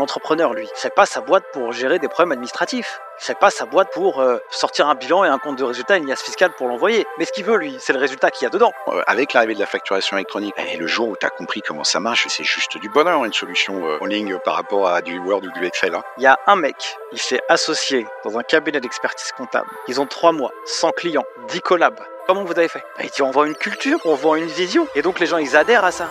L'entrepreneur, 0.00 0.54
lui, 0.54 0.66
c'est 0.74 0.94
pas 0.94 1.04
sa 1.04 1.20
boîte 1.20 1.44
pour 1.52 1.72
gérer 1.72 1.98
des 1.98 2.08
problèmes 2.08 2.32
administratifs. 2.32 3.00
C'est 3.18 3.38
pas 3.38 3.50
sa 3.50 3.66
boîte 3.66 3.90
pour 3.92 4.22
euh, 4.22 4.38
sortir 4.50 4.88
un 4.88 4.94
bilan 4.94 5.26
et 5.26 5.28
un 5.28 5.36
compte 5.38 5.56
de 5.56 5.62
résultat, 5.64 5.98
une 5.98 6.08
liasse 6.08 6.22
fiscale 6.22 6.52
pour 6.56 6.68
l'envoyer. 6.68 7.06
Mais 7.18 7.26
ce 7.26 7.32
qu'il 7.32 7.44
veut, 7.44 7.58
lui, 7.58 7.76
c'est 7.80 7.92
le 7.92 7.98
résultat 7.98 8.30
qu'il 8.30 8.44
y 8.44 8.46
a 8.46 8.48
dedans. 8.50 8.72
Euh, 8.88 9.02
Avec 9.06 9.34
l'arrivée 9.34 9.52
de 9.54 9.60
la 9.60 9.66
facturation 9.66 10.16
électronique, 10.16 10.54
et 10.56 10.78
le 10.78 10.86
jour 10.86 11.08
où 11.10 11.16
tu 11.20 11.26
as 11.26 11.28
compris 11.28 11.60
comment 11.60 11.84
ça 11.84 12.00
marche, 12.00 12.26
c'est 12.30 12.44
juste 12.44 12.78
du 12.78 12.88
bonheur, 12.88 13.26
une 13.26 13.32
solution 13.34 13.86
euh, 13.86 13.98
en 14.00 14.06
ligne 14.06 14.38
par 14.38 14.54
rapport 14.54 14.88
à 14.88 15.02
du 15.02 15.18
Word 15.18 15.42
ou 15.44 15.50
du 15.50 15.66
Excel. 15.66 15.94
hein. 15.94 16.02
Il 16.16 16.22
y 16.22 16.26
a 16.26 16.38
un 16.46 16.56
mec, 16.56 16.96
il 17.12 17.18
s'est 17.20 17.42
associé 17.50 18.06
dans 18.24 18.38
un 18.38 18.42
cabinet 18.42 18.80
d'expertise 18.80 19.32
comptable. 19.32 19.68
Ils 19.86 20.00
ont 20.00 20.06
trois 20.06 20.32
mois, 20.32 20.50
100 20.64 20.92
clients, 20.92 21.26
10 21.48 21.60
collabs. 21.60 22.00
Comment 22.26 22.44
vous 22.44 22.52
avez 22.52 22.68
fait? 22.68 22.82
Bah, 22.96 23.04
Il 23.04 23.10
dit 23.10 23.20
on 23.20 23.32
vend 23.32 23.44
une 23.44 23.54
culture, 23.54 23.98
on 24.06 24.14
vend 24.14 24.34
une 24.36 24.46
vision. 24.46 24.88
Et 24.94 25.02
donc 25.02 25.20
les 25.20 25.26
gens, 25.26 25.36
ils 25.36 25.58
adhèrent 25.58 25.84
à 25.84 25.92
ça. 25.92 26.08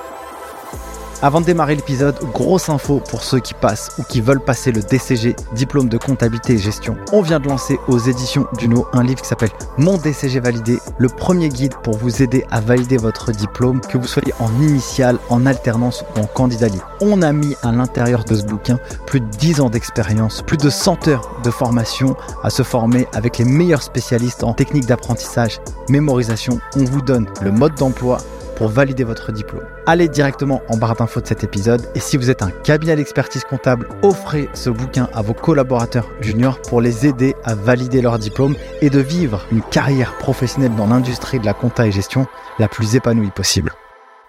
Avant 1.21 1.41
de 1.41 1.45
démarrer 1.45 1.75
l'épisode, 1.75 2.17
grosse 2.31 2.69
info 2.69 3.01
pour 3.09 3.23
ceux 3.23 3.39
qui 3.39 3.53
passent 3.53 3.91
ou 3.99 4.03
qui 4.03 4.21
veulent 4.21 4.39
passer 4.39 4.71
le 4.71 4.81
DCG, 4.81 5.35
diplôme 5.53 5.89
de 5.89 5.97
comptabilité 5.97 6.53
et 6.53 6.57
gestion. 6.57 6.95
On 7.11 7.21
vient 7.21 7.41
de 7.41 7.49
lancer 7.49 7.77
aux 7.89 7.97
éditions 7.97 8.47
Duno 8.57 8.87
un 8.93 9.03
livre 9.03 9.21
qui 9.21 9.27
s'appelle 9.27 9.51
Mon 9.77 9.97
DCG 9.97 10.39
validé, 10.39 10.79
le 10.97 11.09
premier 11.09 11.49
guide 11.49 11.73
pour 11.83 11.97
vous 11.97 12.23
aider 12.23 12.45
à 12.51 12.61
valider 12.61 12.95
votre 12.95 13.33
diplôme, 13.33 13.81
que 13.81 13.97
vous 13.97 14.07
soyez 14.07 14.33
en 14.39 14.49
initiale, 14.61 15.17
en 15.27 15.45
alternance 15.45 16.05
ou 16.15 16.21
en 16.21 16.25
candidat 16.25 16.69
libre. 16.69 16.89
On 17.01 17.21
a 17.21 17.33
mis 17.33 17.53
à 17.63 17.73
l'intérieur 17.73 18.23
de 18.23 18.35
ce 18.35 18.45
bouquin 18.45 18.79
plus 19.05 19.19
de 19.19 19.25
10 19.25 19.59
ans 19.59 19.69
d'expérience, 19.69 20.41
plus 20.41 20.57
de 20.57 20.69
100 20.69 21.09
heures 21.09 21.41
de 21.43 21.51
formation 21.51 22.15
à 22.43 22.49
se 22.49 22.63
former 22.63 23.07
avec 23.11 23.39
les 23.39 23.45
meilleurs 23.45 23.83
spécialistes 23.83 24.45
en 24.45 24.53
technique 24.53 24.85
d'apprentissage, 24.85 25.59
mémorisation. 25.89 26.61
On 26.77 26.85
vous 26.85 27.01
donne 27.01 27.27
le 27.41 27.51
mode 27.51 27.75
d'emploi 27.75 28.19
pour 28.59 28.67
valider 28.67 29.05
votre 29.05 29.31
diplôme. 29.31 29.63
Allez 29.85 30.09
directement 30.09 30.61
en 30.67 30.75
barre 30.75 30.95
d'infos 30.97 31.21
de 31.21 31.27
cet 31.27 31.45
épisode 31.45 31.81
et 31.95 32.01
si 32.01 32.17
vous 32.17 32.29
êtes 32.29 32.43
un 32.43 32.51
cabinet 32.51 32.97
d'expertise 32.97 33.45
comptable, 33.45 33.87
offrez 34.03 34.49
ce 34.53 34.69
bouquin 34.69 35.07
à 35.13 35.21
vos 35.21 35.33
collaborateurs 35.33 36.09
juniors 36.19 36.61
pour 36.61 36.81
les 36.81 37.07
aider 37.07 37.35
à 37.45 37.55
valider 37.55 38.01
leur 38.01 38.19
diplôme 38.19 38.55
et 38.81 38.89
de 38.89 38.99
vivre 38.99 39.45
une 39.53 39.61
carrière 39.61 40.17
professionnelle 40.17 40.75
dans 40.75 40.87
l'industrie 40.87 41.39
de 41.39 41.45
la 41.45 41.53
compta 41.53 41.87
et 41.87 41.91
gestion 41.93 42.27
la 42.59 42.67
plus 42.67 42.95
épanouie 42.95 43.31
possible. 43.31 43.71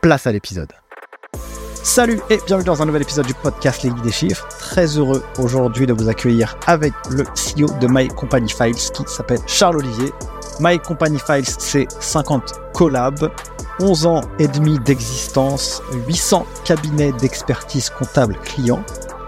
Place 0.01 0.29
à 0.29 0.33
l'épisode. 0.33 0.73
Salut 1.83 2.21
et 2.31 2.39
bienvenue 2.47 2.67
dans 2.67 2.83
un 2.83 2.87
nouvel 2.87 3.03
épisode 3.03 3.27
du 3.27 3.35
podcast 3.35 3.83
Les 3.83 3.91
Guides 3.91 4.05
des 4.05 4.13
Chiffres. 4.13 4.47
Très 4.61 4.87
heureux 4.97 5.25
aujourd'hui 5.41 5.87
de 5.87 5.93
vous 5.93 6.09
accueillir 6.09 6.57
avec 6.69 6.93
le 7.11 7.25
CEO 7.25 7.67
de 7.81 7.89
My 7.91 8.07
Company 8.07 8.49
Files 8.49 8.75
qui 8.75 9.03
s'appelle 9.07 9.41
Charles 9.49 9.79
Olivier. 9.79 10.13
My 10.61 10.79
Company 10.79 11.19
Files, 11.19 11.49
c'est 11.59 11.89
50 12.01 12.53
collabs, 12.75 13.31
11 13.81 14.07
ans 14.07 14.21
et 14.39 14.47
demi 14.47 14.79
d'existence, 14.79 15.83
800 16.07 16.47
cabinets 16.65 17.13
d'expertise 17.13 17.91
comptable 17.91 18.37
clients 18.45 18.85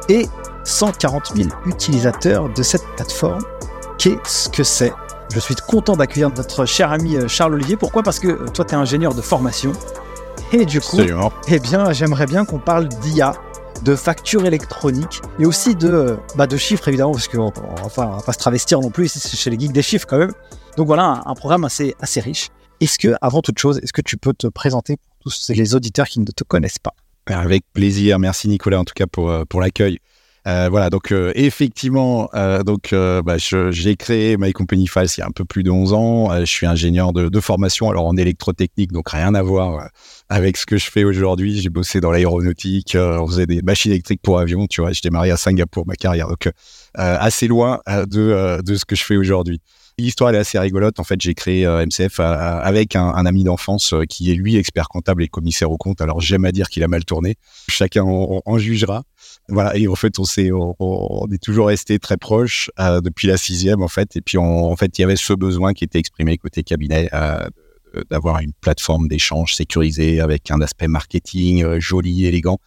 et 0.08 0.28
140 0.64 1.32
000 1.36 1.48
utilisateurs 1.66 2.48
de 2.50 2.62
cette 2.62 2.84
plateforme. 2.96 3.42
Qu'est-ce 3.98 4.48
que 4.48 4.62
c'est? 4.62 4.92
Je 5.32 5.40
suis 5.40 5.54
content 5.54 5.96
d'accueillir 5.96 6.30
notre 6.36 6.66
cher 6.66 6.92
ami 6.92 7.16
euh, 7.16 7.26
Charles 7.28 7.54
Olivier. 7.54 7.76
Pourquoi? 7.76 8.02
Parce 8.02 8.18
que 8.18 8.28
euh, 8.28 8.46
toi, 8.52 8.64
tu 8.64 8.74
es 8.74 8.76
ingénieur 8.76 9.14
de 9.14 9.22
formation. 9.22 9.72
Et 10.52 10.66
du 10.66 10.80
coup, 10.80 10.98
eh 11.48 11.58
bien, 11.58 11.92
j'aimerais 11.92 12.26
bien 12.26 12.44
qu'on 12.44 12.58
parle 12.58 12.88
d'IA, 12.88 13.32
de 13.82 13.96
facture 13.96 14.44
électronique 14.44 15.22
et 15.38 15.46
aussi 15.46 15.74
de, 15.74 15.88
euh, 15.88 16.16
bah, 16.36 16.46
de 16.46 16.56
chiffres 16.56 16.86
évidemment, 16.88 17.12
parce 17.12 17.28
qu'on 17.28 17.46
on, 17.46 17.84
enfin, 17.84 18.10
on 18.12 18.16
va 18.16 18.22
pas 18.22 18.32
se 18.32 18.38
travestir 18.38 18.80
non 18.80 18.90
plus 18.90 19.08
c'est 19.08 19.36
chez 19.36 19.50
les 19.50 19.58
geeks 19.58 19.72
des 19.72 19.82
chiffres 19.82 20.06
quand 20.06 20.18
même. 20.18 20.32
Donc 20.76 20.86
voilà, 20.86 21.22
un, 21.26 21.34
programme 21.34 21.64
assez, 21.64 21.94
assez 22.00 22.20
riche. 22.20 22.48
Est-ce 22.80 22.98
que, 22.98 23.14
avant 23.20 23.42
toute 23.42 23.58
chose, 23.58 23.78
est-ce 23.82 23.92
que 23.92 24.00
tu 24.00 24.16
peux 24.16 24.32
te 24.32 24.46
présenter 24.46 24.96
pour 24.96 25.32
tous 25.32 25.50
les 25.50 25.74
auditeurs 25.74 26.08
qui 26.08 26.20
ne 26.20 26.24
te 26.24 26.44
connaissent 26.44 26.78
pas? 26.78 26.94
Avec 27.26 27.64
plaisir. 27.72 28.18
Merci 28.18 28.48
Nicolas 28.48 28.80
en 28.80 28.84
tout 28.84 28.94
cas 28.94 29.06
pour, 29.06 29.30
euh, 29.30 29.44
pour 29.44 29.60
l'accueil. 29.60 29.98
Euh, 30.48 30.68
voilà, 30.68 30.90
donc 30.90 31.12
euh, 31.12 31.30
effectivement, 31.36 32.28
donc 32.66 32.92
bah, 32.92 33.36
j'ai 33.38 33.94
créé 33.94 34.36
My 34.36 34.52
Company 34.52 34.88
Files 34.88 35.06
il 35.16 35.20
y 35.20 35.22
a 35.22 35.26
un 35.26 35.30
peu 35.30 35.44
plus 35.44 35.62
de 35.62 35.70
11 35.70 35.92
ans. 35.92 36.40
Je 36.40 36.46
suis 36.46 36.66
ingénieur 36.66 37.12
de, 37.12 37.28
de 37.28 37.40
formation, 37.40 37.90
alors 37.90 38.06
en 38.06 38.16
électrotechnique, 38.16 38.90
donc 38.90 39.10
rien 39.10 39.36
à 39.36 39.42
voir 39.42 39.88
avec 40.30 40.56
ce 40.56 40.66
que 40.66 40.78
je 40.78 40.90
fais 40.90 41.04
aujourd'hui. 41.04 41.60
J'ai 41.60 41.68
bossé 41.68 42.00
dans 42.00 42.10
l'aéronautique, 42.10 42.96
on 42.98 43.26
faisait 43.28 43.46
des 43.46 43.62
machines 43.62 43.92
électriques 43.92 44.22
pour 44.22 44.40
avions, 44.40 44.66
tu 44.66 44.80
vois. 44.80 44.90
J'ai 44.90 45.02
démarré 45.04 45.30
à 45.30 45.36
Singapour 45.36 45.86
ma 45.86 45.94
carrière, 45.94 46.26
donc 46.26 46.50
assez 46.94 47.46
loin 47.46 47.80
de, 47.86 48.60
de 48.64 48.74
ce 48.74 48.84
que 48.84 48.96
je 48.96 49.04
fais 49.04 49.16
aujourd'hui. 49.16 49.60
L'histoire 49.98 50.30
est 50.30 50.38
assez 50.38 50.58
rigolote. 50.58 50.98
En 51.00 51.04
fait, 51.04 51.20
j'ai 51.20 51.34
créé 51.34 51.66
euh, 51.66 51.84
MCF 51.84 52.18
avec 52.20 52.96
un, 52.96 53.26
ami 53.26 53.44
d'enfance 53.44 53.92
euh, 53.92 54.04
qui 54.04 54.30
est 54.30 54.34
lui 54.34 54.56
expert 54.56 54.88
comptable 54.88 55.22
et 55.22 55.28
commissaire 55.28 55.70
au 55.70 55.76
compte. 55.76 56.00
Alors 56.00 56.20
j'aime 56.20 56.44
à 56.44 56.52
dire 56.52 56.68
qu'il 56.68 56.82
a 56.82 56.88
mal 56.88 57.04
tourné. 57.04 57.36
Chacun 57.68 58.02
en, 58.04 58.58
jugera. 58.58 59.02
Voilà. 59.48 59.76
Et 59.76 59.88
en 59.88 59.94
fait, 59.94 60.18
on 60.18 60.24
s'est, 60.24 60.50
on, 60.52 61.28
est 61.30 61.42
toujours 61.42 61.66
resté 61.66 61.98
très 61.98 62.16
proches 62.16 62.70
euh, 62.80 63.00
depuis 63.00 63.28
la 63.28 63.36
sixième 63.36 63.82
en 63.82 63.88
fait. 63.88 64.16
Et 64.16 64.22
puis 64.22 64.38
en 64.38 64.74
fait, 64.76 64.98
il 64.98 65.02
y 65.02 65.04
avait 65.04 65.16
ce 65.16 65.34
besoin 65.34 65.74
qui 65.74 65.84
était 65.84 65.98
exprimé 65.98 66.38
côté 66.38 66.62
cabinet. 66.62 67.08
euh, 67.12 67.48
d'avoir 68.10 68.40
une 68.40 68.54
plateforme 68.54 69.06
d'échange 69.06 69.54
sécurisée 69.54 70.22
avec 70.22 70.50
un 70.50 70.62
aspect 70.62 70.88
marketing 70.88 71.78
joli, 71.78 72.24
élégant. 72.24 72.58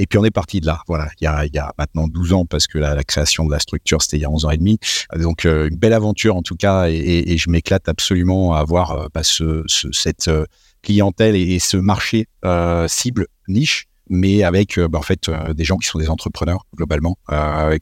Et 0.00 0.06
puis 0.06 0.18
on 0.18 0.24
est 0.24 0.30
parti 0.30 0.60
de 0.60 0.66
là. 0.66 0.80
Voilà, 0.88 1.08
il 1.20 1.24
y 1.24 1.58
a, 1.58 1.74
maintenant 1.76 2.08
12 2.08 2.32
ans 2.32 2.46
parce 2.46 2.66
que 2.66 2.78
la, 2.78 3.04
création 3.04 3.44
de 3.44 3.50
la 3.50 3.58
structure 3.58 4.00
c'était 4.00 4.16
il 4.16 4.22
y 4.22 4.24
a 4.24 4.30
11 4.30 4.46
ans 4.46 4.50
et 4.50 4.56
demi. 4.56 4.78
Donc 5.14 5.44
euh, 5.44 5.68
une 5.68 5.76
belle 5.76 5.92
aventure 5.92 6.36
en 6.36 6.42
tout 6.42 6.56
cas 6.56 6.88
et, 6.88 7.36
je 7.36 7.50
m'éclate 7.50 7.86
absolument 7.86 8.54
à 8.54 8.60
avoir 8.60 8.92
euh, 8.92 9.06
bah, 9.12 9.22
ce, 9.22 9.62
ce- 9.66 9.92
cette 9.92 10.28
euh, 10.28 10.46
clientèle 10.82 11.36
et, 11.36 11.58
ce 11.58 11.76
marché 11.76 12.26
cible 12.88 13.26
niche, 13.46 13.84
mais 14.08 14.42
avec 14.42 14.80
bah, 14.80 14.98
en 14.98 15.02
fait 15.02 15.30
des 15.54 15.64
gens 15.64 15.76
qui 15.76 15.86
sont 15.86 15.98
des 15.98 16.08
entrepreneurs 16.08 16.64
globalement, 16.74 17.18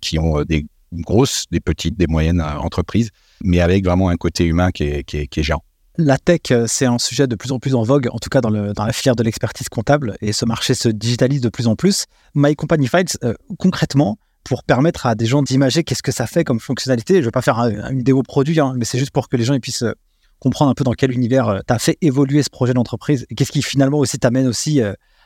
qui 0.01 0.19
ont 0.19 0.43
des 0.43 0.67
grosses, 0.93 1.45
des 1.53 1.61
petites, 1.61 1.97
des 1.97 2.09
moyennes 2.09 2.41
entreprises, 2.41 3.11
mais 3.45 3.61
avec 3.61 3.85
vraiment 3.85 4.09
un 4.09 4.17
côté 4.17 4.45
humain 4.45 4.73
qui 4.73 4.83
est, 4.83 5.05
qui 5.05 5.29
qui 5.29 5.41
est. 5.41 5.68
La 6.01 6.17
tech, 6.17 6.53
euh, 6.53 6.67
c'est 6.69 6.87
un 6.87 6.99
sujet 6.99 7.27
de 7.27 7.35
plus 7.35 7.51
en 7.51 7.59
plus 7.59 7.75
en 7.75 7.83
vogue, 7.83 8.09
en 8.13 8.19
tout 8.19 8.29
cas 8.29 8.41
dans, 8.41 8.51
la 8.51 8.93
filière 8.93 9.17
de 9.17 9.25
l'expertise 9.25 9.69
comptable, 9.69 10.17
et 10.21 10.33
ce 10.33 10.45
marché 10.45 10.75
se 10.75 10.89
digitalise 10.89 11.41
de 11.41 11.49
plus 11.49 11.67
en 11.67 11.75
plus. 11.75 12.05
My 12.37 12.55
Company 12.55 12.87
Files, 12.87 13.07
euh, 13.25 13.35
concrètement, 13.59 14.17
pour 14.45 14.63
permettre 14.63 15.07
à 15.07 15.17
des 15.17 15.27
gens 15.27 15.43
d'imager 15.43 15.83
qu'est-ce 15.83 16.05
que 16.05 16.13
ça 16.13 16.29
fait 16.29 16.45
comme 16.45 16.61
fonctionnalité, 16.61 17.15
je 17.15 17.19
ne 17.19 17.25
vais 17.25 17.31
pas 17.33 17.43
faire 17.43 17.59
un- 17.59 17.91
une 17.91 17.99
vidéo 17.99 18.23
produit, 18.23 18.61
hein, 18.61 18.75
mais 18.77 18.85
c'est 18.85 19.01
juste 19.01 19.11
pour 19.11 19.29
que 19.29 19.37
les 19.37 19.43
gens 19.43 19.59
puissent 19.59 19.83
euh, 19.83 19.93
comprendre 20.39 20.71
un 20.71 20.75
peu 20.75 20.85
dans 20.85 20.93
quel 20.93 21.11
univers 21.11 21.63
tu 21.67 21.75
as 21.75 21.81
fait 21.81 21.99
évoluer 22.01 22.45
ce 22.45 22.51
projet 22.51 22.75
d'entreprise, 22.75 23.27
et 23.29 23.35
qu'est-ce 23.35 23.51
qui 23.51 23.61
finalement 23.63 23.99
aussi 23.99 24.21
t'amène 24.21 24.47
aussi 24.47 24.81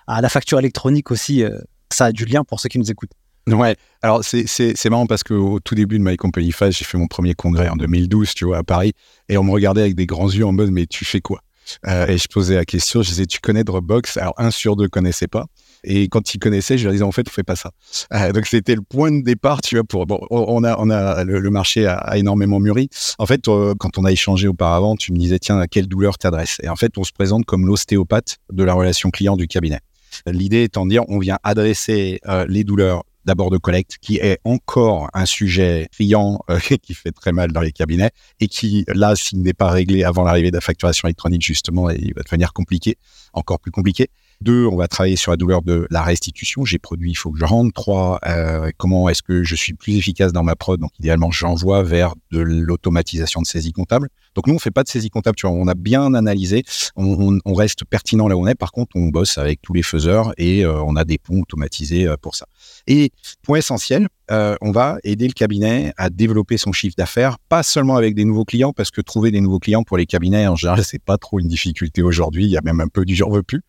à 0.06 0.20
la 0.22 0.28
facture 0.30 0.58
électronique 0.58 1.10
aussi. 1.10 1.44
ça 1.92 2.06
a 2.06 2.12
du 2.12 2.24
lien 2.24 2.44
pour 2.44 2.60
ceux 2.60 2.70
qui 2.70 2.78
nous 2.78 2.90
écoutent. 2.90 3.10
Ouais, 3.48 3.74
alors 4.02 4.22
c'est, 4.24 4.90
marrant 4.90 5.06
parce 5.06 5.24
qu'au 5.24 5.58
tout 5.60 5.74
début 5.74 5.98
de 5.98 6.04
My 6.04 6.16
Company 6.16 6.52
Phase, 6.52 6.76
j'ai 6.76 6.84
fait 6.84 6.96
mon 6.96 7.08
premier 7.08 7.34
congrès 7.34 7.68
en 7.68 7.76
2012, 7.76 8.34
tu 8.34 8.44
vois, 8.44 8.58
à 8.58 8.62
Paris, 8.62 8.92
et 9.28 9.36
on 9.36 9.42
me 9.42 9.50
regardait 9.50 9.80
avec 9.80 9.96
des 9.96 10.06
grands 10.06 10.30
yeux 10.30 10.46
en 10.46 10.52
mode, 10.52 10.70
mais 10.70 10.86
tu 10.86 11.04
fais 11.04 11.20
quoi? 11.20 11.40
Euh, 11.86 12.06
Et 12.06 12.18
je 12.18 12.26
posais 12.28 12.54
la 12.54 12.64
question, 12.64 13.02
je 13.02 13.08
disais, 13.08 13.26
tu 13.26 13.40
connais 13.40 13.64
Dropbox? 13.64 14.16
Alors, 14.16 14.34
un 14.38 14.50
sur 14.50 14.76
deux 14.76 14.88
connaissait 14.88 15.28
pas. 15.28 15.46
Et 15.84 16.08
quand 16.08 16.34
ils 16.34 16.38
connaissaient, 16.38 16.78
je 16.78 16.84
leur 16.84 16.92
disais, 16.92 17.04
en 17.04 17.12
fait, 17.12 17.26
on 17.28 17.30
fait 17.30 17.42
pas 17.42 17.56
ça. 17.56 17.72
Euh, 18.12 18.32
donc, 18.32 18.46
c'était 18.46 18.74
le 18.74 18.82
point 18.82 19.10
de 19.10 19.22
départ, 19.22 19.60
tu 19.60 19.76
vois, 19.76 19.84
pour, 19.84 20.06
bon, 20.06 20.20
on 20.30 20.62
a, 20.64 20.76
on 20.78 20.90
a, 20.90 21.24
le, 21.24 21.50
marché 21.50 21.86
a, 21.86 22.16
énormément 22.16 22.60
mûri. 22.60 22.88
En 23.18 23.26
fait, 23.26 23.48
euh, 23.48 23.74
quand 23.78 23.98
on 23.98 24.04
a 24.04 24.12
échangé 24.12 24.48
auparavant, 24.48 24.96
tu 24.96 25.12
me 25.12 25.18
disais, 25.18 25.38
tiens, 25.38 25.58
à 25.58 25.66
quelle 25.66 25.88
douleur 25.88 26.18
t'adresses? 26.18 26.58
Et 26.62 26.68
en 26.68 26.76
fait, 26.76 26.96
on 26.98 27.04
se 27.04 27.12
présente 27.12 27.44
comme 27.44 27.66
l'ostéopathe 27.66 28.38
de 28.52 28.62
la 28.62 28.74
relation 28.74 29.10
client 29.10 29.36
du 29.36 29.48
cabinet. 29.48 29.80
L'idée 30.26 30.64
étant 30.64 30.84
de 30.84 30.90
dire, 30.90 31.02
on 31.08 31.18
vient 31.18 31.38
adresser 31.42 32.20
les 32.46 32.64
douleurs 32.64 33.02
d'abord 33.24 33.50
de 33.50 33.58
collecte, 33.58 33.98
qui 34.00 34.16
est 34.16 34.38
encore 34.44 35.08
un 35.14 35.26
sujet 35.26 35.88
criant 35.92 36.40
euh, 36.50 36.58
qui 36.82 36.94
fait 36.94 37.12
très 37.12 37.32
mal 37.32 37.52
dans 37.52 37.60
les 37.60 37.72
cabinets 37.72 38.10
et 38.40 38.48
qui, 38.48 38.84
là, 38.88 39.14
s'il 39.16 39.42
n'est 39.42 39.52
pas 39.52 39.70
réglé 39.70 40.04
avant 40.04 40.24
l'arrivée 40.24 40.50
de 40.50 40.56
la 40.56 40.60
facturation 40.60 41.08
électronique, 41.08 41.42
justement, 41.42 41.90
il 41.90 42.14
va 42.14 42.22
devenir 42.22 42.52
compliqué, 42.52 42.96
encore 43.32 43.60
plus 43.60 43.70
compliqué. 43.70 44.08
Deux, 44.42 44.66
on 44.66 44.76
va 44.76 44.88
travailler 44.88 45.16
sur 45.16 45.30
la 45.30 45.36
douleur 45.36 45.62
de 45.62 45.86
la 45.90 46.02
restitution. 46.02 46.64
J'ai 46.64 46.78
produit, 46.78 47.10
il 47.10 47.14
faut 47.14 47.30
que 47.30 47.38
je 47.38 47.44
rende. 47.44 47.72
Trois, 47.72 48.18
euh, 48.26 48.70
comment 48.76 49.08
est-ce 49.08 49.22
que 49.22 49.44
je 49.44 49.54
suis 49.54 49.74
plus 49.74 49.96
efficace 49.96 50.32
dans 50.32 50.42
ma 50.42 50.56
prod? 50.56 50.80
Donc, 50.80 50.90
idéalement, 50.98 51.30
j'envoie 51.30 51.82
vers 51.84 52.14
de 52.32 52.40
l'automatisation 52.40 53.40
de 53.40 53.46
saisie 53.46 53.72
comptable. 53.72 54.08
Donc, 54.34 54.48
nous, 54.48 54.54
on 54.54 54.58
fait 54.58 54.72
pas 54.72 54.82
de 54.82 54.88
saisie 54.88 55.10
comptable. 55.10 55.36
Tu 55.36 55.46
vois, 55.46 55.54
on 55.54 55.68
a 55.68 55.74
bien 55.74 56.14
analysé. 56.14 56.64
On 56.96 57.54
reste 57.54 57.84
pertinent 57.84 58.26
là 58.26 58.36
où 58.36 58.42
on 58.42 58.46
est. 58.48 58.56
Par 58.56 58.72
contre, 58.72 58.96
on 58.96 59.06
bosse 59.06 59.38
avec 59.38 59.62
tous 59.62 59.74
les 59.74 59.82
faiseurs 59.82 60.32
et 60.36 60.64
euh, 60.64 60.82
on 60.82 60.96
a 60.96 61.04
des 61.04 61.18
ponts 61.18 61.40
automatisés 61.40 62.08
euh, 62.08 62.16
pour 62.20 62.34
ça. 62.34 62.46
Et 62.88 63.12
point 63.42 63.58
essentiel, 63.58 64.08
euh, 64.32 64.56
on 64.62 64.72
va 64.72 64.96
aider 65.04 65.26
le 65.26 65.34
cabinet 65.34 65.92
à 65.98 66.08
développer 66.08 66.56
son 66.56 66.72
chiffre 66.72 66.94
d'affaires, 66.96 67.38
pas 67.50 67.62
seulement 67.62 67.96
avec 67.96 68.14
des 68.14 68.24
nouveaux 68.24 68.46
clients, 68.46 68.72
parce 68.72 68.90
que 68.90 69.02
trouver 69.02 69.30
des 69.30 69.42
nouveaux 69.42 69.58
clients 69.58 69.82
pour 69.82 69.98
les 69.98 70.06
cabinets, 70.06 70.46
en 70.46 70.56
général, 70.56 70.82
c'est 70.84 71.02
pas 71.02 71.18
trop 71.18 71.38
une 71.38 71.48
difficulté 71.48 72.02
aujourd'hui. 72.02 72.46
Il 72.46 72.50
y 72.50 72.56
a 72.56 72.62
même 72.62 72.80
un 72.80 72.88
peu 72.88 73.04
du 73.04 73.14
j'en 73.14 73.30
veux 73.30 73.42
plus. 73.42 73.62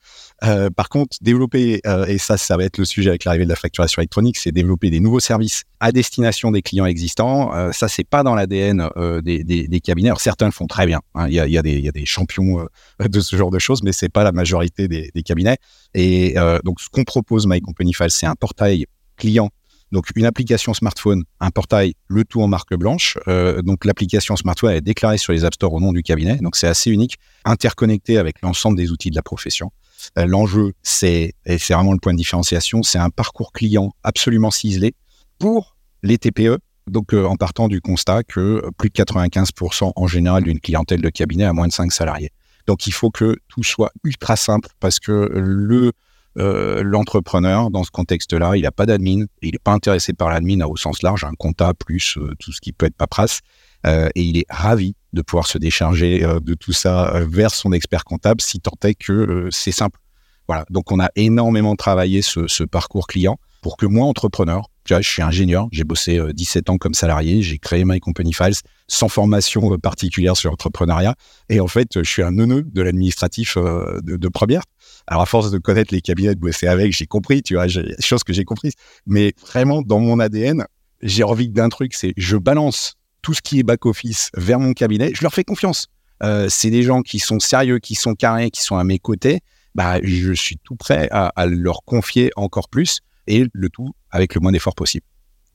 Euh, 0.44 0.69
par 0.69 0.88
contre, 0.88 1.18
développer, 1.21 1.81
euh, 1.86 2.06
et 2.06 2.18
ça, 2.18 2.38
ça 2.38 2.56
va 2.56 2.63
être 2.63 2.77
le 2.77 2.86
sujet 2.86 3.10
avec 3.10 3.25
l'arrivée 3.25 3.44
de 3.44 3.50
la 3.50 3.57
facturation 3.57 4.01
électronique, 4.01 4.38
c'est 4.38 4.54
développer 4.54 4.89
des 4.89 5.01
nouveaux 5.01 5.19
services 5.19 5.63
à 5.81 5.92
destination 5.92 6.51
des 6.51 6.62
clients 6.62 6.86
existants. 6.86 7.51
Ça, 7.74 7.89
c'est 7.89 8.06
pas 8.06 8.24
dans 8.24 8.36
l'ADN 8.36 8.88
des, 9.21 9.81
cabinets. 9.83 10.12
Certains 10.18 10.45
le 10.45 10.54
font 10.54 10.66
très 10.66 10.86
bien. 10.86 11.01
Hein. 11.13 11.27
Il, 11.27 11.33
y 11.33 11.57
a, 11.57 11.62
des, 11.62 12.06
champions 12.06 12.66
de 13.01 13.19
ce 13.19 13.36
genre 13.36 13.51
de 13.51 13.59
choses, 13.59 13.83
mais 13.83 13.92
c'est 13.92 14.07
pas 14.07 14.24
la 14.24 14.31
majorité 14.31 14.88
des, 14.88 15.24
cabinets. 15.24 15.57
Et 15.94 16.36
donc, 16.63 16.80
ce 16.80 16.88
qu'on 16.88 17.04
propose 17.04 17.48
My 17.48 17.59
Company 17.59 17.94
File, 17.94 18.12
c'est 18.12 18.27
un 18.27 18.36
portail 18.36 18.86
client 19.18 19.50
Donc 19.94 20.07
une 20.16 20.25
application 20.25 20.74
smartphone, 20.74 21.24
un 21.40 21.51
portail, 21.51 21.94
le 22.07 22.25
tout 22.25 22.42
en 22.42 22.48
marque 22.48 22.74
blanche. 22.74 23.19
Euh, 23.28 23.62
donc 23.62 23.86
l'application 23.86 24.36
smartphone 24.36 24.72
est 24.72 24.81
déclarée 24.81 25.19
sur 25.19 25.34
les 25.34 25.45
App 25.45 25.54
Store 25.54 25.72
au 25.72 25.80
nom 25.80 25.92
du 25.94 26.01
cabinet. 26.01 26.38
Donc 26.38 26.56
c'est 26.56 26.68
assez 26.68 26.90
unique, 26.90 27.19
interconnecté 27.45 28.18
avec 28.18 28.42
l'ensemble 28.42 28.75
des 28.75 28.92
outils 28.92 29.12
de 29.12 29.16
la 29.16 29.22
profession. 29.22 29.72
Euh, 30.18 30.25
L'enjeu, 30.25 30.74
c'est, 30.81 31.34
et 31.45 31.57
vraiment 31.57 31.94
le 31.94 32.00
point 32.00 32.13
de 32.13 32.18
différenciation, 32.18 32.81
c'est 32.81 32.98
un 32.98 33.12
parcours 33.12 33.51
client 33.51 33.94
absolument 34.01 34.50
ciselé 34.50 34.95
pour 35.38 35.78
les 36.01 36.18
TPE. 36.18 36.57
Donc 36.88 37.13
euh, 37.13 37.25
en 37.25 37.36
partant 37.36 37.68
du 37.68 37.80
constat 37.80 38.24
que 38.24 38.63
plus 38.80 38.90
de 38.90 38.95
95% 38.95 39.92
en 39.95 40.07
général 40.07 40.42
d'une 40.42 40.60
clientèle 40.60 41.01
de 41.01 41.10
cabinet 41.10 41.44
a 41.44 41.54
moins 41.54 41.68
de 41.68 41.72
5 41.72 41.92
salariés. 41.92 42.31
Donc 42.66 42.88
il 42.88 42.94
faut 42.94 43.12
que 43.12 43.36
tout 43.48 43.63
soit 43.63 43.92
ultra 44.04 44.38
simple 44.38 44.69
parce 44.80 45.00
que 45.00 45.30
le 45.36 45.92
euh, 46.39 46.81
l'entrepreneur, 46.83 47.69
dans 47.69 47.83
ce 47.83 47.91
contexte-là, 47.91 48.56
il 48.56 48.63
n'a 48.63 48.71
pas 48.71 48.85
d'admin, 48.85 49.25
il 49.41 49.51
n'est 49.51 49.59
pas 49.63 49.71
intéressé 49.71 50.13
par 50.13 50.30
l'admin 50.30 50.65
au 50.65 50.75
sens 50.75 51.03
large, 51.03 51.24
un 51.24 51.33
compta 51.38 51.74
plus 51.74 52.18
euh, 52.18 52.33
tout 52.39 52.51
ce 52.51 52.59
qui 52.59 52.71
peut 52.74 52.88
être 52.88 52.95
paperasse, 52.95 53.41
euh, 53.85 54.09
et 54.15 54.24
il 54.24 54.38
est 54.38 54.45
ravi 54.50 54.95
de 55.13 55.21
pouvoir 55.21 55.45
se 55.45 55.57
décharger 55.59 56.25
de 56.41 56.53
tout 56.56 56.74
ça 56.74 57.21
vers 57.27 57.53
son 57.53 57.71
expert 57.71 58.03
comptable 58.03 58.41
si 58.41 58.59
tant 58.59 58.77
est 58.83 58.95
que 58.95 59.47
c'est 59.51 59.71
simple. 59.71 60.00
Voilà, 60.47 60.65
donc 60.71 60.91
on 60.91 61.00
a 61.00 61.09
énormément 61.15 61.75
travaillé 61.75 62.24
ce, 62.24 62.63
parcours 62.63 63.06
client 63.06 63.38
pour 63.62 63.77
que 63.77 63.85
moi, 63.85 64.07
entrepreneur, 64.07 64.69
je 64.85 65.00
suis 65.01 65.21
ingénieur, 65.21 65.68
j'ai 65.71 65.83
bossé 65.83 66.19
17 66.33 66.71
ans 66.71 66.77
comme 66.77 66.95
salarié, 66.95 67.44
j'ai 67.44 67.59
créé 67.59 67.85
My 67.85 68.00
Company 68.00 68.33
Files 68.33 68.56
sans 68.88 69.07
formation 69.07 69.77
particulière 69.77 70.35
sur 70.35 70.50
l'entrepreneuriat. 70.50 71.13
Et 71.50 71.59
en 71.59 71.68
fait, 71.68 71.89
je 71.95 72.09
suis 72.09 72.24
un 72.24 72.31
neuneu 72.31 72.63
de 72.63 72.81
l'administratif 72.81 73.56
de, 73.56 74.18
de, 74.18 74.27
première. 74.30 74.63
Alors, 75.07 75.23
à 75.23 75.25
force 75.25 75.51
de 75.51 75.57
connaître 75.57 75.94
les 75.94 76.01
cabinets, 76.01 76.35
de 76.35 76.39
bosser 76.39 76.67
avec, 76.67 76.94
j'ai 76.94 77.05
compris, 77.05 77.41
tu 77.41 77.55
vois, 77.55 77.67
chose 77.67 78.23
que 78.23 78.33
j'ai 78.33 78.45
comprise. 78.45 78.73
Mais 79.05 79.33
vraiment, 79.47 79.81
dans 79.81 80.00
mon 80.00 80.19
ADN, 80.19 80.65
j'ai 81.01 81.23
envie 81.23 81.50
d'un 81.50 81.69
truc, 81.69 81.94
c'est 81.94 82.13
je 82.15 82.38
balance 82.38 82.95
tout 83.21 83.33
ce 83.33 83.41
qui 83.41 83.59
est 83.59 83.63
back-office 83.63 84.29
vers 84.35 84.59
mon 84.59 84.73
cabinet, 84.73 85.11
je 85.13 85.21
leur 85.21 85.33
fais 85.33 85.44
confiance. 85.44 85.88
Euh, 86.21 86.47
c'est 86.50 86.69
des 86.69 86.83
gens 86.83 87.01
qui 87.01 87.19
sont 87.19 87.39
sérieux, 87.39 87.79
qui 87.79 87.95
sont 87.95 88.15
carrés, 88.15 88.51
qui 88.51 88.61
sont 88.61 88.77
à 88.77 88.83
mes 88.83 89.00
côtés. 89.00 89.41
Bah, 89.75 90.00
je 90.03 90.33
suis 90.33 90.57
tout 90.63 90.75
prêt 90.75 91.09
à, 91.11 91.27
à 91.35 91.45
leur 91.45 91.83
confier 91.83 92.31
encore 92.35 92.69
plus 92.69 92.99
et 93.27 93.45
le 93.51 93.69
tout 93.69 93.94
avec 94.11 94.35
le 94.35 94.41
moins 94.41 94.51
d'efforts 94.51 94.75
possible. 94.75 95.06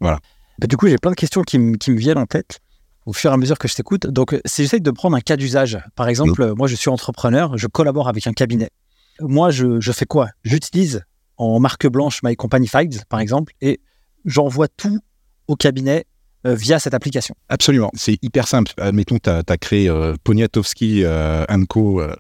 Voilà. 0.01 0.19
Bah, 0.59 0.67
du 0.67 0.77
coup, 0.77 0.89
j'ai 0.89 0.99
plein 0.99 1.13
de 1.13 1.17
questions 1.17 1.43
qui, 1.43 1.59
me 1.59 1.77
viennent 1.97 2.19
en 2.19 2.27
tête 2.27 2.61
au 3.07 3.13
fur 3.13 3.31
et 3.31 3.35
à 3.35 3.37
mesure 3.37 3.59
que 3.59 3.69
je 3.69 3.75
t'écoute. 3.75 4.07
Donc, 4.07 4.39
si 4.45 4.63
j'essaie 4.63 4.81
de 4.81 4.91
prendre 4.91 5.17
un 5.17 5.21
cas 5.21 5.37
d'usage, 5.37 5.79
par 5.95 6.09
exemple, 6.09 6.45
mmh. 6.45 6.55
moi, 6.57 6.67
je 6.67 6.75
suis 6.75 6.91
entrepreneur, 6.91 7.57
je 7.57 7.67
collabore 7.67 8.09
avec 8.09 8.27
un 8.27 8.33
cabinet. 8.33 8.71
Moi, 9.21 9.51
je, 9.51 9.93
fais 9.93 10.07
quoi? 10.07 10.29
J'utilise 10.45 11.05
en 11.37 11.61
marque 11.61 11.87
blanche 11.87 12.21
My 12.23 12.37
Company 12.37 12.69
Files, 12.69 13.05
par 13.09 13.21
exemple, 13.21 13.53
et 13.61 13.81
j'envoie 14.25 14.69
tout 14.69 15.01
au 15.47 15.57
cabinet 15.57 16.05
euh, 16.47 16.55
via 16.55 16.79
cette 16.79 16.95
application. 16.95 17.35
Absolument, 17.49 17.91
c'est 17.95 18.17
hyper 18.23 18.47
simple. 18.47 18.73
Admettons, 18.77 19.19
tu 19.19 19.29
as, 19.29 19.57
créé 19.57 19.89
euh, 19.89 20.15
Poniatowski 20.23 21.03
euh, 21.05 21.45
Co, 21.69 22.01
euh, 22.01 22.15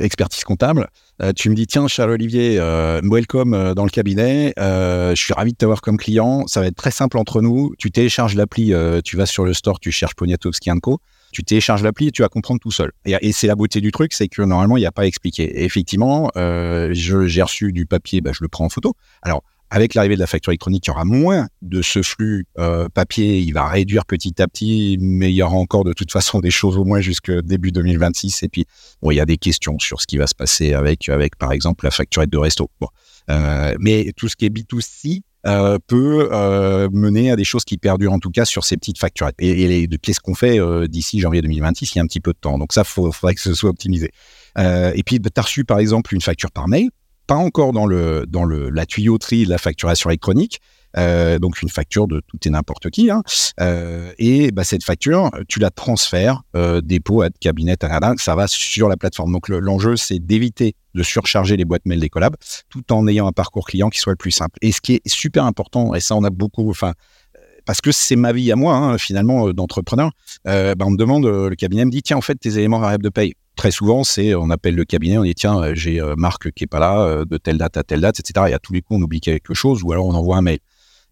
expertise 0.00 0.44
comptable. 0.44 0.88
tu 1.34 1.50
me 1.50 1.54
dis, 1.54 1.66
tiens, 1.66 1.88
Charles-Olivier, 1.88 2.58
welcome 3.02 3.74
dans 3.74 3.84
le 3.84 3.90
cabinet. 3.90 4.52
je 4.56 5.14
suis 5.16 5.34
ravi 5.34 5.52
de 5.52 5.56
t'avoir 5.56 5.80
comme 5.80 5.96
client. 5.96 6.46
Ça 6.46 6.60
va 6.60 6.66
être 6.66 6.76
très 6.76 6.92
simple 6.92 7.18
entre 7.18 7.42
nous. 7.42 7.74
Tu 7.78 7.90
télécharges 7.90 8.34
l'appli, 8.36 8.72
tu 9.04 9.16
vas 9.16 9.26
sur 9.26 9.44
le 9.44 9.54
store, 9.54 9.80
tu 9.80 9.90
cherches 9.90 10.14
Poniatowski 10.14 10.70
Co. 10.80 11.00
Tu 11.34 11.44
télécharges 11.44 11.82
l'appli 11.82 12.08
et 12.08 12.10
tu 12.12 12.22
vas 12.22 12.28
comprendre 12.28 12.60
tout 12.60 12.70
seul. 12.70 12.92
Et, 13.04 13.32
c'est 13.32 13.46
la 13.46 13.56
beauté 13.56 13.80
du 13.80 13.90
truc, 13.90 14.12
c'est 14.12 14.28
que 14.28 14.40
normalement, 14.40 14.76
il 14.76 14.80
n'y 14.80 14.86
a 14.86 14.92
pas 14.92 15.02
à 15.02 15.06
expliquer. 15.06 15.64
Effectivement, 15.64 16.30
j'ai 16.36 17.42
reçu 17.42 17.72
du 17.72 17.84
papier, 17.86 18.20
bah, 18.20 18.30
je 18.32 18.42
le 18.42 18.48
prends 18.48 18.64
en 18.64 18.68
photo. 18.68 18.94
Alors, 19.22 19.42
avec 19.74 19.94
l'arrivée 19.94 20.14
de 20.14 20.20
la 20.20 20.28
facture 20.28 20.52
électronique, 20.52 20.86
il 20.86 20.90
y 20.90 20.92
aura 20.92 21.04
moins 21.04 21.48
de 21.60 21.82
ce 21.82 22.00
flux 22.02 22.46
euh, 22.58 22.88
papier. 22.88 23.40
Il 23.40 23.52
va 23.52 23.66
réduire 23.66 24.06
petit 24.06 24.40
à 24.40 24.46
petit, 24.46 24.96
mais 25.00 25.32
il 25.32 25.34
y 25.34 25.42
aura 25.42 25.56
encore 25.56 25.82
de 25.82 25.92
toute 25.92 26.12
façon 26.12 26.38
des 26.38 26.52
choses 26.52 26.76
au 26.76 26.84
moins 26.84 27.00
jusqu'au 27.00 27.42
début 27.42 27.72
2026. 27.72 28.44
Et 28.44 28.48
puis, 28.48 28.66
bon, 29.02 29.10
il 29.10 29.16
y 29.16 29.20
a 29.20 29.26
des 29.26 29.36
questions 29.36 29.76
sur 29.80 30.00
ce 30.00 30.06
qui 30.06 30.16
va 30.16 30.28
se 30.28 30.34
passer 30.34 30.74
avec, 30.74 31.08
avec 31.08 31.36
par 31.36 31.50
exemple, 31.50 31.84
la 31.84 31.90
facturette 31.90 32.30
de 32.30 32.38
resto. 32.38 32.70
Bon. 32.80 32.86
Euh, 33.30 33.74
mais 33.80 34.12
tout 34.16 34.28
ce 34.28 34.36
qui 34.36 34.44
est 34.44 34.50
B2C, 34.50 35.22
euh, 35.46 35.78
peut 35.86 36.28
euh, 36.32 36.88
mener 36.90 37.30
à 37.30 37.36
des 37.36 37.44
choses 37.44 37.64
qui 37.64 37.76
perdurent 37.76 38.12
en 38.12 38.18
tout 38.18 38.30
cas 38.30 38.44
sur 38.44 38.64
ces 38.64 38.76
petites 38.76 38.98
facturettes. 38.98 39.36
Et, 39.38 39.82
et 39.82 39.88
qu'est-ce 39.98 40.20
qu'on 40.20 40.34
fait 40.34 40.58
euh, 40.58 40.86
d'ici 40.86 41.20
janvier 41.20 41.42
2026 41.42 41.94
Il 41.94 41.98
y 41.98 42.00
a 42.00 42.02
un 42.02 42.06
petit 42.06 42.20
peu 42.20 42.32
de 42.32 42.38
temps. 42.38 42.58
Donc 42.58 42.72
ça, 42.72 42.82
il 42.82 43.12
faudrait 43.12 43.34
que 43.34 43.40
ce 43.40 43.54
soit 43.54 43.70
optimisé. 43.70 44.10
Et 44.56 45.02
puis, 45.04 45.20
tu 45.20 45.30
as 45.36 45.42
reçu 45.42 45.64
par 45.64 45.78
exemple 45.78 46.14
une 46.14 46.20
facture 46.20 46.50
par 46.50 46.68
mail 46.68 46.90
pas 47.26 47.36
encore 47.36 47.72
dans 47.72 47.86
le 47.86 48.26
dans 48.28 48.44
le 48.44 48.68
la 48.70 48.86
tuyauterie 48.86 49.44
de 49.44 49.50
la 49.50 49.58
facturation 49.58 50.10
électronique. 50.10 50.60
Euh, 50.96 51.38
donc 51.38 51.60
une 51.62 51.68
facture 51.68 52.06
de 52.06 52.20
tout 52.26 52.38
et 52.46 52.50
n'importe 52.50 52.90
qui. 52.90 53.10
Hein. 53.10 53.22
Euh, 53.60 54.12
et 54.18 54.52
bah, 54.52 54.64
cette 54.64 54.84
facture, 54.84 55.30
tu 55.48 55.58
la 55.58 55.70
transfères 55.70 56.42
euh, 56.56 56.80
dépôt 56.80 57.22
à 57.22 57.30
cabinet, 57.30 57.76
ça 58.18 58.34
va 58.34 58.46
sur 58.46 58.88
la 58.88 58.96
plateforme. 58.96 59.32
Donc 59.32 59.48
l'enjeu, 59.48 59.96
c'est 59.96 60.18
d'éviter 60.18 60.76
de 60.94 61.02
surcharger 61.02 61.56
les 61.56 61.64
boîtes 61.64 61.86
mail 61.86 62.00
des 62.00 62.08
collabs, 62.08 62.36
tout 62.68 62.92
en 62.92 63.06
ayant 63.08 63.26
un 63.26 63.32
parcours 63.32 63.66
client 63.66 63.90
qui 63.90 63.98
soit 63.98 64.12
le 64.12 64.16
plus 64.16 64.30
simple. 64.30 64.58
Et 64.62 64.70
ce 64.70 64.80
qui 64.80 64.94
est 64.94 65.08
super 65.08 65.44
important, 65.44 65.94
et 65.94 66.00
ça 66.00 66.14
on 66.14 66.22
a 66.22 66.30
beaucoup, 66.30 66.70
enfin 66.70 66.92
parce 67.66 67.80
que 67.80 67.92
c'est 67.92 68.16
ma 68.16 68.32
vie 68.32 68.52
à 68.52 68.56
moi, 68.56 68.76
hein, 68.76 68.98
finalement, 68.98 69.50
d'entrepreneur, 69.54 70.10
bah, 70.44 70.74
on 70.80 70.90
me 70.90 70.98
demande, 70.98 71.24
le 71.24 71.54
cabinet 71.54 71.86
me 71.86 71.90
dit, 71.90 72.02
tiens, 72.02 72.18
en 72.18 72.20
fait, 72.20 72.34
tes 72.34 72.58
éléments 72.58 72.78
variables 72.78 73.02
de 73.02 73.08
paye, 73.08 73.32
très 73.56 73.70
souvent, 73.70 74.04
c'est 74.04 74.34
on 74.34 74.50
appelle 74.50 74.74
le 74.74 74.84
cabinet, 74.84 75.16
on 75.16 75.22
dit 75.22 75.34
tiens, 75.34 75.72
j'ai 75.72 75.98
Marc 76.18 76.50
qui 76.52 76.64
est 76.64 76.68
pas 76.68 76.78
là, 76.78 77.24
de 77.24 77.36
telle 77.38 77.56
date 77.56 77.78
à 77.78 77.82
telle 77.82 78.02
date, 78.02 78.20
etc. 78.20 78.48
Et 78.50 78.52
à 78.52 78.58
tous 78.58 78.74
les 78.74 78.82
coups, 78.82 79.00
on 79.00 79.02
oublie 79.02 79.20
quelque 79.20 79.54
chose, 79.54 79.82
ou 79.82 79.92
alors 79.92 80.06
on 80.06 80.14
envoie 80.14 80.36
un 80.36 80.42
mail. 80.42 80.58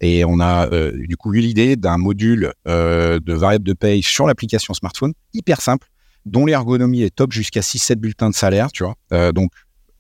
Et 0.03 0.25
on 0.25 0.41
a 0.41 0.69
du 0.93 1.17
coup 1.17 1.33
eu 1.33 1.41
l'idée 1.41 1.77
d'un 1.77 1.97
module 1.97 2.53
de 2.67 3.33
variable 3.33 3.65
de 3.65 3.73
paye 3.73 4.03
sur 4.03 4.27
l'application 4.27 4.75
smartphone, 4.75 5.13
hyper 5.33 5.61
simple, 5.61 5.89
dont 6.27 6.45
l'ergonomie 6.45 7.03
est 7.03 7.15
top 7.15 7.33
jusqu'à 7.33 7.61
6-7 7.61 7.95
bulletins 7.97 8.29
de 8.29 8.35
salaire, 8.35 8.73
tu 8.73 8.85
vois. 8.85 9.33
donc 9.33 9.53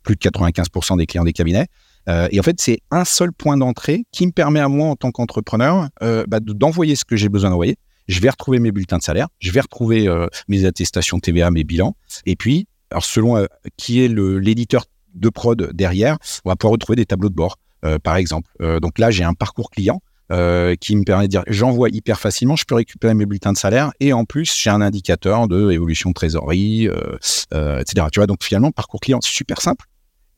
plus 0.02 0.16
de 0.16 0.20
95% 0.20 0.98
des 0.98 1.06
clients 1.06 1.22
des 1.22 1.32
cabinets. 1.32 1.68
et 2.08 2.40
en 2.40 2.42
fait, 2.42 2.60
c'est 2.60 2.80
un 2.90 3.04
seul 3.04 3.32
point 3.32 3.56
d'entrée 3.56 4.04
qui 4.10 4.26
me 4.26 4.32
permet 4.32 4.58
à 4.58 4.68
moi, 4.68 4.88
en 4.88 4.96
tant 4.96 5.12
qu'entrepreneur, 5.12 5.88
bah, 6.00 6.40
d'envoyer 6.40 6.96
ce 6.96 7.04
que 7.04 7.14
j'ai 7.14 7.28
besoin 7.28 7.50
d'envoyer 7.50 7.76
je 8.08 8.20
vais 8.20 8.30
retrouver 8.30 8.58
mes 8.58 8.72
bulletins 8.72 8.98
de 8.98 9.02
salaire, 9.02 9.28
je 9.38 9.50
vais 9.50 9.60
retrouver 9.60 10.08
euh, 10.08 10.26
mes 10.48 10.64
attestations 10.64 11.18
TVA, 11.18 11.50
mes 11.50 11.64
bilans, 11.64 11.96
et 12.26 12.36
puis, 12.36 12.66
alors 12.90 13.04
selon 13.04 13.36
euh, 13.36 13.46
qui 13.76 14.02
est 14.02 14.08
l'éditeur 14.08 14.84
de 15.14 15.28
prod 15.28 15.72
derrière, 15.72 16.18
on 16.44 16.50
va 16.50 16.56
pouvoir 16.56 16.72
retrouver 16.72 16.96
des 16.96 17.06
tableaux 17.06 17.28
de 17.28 17.34
bord, 17.34 17.58
euh, 17.58 17.61
par 18.02 18.16
exemple. 18.16 18.50
donc 18.80 18.98
là, 18.98 19.10
j'ai 19.10 19.24
un 19.24 19.34
parcours 19.34 19.70
client 19.70 20.00
qui 20.80 20.96
me 20.96 21.04
permet 21.04 21.24
de 21.24 21.30
dire, 21.30 21.42
j'envoie 21.46 21.88
hyper 21.90 22.18
facilement, 22.18 22.56
je 22.56 22.64
peux 22.64 22.74
récupérer 22.74 23.14
mes 23.14 23.26
bulletins 23.26 23.52
de 23.52 23.58
salaire, 23.58 23.92
et 24.00 24.12
en 24.12 24.24
plus, 24.24 24.56
j'ai 24.56 24.70
un 24.70 24.80
indicateur 24.80 25.48
de 25.48 25.70
évolution 25.70 26.10
de 26.10 26.14
trésorerie, 26.14 26.88
etc. 27.50 28.06
Tu 28.12 28.26
donc 28.26 28.42
finalement, 28.42 28.70
parcours 28.70 29.00
client 29.00 29.20
super 29.20 29.60
simple, 29.60 29.86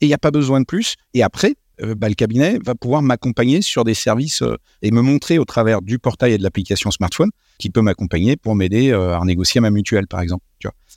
et 0.01 0.07
il 0.07 0.09
n'y 0.09 0.15
a 0.15 0.19
pas 0.19 0.31
besoin 0.31 0.61
de 0.61 0.67
plus. 0.67 0.97
Et 1.13 1.23
après, 1.23 1.55
euh, 1.83 1.95
bah, 1.95 2.09
le 2.09 2.15
cabinet 2.15 2.59
va 2.65 2.75
pouvoir 2.75 3.03
m'accompagner 3.03 3.61
sur 3.61 3.85
des 3.85 3.95
services 3.95 4.43
euh, 4.43 4.57
et 4.83 4.91
me 4.93 5.01
montrer 5.01 5.39
au 5.39 5.45
travers 5.45 5.83
du 5.83 5.99
portail 5.99 6.33
et 6.33 6.39
de 6.39 6.43
l'application 6.43 6.91
smartphone 6.91 7.31
qui 7.59 7.71
peut 7.71 7.81
m'accompagner 7.81 8.37
pour 8.37 8.55
m'aider 8.55 8.91
euh, 8.91 9.19
à 9.19 9.25
négocier 9.25 9.61
ma 9.61 9.71
mutuelle, 9.71 10.07
par 10.07 10.21
exemple. 10.21 10.45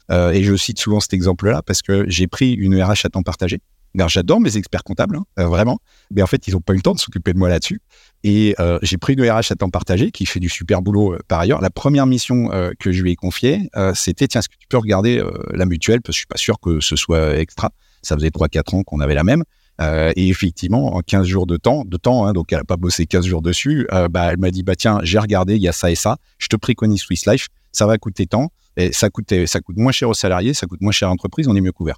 Et 0.09 0.41
je 0.41 0.55
cite 0.55 0.79
souvent 0.79 1.01
cet 1.01 1.13
exemple-là 1.13 1.61
parce 1.63 1.81
que 1.81 2.05
j'ai 2.07 2.27
pris 2.27 2.53
une 2.53 2.81
RH 2.81 3.05
à 3.05 3.09
temps 3.09 3.23
partagé. 3.23 3.59
J'adore 4.07 4.39
mes 4.39 4.57
experts 4.57 4.83
comptables, 4.83 5.17
hein, 5.17 5.45
vraiment. 5.45 5.79
Mais 6.11 6.21
en 6.21 6.27
fait, 6.27 6.47
ils 6.47 6.53
n'ont 6.53 6.61
pas 6.61 6.73
eu 6.73 6.77
le 6.77 6.81
temps 6.81 6.93
de 6.93 6.99
s'occuper 6.99 7.33
de 7.33 7.39
moi 7.39 7.49
là-dessus. 7.49 7.81
Et 8.23 8.55
j'ai 8.81 8.97
pris 8.97 9.13
une 9.13 9.27
RH 9.27 9.51
à 9.51 9.55
temps 9.55 9.69
partagé 9.69 10.11
qui 10.11 10.25
fait 10.25 10.39
du 10.39 10.49
super 10.49 10.81
boulot 10.81 11.15
par 11.27 11.39
ailleurs. 11.39 11.61
La 11.61 11.69
première 11.69 12.05
mission 12.05 12.49
que 12.79 12.91
je 12.91 13.01
lui 13.01 13.11
ai 13.11 13.15
confiée, 13.15 13.69
c'était 13.95 14.27
tiens, 14.27 14.39
est-ce 14.39 14.49
que 14.49 14.57
tu 14.59 14.67
peux 14.67 14.77
regarder 14.77 15.23
la 15.51 15.65
mutuelle? 15.65 16.01
Parce 16.01 16.13
que 16.13 16.17
je 16.17 16.19
suis 16.19 16.27
pas 16.27 16.37
sûr 16.37 16.59
que 16.59 16.79
ce 16.79 16.95
soit 16.95 17.37
extra. 17.37 17.71
Ça 18.03 18.15
faisait 18.15 18.29
3-4 18.29 18.75
ans 18.75 18.83
qu'on 18.83 18.99
avait 18.99 19.15
la 19.15 19.23
même. 19.23 19.43
Euh, 19.79 20.11
et 20.15 20.27
effectivement, 20.29 20.95
en 20.95 21.01
15 21.01 21.27
jours 21.27 21.45
de 21.45 21.57
temps, 21.57 21.83
de 21.85 21.97
temps, 21.97 22.25
hein, 22.25 22.33
donc 22.33 22.51
elle 22.51 22.59
n'a 22.59 22.63
pas 22.63 22.77
bossé 22.77 23.05
15 23.05 23.25
jours 23.25 23.41
dessus, 23.41 23.87
euh, 23.93 24.07
bah, 24.07 24.31
elle 24.31 24.39
m'a 24.39 24.51
dit, 24.51 24.63
bah 24.63 24.75
tiens, 24.75 24.99
j'ai 25.03 25.19
regardé, 25.19 25.55
il 25.55 25.61
y 25.61 25.67
a 25.67 25.71
ça 25.71 25.91
et 25.91 25.95
ça, 25.95 26.17
je 26.39 26.47
te 26.47 26.55
préconise 26.55 27.01
Swiss 27.01 27.27
Life, 27.27 27.47
ça 27.71 27.85
va 27.85 27.97
coûter 27.97 28.25
tant, 28.25 28.51
et 28.75 28.91
ça 28.91 29.09
coûte, 29.09 29.31
ça 29.45 29.59
coûte 29.59 29.77
moins 29.77 29.91
cher 29.91 30.09
aux 30.09 30.15
salariés, 30.15 30.53
ça 30.53 30.65
coûte 30.65 30.81
moins 30.81 30.91
cher 30.91 31.09
à 31.09 31.11
l'entreprise, 31.11 31.47
on 31.47 31.55
est 31.55 31.61
mieux 31.61 31.71
couvert. 31.71 31.97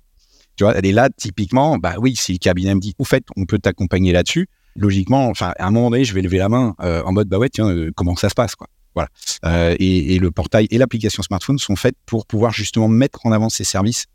Tu 0.59 0.65
vois, 0.65 0.77
est 0.77 0.91
là, 0.91 1.07
typiquement, 1.09 1.77
bah 1.77 1.93
oui, 1.99 2.17
si 2.17 2.33
le 2.33 2.37
cabinet 2.37 2.75
me 2.75 2.81
dit, 2.81 2.93
au 2.99 3.05
fait, 3.05 3.23
on 3.37 3.45
peut 3.45 3.59
t'accompagner 3.59 4.11
là-dessus, 4.11 4.49
logiquement, 4.75 5.29
enfin, 5.29 5.53
à 5.57 5.67
un 5.67 5.71
moment 5.71 5.89
donné, 5.89 6.03
je 6.03 6.13
vais 6.13 6.21
lever 6.21 6.37
la 6.37 6.49
main 6.49 6.75
euh, 6.81 7.01
en 7.03 7.13
mode, 7.13 7.29
bah 7.29 7.37
ouais, 7.37 7.47
tiens, 7.47 7.69
euh, 7.69 7.91
comment 7.95 8.17
ça 8.17 8.27
se 8.27 8.33
passe, 8.33 8.55
quoi. 8.55 8.67
Voilà. 8.93 9.07
Euh, 9.45 9.73
et, 9.79 10.15
et, 10.15 10.19
le 10.19 10.31
portail 10.31 10.67
et 10.69 10.77
l'application 10.77 11.23
smartphone 11.23 11.59
sont 11.59 11.77
faites 11.77 11.95
pour 12.05 12.25
pouvoir 12.25 12.51
justement 12.51 12.89
mettre 12.89 13.25
en 13.25 13.31
avant 13.31 13.47
ces 13.47 13.63
services 13.63 14.07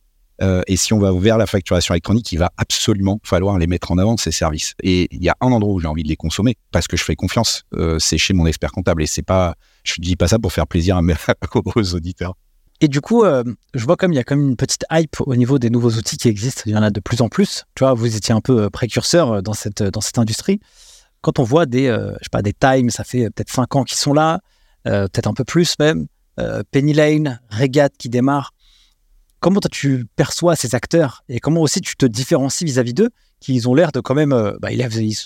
et 0.67 0.77
si 0.77 0.93
on 0.93 0.99
va 0.99 1.13
vers 1.13 1.39
la 1.39 1.47
facturation 1.47 1.95
électronique, 1.95 2.33
il 2.33 2.39
va 2.39 2.51
absolument 2.59 3.21
falloir 3.23 3.57
les 3.57 3.69
mettre 3.69 3.93
en 3.93 3.99
avant, 3.99 4.17
ces 4.17 4.33
services. 4.33 4.75
Et 4.83 5.09
il 5.13 5.23
y 5.23 5.29
a 5.29 5.37
un 5.41 5.47
endroit 5.47 5.73
où 5.73 5.79
j'ai 5.79 5.87
envie 5.87 6.03
de 6.03 6.09
les 6.09 6.17
consommer 6.17 6.57
parce 6.73 6.89
que 6.89 6.97
je 6.97 7.05
fais 7.05 7.15
confiance, 7.15 7.63
c'est 7.99 8.19
chez 8.19 8.35
mon 8.35 8.45
expert 8.45 8.73
comptable. 8.73 9.05
Et 9.05 9.07
c'est 9.07 9.23
pas, 9.23 9.55
je 9.85 9.95
dis 10.01 10.17
pas 10.17 10.27
ça 10.27 10.41
pour 10.41 10.53
faire 10.53 10.67
plaisir 10.67 10.97
à 10.97 11.03
mes, 11.03 11.15
aux 11.77 11.95
auditeurs. 11.95 12.35
Et 12.81 12.89
du 12.89 13.01
coup, 13.01 13.25
euh, 13.25 13.45
je 13.75 13.85
vois 13.85 13.97
comme 13.97 14.13
il 14.13 14.17
y 14.17 14.19
a 14.19 14.25
comme 14.25 14.41
une 14.41 14.57
petite 14.57 14.85
hype 14.91 15.21
au 15.21 15.37
niveau 15.37 15.59
des 15.59 15.71
nouveaux 15.71 15.93
outils 15.93 16.17
qui 16.17 16.29
existent. 16.29 16.63
Il 16.67 16.73
y 16.73 16.77
en 16.77 16.83
a 16.83 16.91
de 16.91 17.01
plus 17.01 17.23
en 17.23 17.29
plus. 17.29 17.65
Tu 17.75 17.85
vois, 17.85 17.95
vous 17.95 18.15
étiez 18.17 18.35
un 18.35 18.41
peu 18.41 18.69
précurseur 18.69 19.43
dans 19.43 19.53
cette, 19.55 19.83
dans 19.83 20.01
cette 20.01 20.19
industrie. 20.19 20.61
quand 21.21 21.39
on 21.39 21.45
voit 21.45 21.67
des, 21.67 21.87
je 21.87 22.25
sais 22.25 22.29
pas, 22.31 22.43
des 22.43 22.53
Times, 22.53 22.91
ça 22.91 23.05
fait 23.05 23.31
peut-être 23.31 23.51
5 23.51 23.77
ans 23.77 23.85
qu'ils 23.85 23.97
sont 23.97 24.13
là, 24.13 24.41
peut-être 24.85 25.27
un 25.27 25.33
peu 25.33 25.45
plus 25.45 25.75
même, 25.79 26.07
Penny 26.73 26.93
Lane, 26.93 27.41
Regat 27.49 27.89
qui 27.97 28.09
démarre, 28.11 28.53
comment 29.41 29.61
toi, 29.61 29.71
tu 29.73 30.07
perçois 30.17 30.55
ces 30.57 30.75
acteurs 30.75 31.23
et 31.31 31.39
comment 31.41 31.61
aussi 31.63 31.81
tu 31.81 31.97
te 31.97 32.05
différencies 32.07 32.65
vis-à-vis 32.67 32.93
d'eux, 32.93 33.11
qui 33.41 33.63
ont 33.67 33.75
l'air 33.75 33.93
de 33.93 34.01
quand 34.01 34.15
même, 34.15 34.31
bah, 34.61 34.71
ils 34.73 34.79
lèvent, 34.79 34.97
ils 35.01 35.17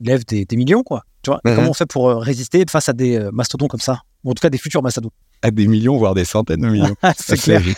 lèvent 0.00 0.26
des, 0.26 0.44
des 0.44 0.56
millions, 0.56 0.82
quoi. 0.82 1.04
Tu 1.22 1.30
vois, 1.30 1.40
Mhm. 1.44 1.54
comment 1.54 1.70
on 1.70 1.74
fait 1.74 1.86
pour 1.86 2.08
résister 2.10 2.64
face 2.68 2.88
à 2.88 2.92
des 2.92 3.18
mastodons 3.32 3.68
comme 3.68 3.80
ça? 3.80 4.02
Ou 4.24 4.30
en 4.32 4.34
tout 4.34 4.40
cas 4.42 4.50
des 4.50 4.58
futurs 4.58 4.82
mastodons? 4.82 5.10
À 5.42 5.50
des 5.52 5.68
millions, 5.68 5.96
voire 5.96 6.14
des 6.14 6.24
centaines 6.24 6.60
de 6.62 6.68
millions. 6.68 6.96
C'est 7.16 7.36
clair. 7.40 7.62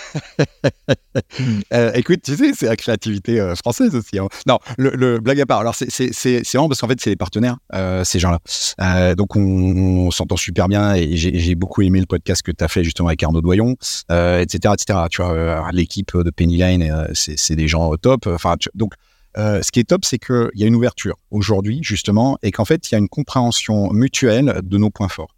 Euh, 1.73 1.93
écoute, 1.95 2.21
tu 2.23 2.37
sais, 2.37 2.53
c'est 2.55 2.67
la 2.67 2.77
créativité 2.77 3.41
euh, 3.41 3.55
française 3.55 3.95
aussi. 3.95 4.19
hein. 4.19 4.29
Non, 4.47 4.59
le, 4.79 4.91
le 4.91 5.19
blague 5.19 5.41
à 5.41 5.47
part. 5.47 5.61
Alors, 5.61 5.75
c'est 5.75 6.55
marrant 6.55 6.69
parce 6.69 6.81
qu'en 6.81 6.89
fait, 6.89 7.01
c'est 7.01 7.11
les 7.11 7.17
partenaires, 7.17 7.57
euh, 7.75 8.05
ces 8.05 8.19
gens-là. 8.19 8.39
Euh, 8.81 9.15
donc, 9.15 9.37
on, 9.37 9.41
on 9.41 10.11
s'entend 10.11 10.37
super 10.37 10.69
bien 10.69 10.95
et 10.95 11.17
j'ai 11.17 11.55
beaucoup 11.55 11.83
aimé 11.83 12.01
le 12.01 12.07
podcast 12.07 12.43
que 12.43 12.53
tu 12.53 12.63
as 12.65 12.69
fait 12.69 12.85
justement 12.85 13.09
avec 13.09 13.23
Arnaud 13.23 13.41
Doyon, 13.41 13.77
etc., 14.09 14.75
etc. 14.75 14.99
Tu 15.11 15.23
vois, 15.23 15.69
l'équipe 15.73 16.17
de 16.17 16.31
Penny 16.31 16.63
euh, 16.63 17.07
c'est 17.15 17.39
c'est 17.39 17.57
des 17.57 17.69
gens 17.69 17.87
au 17.89 17.97
top. 17.97 18.27
Enfin, 18.27 18.57
tu- 18.59 18.71
donc, 18.75 18.93
euh, 19.39 19.63
ce 19.63 19.71
qui 19.71 19.81
est 19.81 19.85
top, 19.85 20.05
c'est 20.05 20.19
qu'il 20.19 20.51
y 20.55 20.65
a 20.65 20.67
une 20.67 20.75
ouverture 20.77 21.17
aujourd'hui, 21.31 21.81
justement, 21.83 22.39
et 22.43 22.51
qu'en 22.51 22.65
fait, 22.65 22.91
il 22.91 22.95
y 22.95 22.97
a 22.97 22.99
une 22.99 23.09
compréhension 23.09 23.91
mutuelle 23.93 24.61
de 24.63 24.79
nos 24.79 24.91
points 24.91 25.09
forts. 25.09 25.35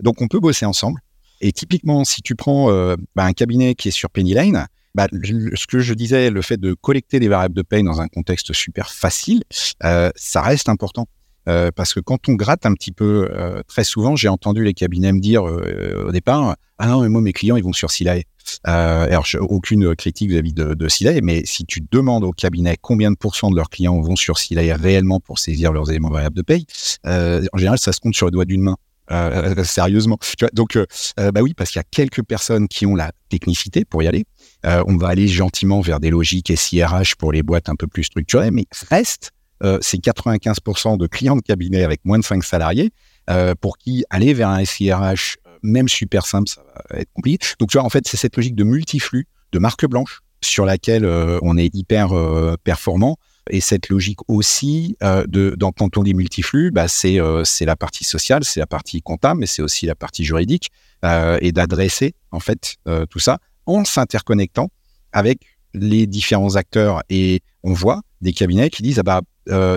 Donc, 0.00 0.20
on 0.20 0.28
peut 0.28 0.40
bosser 0.40 0.66
ensemble. 0.66 1.00
Et 1.40 1.52
typiquement, 1.52 2.04
si 2.04 2.22
tu 2.22 2.34
prends 2.34 2.70
euh, 2.70 2.96
bah, 3.14 3.24
un 3.24 3.32
cabinet 3.32 3.74
qui 3.74 3.88
est 3.88 3.92
sur 3.92 4.10
Penny 4.10 4.34
Lane, 4.34 4.66
bah, 4.94 5.08
ce 5.12 5.66
que 5.66 5.80
je 5.80 5.94
disais, 5.94 6.30
le 6.30 6.42
fait 6.42 6.56
de 6.56 6.74
collecter 6.74 7.20
des 7.20 7.28
variables 7.28 7.54
de 7.54 7.62
paye 7.62 7.82
dans 7.82 8.00
un 8.00 8.08
contexte 8.08 8.52
super 8.52 8.90
facile, 8.90 9.42
euh, 9.84 10.10
ça 10.16 10.40
reste 10.40 10.68
important. 10.68 11.06
Euh, 11.48 11.70
parce 11.72 11.94
que 11.94 12.00
quand 12.00 12.28
on 12.28 12.34
gratte 12.34 12.66
un 12.66 12.72
petit 12.72 12.90
peu, 12.90 13.28
très 13.68 13.84
souvent, 13.84 14.16
j'ai 14.16 14.28
entendu 14.28 14.64
les 14.64 14.74
cabinets 14.74 15.12
me 15.12 15.20
dire 15.20 15.44
au 15.44 16.10
départ, 16.10 16.56
ah 16.78 16.88
non, 16.88 17.02
mais 17.02 17.08
moi 17.08 17.20
mes 17.20 17.32
clients 17.32 17.56
ils 17.56 17.62
vont 17.62 17.72
sur 17.72 17.90
Silae. 17.90 18.22
Alors 18.64 19.26
aucune 19.40 19.94
critique 19.94 20.30
vis-à-vis 20.30 20.54
de, 20.54 20.74
de 20.74 21.20
mais 21.20 21.42
si 21.44 21.64
tu 21.64 21.80
demandes 21.88 22.24
au 22.24 22.32
cabinet 22.32 22.76
combien 22.80 23.12
de 23.12 23.16
pourcents 23.16 23.50
de 23.50 23.56
leurs 23.56 23.70
clients 23.70 24.00
vont 24.00 24.16
sur 24.16 24.38
Silae 24.38 24.72
réellement 24.72 25.20
pour 25.20 25.38
saisir 25.38 25.72
leurs 25.72 25.88
éléments 25.90 26.10
variables 26.10 26.36
de 26.36 26.42
paye, 26.42 26.66
en 27.04 27.58
général 27.58 27.78
ça 27.78 27.92
se 27.92 28.00
compte 28.00 28.14
sur 28.14 28.26
le 28.26 28.32
doigt 28.32 28.44
d'une 28.44 28.62
main. 28.62 28.76
Euh, 29.10 29.62
sérieusement. 29.64 30.18
Tu 30.20 30.44
vois, 30.44 30.50
donc, 30.52 30.76
euh, 30.76 30.86
euh, 31.20 31.30
bah 31.30 31.40
oui, 31.42 31.54
parce 31.54 31.70
qu'il 31.70 31.78
y 31.78 31.80
a 31.80 31.86
quelques 31.90 32.22
personnes 32.22 32.68
qui 32.68 32.86
ont 32.86 32.96
la 32.96 33.12
technicité 33.28 33.84
pour 33.84 34.02
y 34.02 34.08
aller. 34.08 34.24
Euh, 34.64 34.82
on 34.86 34.96
va 34.96 35.08
aller 35.08 35.28
gentiment 35.28 35.80
vers 35.80 36.00
des 36.00 36.10
logiques 36.10 36.52
SIRH 36.56 37.14
pour 37.16 37.32
les 37.32 37.42
boîtes 37.42 37.68
un 37.68 37.76
peu 37.76 37.86
plus 37.86 38.04
structurées, 38.04 38.50
mais 38.50 38.66
reste, 38.90 39.30
euh, 39.62 39.78
c'est 39.80 39.98
95% 39.98 40.98
de 40.98 41.06
clients 41.06 41.36
de 41.36 41.42
cabinet 41.42 41.82
avec 41.82 42.04
moins 42.04 42.18
de 42.18 42.24
5 42.24 42.42
salariés 42.44 42.90
euh, 43.30 43.54
pour 43.60 43.78
qui 43.78 44.04
aller 44.10 44.34
vers 44.34 44.48
un 44.48 44.64
SIRH, 44.64 45.36
euh, 45.46 45.50
même 45.62 45.88
super 45.88 46.26
simple, 46.26 46.48
ça 46.48 46.62
va 46.90 46.98
être 47.00 47.12
compliqué. 47.14 47.46
Donc, 47.58 47.70
tu 47.70 47.78
vois, 47.78 47.86
en 47.86 47.90
fait, 47.90 48.06
c'est 48.06 48.16
cette 48.16 48.36
logique 48.36 48.54
de 48.54 48.64
multiflux, 48.64 49.26
de 49.52 49.58
marque 49.58 49.86
blanche, 49.86 50.20
sur 50.42 50.66
laquelle 50.66 51.04
euh, 51.04 51.38
on 51.42 51.56
est 51.56 51.74
hyper 51.74 52.12
euh, 52.12 52.56
performant. 52.62 53.16
Et 53.50 53.60
cette 53.60 53.88
logique 53.88 54.18
aussi, 54.28 54.96
euh, 55.02 55.24
de, 55.28 55.56
quand 55.76 55.96
on 55.96 56.02
dit 56.02 56.14
multiflux, 56.14 56.72
bah, 56.72 56.88
c'est 56.88 57.20
euh, 57.20 57.44
c'est 57.44 57.64
la 57.64 57.76
partie 57.76 58.04
sociale, 58.04 58.44
c'est 58.44 58.60
la 58.60 58.66
partie 58.66 59.02
comptable, 59.02 59.40
mais 59.40 59.46
c'est 59.46 59.62
aussi 59.62 59.86
la 59.86 59.94
partie 59.94 60.24
juridique, 60.24 60.70
euh, 61.04 61.38
et 61.40 61.52
d'adresser 61.52 62.14
en 62.32 62.40
fait 62.40 62.76
tout 63.10 63.18
ça 63.18 63.38
en 63.66 63.84
s'interconnectant 63.84 64.70
avec 65.12 65.40
les 65.74 66.06
différents 66.06 66.56
acteurs. 66.56 67.02
Et 67.08 67.40
on 67.62 67.72
voit 67.72 68.02
des 68.20 68.32
cabinets 68.32 68.70
qui 68.70 68.82
disent 68.82 68.98
ah 68.98 69.02
bah 69.02 69.20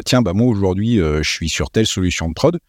tiens 0.04 0.22
bah 0.22 0.34
moi 0.34 0.48
aujourd'hui 0.48 0.98
je 0.98 1.30
suis 1.30 1.50
sur 1.50 1.70
telle 1.70 1.88
solution 1.88 2.28
de 2.28 2.34
prod. 2.34 2.60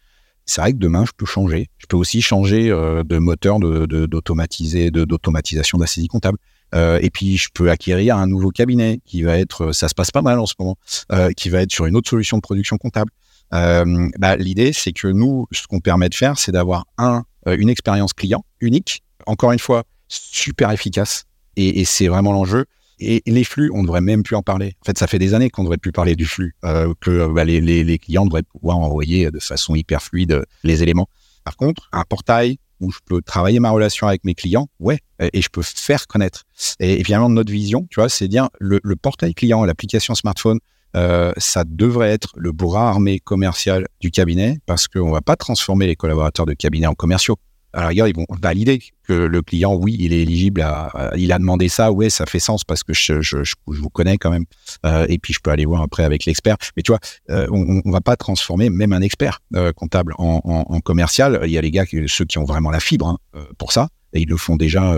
C'est 0.45 0.61
vrai 0.61 0.73
que 0.73 0.77
demain 0.77 1.05
je 1.05 1.11
peux 1.15 1.25
changer. 1.25 1.69
Je 1.77 1.87
peux 1.87 1.97
aussi 1.97 2.21
changer 2.21 2.69
de 2.69 3.17
moteur 3.17 3.59
d'automatisation 3.59 5.77
de 5.77 5.83
la 5.83 5.87
saisie 5.87 6.07
comptable. 6.07 6.37
Euh, 6.73 6.99
et 7.01 7.09
puis 7.09 7.37
je 7.37 7.49
peux 7.53 7.69
acquérir 7.69 8.17
un 8.17 8.27
nouveau 8.27 8.51
cabinet 8.51 8.99
qui 9.05 9.23
va 9.23 9.37
être, 9.37 9.71
ça 9.73 9.89
se 9.89 9.93
passe 9.93 10.11
pas 10.11 10.21
mal 10.21 10.39
en 10.39 10.45
ce 10.45 10.53
moment, 10.59 10.77
euh, 11.11 11.31
qui 11.31 11.49
va 11.49 11.61
être 11.61 11.71
sur 11.71 11.85
une 11.85 11.95
autre 11.95 12.09
solution 12.09 12.37
de 12.37 12.41
production 12.41 12.77
comptable. 12.77 13.11
Euh, 13.53 14.09
bah, 14.17 14.35
L'idée, 14.37 14.73
c'est 14.73 14.93
que 14.93 15.07
nous, 15.07 15.47
ce 15.51 15.67
qu'on 15.67 15.79
permet 15.79 16.09
de 16.09 16.15
faire, 16.15 16.37
c'est 16.37 16.51
d'avoir 16.51 16.85
un, 16.97 17.23
euh, 17.47 17.57
une 17.57 17.69
expérience 17.69 18.13
client 18.13 18.45
unique, 18.59 19.03
encore 19.25 19.51
une 19.51 19.59
fois, 19.59 19.83
super 20.07 20.71
efficace, 20.71 21.25
et, 21.57 21.83
c'est 21.85 22.07
vraiment 22.07 22.31
l'enjeu. 22.31 22.65
Et 22.99 23.23
les 23.25 23.43
flux, 23.43 23.71
on 23.73 23.83
devrait 23.83 24.01
même 24.01 24.23
plus 24.23 24.35
en 24.35 24.43
parler. 24.43 24.75
En 24.81 24.85
fait, 24.85 24.97
ça 24.97 25.07
fait 25.07 25.19
des 25.19 25.33
années 25.33 25.49
qu'on 25.49 25.63
devrait 25.63 25.77
plus 25.77 25.91
parler 25.91 26.15
du 26.15 26.25
flux, 26.25 26.55
euh, 26.63 26.93
que 27.01 27.11
euh, 27.11 27.27
bah, 27.29 27.43
les 27.43 27.99
clients 27.99 28.25
devraient 28.25 28.43
pouvoir 28.43 28.77
envoyer 28.77 29.31
de 29.31 29.39
façon 29.39 29.75
hyper 29.75 30.01
fluide 30.01 30.43
les 30.63 30.83
éléments. 30.83 31.09
Par 31.43 31.57
contre, 31.57 31.89
un 31.91 32.03
portail 32.03 32.57
où 32.81 32.91
je 32.91 32.99
peux 33.05 33.21
travailler 33.21 33.59
ma 33.59 33.69
relation 33.69 34.07
avec 34.07 34.25
mes 34.25 34.33
clients, 34.33 34.67
ouais, 34.79 34.99
et 35.19 35.41
je 35.41 35.49
peux 35.49 35.61
faire 35.61 36.07
connaître. 36.07 36.43
Et, 36.79 37.03
finalement, 37.03 37.29
notre 37.29 37.51
vision, 37.51 37.87
tu 37.89 37.99
vois, 37.99 38.09
c'est 38.09 38.27
dire 38.27 38.49
le, 38.59 38.79
portail 38.95 39.33
client, 39.33 39.63
l'application 39.63 40.15
smartphone, 40.15 40.59
euh, 40.97 41.31
ça 41.37 41.63
devrait 41.65 42.09
être 42.09 42.29
le 42.35 42.51
bras 42.51 42.89
armé 42.89 43.19
commercial 43.19 43.87
du 44.01 44.11
cabinet 44.11 44.59
parce 44.65 44.89
qu'on 44.89 45.11
va 45.11 45.21
pas 45.21 45.37
transformer 45.37 45.87
les 45.87 45.95
collaborateurs 45.95 46.45
de 46.45 46.53
cabinet 46.53 46.87
en 46.87 46.95
commerciaux. 46.95 47.37
À 47.73 47.81
la 47.83 47.87
rigueur, 47.87 48.07
ils 48.07 48.15
vont 48.15 48.25
valider 48.29 48.81
que 49.03 49.13
le 49.13 49.41
client, 49.41 49.73
oui, 49.73 49.95
il 49.99 50.13
est 50.13 50.21
éligible 50.21 50.61
à, 50.61 51.11
il 51.15 51.31
a 51.31 51.39
demandé 51.39 51.69
ça, 51.69 51.91
ouais, 51.91 52.09
ça 52.09 52.25
fait 52.25 52.39
sens 52.39 52.63
parce 52.63 52.83
que 52.83 52.93
je, 52.93 53.37
vous 53.65 53.89
connais 53.89 54.17
quand 54.17 54.29
même. 54.29 54.45
Euh, 54.85 55.05
et 55.09 55.17
puis, 55.17 55.33
je 55.33 55.39
peux 55.39 55.51
aller 55.51 55.65
voir 55.65 55.81
après 55.81 56.03
avec 56.03 56.25
l'expert. 56.25 56.57
Mais 56.75 56.83
tu 56.83 56.91
vois, 56.91 56.99
euh, 57.29 57.47
on, 57.51 57.81
on 57.85 57.91
va 57.91 58.01
pas 58.01 58.15
transformer 58.15 58.69
même 58.69 58.93
un 58.93 59.01
expert 59.01 59.39
euh, 59.55 59.71
comptable 59.71 60.13
en, 60.17 60.41
commercial. 60.81 61.41
Il 61.43 61.51
y 61.51 61.57
a 61.57 61.61
les 61.61 61.71
gars, 61.71 61.85
ceux 62.07 62.25
qui 62.25 62.37
ont 62.37 62.45
vraiment 62.45 62.71
la 62.71 62.79
fibre 62.79 63.07
hein, 63.07 63.17
pour 63.57 63.71
ça. 63.71 63.89
Et 64.13 64.21
ils 64.21 64.27
le 64.27 64.35
font 64.35 64.57
déjà, 64.57 64.93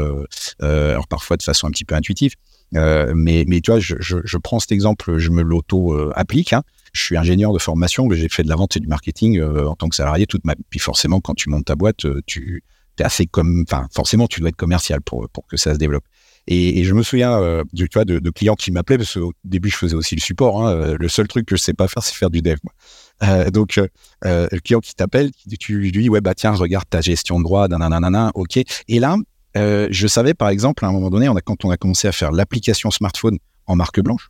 alors 0.59 1.07
parfois 1.07 1.37
de 1.37 1.43
façon 1.43 1.67
un 1.67 1.71
petit 1.71 1.85
peu 1.85 1.93
intuitive. 1.93 2.33
Mais, 2.71 3.45
tu 3.61 3.71
vois, 3.71 3.79
je 3.79 4.37
prends 4.37 4.59
cet 4.59 4.71
exemple, 4.71 5.19
je 5.19 5.29
me 5.29 5.43
l'auto-applique. 5.43 6.53
Hein. 6.53 6.63
Je 6.93 7.01
suis 7.01 7.17
ingénieur 7.17 7.53
de 7.53 7.59
formation, 7.59 8.07
mais 8.07 8.15
j'ai 8.15 8.29
fait 8.29 8.43
de 8.43 8.49
la 8.49 8.55
vente 8.55 8.77
et 8.77 8.79
du 8.79 8.87
marketing 8.87 9.39
euh, 9.39 9.67
en 9.67 9.75
tant 9.75 9.89
que 9.89 9.95
salarié 9.95 10.27
toute 10.27 10.45
ma 10.45 10.53
vie. 10.53 10.63
Puis 10.69 10.79
forcément, 10.79 11.19
quand 11.21 11.33
tu 11.33 11.49
montes 11.49 11.65
ta 11.65 11.75
boîte, 11.75 12.05
euh, 12.05 12.21
tu 12.27 12.63
es 12.99 13.03
assez 13.03 13.25
comme, 13.25 13.65
enfin, 13.67 13.87
forcément, 13.91 14.27
tu 14.27 14.39
dois 14.39 14.49
être 14.49 14.55
commercial 14.55 15.01
pour, 15.01 15.27
pour 15.29 15.47
que 15.47 15.57
ça 15.57 15.73
se 15.73 15.79
développe. 15.79 16.03
Et, 16.45 16.83
je 16.83 16.93
me 16.93 17.01
souviens 17.01 17.39
euh, 17.39 17.63
de, 17.73 18.19
de 18.19 18.29
clients 18.29 18.55
qui 18.55 18.71
m'appelaient 18.71 18.97
parce 18.97 19.13
qu'au 19.13 19.33
début, 19.43 19.69
je 19.69 19.77
faisais 19.77 19.95
aussi 19.95 20.15
le 20.15 20.21
support. 20.21 20.61
Hein. 20.61 20.71
Euh, 20.73 20.97
Le 20.99 21.07
seul 21.07 21.27
truc 21.27 21.47
que 21.47 21.55
je 21.55 21.61
sais 21.61 21.73
pas 21.73 21.87
faire, 21.87 22.03
c'est 22.03 22.13
faire 22.13 22.29
du 22.29 22.41
dev. 22.41 22.57
donc, 23.51 23.79
le 24.21 24.59
client 24.59 24.79
qui 24.79 24.93
t'appelle, 24.93 25.31
tu 25.59 25.77
lui 25.77 25.91
dis, 25.91 26.09
ouais, 26.09 26.21
bah 26.21 26.35
tiens, 26.35 26.51
regarde 26.51 26.85
ta 26.89 27.01
gestion 27.01 27.39
de 27.39 27.43
droit, 27.43 27.67
nanana, 27.67 28.31
ok. 28.35 28.59
Et 28.87 28.99
là, 28.99 29.15
je 29.55 30.07
savais, 30.07 30.33
par 30.33 30.49
exemple, 30.49 30.83
à 30.85 30.89
un 30.89 30.91
moment 30.91 31.09
donné, 31.09 31.29
quand 31.45 31.63
on 31.65 31.71
a 31.71 31.77
commencé 31.77 32.07
à 32.07 32.11
faire 32.11 32.31
l'application 32.31 32.91
smartphone 32.91 33.37
en 33.65 33.75
marque 33.77 34.01
blanche, 34.01 34.29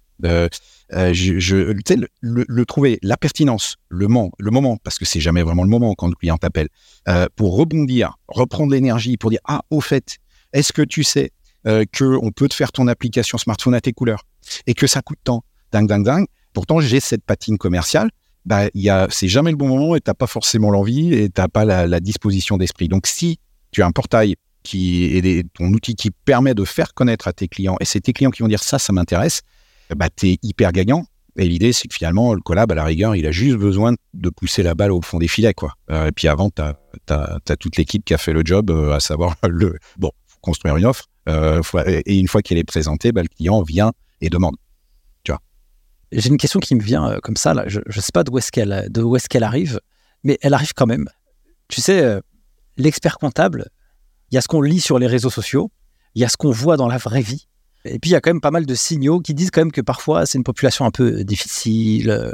euh, 0.93 1.13
je, 1.13 1.73
le, 2.21 2.65
trouver, 2.65 2.99
la 3.01 3.17
pertinence, 3.17 3.77
le 3.89 4.07
moment, 4.07 4.77
parce 4.83 4.99
que 4.99 5.05
c'est 5.05 5.19
jamais 5.19 5.41
vraiment 5.41 5.63
le 5.63 5.69
moment 5.69 5.93
quand 5.95 6.07
le 6.07 6.15
client 6.15 6.37
t'appelle, 6.37 6.69
euh, 7.07 7.27
pour 7.35 7.57
rebondir, 7.57 8.17
reprendre 8.27 8.71
l'énergie, 8.71 9.17
pour 9.17 9.29
dire 9.29 9.39
ah 9.45 9.61
au 9.69 9.81
fait, 9.81 10.17
est-ce 10.53 10.71
que 10.71 10.81
tu 10.81 11.03
sais 11.03 11.31
euh, 11.67 11.85
que 11.91 12.17
on 12.21 12.31
peut 12.31 12.47
te 12.47 12.53
faire 12.53 12.71
ton 12.71 12.87
application 12.87 13.37
smartphone 13.37 13.73
à 13.73 13.81
tes 13.81 13.93
couleurs? 13.93 14.23
Et 14.67 14.73
que 14.73 14.87
ça 14.87 15.01
coûte 15.01 15.19
tant, 15.23 15.43
dingue 15.71 15.87
dingue 15.87 16.05
dingue. 16.05 16.25
Pourtant 16.53 16.79
j'ai 16.79 16.99
cette 16.99 17.23
patine 17.23 17.57
commerciale, 17.57 18.09
bah 18.45 18.65
c'est 19.09 19.29
jamais 19.29 19.51
le 19.51 19.57
bon 19.57 19.69
moment 19.69 19.95
et 19.95 20.01
t'as 20.01 20.13
pas 20.13 20.27
forcément 20.27 20.69
l'envie 20.69 21.13
et 21.13 21.29
t'as 21.29 21.47
pas 21.47 21.65
la, 21.65 21.87
la 21.87 21.99
disposition 21.99 22.57
d'esprit. 22.57 22.89
Donc 22.89 23.07
si 23.07 23.39
tu 23.71 23.81
as 23.81 23.87
un 23.87 23.91
portail 23.91 24.35
qui 24.63 25.05
est 25.17 25.45
ton 25.53 25.67
outil 25.73 25.95
qui 25.95 26.11
permet 26.11 26.53
de 26.53 26.65
faire 26.65 26.93
connaître 26.93 27.27
à 27.27 27.33
tes 27.33 27.47
clients 27.47 27.77
et 27.79 27.85
c'est 27.85 28.01
tes 28.01 28.13
clients 28.13 28.31
qui 28.31 28.41
vont 28.41 28.47
dire 28.47 28.63
ça, 28.63 28.79
ça 28.79 28.93
m'intéresse, 28.93 29.41
bah 29.95 30.09
t'es 30.09 30.37
hyper 30.41 30.71
gagnant. 30.71 31.05
Et 31.37 31.47
l'idée, 31.47 31.73
c'est 31.73 31.87
que 31.87 31.95
finalement, 31.95 32.33
le 32.33 32.41
collab, 32.41 32.71
à 32.71 32.75
la 32.75 32.83
rigueur, 32.83 33.15
il 33.15 33.25
a 33.25 33.31
juste 33.31 33.57
besoin 33.57 33.95
de 34.13 34.29
pousser 34.29 34.61
la 34.61 34.75
balle 34.75 34.91
au 34.91 35.01
fond 35.01 35.17
des 35.17 35.27
filets, 35.27 35.53
quoi. 35.53 35.73
Euh, 35.89 36.07
et 36.07 36.11
puis 36.11 36.27
avant, 36.27 36.49
t'as 36.51 36.75
as, 37.09 37.57
toute 37.59 37.77
l'équipe 37.77 38.05
qui 38.05 38.13
a 38.13 38.19
fait 38.19 38.33
le 38.33 38.43
job, 38.45 38.69
euh, 38.69 38.93
à 38.93 38.99
savoir 38.99 39.35
le 39.49 39.77
bon, 39.97 40.11
construire 40.41 40.77
une 40.77 40.85
offre. 40.85 41.05
Euh, 41.27 41.61
et 42.05 42.19
une 42.19 42.27
fois 42.27 42.41
qu'elle 42.41 42.59
est 42.59 42.63
présentée, 42.63 43.11
bah, 43.11 43.23
le 43.23 43.27
client 43.27 43.61
vient 43.63 43.93
et 44.21 44.29
demande. 44.29 44.55
J'ai 46.15 46.29
une 46.29 46.37
question 46.37 46.59
qui 46.59 46.75
me 46.75 46.79
vient 46.83 47.17
comme 47.23 47.37
ça, 47.37 47.55
là. 47.55 47.63
Je 47.65 47.79
ne 47.79 47.99
sais 47.99 48.11
pas 48.13 48.23
d'où 48.23 48.37
est-ce 48.37 48.51
qu'elle 48.51 48.87
qu'elle 49.31 49.43
arrive, 49.43 49.79
mais 50.23 50.37
elle 50.43 50.53
arrive 50.53 50.73
quand 50.75 50.85
même. 50.85 51.09
Tu 51.69 51.81
sais, 51.81 52.19
l'expert 52.77 53.17
comptable, 53.17 53.69
il 54.29 54.35
y 54.35 54.37
a 54.37 54.41
ce 54.41 54.47
qu'on 54.47 54.61
lit 54.61 54.79
sur 54.79 54.99
les 54.99 55.07
réseaux 55.07 55.31
sociaux, 55.31 55.71
il 56.13 56.21
y 56.21 56.23
a 56.23 56.29
ce 56.29 56.37
qu'on 56.37 56.51
voit 56.51 56.77
dans 56.77 56.87
la 56.87 56.99
vraie 56.99 57.23
vie, 57.23 57.47
et 57.85 57.99
puis 57.99 58.11
il 58.11 58.13
y 58.13 58.15
a 58.15 58.21
quand 58.21 58.29
même 58.29 58.41
pas 58.41 58.51
mal 58.51 58.65
de 58.65 58.75
signaux 58.75 59.19
qui 59.19 59.33
disent 59.33 59.51
quand 59.51 59.61
même 59.61 59.71
que 59.71 59.81
parfois 59.81 60.25
c'est 60.25 60.37
une 60.37 60.43
population 60.43 60.85
un 60.85 60.91
peu 60.91 61.23
difficile, 61.23 62.09
euh, 62.09 62.31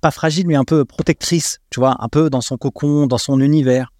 pas 0.00 0.10
fragile, 0.10 0.46
mais 0.46 0.54
un 0.54 0.64
peu 0.64 0.84
protectrice, 0.84 1.60
tu 1.70 1.80
vois, 1.80 1.96
un 2.00 2.08
peu 2.08 2.28
dans 2.28 2.42
son 2.42 2.58
cocon, 2.58 3.06
dans 3.06 3.18
son 3.18 3.40
univers. 3.40 3.90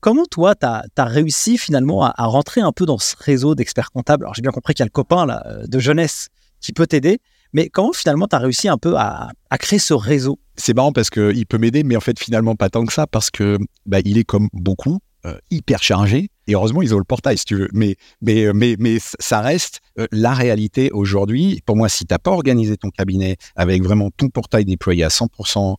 Comment 0.00 0.26
toi, 0.26 0.54
tu 0.54 0.66
as, 0.66 1.04
réussi 1.04 1.56
finalement 1.56 2.04
à, 2.04 2.26
rentrer 2.26 2.60
un 2.60 2.72
peu 2.72 2.84
dans 2.84 2.98
ce 2.98 3.16
réseau 3.18 3.54
d'experts 3.54 3.90
comptables? 3.90 4.24
Alors 4.24 4.34
j'ai 4.34 4.42
bien 4.42 4.50
compris 4.50 4.74
qu'il 4.74 4.82
y 4.82 4.84
a 4.84 4.86
le 4.86 4.90
copain 4.90 5.26
euh, 5.28 5.66
de 5.66 5.78
jeunesse 5.78 6.28
qui 6.60 6.72
peut 6.72 6.86
t'aider, 6.86 7.18
Mais 7.52 7.68
comment 7.68 7.92
finalement 7.92 8.28
tu 8.28 8.36
as 8.36 8.38
réussi 8.38 8.68
un 8.68 8.76
peu 8.76 8.96
à, 8.96 9.30
créer 9.58 9.78
ce 9.78 9.94
réseau? 9.94 10.38
C'est 10.56 10.74
marrant 10.74 10.92
parce 10.92 11.10
qu'il 11.10 11.46
peut 11.46 11.58
m'aider, 11.58 11.84
mais 11.84 11.96
en 11.96 12.00
fait 12.00 12.18
finalement 12.18 12.54
pas 12.54 12.68
tant 12.68 12.84
que 12.84 12.92
ça 12.92 13.06
parce 13.06 13.30
que 13.30 13.58
bah, 13.86 14.00
il 14.04 14.18
est 14.18 14.24
comme 14.24 14.48
beaucoup 14.52 14.98
euh, 15.24 15.38
hyper 15.50 15.82
chargé. 15.82 16.28
Et 16.46 16.54
heureusement, 16.54 16.82
ils 16.82 16.94
ont 16.94 16.98
le 16.98 17.04
portail, 17.04 17.38
si 17.38 17.44
tu 17.44 17.56
veux. 17.56 17.68
Mais, 17.72 17.96
mais, 18.22 18.44
euh, 18.44 18.52
mais, 18.54 18.76
mais 18.78 18.98
ça 19.00 19.40
reste 19.40 19.80
euh, 19.98 20.06
la 20.12 20.32
réalité 20.34 20.90
aujourd'hui. 20.92 21.60
Pour 21.66 21.76
moi, 21.76 21.88
si 21.88 22.04
tu 22.04 22.12
n'as 22.12 22.18
pas 22.18 22.30
organisé 22.30 22.76
ton 22.76 22.90
cabinet 22.90 23.36
avec 23.56 23.82
vraiment 23.82 24.10
ton 24.16 24.28
portail 24.28 24.64
déployé 24.64 25.04
à 25.04 25.08
100%, 25.08 25.76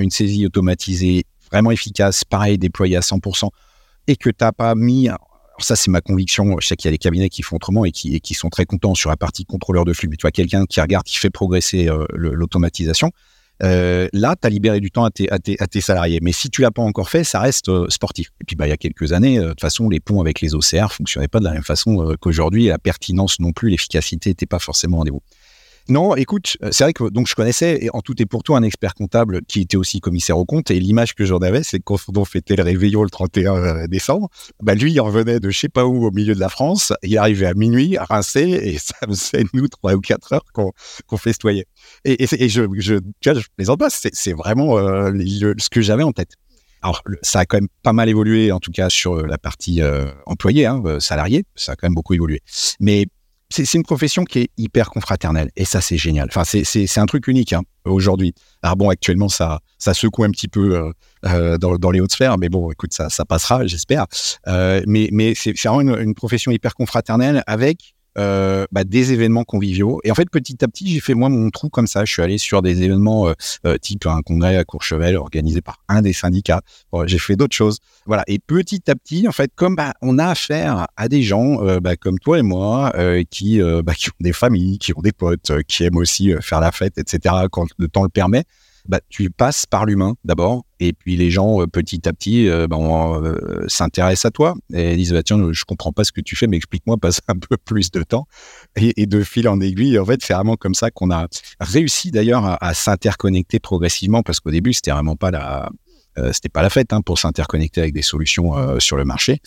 une 0.00 0.10
saisie 0.10 0.46
automatisée 0.46 1.24
vraiment 1.50 1.70
efficace, 1.70 2.24
pareil, 2.24 2.58
déployé 2.58 2.96
à 2.96 3.00
100%, 3.00 3.48
et 4.06 4.16
que 4.16 4.30
tu 4.30 4.36
n'as 4.40 4.52
pas 4.52 4.74
mis 4.74 5.08
ça, 5.58 5.76
c'est 5.76 5.90
ma 5.90 6.00
conviction. 6.00 6.56
Je 6.58 6.68
sais 6.68 6.76
qu'il 6.76 6.88
y 6.88 6.90
a 6.90 6.92
des 6.92 6.98
cabinets 6.98 7.28
qui 7.28 7.42
font 7.42 7.56
autrement 7.56 7.84
et 7.84 7.92
qui, 7.92 8.18
qui, 8.22 8.32
sont 8.32 8.48
très 8.48 8.64
contents 8.64 8.94
sur 8.94 9.10
la 9.10 9.18
partie 9.18 9.44
contrôleur 9.44 9.84
de 9.84 9.92
flux. 9.92 10.08
Mais 10.08 10.16
tu 10.16 10.22
vois, 10.22 10.30
quelqu'un 10.30 10.64
qui 10.64 10.80
regarde, 10.80 11.04
qui 11.04 11.18
fait 11.18 11.28
progresser 11.28 11.90
l'automatisation. 12.14 13.10
Euh, 13.62 14.08
là, 14.12 14.36
tu 14.40 14.46
as 14.46 14.50
libéré 14.50 14.80
du 14.80 14.90
temps 14.90 15.04
à 15.04 15.10
tes, 15.10 15.30
à, 15.30 15.38
tes, 15.38 15.56
à 15.60 15.66
tes, 15.66 15.80
salariés. 15.80 16.18
Mais 16.22 16.32
si 16.32 16.50
tu 16.50 16.62
l'as 16.62 16.70
pas 16.70 16.82
encore 16.82 17.10
fait, 17.10 17.24
ça 17.24 17.40
reste 17.40 17.68
euh, 17.68 17.86
sportif. 17.88 18.28
Et 18.40 18.44
puis, 18.44 18.56
bah, 18.56 18.66
il 18.66 18.70
y 18.70 18.72
a 18.72 18.76
quelques 18.76 19.12
années, 19.12 19.38
euh, 19.38 19.42
de 19.42 19.48
toute 19.50 19.60
façon, 19.60 19.88
les 19.88 20.00
ponts 20.00 20.20
avec 20.20 20.40
les 20.40 20.54
OCR 20.54 20.92
fonctionnaient 20.92 21.28
pas 21.28 21.40
de 21.40 21.44
la 21.44 21.52
même 21.52 21.62
façon 21.62 22.14
qu'aujourd'hui. 22.20 22.66
La 22.66 22.78
pertinence 22.78 23.40
non 23.40 23.52
plus, 23.52 23.70
l'efficacité 23.70 24.30
n'était 24.30 24.46
pas 24.46 24.58
forcément 24.58 24.96
au 24.96 25.00
rendez-vous. 25.00 25.22
Non, 25.90 26.14
écoute, 26.14 26.56
euh, 26.62 26.68
c'est 26.70 26.84
vrai 26.84 26.92
que 26.92 27.10
donc 27.10 27.26
je 27.26 27.34
connaissais 27.34 27.88
en 27.92 28.00
tout 28.00 28.14
et 28.22 28.24
pour 28.24 28.44
tout 28.44 28.54
un 28.54 28.62
expert 28.62 28.94
comptable 28.94 29.42
qui 29.48 29.62
était 29.62 29.76
aussi 29.76 29.98
commissaire 29.98 30.38
au 30.38 30.44
compte 30.44 30.70
et 30.70 30.78
l'image 30.78 31.16
que 31.16 31.24
j'en 31.24 31.38
avais, 31.38 31.64
c'est 31.64 31.80
quand 31.80 31.98
on 32.16 32.24
fêtait 32.24 32.54
le 32.54 32.62
réveillon 32.62 33.02
le 33.02 33.10
31 33.10 33.56
euh, 33.56 33.86
décembre, 33.88 34.28
bah 34.62 34.76
lui 34.76 34.92
il 34.92 35.00
revenait 35.00 35.40
de 35.40 35.50
je 35.50 35.58
sais 35.58 35.68
pas 35.68 35.86
où 35.86 36.06
au 36.06 36.12
milieu 36.12 36.36
de 36.36 36.38
la 36.38 36.48
France, 36.48 36.92
il 37.02 37.18
arrivait 37.18 37.46
à 37.46 37.54
minuit, 37.54 37.98
rincé 37.98 38.40
et 38.40 38.78
ça 38.78 38.94
faisait 39.08 39.44
nous 39.52 39.66
trois 39.66 39.94
ou 39.94 40.00
quatre 40.00 40.32
heures 40.32 40.44
qu'on 40.52 40.70
qu'on 41.08 41.16
festoyait. 41.16 41.66
Et, 42.04 42.24
je, 42.24 42.36
je, 42.48 42.62
je, 42.78 43.34
je 43.34 43.46
plaisante 43.56 43.80
pas, 43.80 43.90
c'est 43.90 44.32
vraiment 44.32 44.78
euh, 44.78 45.10
ce 45.58 45.68
que 45.70 45.80
j'avais 45.80 46.04
en 46.04 46.12
tête. 46.12 46.34
Alors, 46.82 47.02
ça 47.22 47.40
a 47.40 47.46
quand 47.46 47.56
même 47.56 47.68
pas 47.82 47.92
mal 47.92 48.08
évolué, 48.08 48.52
en 48.52 48.60
tout 48.60 48.70
cas 48.70 48.90
sur 48.90 49.26
la 49.26 49.38
partie 49.38 49.82
employé, 50.24 50.66
hein, 50.66 50.82
salarié, 50.98 51.44
ça 51.56 51.72
a 51.72 51.76
quand 51.76 51.86
même 51.86 51.94
beaucoup 51.94 52.14
évolué. 52.14 52.40
Mais 52.78 53.06
c'est 53.50 53.74
une 53.74 53.82
profession 53.82 54.24
qui 54.24 54.40
est 54.40 54.50
hyper 54.56 54.90
confraternelle 54.90 55.50
et 55.56 55.64
ça 55.64 55.80
c'est 55.80 55.96
génial. 55.96 56.28
Enfin 56.30 56.44
c'est 56.44 56.98
un 56.98 57.06
truc 57.06 57.26
unique 57.26 57.52
hein, 57.52 57.62
aujourd'hui. 57.84 58.32
Alors 58.62 58.76
bon 58.76 58.88
actuellement 58.88 59.28
ça 59.28 59.60
ça 59.78 59.92
secoue 59.92 60.24
un 60.24 60.30
petit 60.30 60.48
peu 60.48 60.76
euh, 60.76 60.92
euh, 61.26 61.58
dans, 61.58 61.90
les 61.90 62.00
hautes 62.00 62.12
sphères, 62.12 62.38
mais 62.38 62.48
bon 62.48 62.70
écoute 62.70 62.92
ça 62.92 63.24
passera 63.24 63.66
j'espère. 63.66 64.06
Euh, 64.46 64.82
mais 64.86 65.08
mais 65.12 65.34
c'est 65.34 65.52
vraiment 65.52 65.96
une, 65.98 66.14
profession 66.14 66.52
hyper 66.52 66.74
confraternelle 66.74 67.42
avec 67.46 67.94
euh, 68.18 68.66
bah, 68.72 68.84
des 68.84 69.12
événements 69.12 69.44
conviviaux. 69.44 70.00
Et 70.04 70.10
en 70.10 70.14
fait, 70.14 70.28
petit 70.28 70.64
à 70.64 70.68
petit, 70.68 70.88
j'ai 70.88 71.00
fait 71.00 71.14
moi 71.14 71.28
mon 71.28 71.50
trou 71.50 71.68
comme 71.68 71.86
ça. 71.86 72.04
Je 72.04 72.12
suis 72.12 72.22
allé 72.22 72.38
sur 72.38 72.60
des 72.60 72.82
événements 72.82 73.28
euh, 73.28 73.34
euh, 73.66 73.78
type 73.78 74.06
un 74.06 74.20
congrès 74.22 74.56
à 74.56 74.64
Courchevel 74.64 75.16
organisé 75.16 75.60
par 75.60 75.78
un 75.88 76.02
des 76.02 76.12
syndicats. 76.12 76.62
j'ai 77.06 77.18
fait 77.18 77.36
d'autres 77.36 77.54
choses. 77.54 77.78
Voilà. 78.06 78.24
Et 78.26 78.38
petit 78.38 78.90
à 78.90 78.96
petit, 78.96 79.28
en 79.28 79.32
fait, 79.32 79.52
comme 79.54 79.76
bah, 79.76 79.94
on 80.02 80.18
a 80.18 80.26
affaire 80.26 80.88
à 80.96 81.08
des 81.08 81.22
gens 81.22 81.58
bah, 81.80 81.96
comme 81.96 82.18
toi 82.18 82.38
et 82.38 82.42
moi 82.42 82.92
qui, 83.30 83.60
qui 83.60 84.10
ont 84.10 84.20
des 84.20 84.32
familles, 84.32 84.78
qui 84.78 84.92
ont 84.96 85.00
des 85.00 85.12
potes, 85.12 85.52
qui 85.66 85.84
aiment 85.84 85.96
aussi 85.96 86.32
faire 86.40 86.60
la 86.60 86.72
fête, 86.72 86.98
etc. 86.98 87.34
quand 87.50 87.66
le 87.78 87.88
temps 87.88 88.02
le 88.02 88.08
permet 88.08 88.44
bah, 88.88 89.00
tu 89.08 89.30
passes 89.30 89.66
par 89.66 89.86
l'humain 89.86 90.14
d'abord, 90.24 90.64
et 90.80 90.94
puis 90.94 91.16
les 91.16 91.30
gens, 91.30 91.60
euh, 91.60 91.66
petit 91.66 92.08
à 92.08 92.12
petit, 92.12 92.48
euh, 92.48 92.66
bah, 92.66 92.78
euh, 92.78 93.64
s'intéressent 93.68 94.24
à 94.24 94.30
toi 94.30 94.54
et 94.72 94.96
disent 94.96 95.12
bah, 95.12 95.22
Tiens, 95.22 95.52
je 95.52 95.64
comprends 95.64 95.92
pas 95.92 96.04
ce 96.04 96.12
que 96.12 96.22
tu 96.22 96.36
fais, 96.36 96.46
mais 96.46 96.56
explique-moi, 96.56 96.96
passe 97.00 97.20
un 97.28 97.36
peu 97.36 97.56
plus 97.58 97.90
de 97.90 98.02
temps. 98.02 98.26
Et, 98.76 99.06
de 99.06 99.22
fil 99.22 99.48
en 99.48 99.60
aiguille, 99.60 99.98
en 99.98 100.04
fait, 100.04 100.22
c'est 100.22 100.34
vraiment 100.34 100.56
comme 100.56 100.74
ça 100.74 100.90
qu'on 100.90 101.10
a 101.10 101.26
réussi 101.60 102.10
d'ailleurs 102.10 102.56
à, 102.62 102.74
s'interconnecter 102.74 103.58
progressivement, 103.60 104.22
parce 104.22 104.40
qu'au 104.40 104.50
début, 104.50 104.72
c'était 104.72 104.92
vraiment 104.92 105.16
pas 105.16 105.30
la. 105.30 105.68
c'était 106.32 106.48
pas 106.48 106.62
la 106.62 106.70
fête 106.70 106.92
hein, 106.92 107.02
pour 107.02 107.18
s'interconnecter 107.18 107.80
avec 107.80 107.92
des 107.92 108.02
solutions 108.02 108.78
sur 108.78 108.96
le 108.96 109.04
marché. 109.04 109.40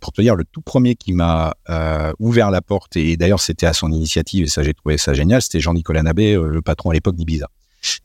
pour 0.00 0.12
te 0.12 0.22
dire, 0.22 0.36
le 0.36 0.44
tout 0.44 0.62
premier 0.62 0.94
qui 0.94 1.12
m'a 1.12 1.54
ouvert 2.20 2.50
la 2.50 2.62
porte, 2.62 2.96
et 2.96 3.16
d'ailleurs 3.16 3.40
c'était 3.40 3.66
à 3.66 3.72
son 3.72 3.90
initiative, 3.90 4.44
et 4.44 4.48
ça 4.48 4.62
j'ai 4.62 4.74
trouvé 4.74 4.96
ça 4.96 5.12
génial, 5.12 5.42
c'était 5.42 5.60
Jean-Nicolas 5.60 6.02
Nabé, 6.02 6.34
le 6.34 6.62
patron 6.62 6.90
à 6.90 6.94
l'époque 6.94 7.16
d'Ibiza. 7.16 7.48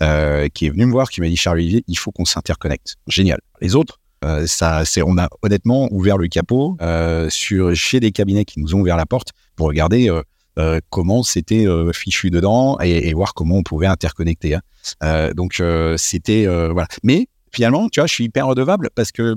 Euh, 0.01 0.47
qui 0.49 0.65
est 0.65 0.69
venu 0.69 0.85
me 0.85 0.91
voir, 0.91 1.09
qui 1.09 1.21
m'a 1.21 1.27
dit 1.27 1.35
Charles 1.35 1.57
Olivier, 1.57 1.83
il 1.87 1.97
faut 1.97 2.11
qu'on 2.11 2.25
s'interconnecte. 2.25 2.95
Génial. 3.07 3.39
Les 3.61 3.75
autres, 3.75 3.99
euh, 4.25 4.45
ça, 4.47 4.85
c'est, 4.85 5.01
on 5.01 5.17
a 5.17 5.29
honnêtement 5.41 5.87
ouvert 5.91 6.17
le 6.17 6.27
capot 6.27 6.77
euh, 6.81 7.29
sur 7.29 7.75
chez 7.75 7.99
des 7.99 8.11
cabinets 8.11 8.45
qui 8.45 8.59
nous 8.59 8.75
ont 8.75 8.81
ouvert 8.81 8.97
la 8.97 9.05
porte 9.05 9.29
pour 9.55 9.67
regarder 9.67 10.09
comment 10.89 11.23
c'était 11.23 11.65
fichu 11.93 12.29
dedans 12.31 12.77
et, 12.79 13.13
voir 13.13 13.33
comment 13.33 13.55
on 13.55 13.63
pouvait 13.63 13.87
interconnecter. 13.87 14.55
Hein. 15.01 15.31
donc 15.33 15.61
c'était 15.95 16.45
voilà. 16.69 16.87
Mais 17.01 17.27
finalement, 17.51 17.87
tu 17.87 18.01
vois, 18.01 18.07
je 18.07 18.13
suis 18.13 18.25
hyper 18.25 18.47
redevable 18.47 18.89
parce 18.93 19.13
que 19.13 19.35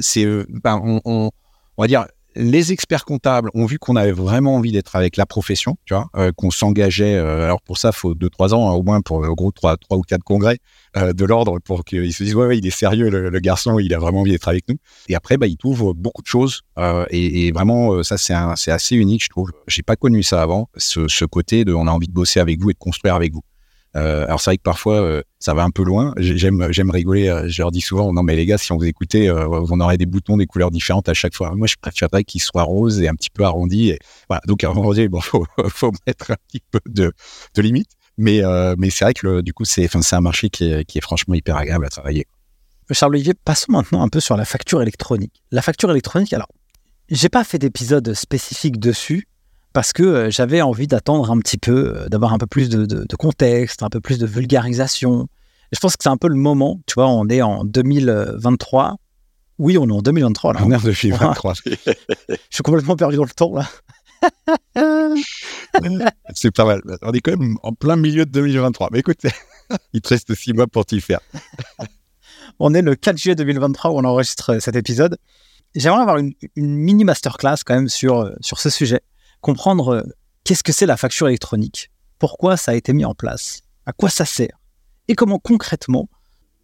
c'est, 0.00 0.24
ben, 0.48 1.00
on, 1.04 1.30
va 1.76 1.86
dire 1.88 2.06
les 2.34 2.72
experts 2.72 3.04
comptables 3.04 3.50
ont 3.54 3.66
vu 3.66 3.78
qu'on 3.78 3.96
avait 3.96 4.12
vraiment 4.12 4.56
envie 4.56 4.72
d'être 4.72 4.96
avec 4.96 5.16
la 5.16 5.26
profession, 5.26 5.76
tu 5.84 5.94
vois, 5.94 6.08
euh, 6.16 6.32
qu'on 6.34 6.50
s'engageait. 6.50 7.16
Euh, 7.16 7.44
alors 7.44 7.62
pour 7.62 7.78
ça, 7.78 7.92
faut 7.92 8.14
deux 8.14 8.30
trois 8.30 8.54
ans 8.54 8.68
hein, 8.68 8.72
au 8.72 8.82
moins 8.82 9.00
pour 9.00 9.18
au 9.18 9.34
gros 9.34 9.52
trois 9.52 9.76
trois 9.76 9.98
ou 9.98 10.02
quatre 10.02 10.24
congrès 10.24 10.58
euh, 10.96 11.12
de 11.12 11.24
l'ordre 11.24 11.58
pour 11.58 11.84
qu'ils 11.84 12.12
se 12.12 12.24
disent 12.24 12.34
ouais, 12.34 12.46
ouais 12.46 12.58
il 12.58 12.66
est 12.66 12.70
sérieux 12.70 13.10
le, 13.10 13.40
garçon, 13.40 13.78
il 13.78 13.92
a 13.94 13.98
vraiment 13.98 14.20
envie 14.20 14.32
d'être 14.32 14.48
avec 14.48 14.68
nous. 14.68 14.76
Et 15.08 15.14
après, 15.14 15.36
bah, 15.36 15.46
il 15.46 15.56
trouve 15.56 15.92
beaucoup 15.94 16.22
de 16.22 16.26
choses 16.26 16.62
et, 17.10 17.52
vraiment 17.52 18.02
ça 18.02 18.16
c'est 18.16 18.34
c'est 18.56 18.70
assez 18.70 18.96
unique, 18.96 19.24
je 19.24 19.28
trouve. 19.28 19.50
J'ai 19.66 19.82
pas 19.82 19.96
connu 19.96 20.22
ça 20.22 20.42
avant, 20.42 20.68
ce, 20.76 21.08
ce 21.08 21.24
côté 21.24 21.64
de 21.64 21.74
on 21.74 21.86
a 21.86 21.90
envie 21.90 22.08
de 22.08 22.12
bosser 22.12 22.40
avec 22.40 22.60
vous 22.60 22.70
et 22.70 22.72
de 22.72 22.78
construire 22.78 23.14
avec 23.14 23.32
vous. 23.32 23.42
Euh, 23.94 24.24
alors 24.24 24.40
c'est 24.40 24.50
vrai 24.50 24.56
que 24.56 24.62
parfois 24.62 24.94
euh, 24.94 25.22
ça 25.38 25.54
va 25.54 25.64
un 25.64 25.70
peu 25.70 25.82
loin. 25.82 26.14
J'aime 26.16 26.68
j'aime 26.70 26.90
rigoler. 26.90 27.28
Euh, 27.28 27.48
je 27.48 27.62
leur 27.62 27.70
dis 27.70 27.80
souvent 27.80 28.12
non 28.12 28.22
mais 28.22 28.36
les 28.36 28.46
gars 28.46 28.58
si 28.58 28.72
on 28.72 28.76
vous 28.76 28.84
écoutez, 28.84 29.30
on 29.30 29.80
aurait 29.80 29.98
des 29.98 30.06
boutons 30.06 30.36
des 30.36 30.46
couleurs 30.46 30.70
différentes 30.70 31.08
à 31.08 31.14
chaque 31.14 31.34
fois. 31.34 31.54
Moi 31.54 31.66
je 31.66 31.76
préférerais 31.80 32.24
qu'ils 32.24 32.42
soient 32.42 32.62
roses 32.62 33.00
et 33.00 33.08
un 33.08 33.14
petit 33.14 33.30
peu 33.30 33.44
arrondis. 33.44 33.90
Et, 33.90 33.98
voilà 34.28 34.40
donc 34.46 34.60
donné 34.60 35.08
bon 35.08 35.20
faut, 35.20 35.46
faut 35.68 35.92
mettre 36.06 36.32
un 36.32 36.36
petit 36.48 36.62
peu 36.70 36.80
de, 36.86 37.12
de 37.54 37.62
limite. 37.62 37.90
Mais 38.18 38.42
mais 38.78 38.90
c'est 38.90 39.04
vrai 39.04 39.14
que 39.14 39.40
du 39.40 39.52
coup 39.52 39.64
c'est 39.64 39.88
c'est 39.88 40.16
un 40.16 40.20
marché 40.20 40.50
qui 40.50 40.70
est, 40.70 40.84
qui 40.84 40.98
est 40.98 41.02
franchement 41.02 41.34
hyper 41.34 41.56
agréable 41.56 41.86
à 41.86 41.90
travailler. 41.90 42.26
Charles 42.90 43.14
Olivier, 43.14 43.34
passons 43.34 43.72
maintenant 43.72 44.02
un 44.02 44.08
peu 44.08 44.20
sur 44.20 44.36
la 44.36 44.44
facture 44.44 44.82
électronique. 44.82 45.42
La 45.50 45.62
facture 45.62 45.90
électronique, 45.90 46.32
alors, 46.32 46.48
j'ai 47.08 47.28
pas 47.28 47.44
fait 47.44 47.58
d'épisode 47.58 48.12
spécifique 48.14 48.78
dessus, 48.78 49.28
parce 49.72 49.92
que 49.92 50.02
euh, 50.02 50.30
j'avais 50.30 50.62
envie 50.62 50.86
d'attendre 50.86 51.30
un 51.30 51.38
petit 51.38 51.58
peu, 51.58 51.94
euh, 51.96 52.08
d'avoir 52.08 52.32
un 52.32 52.38
peu 52.38 52.46
plus 52.46 52.68
de, 52.68 53.16
contexte, 53.16 53.82
un 53.82 53.88
peu 53.88 54.00
plus 54.00 54.18
de 54.18 54.26
vulgarisation. 54.26 55.28
je 55.72 55.78
pense 55.78 55.96
que 55.96 56.02
c'est 56.02 56.10
un 56.10 56.16
peu 56.16 56.28
le 56.28 56.36
moment, 56.36 56.80
tu 56.86 56.94
vois, 56.94 57.08
on 57.08 57.28
est 57.28 57.42
en 57.42 57.64
2023. 57.64 58.96
Oui, 59.58 59.78
on 59.78 59.88
est 59.88 59.92
en 59.92 60.02
2023 60.02 60.54
là. 60.54 60.60
On 60.64 60.70
est 60.70 60.76
en 60.76 60.80
2023. 60.80 61.54
je 61.66 61.72
suis 62.50 62.62
complètement 62.62 62.96
perdu 62.96 63.16
dans 63.16 63.24
le 63.24 63.30
temps 63.30 63.54
là. 63.54 63.68
c'est 66.34 66.54
pas 66.54 66.64
mal. 66.64 66.80
On 67.02 67.12
est 67.12 67.20
quand 67.20 67.36
même 67.36 67.56
en 67.62 67.72
plein 67.72 67.96
milieu 67.96 68.24
de 68.24 68.30
2023. 68.30 68.90
Mais 68.92 69.00
écoute, 69.00 69.18
il 69.92 70.00
te 70.00 70.08
reste 70.10 70.34
six 70.34 70.52
mois 70.52 70.66
pour 70.66 70.86
t'y 70.86 71.00
faire. 71.00 71.20
on 72.58 72.72
est 72.74 72.82
le 72.82 72.94
4 72.94 73.16
juillet 73.16 73.34
2023 73.34 73.90
où 73.90 73.98
on 73.98 74.04
enregistre 74.04 74.60
cet 74.60 74.76
épisode. 74.76 75.18
J'aimerais 75.74 76.02
avoir 76.02 76.18
une, 76.18 76.34
une, 76.54 76.76
mini 76.76 77.04
masterclass 77.04 77.56
quand 77.64 77.74
même 77.74 77.88
sur, 77.88 78.20
euh, 78.20 78.34
sur 78.42 78.58
ce 78.58 78.68
sujet 78.68 79.00
comprendre 79.42 79.88
euh, 79.96 80.02
qu'est-ce 80.44 80.62
que 80.62 80.72
c'est 80.72 80.86
la 80.86 80.96
facture 80.96 81.28
électronique, 81.28 81.90
pourquoi 82.18 82.56
ça 82.56 82.70
a 82.70 82.74
été 82.74 82.94
mis 82.94 83.04
en 83.04 83.14
place, 83.14 83.60
à 83.84 83.92
quoi 83.92 84.08
ça 84.08 84.24
sert, 84.24 84.58
et 85.08 85.14
comment 85.14 85.38
concrètement 85.38 86.08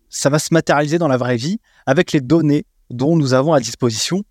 ça 0.09 0.31
va 0.31 0.39
se 0.39 0.55
matérialiser 0.55 0.97
dans 0.97 1.09
la 1.09 1.19
vraie 1.19 1.37
vie 1.37 1.61
avec 1.85 2.13
les 2.13 2.23
données 2.23 2.65
dont 2.89 3.17
nous 3.17 3.35
avons 3.35 3.53
à 3.53 3.61
disposition 3.61 4.25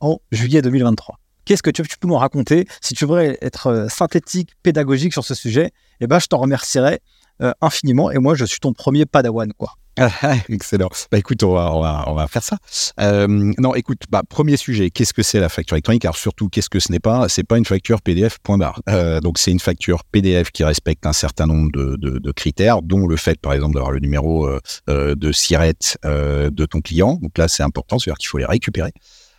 en 0.00 0.18
juillet 0.30 0.60
2023. 0.60 1.18
Qu'est-ce 1.46 1.62
que 1.62 1.70
tu, 1.70 1.82
peux 1.82 2.08
nous 2.08 2.16
raconter 2.16 2.66
Si 2.80 2.94
tu 2.94 3.04
voudrais 3.04 3.38
être 3.40 3.68
euh, 3.68 3.88
synthétique, 3.88 4.50
pédagogique 4.62 5.12
sur 5.12 5.24
ce 5.24 5.34
sujet, 5.34 5.72
eh 6.00 6.06
ben, 6.06 6.18
je 6.18 6.26
t'en 6.26 6.38
remercierais 6.38 7.00
euh, 7.42 7.52
infiniment. 7.60 8.10
Et 8.10 8.18
moi, 8.18 8.34
je 8.34 8.44
suis 8.44 8.60
ton 8.60 8.72
premier 8.72 9.04
padawan, 9.04 9.52
quoi. 9.52 9.74
Excellent. 10.48 10.88
Bah 11.12 11.18
écoute, 11.18 11.42
on 11.44 11.54
va, 11.54 11.72
on 11.72 11.80
va, 11.80 12.04
on 12.08 12.14
va 12.14 12.26
faire 12.26 12.42
ça. 12.42 12.56
Euh, 13.00 13.52
non, 13.58 13.74
écoute, 13.74 14.02
bah, 14.10 14.22
premier 14.28 14.56
sujet, 14.56 14.90
qu'est-ce 14.90 15.12
que 15.12 15.22
c'est 15.22 15.38
la 15.38 15.48
facture 15.48 15.76
électronique? 15.76 16.04
Alors 16.04 16.16
surtout, 16.16 16.48
qu'est-ce 16.48 16.68
que 16.68 16.80
ce 16.80 16.90
n'est 16.90 17.00
pas? 17.00 17.28
C'est 17.28 17.44
pas 17.44 17.58
une 17.58 17.64
facture 17.64 18.02
PDF 18.02 18.38
point 18.42 18.58
barre. 18.58 18.80
Euh, 18.88 19.20
donc 19.20 19.38
c'est 19.38 19.52
une 19.52 19.60
facture 19.60 20.02
PDF 20.04 20.50
qui 20.50 20.64
respecte 20.64 21.06
un 21.06 21.12
certain 21.12 21.46
nombre 21.46 21.70
de, 21.72 21.96
de, 21.96 22.18
de 22.18 22.32
critères, 22.32 22.82
dont 22.82 23.06
le 23.06 23.16
fait, 23.16 23.40
par 23.40 23.52
exemple, 23.52 23.74
d'avoir 23.74 23.92
le 23.92 24.00
numéro 24.00 24.46
euh, 24.46 24.60
euh 24.88 25.14
de 25.14 25.30
SIRET 25.30 25.96
euh, 26.04 26.50
de 26.50 26.66
ton 26.66 26.80
client. 26.80 27.18
Donc 27.22 27.38
là, 27.38 27.46
c'est 27.46 27.62
important, 27.62 27.98
c'est-à-dire 27.98 28.18
qu'il 28.18 28.28
faut 28.28 28.38
les 28.38 28.46
récupérer. 28.46 28.92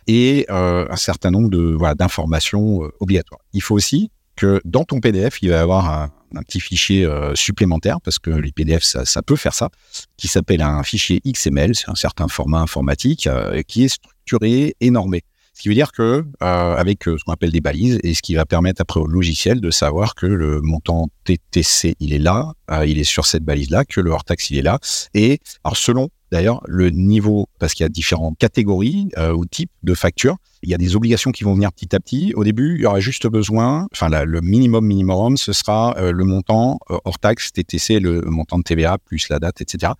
Et 0.06 0.46
euh, 0.50 0.86
un 0.88 0.96
certain 0.96 1.30
nombre 1.30 1.50
de 1.50 1.74
voilà 1.76 1.94
d'informations 1.94 2.80
obligatoires. 3.00 3.40
Il 3.52 3.60
faut 3.60 3.74
aussi 3.74 4.10
que 4.36 4.60
dans 4.64 4.84
ton 4.84 5.00
PDF, 5.00 5.42
il 5.42 5.50
va 5.50 5.56
y 5.56 5.58
avoir 5.58 5.90
un, 5.90 6.10
un 6.36 6.42
petit 6.42 6.60
fichier 6.60 7.04
euh, 7.04 7.34
supplémentaire, 7.34 8.00
parce 8.00 8.18
que 8.18 8.30
les 8.30 8.52
PDF, 8.52 8.82
ça, 8.82 9.22
peut 9.22 9.36
faire 9.36 9.54
ça, 9.54 9.70
qui 10.16 10.28
s'appelle 10.28 10.62
un 10.62 10.82
fichier 10.82 11.20
XML, 11.26 11.74
c'est 11.74 11.88
un 11.88 11.94
certain 11.94 12.28
format 12.28 12.60
informatique, 12.60 13.26
euh, 13.26 13.62
qui 13.62 13.84
est 13.84 13.88
structuré 13.88 14.76
et 14.80 14.90
normé. 14.90 15.22
Ce 15.56 15.62
qui 15.62 15.68
veut 15.70 15.74
dire 15.74 15.92
que 15.92 16.22
avec 16.40 17.04
ce 17.04 17.24
qu'on 17.24 17.32
appelle 17.32 17.50
des 17.50 17.62
balises 17.62 17.98
et 18.02 18.12
ce 18.12 18.20
qui 18.20 18.34
va 18.34 18.44
permettre 18.44 18.82
après 18.82 19.00
au 19.00 19.06
logiciel 19.06 19.62
de 19.62 19.70
savoir 19.70 20.14
que 20.14 20.26
le 20.26 20.60
montant 20.60 21.08
TTC 21.24 21.96
il 21.98 22.12
est 22.12 22.18
là, 22.18 22.52
il 22.86 22.98
est 22.98 23.04
sur 23.04 23.24
cette 23.24 23.42
balise 23.42 23.70
là, 23.70 23.86
que 23.86 24.02
le 24.02 24.10
hors 24.10 24.22
taxe 24.22 24.50
il 24.50 24.58
est 24.58 24.62
là. 24.62 24.78
Et 25.14 25.38
alors 25.64 25.78
selon 25.78 26.10
d'ailleurs 26.30 26.60
le 26.66 26.90
niveau, 26.90 27.48
parce 27.58 27.72
qu'il 27.72 27.84
y 27.84 27.86
a 27.86 27.88
différentes 27.88 28.36
catégories 28.36 29.08
ou 29.34 29.46
types 29.46 29.70
de 29.82 29.94
factures, 29.94 30.36
il 30.62 30.68
y 30.68 30.74
a 30.74 30.78
des 30.78 30.94
obligations 30.94 31.32
qui 31.32 31.42
vont 31.42 31.54
venir 31.54 31.72
petit 31.72 31.96
à 31.96 32.00
petit. 32.00 32.34
Au 32.34 32.44
début, 32.44 32.74
il 32.74 32.82
y 32.82 32.86
aura 32.86 33.00
juste 33.00 33.26
besoin, 33.26 33.88
enfin 33.92 34.10
le 34.10 34.40
minimum 34.42 34.84
minimum, 34.84 35.38
ce 35.38 35.54
sera 35.54 35.96
le 35.98 36.24
montant 36.24 36.78
hors 36.90 37.18
taxe 37.18 37.50
TTC, 37.54 37.98
le 37.98 38.20
montant 38.20 38.58
de 38.58 38.62
TVA 38.62 38.98
plus 38.98 39.30
la 39.30 39.38
date, 39.38 39.62
etc 39.62 39.94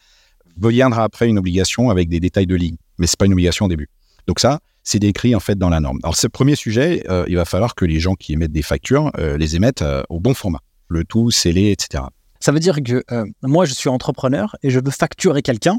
viendra 0.59 1.05
après 1.05 1.29
une 1.29 1.39
obligation 1.39 1.91
avec 1.91 2.09
des 2.09 2.21
détails 2.21 2.47
de 2.47 2.55
ligne, 2.55 2.77
mais 2.99 3.07
c'est 3.07 3.19
pas 3.19 3.27
une 3.27 3.33
obligation 3.33 3.67
au 3.67 3.69
début. 3.69 3.89
Donc 4.27 4.41
ça, 4.41 4.61
c'est 4.87 5.01
décrit 5.01 5.35
en 5.35 5.41
fait 5.41 5.59
dans 5.59 5.69
la 5.69 5.81
norme. 5.81 5.99
Alors 6.05 6.17
ce 6.17 6.29
premier 6.29 6.55
sujet, 6.55 7.03
euh, 7.11 7.25
il 7.29 7.37
va 7.37 7.45
falloir 7.45 7.75
que 7.75 7.85
les 7.85 7.99
gens 7.99 8.15
qui 8.15 8.33
émettent 8.33 8.53
des 8.53 8.63
factures 8.63 9.11
euh, 9.19 9.37
les 9.37 9.57
émettent 9.57 9.83
euh, 9.83 10.03
au 10.09 10.21
bon 10.21 10.33
format, 10.33 10.61
le 10.89 11.05
tout 11.05 11.33
scellé, 11.33 11.73
etc. 11.73 12.05
Ça 12.39 12.53
veut 12.53 12.61
dire 12.61 12.79
que 12.83 13.05
moi 13.43 13.65
je 13.65 13.75
suis 13.75 13.89
entrepreneur 13.89 14.57
et 14.63 14.71
je 14.71 14.79
veux 14.79 14.93
facturer 14.93 15.43
quelqu'un. 15.43 15.79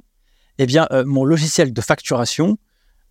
Eh 0.59 0.65
bien, 0.65 0.87
mon 1.05 1.23
logiciel 1.23 1.71
de 1.71 1.81
facturation 1.81 2.57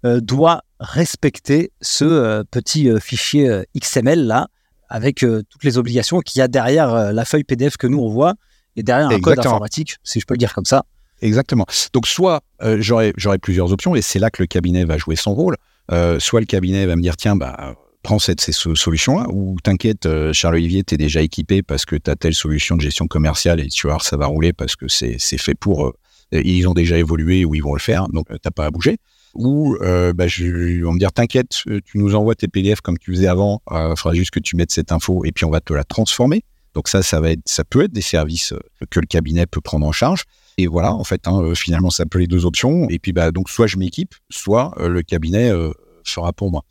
doit 0.02 0.62
respecter 0.80 1.70
ce 1.80 2.42
petit 2.50 2.90
fichier 3.00 3.62
XML 3.78 4.26
là 4.26 4.48
avec 4.88 5.20
toutes 5.20 5.62
les 5.62 5.78
obligations 5.78 6.20
qu'il 6.20 6.40
y 6.40 6.42
a 6.42 6.48
derrière 6.48 7.12
la 7.12 7.24
feuille 7.24 7.44
PDF 7.44 7.76
que 7.76 7.86
nous 7.86 8.00
on 8.00 8.10
voit 8.10 8.34
et 8.74 8.82
derrière 8.82 9.08
un 9.08 9.20
code 9.20 9.38
informatique, 9.38 9.96
si 10.02 10.18
je 10.18 10.26
peux 10.26 10.34
le 10.34 10.38
dire 10.38 10.52
comme 10.54 10.64
ça. 10.64 10.84
Exactement. 11.22 11.66
Donc 11.92 12.08
soit 12.08 12.42
j'aurais 12.78 13.38
plusieurs 13.40 13.72
options 13.72 13.94
et 13.94 14.02
c'est 14.02 14.18
là 14.18 14.30
que 14.30 14.42
le 14.42 14.48
cabinet 14.48 14.84
va 14.84 14.98
jouer 14.98 15.14
son 15.14 15.32
rôle. 15.32 15.56
Euh, 15.92 16.18
soit 16.18 16.40
le 16.40 16.46
cabinet 16.46 16.84
va 16.86 16.96
me 16.96 17.02
dire 17.02 17.16
tiens 17.16 17.36
bah 17.36 17.76
prends 18.02 18.18
cette 18.18 18.40
ces 18.40 18.52
solutions-là 18.52 19.26
ou 19.30 19.56
t'inquiète 19.62 20.06
euh, 20.06 20.32
Charles 20.32 20.56
Olivier 20.56 20.82
t'es 20.82 20.96
déjà 20.96 21.22
équipé 21.22 21.62
parce 21.62 21.84
que 21.84 21.96
tu 21.96 22.10
as 22.10 22.16
telle 22.16 22.34
solution 22.34 22.76
de 22.76 22.80
gestion 22.80 23.06
commerciale 23.06 23.60
et 23.60 23.68
tu 23.68 23.86
vois 23.86 23.98
ça 24.00 24.16
va 24.16 24.26
rouler 24.26 24.52
parce 24.52 24.74
que 24.74 24.88
c'est 24.88 25.18
fait 25.38 25.54
pour 25.54 25.92
ils 26.32 26.66
ont 26.66 26.74
déjà 26.74 26.98
évolué 26.98 27.44
ou 27.44 27.54
ils 27.54 27.62
vont 27.62 27.72
le 27.72 27.80
faire 27.80 28.08
donc 28.08 28.26
t'as 28.42 28.50
pas 28.50 28.66
à 28.66 28.70
bouger. 28.70 28.98
Ou 29.34 29.76
bah, 29.80 30.26
je, 30.26 30.84
on 30.84 30.92
me 30.92 30.98
dire 30.98 31.12
t'inquiète 31.12 31.50
tu 31.84 31.98
nous 31.98 32.14
envoies 32.16 32.34
tes 32.34 32.48
PDF 32.48 32.80
comme 32.80 32.98
tu 32.98 33.12
faisais 33.12 33.28
avant 33.28 33.62
il 33.70 33.94
faudra 33.96 34.14
juste 34.14 34.32
que 34.32 34.40
tu 34.40 34.56
mettes 34.56 34.72
cette 34.72 34.90
info 34.90 35.24
et 35.24 35.30
puis 35.30 35.44
on 35.44 35.50
va 35.50 35.60
te 35.60 35.72
la 35.72 35.84
transformer. 35.84 36.42
Donc 36.74 36.88
ça 36.88 37.02
ça 37.02 37.20
va 37.20 37.30
être 37.30 37.42
ça 37.44 37.62
peut 37.64 37.84
être 37.84 37.92
des 37.92 38.02
services 38.02 38.54
que 38.90 38.98
le 38.98 39.06
cabinet 39.06 39.46
peut 39.46 39.60
prendre 39.60 39.86
en 39.86 39.92
charge. 39.92 40.24
Et 40.58 40.66
voilà, 40.66 40.94
en 40.94 41.04
fait, 41.04 41.28
hein, 41.28 41.42
euh, 41.42 41.54
finalement, 41.54 41.90
ça 41.90 42.06
peut 42.06 42.18
les 42.18 42.26
deux 42.26 42.46
options. 42.46 42.88
Et 42.88 42.98
puis, 42.98 43.12
bah, 43.12 43.30
donc, 43.30 43.50
soit 43.50 43.66
je 43.66 43.76
m'équipe, 43.76 44.14
soit 44.30 44.74
euh, 44.78 44.88
le 44.88 45.02
cabinet 45.02 45.50
euh, 45.50 45.70
fera 46.04 46.32
pour 46.32 46.50
moi. 46.50 46.64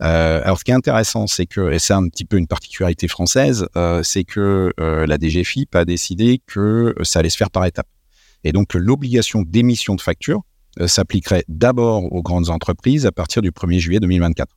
alors, 0.00 0.58
ce 0.58 0.64
qui 0.64 0.72
est 0.72 0.74
intéressant, 0.74 1.26
c'est 1.26 1.46
que, 1.46 1.72
et 1.72 1.78
c'est 1.78 1.94
un 1.94 2.06
petit 2.08 2.24
peu 2.24 2.36
une 2.36 2.48
particularité 2.48 3.06
française, 3.08 3.68
c'est 4.02 4.24
que 4.24 4.72
la 4.78 5.16
DGFIP 5.16 5.76
a 5.76 5.84
décidé 5.84 6.40
que 6.44 6.92
ça 7.02 7.20
allait 7.20 7.30
se 7.30 7.36
faire 7.36 7.50
par 7.50 7.64
étapes. 7.64 7.86
Et 8.42 8.50
donc, 8.50 8.74
l'obligation 8.74 9.42
d'émission 9.42 9.94
de 9.94 10.00
facture 10.00 10.42
s'appliquerait 10.86 11.44
d'abord 11.46 12.12
aux 12.12 12.22
grandes 12.22 12.50
entreprises 12.50 13.06
à 13.06 13.12
partir 13.12 13.42
du 13.42 13.52
1er 13.52 13.78
juillet 13.78 14.00
2024. 14.00 14.56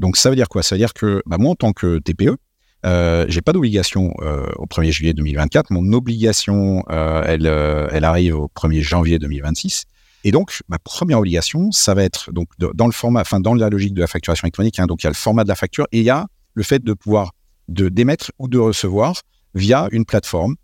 donc, 0.00 0.16
ça 0.16 0.28
veut 0.28 0.36
dire 0.36 0.48
quoi? 0.48 0.64
Ça 0.64 0.74
veut 0.74 0.80
dire 0.80 0.92
que 0.92 1.22
bah, 1.26 1.36
moi, 1.38 1.52
en 1.52 1.54
tant 1.54 1.72
que 1.72 1.98
TPE, 2.00 2.36
euh, 2.86 3.26
j'ai 3.28 3.42
pas 3.42 3.52
d'obligation 3.52 4.14
euh, 4.20 4.46
au 4.56 4.66
1er 4.66 4.92
juillet 4.92 5.12
2024. 5.12 5.70
Mon 5.70 5.92
obligation, 5.92 6.84
euh, 6.90 7.22
elle, 7.26 7.46
elle 7.46 8.04
arrive 8.04 8.36
au 8.36 8.50
1er 8.54 8.80
janvier 8.80 9.18
2026. 9.18 9.84
Et 10.24 10.30
donc, 10.32 10.60
ma 10.68 10.78
première 10.78 11.18
obligation, 11.18 11.70
ça 11.72 11.94
va 11.94 12.02
être 12.02 12.32
donc 12.32 12.48
dans 12.58 12.86
le 12.86 12.92
format, 12.92 13.20
enfin 13.20 13.40
dans 13.40 13.54
la 13.54 13.68
logique 13.68 13.94
de 13.94 14.00
la 14.00 14.06
facturation 14.06 14.46
électronique. 14.46 14.78
Hein, 14.78 14.86
donc, 14.86 15.02
il 15.02 15.06
y 15.06 15.08
a 15.08 15.10
le 15.10 15.14
format 15.14 15.44
de 15.44 15.48
la 15.48 15.54
facture 15.54 15.86
et 15.92 16.00
il 16.00 16.04
y 16.04 16.10
a 16.10 16.26
le 16.54 16.62
fait 16.62 16.82
de 16.82 16.92
pouvoir 16.94 17.32
de 17.68 17.88
d'émettre 17.88 18.30
ou 18.38 18.48
de 18.48 18.58
recevoir 18.58 19.14
via 19.54 19.88
une 19.90 20.04
plateforme 20.04 20.56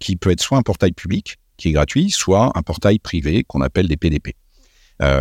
qui 0.00 0.16
peut 0.16 0.30
être 0.32 0.40
soit 0.40 0.58
un 0.58 0.62
portail 0.62 0.90
public 0.90 1.36
qui 1.56 1.68
est 1.68 1.72
gratuit, 1.72 2.10
soit 2.10 2.50
un 2.56 2.62
portail 2.62 2.98
privé 2.98 3.44
qu'on 3.44 3.60
appelle 3.60 3.86
des 3.86 3.96
PDP. 3.96 4.34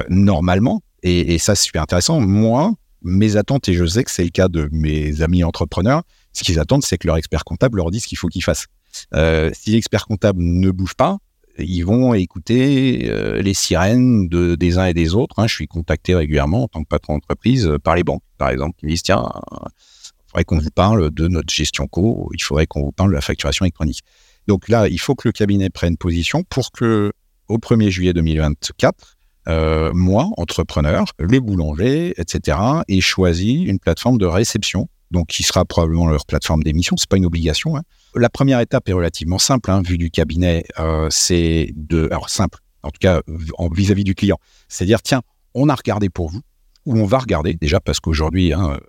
normalement, 0.10 0.82
et 1.04 1.38
ça 1.38 1.54
c'est 1.54 1.66
super 1.66 1.84
intéressant, 1.84 2.20
moi, 2.20 2.74
mes 3.06 3.38
attentes, 3.38 3.70
et 3.70 3.74
je 3.74 3.86
sais 3.86 4.04
que 4.04 4.12
c'est 4.12 4.24
le 4.24 4.30
cas 4.30 4.48
de 4.48 4.68
mes 4.72 5.22
amis 5.22 5.44
entrepreneurs, 5.44 6.04
ce 6.34 6.44
qu'ils 6.44 6.60
attendent, 6.60 6.84
c'est 6.84 6.98
que 6.98 7.08
leur 7.08 7.18
expert 7.18 7.46
comptable 7.46 7.78
leur 7.78 7.92
dise 7.92 8.04
ce 8.04 8.08
qu'il 8.08 8.18
faut 8.18 8.28
qu'ils 8.28 8.44
fassent. 8.44 8.66
Euh, 9.14 9.52
si 9.54 9.72
l'expert 9.72 10.06
comptable 10.06 10.42
ne 10.42 10.72
bouge 10.72 10.96
pas, 10.96 11.18
ils 11.58 11.84
vont 11.84 12.14
écouter 12.14 13.10
euh, 13.10 13.42
les 13.42 13.54
sirènes 13.54 14.28
de, 14.28 14.56
des 14.56 14.78
uns 14.78 14.88
et 14.88 14.94
des 14.94 15.14
autres. 15.14 15.40
Hein. 15.40 15.48
Je 15.48 15.54
suis 15.54 15.68
contacté 15.68 16.16
régulièrement 16.16 16.64
en 16.64 16.68
tant 16.68 16.84
que 16.84 16.88
patron 16.88 17.14
d'entreprise 17.14 17.68
euh, 17.68 17.80
par 17.80 17.96
les 17.96 18.04
banques, 18.04 18.24
par 18.38 18.50
exemple, 18.50 18.76
qui 18.78 18.88
disent 18.88 19.04
tiens, 19.04 19.30
il 19.52 20.28
faudrait 20.28 20.44
qu'on 20.44 20.60
vous 20.60 20.72
parle 20.72 21.12
de 21.12 21.28
notre 21.28 21.54
gestion 21.54 21.88
co, 21.88 22.30
il 22.34 22.42
faudrait 22.42 22.68
qu'on 22.68 22.82
vous 22.82 22.92
parle 22.92 23.12
de 23.12 23.16
la 23.16 23.22
facturation 23.22 23.66
électronique. 23.66 24.02
Donc 24.48 24.68
là, 24.68 24.88
il 24.88 25.00
faut 25.00 25.16
que 25.16 25.28
le 25.28 25.32
cabinet 25.32 25.70
prenne 25.70 25.96
position 25.96 26.44
pour 26.44 26.72
que 26.72 27.14
au 27.48 27.58
1er 27.58 27.90
juillet 27.90 28.14
2024, 28.14 29.15
euh, 29.48 29.92
moi, 29.94 30.30
entrepreneur, 30.38 31.06
les 31.20 31.40
boulangers, 31.40 32.14
etc., 32.18 32.58
aient 32.88 33.02
choisi 33.02 33.64
une 33.64 33.80
plateforme 33.80 34.18
de 34.18 34.26
réception, 34.26 34.90
donc 35.12 35.28
qui 35.28 35.44
sera 35.44 35.66
probablement 35.66 36.08
leur 36.08 36.26
plateforme 36.26 36.64
d'émission. 36.64 36.98
C'est 36.98 37.10
pas 37.10 37.18
une 37.18 37.26
obligation. 37.26 37.78
Hein. 37.78 37.84
La 38.16 38.30
première 38.30 38.60
étape 38.60 38.90
est 38.90 38.94
relativement 38.94 39.40
simple, 39.40 39.70
hein, 39.72 39.82
vu 39.82 39.98
du 39.98 40.10
cabinet. 40.10 40.66
Euh, 40.80 41.08
c'est 41.12 41.72
de, 41.76 42.08
alors 42.12 42.30
simple, 42.30 42.60
en 42.84 42.90
tout 42.90 43.00
cas 43.00 43.22
vis-à-vis 43.72 44.04
du 44.04 44.16
client, 44.16 44.38
c'est 44.68 44.86
dire 44.86 45.02
tiens, 45.02 45.22
on 45.54 45.70
a 45.70 45.76
regardé 45.76 46.10
pour 46.10 46.30
vous, 46.30 46.42
ou 46.86 46.98
on 46.98 47.06
va 47.06 47.20
regarder 47.20 47.54
déjà 47.54 47.80
parce 47.80 48.00
qu'aujourd'hui. 48.00 48.54
Hein, 48.54 48.80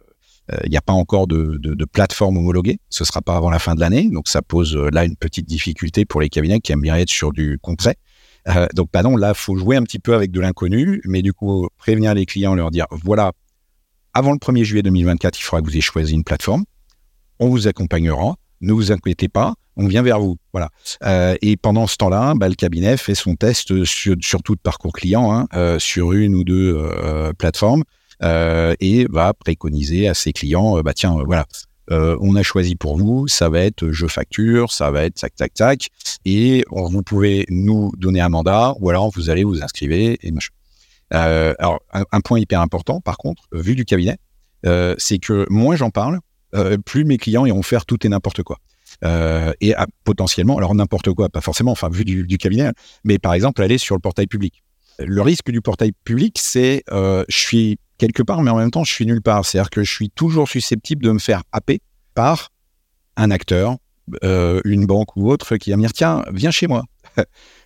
euh, 0.53 0.59
il 0.63 0.71
n'y 0.71 0.77
a 0.77 0.81
pas 0.81 0.93
encore 0.93 1.27
de, 1.27 1.59
de, 1.59 1.75
de, 1.75 1.85
plateforme 1.85 2.37
homologuée. 2.37 2.79
Ce 2.89 3.05
sera 3.05 3.21
pas 3.21 3.37
avant 3.37 3.51
la 3.51 3.59
fin 3.59 3.75
de 3.75 3.81
l'année. 3.81 4.09
Donc, 4.09 4.29
ça 4.29 4.43
pose 4.43 4.77
là 4.77 5.05
une 5.05 5.17
petite 5.17 5.47
difficulté 5.47 6.05
pour 6.05 6.21
les 6.21 6.29
cabinets 6.29 6.61
qui 6.61 6.71
aiment 6.71 6.83
bien 6.83 6.95
être 6.95 7.09
sur 7.09 7.33
du 7.33 7.59
concret. 7.61 7.97
Euh, 8.49 8.67
donc, 8.75 8.89
bah 8.93 9.03
non, 9.03 9.17
là, 9.17 9.35
faut 9.35 9.57
jouer 9.57 9.77
un 9.77 9.83
petit 9.83 9.99
peu 9.99 10.15
avec 10.15 10.31
de 10.31 10.41
l'inconnu, 10.41 11.01
mais 11.05 11.23
du 11.23 11.33
coup, 11.33 11.69
prévenir 11.79 12.15
les 12.15 12.27
clients, 12.27 12.55
leur 12.55 12.71
dire, 12.71 12.87
voilà, 12.91 13.33
avant 14.15 14.33
le 14.33 14.39
1er 14.39 14.65
juillet 14.65 14.83
2024, 14.83 15.39
il 15.39 15.43
faudra 15.43 15.61
que 15.61 15.67
vous 15.67 15.73
ayez 15.73 15.81
choisi 15.81 16.15
une 16.15 16.25
plateforme. 16.25 16.65
On 17.39 17.49
vous 17.49 17.69
accompagnera. 17.69 18.37
Ne 18.63 18.73
vous 18.73 18.91
inquiétez 18.91 19.29
pas, 19.29 19.55
on 19.77 19.87
vient 19.87 20.01
vers 20.01 20.19
vous. 20.19 20.39
Voilà. 20.53 20.71
Euh, 21.05 21.37
et 21.43 21.59
pendant 21.59 21.87
ce 21.87 21.99
temps-là, 21.99 22.33
bah, 22.35 22.49
le 22.49 22.55
cabinet 22.55 22.97
fait 22.97 23.15
son 23.15 23.37
test 23.37 23.85
sur, 23.85 24.17
tout 24.43 24.57
parcours 24.57 24.95
client, 24.95 25.31
hein, 25.31 25.47
euh, 25.53 25.79
sur 25.79 26.13
une 26.13 26.35
ou 26.35 26.45
deux 26.45 26.91
plateformes, 27.39 27.85
et 28.23 29.07
va 29.11 29.35
préconiser 29.35 30.09
à 30.09 30.15
ses 30.15 30.33
clients, 30.33 30.81
bah 30.81 30.95
tiens, 30.95 31.23
voilà, 31.27 31.45
euh, 31.91 32.17
on 32.21 32.35
a 32.37 32.43
choisi 32.43 32.75
pour 32.75 32.99
vous, 32.99 33.29
ça 33.29 33.49
va 33.49 33.61
être 33.61 33.91
je 33.91 34.07
facture, 34.07 34.73
ça 34.73 34.91
va 34.91 35.05
être 35.05 35.15
tac 35.15 35.35
tac 35.35 35.55
tac, 35.55 35.89
et 36.25 36.65
vous 36.71 37.03
pouvez 37.03 37.47
nous 37.49 37.93
donner 37.97 38.21
un 38.21 38.29
mandat, 38.29 38.75
ou 38.81 38.91
alors 38.91 39.11
vous 39.11 39.31
allez 39.31 39.45
vous 39.45 39.63
inscrire 39.63 39.93
et 39.93 40.31
machin. 40.33 40.53
Euh, 41.15 41.55
alors 41.61 41.81
un, 41.93 42.21
point 42.21 42.41
hyper 42.41 42.61
important, 42.61 43.01
par 43.01 43.17
contre, 43.17 43.45
vu 43.53 43.77
du 43.77 43.85
cabinet, 43.85 44.17
euh, 44.67 44.97
c'est 44.99 45.19
que 45.19 45.47
moins 45.49 45.77
j'en 45.77 45.91
parle, 45.91 46.21
plus 46.87 47.05
mes 47.05 47.19
clients 47.19 47.45
iront 47.45 47.63
faire 47.63 47.85
tout 47.85 48.05
et 48.07 48.09
n'importe 48.09 48.43
quoi. 48.43 48.59
et 49.61 49.75
potentiellement, 50.05 50.57
alors 50.57 50.75
n'importe 50.75 51.13
quoi, 51.13 51.29
pas 51.29 51.43
forcément, 51.43 51.71
enfin 51.71 51.91
vu 51.91 52.05
du, 52.05 52.27
du, 52.27 52.39
cabinet, 52.39 52.71
mais 53.05 53.19
par 53.19 53.35
exemple 53.35 53.63
aller 53.63 53.79
sur 53.79 53.95
le 53.95 54.01
portail 54.01 54.27
public. 54.27 54.63
Le 54.99 55.21
risque 55.21 55.51
du 55.51 55.61
portail 55.61 55.93
public, 56.05 56.39
c'est 56.41 56.83
je 56.91 57.25
suis 57.29 57.79
quelque 57.99 58.23
part, 58.23 58.43
mais 58.43 58.51
en 58.51 58.57
même 58.57 58.71
temps, 58.71 58.85
je 58.85 58.93
suis 58.93 59.07
nulle 59.07 59.23
part. 59.23 59.45
C'est-à-dire 59.45 59.71
que 59.71 59.83
je 59.83 59.93
suis 59.93 60.11
toujours 60.11 60.49
susceptible 60.49 61.05
de 61.05 61.13
me 61.13 61.19
faire 61.19 61.43
happer 61.53 61.81
par 62.15 62.51
un 63.17 63.31
acteur, 63.31 63.77
euh, 64.23 64.61
une 64.65 64.87
banque 64.87 65.17
ou 65.17 65.31
autre 65.31 65.57
qui 65.57 65.71
va 65.71 65.77
me 65.77 65.83
dire 65.83 65.93
tiens, 65.93 66.25
viens 66.33 66.51
chez 66.51 66.67
moi. 66.67 66.85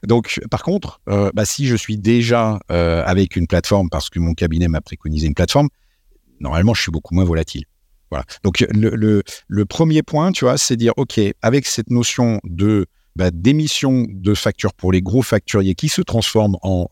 Donc, 0.07 0.41
par 0.51 0.63
contre, 0.63 1.01
euh, 1.09 1.31
bah, 1.35 1.45
si 1.45 1.67
je 1.67 1.77
suis 1.77 1.99
déjà 1.99 2.59
euh, 2.71 3.03
avec 3.05 3.37
une 3.37 3.47
plateforme 3.47 3.91
parce 3.91 4.09
que 4.09 4.19
mon 4.19 4.35
cabinet 4.35 4.69
m'a 4.69 4.81
préconisé 4.81 5.27
une 5.27 5.35
plateforme, 5.35 5.69
normalement, 6.41 6.75
je 6.75 6.83
suis 6.83 6.93
beaucoup 6.93 7.15
moins 7.15 7.25
volatile. 7.25 7.65
Voilà. 8.11 8.25
Donc, 8.43 8.67
le, 8.71 9.23
le, 9.47 9.65
premier 9.67 10.03
point, 10.03 10.33
tu 10.33 10.45
vois, 10.45 10.59
c'est 10.59 10.77
dire 10.77 10.93
ok, 10.97 11.21
avec 11.43 11.67
cette 11.67 11.91
notion 11.91 12.41
de 12.43 12.87
bah, 13.15 13.31
d'émission 13.31 14.07
de 14.09 14.35
factures 14.35 14.75
pour 14.75 14.91
les 14.91 15.01
gros 15.01 15.23
facturiers 15.23 15.75
qui 15.75 15.89
se 15.89 16.03
transforment 16.03 16.57
en 16.63 16.89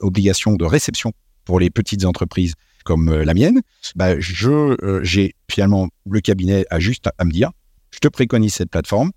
obligation 0.00 0.52
de 0.52 0.64
réception 0.64 1.12
pour 1.44 1.58
les 1.58 1.70
petites 1.70 2.04
entreprises 2.04 2.54
comme 2.84 3.08
euh, 3.08 3.24
la 3.24 3.34
mienne, 3.34 3.60
bah, 3.94 4.10
euh, 4.10 5.00
j'ai 5.02 5.34
finalement 5.50 5.88
le 6.08 6.20
cabinet 6.20 6.64
a 6.70 6.80
juste 6.80 7.08
à, 7.18 7.24
me 7.24 7.30
dire, 7.30 7.50
je 7.90 7.98
te 7.98 8.08
préconise 8.08 8.54
cette 8.54 8.70
plateforme, 8.70 9.10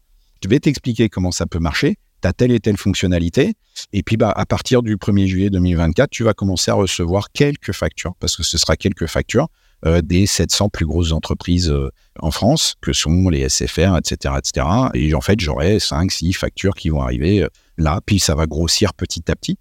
je 0.44 0.50
vais 0.50 0.60
t'expliquer 0.60 1.10
comment 1.10 1.32
ça 1.32 1.46
peut 1.46 1.60
marcher, 1.60 1.96
tu 2.22 2.28
as 2.28 2.34
telle 2.34 2.52
et 2.52 2.60
telle 2.60 2.78
fonctionnalité, 2.78 3.54
et 3.92 4.04
puis 4.04 4.18
bah, 4.18 4.32
à 4.36 4.46
partir 4.46 4.84
du 4.84 4.98
1er 4.98 5.28
juillet 5.28 5.50
2024, 5.50 6.10
tu 6.10 6.24
vas 6.24 6.34
commencer 6.34 6.72
à 6.72 6.76
recevoir 6.76 7.32
quelques 7.32 7.74
factures, 7.74 8.16
parce 8.20 8.36
que 8.36 8.44
ce 8.44 8.58
sera 8.58 8.76
quelques 8.76 9.08
factures 9.08 9.48
euh, 9.86 10.02
des 10.02 10.26
700 10.26 10.70
plus 10.70 10.86
grosses 10.86 11.12
entreprises 11.12 11.74
en 12.20 12.32
France, 12.32 12.76
que 12.82 12.94
sont 12.94 13.30
les 13.30 13.50
SFR, 13.50 13.98
etc. 13.98 14.36
etc. 14.38 14.68
Et 14.94 15.14
en 15.14 15.22
fait, 15.22 15.40
j'aurai 15.40 15.80
5, 15.80 16.12
6 16.12 16.34
factures 16.34 16.76
qui 16.76 16.90
vont 16.90 17.02
arriver 17.02 17.48
là, 17.78 18.00
puis 18.06 18.20
ça 18.20 18.36
va 18.36 18.46
grossir 18.46 18.94
petit 18.94 19.30
à 19.30 19.36
petit. 19.36 19.58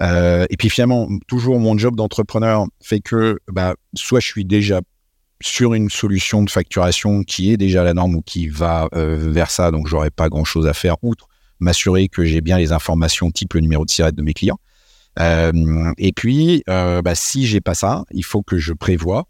Euh, 0.00 0.46
et 0.50 0.56
puis 0.56 0.70
finalement, 0.70 1.08
toujours 1.28 1.58
mon 1.60 1.78
job 1.78 1.96
d'entrepreneur 1.96 2.66
fait 2.82 3.00
que 3.00 3.38
bah, 3.50 3.74
soit 3.94 4.20
je 4.20 4.26
suis 4.26 4.44
déjà 4.44 4.80
sur 5.40 5.74
une 5.74 5.90
solution 5.90 6.42
de 6.42 6.50
facturation 6.50 7.22
qui 7.22 7.52
est 7.52 7.56
déjà 7.56 7.84
la 7.84 7.94
norme 7.94 8.16
ou 8.16 8.22
qui 8.22 8.48
va 8.48 8.88
euh, 8.94 9.16
vers 9.30 9.50
ça, 9.50 9.70
donc 9.70 9.86
j'aurais 9.86 10.10
pas 10.10 10.28
grand 10.28 10.44
chose 10.44 10.66
à 10.66 10.72
faire 10.72 10.96
outre 11.02 11.28
m'assurer 11.60 12.08
que 12.08 12.24
j'ai 12.24 12.40
bien 12.40 12.58
les 12.58 12.72
informations 12.72 13.30
type 13.30 13.54
le 13.54 13.60
numéro 13.60 13.84
de 13.84 13.90
sirette 13.90 14.16
de 14.16 14.22
mes 14.22 14.34
clients. 14.34 14.58
Euh, 15.20 15.92
et 15.98 16.12
puis, 16.12 16.64
bah, 16.66 17.14
si 17.14 17.46
j'ai 17.46 17.60
pas 17.60 17.74
ça, 17.74 18.04
il 18.10 18.24
faut 18.24 18.42
que 18.42 18.58
je 18.58 18.72
prévoie. 18.72 19.28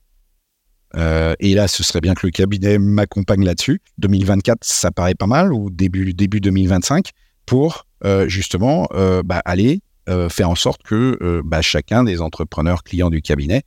Et 0.97 1.55
là, 1.55 1.69
ce 1.69 1.83
serait 1.83 2.01
bien 2.01 2.15
que 2.15 2.27
le 2.27 2.31
cabinet 2.31 2.79
m'accompagne 2.79 3.45
là-dessus. 3.45 3.83
2024, 3.99 4.65
ça 4.65 4.91
paraît 4.91 5.15
pas 5.15 5.27
mal, 5.27 5.53
ou 5.53 5.69
début 5.71 6.15
début 6.15 6.41
2025, 6.41 7.11
pour 7.45 7.87
justement 8.27 8.89
bah, 9.25 9.43
aller 9.45 9.83
euh, 10.09 10.29
faire 10.29 10.51
en 10.51 10.55
sorte 10.55 10.83
que 10.83 11.43
bah, 11.45 11.63
chacun 11.63 12.05
des 12.05 12.21
entrepreneurs 12.21 12.83
clients 12.83 13.11
du 13.11 13.23
cabinet 13.23 13.63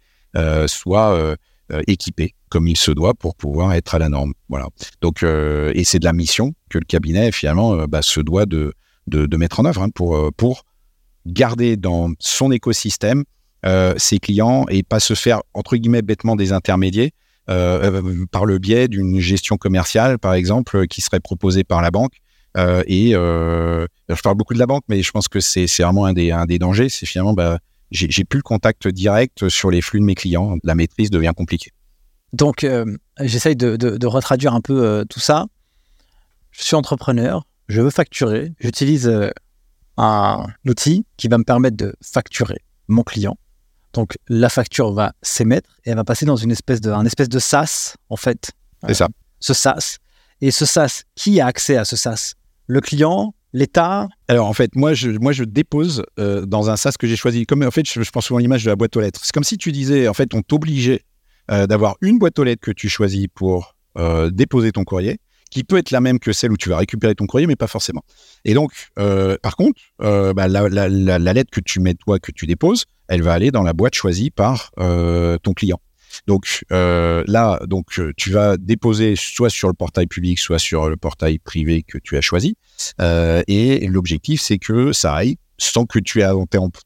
soit 0.68 1.36
équipé 1.88 2.36
comme 2.50 2.68
il 2.68 2.78
se 2.78 2.92
doit 2.92 3.14
pour 3.14 3.36
pouvoir 3.36 3.74
être 3.74 3.96
à 3.96 4.00
la 4.00 4.10
norme. 4.10 4.34
Voilà. 4.50 4.68
Donc, 5.02 5.24
et 5.24 5.84
c'est 5.84 6.00
de 6.00 6.06
la 6.06 6.14
mission 6.14 6.54
que 6.70 6.78
le 6.78 6.86
cabinet 6.86 7.32
finalement 7.32 7.88
bah, 7.88 8.02
se 8.02 8.20
doit 8.20 8.46
de, 8.46 8.74
mettre 9.36 9.60
en 9.60 9.66
œuvre 9.66 9.82
hein, 9.82 9.90
pour 9.90 10.32
pour 10.38 10.64
garder 11.26 11.76
dans 11.76 12.12
son 12.20 12.52
écosystème 12.52 13.24
euh, 13.66 13.94
ses 13.98 14.20
clients 14.20 14.66
et 14.70 14.84
pas 14.84 15.00
se 15.00 15.14
faire, 15.14 15.42
entre 15.54 15.76
guillemets, 15.78 16.02
bêtement 16.02 16.36
des 16.36 16.54
intermédiaires 16.54 17.10
euh, 17.50 18.02
euh, 18.02 18.26
par 18.32 18.46
le 18.46 18.60
biais 18.60 18.88
d'une 18.88 19.20
gestion 19.20 19.58
commerciale, 19.58 20.20
par 20.20 20.34
exemple, 20.36 20.86
qui 20.88 21.02
serait 21.02 21.20
proposée 21.20 21.64
par 21.64 21.82
la 21.82 21.90
banque. 21.90 22.14
Euh, 22.58 22.84
et 22.88 23.12
je 23.12 24.22
parle 24.22 24.36
beaucoup 24.36 24.54
de 24.54 24.60
la 24.60 24.66
banque, 24.66 24.84
mais 24.88 25.02
je 25.02 25.12
pense 25.12 25.28
que 25.28 25.40
c'est 25.40 25.68
vraiment 25.80 26.06
un 26.06 26.14
des, 26.14 26.32
un 26.32 26.46
des 26.46 26.60
dangers. 26.60 26.90
C'est 26.90 27.06
finalement, 27.06 27.34
bah, 27.34 27.60
j'ai 27.92 28.24
plus 28.24 28.40
le 28.40 28.44
contact 28.44 28.88
direct 28.88 29.50
sur 29.50 29.72
les 29.72 29.82
flux 29.82 30.00
de 30.00 30.06
mes 30.06 30.16
clients. 30.16 30.58
La 30.64 30.76
maîtrise 30.76 31.10
devient 31.10 31.34
compliquée. 31.36 31.72
Donc, 32.34 32.66
j'essaye 33.22 33.56
de, 33.56 33.76
de, 33.76 33.98
de, 33.98 34.08
retraduire 34.08 34.54
un 34.54 34.62
peu 34.62 35.06
tout 35.10 35.20
ça. 35.20 35.46
Je 36.52 36.64
suis 36.64 36.76
entrepreneur, 36.76 37.46
je 37.68 37.82
veux 37.82 37.92
facturer, 37.92 38.54
j'utilise 38.60 39.12
un 39.98 40.46
outil 40.66 41.06
qui 41.18 41.28
va 41.28 41.38
me 41.38 41.44
permettre 41.44 41.78
de 41.78 41.96
facturer 42.02 42.62
mon 42.88 43.04
client. 43.04 43.38
Donc 43.94 44.18
la 44.28 44.50
facture 44.50 44.92
va 44.94 45.14
s'émettre 45.22 45.70
et 45.84 45.90
elle 45.90 45.96
va 45.96 46.04
passer 46.04 46.26
dans 46.26 46.36
une 46.36 46.52
espèce 46.52 46.82
de, 46.82 46.92
un 46.92 47.06
espèce 47.06 47.30
de 47.30 47.40
SaaS 47.40 47.96
en 48.10 48.16
fait. 48.16 48.52
C'est 48.86 48.94
ça. 48.94 49.08
Ce 49.40 49.54
SaaS. 49.54 49.98
Et 50.40 50.52
ce 50.52 50.66
SaaS, 50.66 51.02
qui 51.16 51.42
a 51.42 51.48
accès 51.48 51.78
à 51.78 51.86
ce 51.86 51.96
SaaS? 51.96 52.36
Le 52.68 52.82
client, 52.82 53.34
l'État? 53.54 54.10
Alors 54.28 54.48
en 54.48 54.54
fait, 54.54 54.76
moi 54.76 54.94
je, 54.94 55.44
dépose 55.44 56.04
euh, 56.20 56.46
dans 56.46 56.70
un 56.70 56.76
SaaS 56.76 56.94
que 57.00 57.08
j'ai 57.08 57.16
choisi. 57.16 57.46
Comme 57.46 57.64
en 57.64 57.72
fait, 57.72 57.90
je, 57.90 58.10
pense 58.12 58.26
souvent 58.26 58.40
à 58.40 58.42
l'image 58.42 58.66
de 58.66 58.70
la 58.70 58.76
boîte 58.76 58.96
aux 58.98 59.00
lettres. 59.00 59.22
C'est 59.24 59.32
comme 59.32 59.46
si 59.46 59.58
tu 59.58 59.72
disais, 59.72 60.08
en 60.10 60.14
fait, 60.14 60.34
on 60.34 60.42
t'obligeait 60.42 61.02
euh, 61.50 61.66
d'avoir 61.66 61.96
une 62.02 62.20
boîte 62.20 62.38
aux 62.40 62.44
lettres 62.44 62.62
que 62.62 62.72
tu 62.72 62.90
choisis 62.90 63.28
pour 63.34 63.76
euh, 63.98 64.30
déposer 64.30 64.74
ton 64.74 64.84
courrier 64.84 65.20
qui 65.50 65.64
peut 65.64 65.78
être 65.78 65.92
la 65.92 66.02
même 66.02 66.20
que 66.20 66.34
celle 66.34 66.52
où 66.52 66.58
tu 66.58 66.68
vas 66.68 66.78
récupérer 66.78 67.16
ton 67.16 67.26
courrier, 67.26 67.48
mais 67.48 67.56
pas 67.56 67.68
forcément. 67.68 68.04
Et 68.44 68.54
donc, 68.54 68.74
par 69.42 69.56
contre, 69.56 69.80
bah, 69.98 70.50
la, 70.50 70.68
la, 70.68 71.34
lettre 71.34 71.52
que 71.52 71.62
tu 71.62 71.80
mets 71.80 71.94
toi, 71.94 72.20
que 72.20 72.34
tu 72.34 72.48
déposes, 72.48 72.84
elle 73.08 73.22
va 73.22 73.32
aller 73.32 73.50
dans 73.50 73.64
la 73.64 73.72
boîte 73.72 73.96
choisie 73.96 74.30
par 74.30 74.72
ton 74.76 75.54
client. 75.56 75.80
Donc 76.26 76.66
euh, 76.72 77.24
là, 77.28 77.60
donc 77.68 78.00
tu 78.16 78.32
vas 78.32 78.58
déposer 78.58 79.16
soit 79.16 79.50
sur 79.50 79.68
le 79.68 79.74
portail 79.74 80.08
public, 80.08 80.40
soit 80.40 80.60
sur 80.60 80.90
le 80.90 80.98
portail 80.98 81.40
privé 81.40 81.84
que 81.84 81.98
tu 81.98 82.18
as 82.18 82.22
choisi. 82.22 82.56
Euh, 83.02 83.44
et 83.48 83.88
l'objectif, 83.88 84.42
c'est 84.42 84.58
que 84.58 84.94
ça 84.94 85.14
aille 85.14 85.38
sans 85.60 85.86
que 85.86 86.00
tu 86.00 86.22
aies 86.22 86.30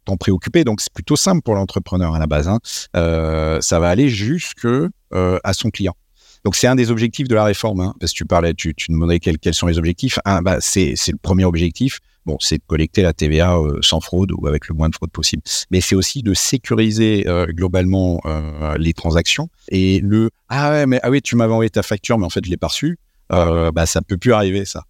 t'en 0.06 0.18
préoccuper. 0.18 0.64
Donc 0.64 0.82
c'est 0.82 0.94
plutôt 0.94 1.16
simple 1.16 1.42
pour 1.42 1.56
l'entrepreneur 1.56 2.16
à 2.16 2.20
la 2.20 2.28
base. 2.28 2.48
Hein. 2.48 2.60
Euh, 2.96 3.60
ça 3.62 3.80
va 3.80 3.90
aller 3.90 4.10
jusque 4.10 4.68
à 5.12 5.54
son 5.54 5.70
client. 5.70 5.96
Donc 6.44 6.56
c'est 6.56 6.68
un 6.68 6.76
des 6.76 6.90
objectifs 6.90 7.28
de 7.28 7.36
la 7.36 7.44
réforme, 7.44 7.82
hein, 7.82 7.94
parce 8.00 8.14
que 8.14 8.18
tu 8.18 8.26
parlais, 8.26 8.54
tu, 8.54 8.74
tu 8.74 8.92
demandais 8.92 9.20
quels, 9.20 9.38
quels 9.38 9.54
sont 9.54 9.68
les 9.68 9.78
objectifs. 9.78 10.18
Ah, 10.26 10.42
bah, 10.42 10.58
c'est 10.60 10.96
le 11.08 11.18
premier 11.22 11.46
objectif. 11.46 12.00
Bon, 12.26 12.38
c'est 12.40 12.58
de 12.58 12.64
collecter 12.68 13.02
la 13.02 13.14
TVA 13.14 13.58
euh, 13.58 13.80
sans 13.82 14.00
fraude 14.00 14.32
ou 14.32 14.48
avec 14.48 14.68
le 14.68 14.76
moins 14.76 14.90
de 14.90 14.96
fraude 14.96 15.12
possible. 15.12 15.42
Mais 15.72 15.82
c'est 15.82 15.96
aussi 15.96 16.22
de 16.22 16.34
sécuriser 16.36 17.28
euh, 17.28 17.48
globalement 17.48 18.22
euh, 18.26 18.78
les 18.78 18.94
transactions. 18.94 19.50
Et 19.70 20.00
le 20.02 20.30
ah 20.48 20.72
ouais, 20.72 20.86
mais 20.86 21.00
ah 21.02 21.10
oui, 21.10 21.22
tu 21.22 21.36
m'avais 21.36 21.54
envoyé 21.54 21.70
ta 21.70 21.82
facture, 21.82 22.20
mais 22.20 22.26
en 22.26 22.30
fait 22.30 22.46
je 22.46 22.50
l'ai 22.50 22.58
pas 22.58 22.68
reçue. 22.68 23.00
Euh, 23.32 23.72
bah 23.72 23.86
ça 23.86 24.02
peut 24.02 24.18
plus 24.18 24.34
arriver 24.34 24.66
ça, 24.66 24.84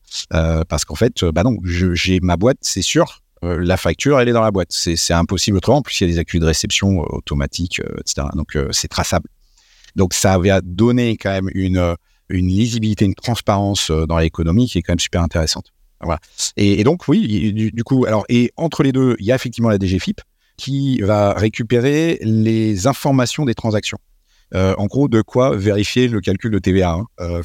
parce 0.68 0.84
qu'en 0.84 0.96
fait, 0.96 1.24
bah 1.26 1.44
non, 1.44 1.58
j'ai 1.64 2.20
ma 2.22 2.38
boîte, 2.38 2.58
c'est 2.62 2.82
sûr. 2.82 3.22
la 3.44 3.78
facture, 3.78 4.20
elle 4.20 4.30
est 4.30 4.34
dans 4.34 4.42
la 4.42 4.50
boîte. 4.50 4.72
C'est 4.72 5.14
impossible 5.14 5.58
autrement. 5.58 5.78
En 5.78 5.82
plus, 5.84 6.02
il 6.02 6.08
y 6.08 6.10
a 6.10 6.14
des 6.14 6.20
accus 6.20 6.40
de 6.40 6.48
réception 6.48 7.02
automatiques, 7.02 7.82
etc. 8.00 8.28
Donc, 8.34 8.58
c'est 8.72 8.88
traçable. 8.88 9.30
Donc 9.96 10.16
ça 10.16 10.40
va 10.40 10.62
donner 10.62 11.18
quand 11.18 11.30
même 11.30 11.50
une, 11.54 11.96
une 12.30 12.48
lisibilité, 12.48 13.06
une 13.06 13.14
transparence 13.14 13.92
dans 13.92 14.18
l'économie 14.18 14.68
qui 14.68 14.80
est 14.80 14.82
quand 14.82 14.94
même 14.94 15.00
super 15.00 15.22
intéressante. 15.22 15.72
Voilà. 16.04 16.20
Et, 16.58 16.84
donc 16.84 17.08
oui, 17.08 17.54
du, 17.54 17.84
coup, 17.84 18.06
alors 18.06 18.26
et 18.30 18.52
entre 18.58 18.84
les 18.84 18.92
deux, 18.92 19.16
il 19.20 19.26
y 19.26 19.32
a 19.32 19.36
effectivement 19.36 19.70
la 19.70 19.78
DGFIP 19.78 20.22
qui 20.58 21.00
va 21.02 21.34
récupérer 21.34 22.20
les 22.22 22.88
informations 22.88 23.46
des 23.46 23.56
transactions. 23.56 23.98
Euh, 24.54 24.76
en 24.78 24.86
gros, 24.86 25.08
de 25.08 25.22
quoi 25.22 25.56
vérifier 25.56 26.08
le 26.08 26.20
calcul 26.20 26.52
de 26.52 26.60
TVA. 26.60 26.92
Hein. 26.92 27.06
Euh, 27.22 27.42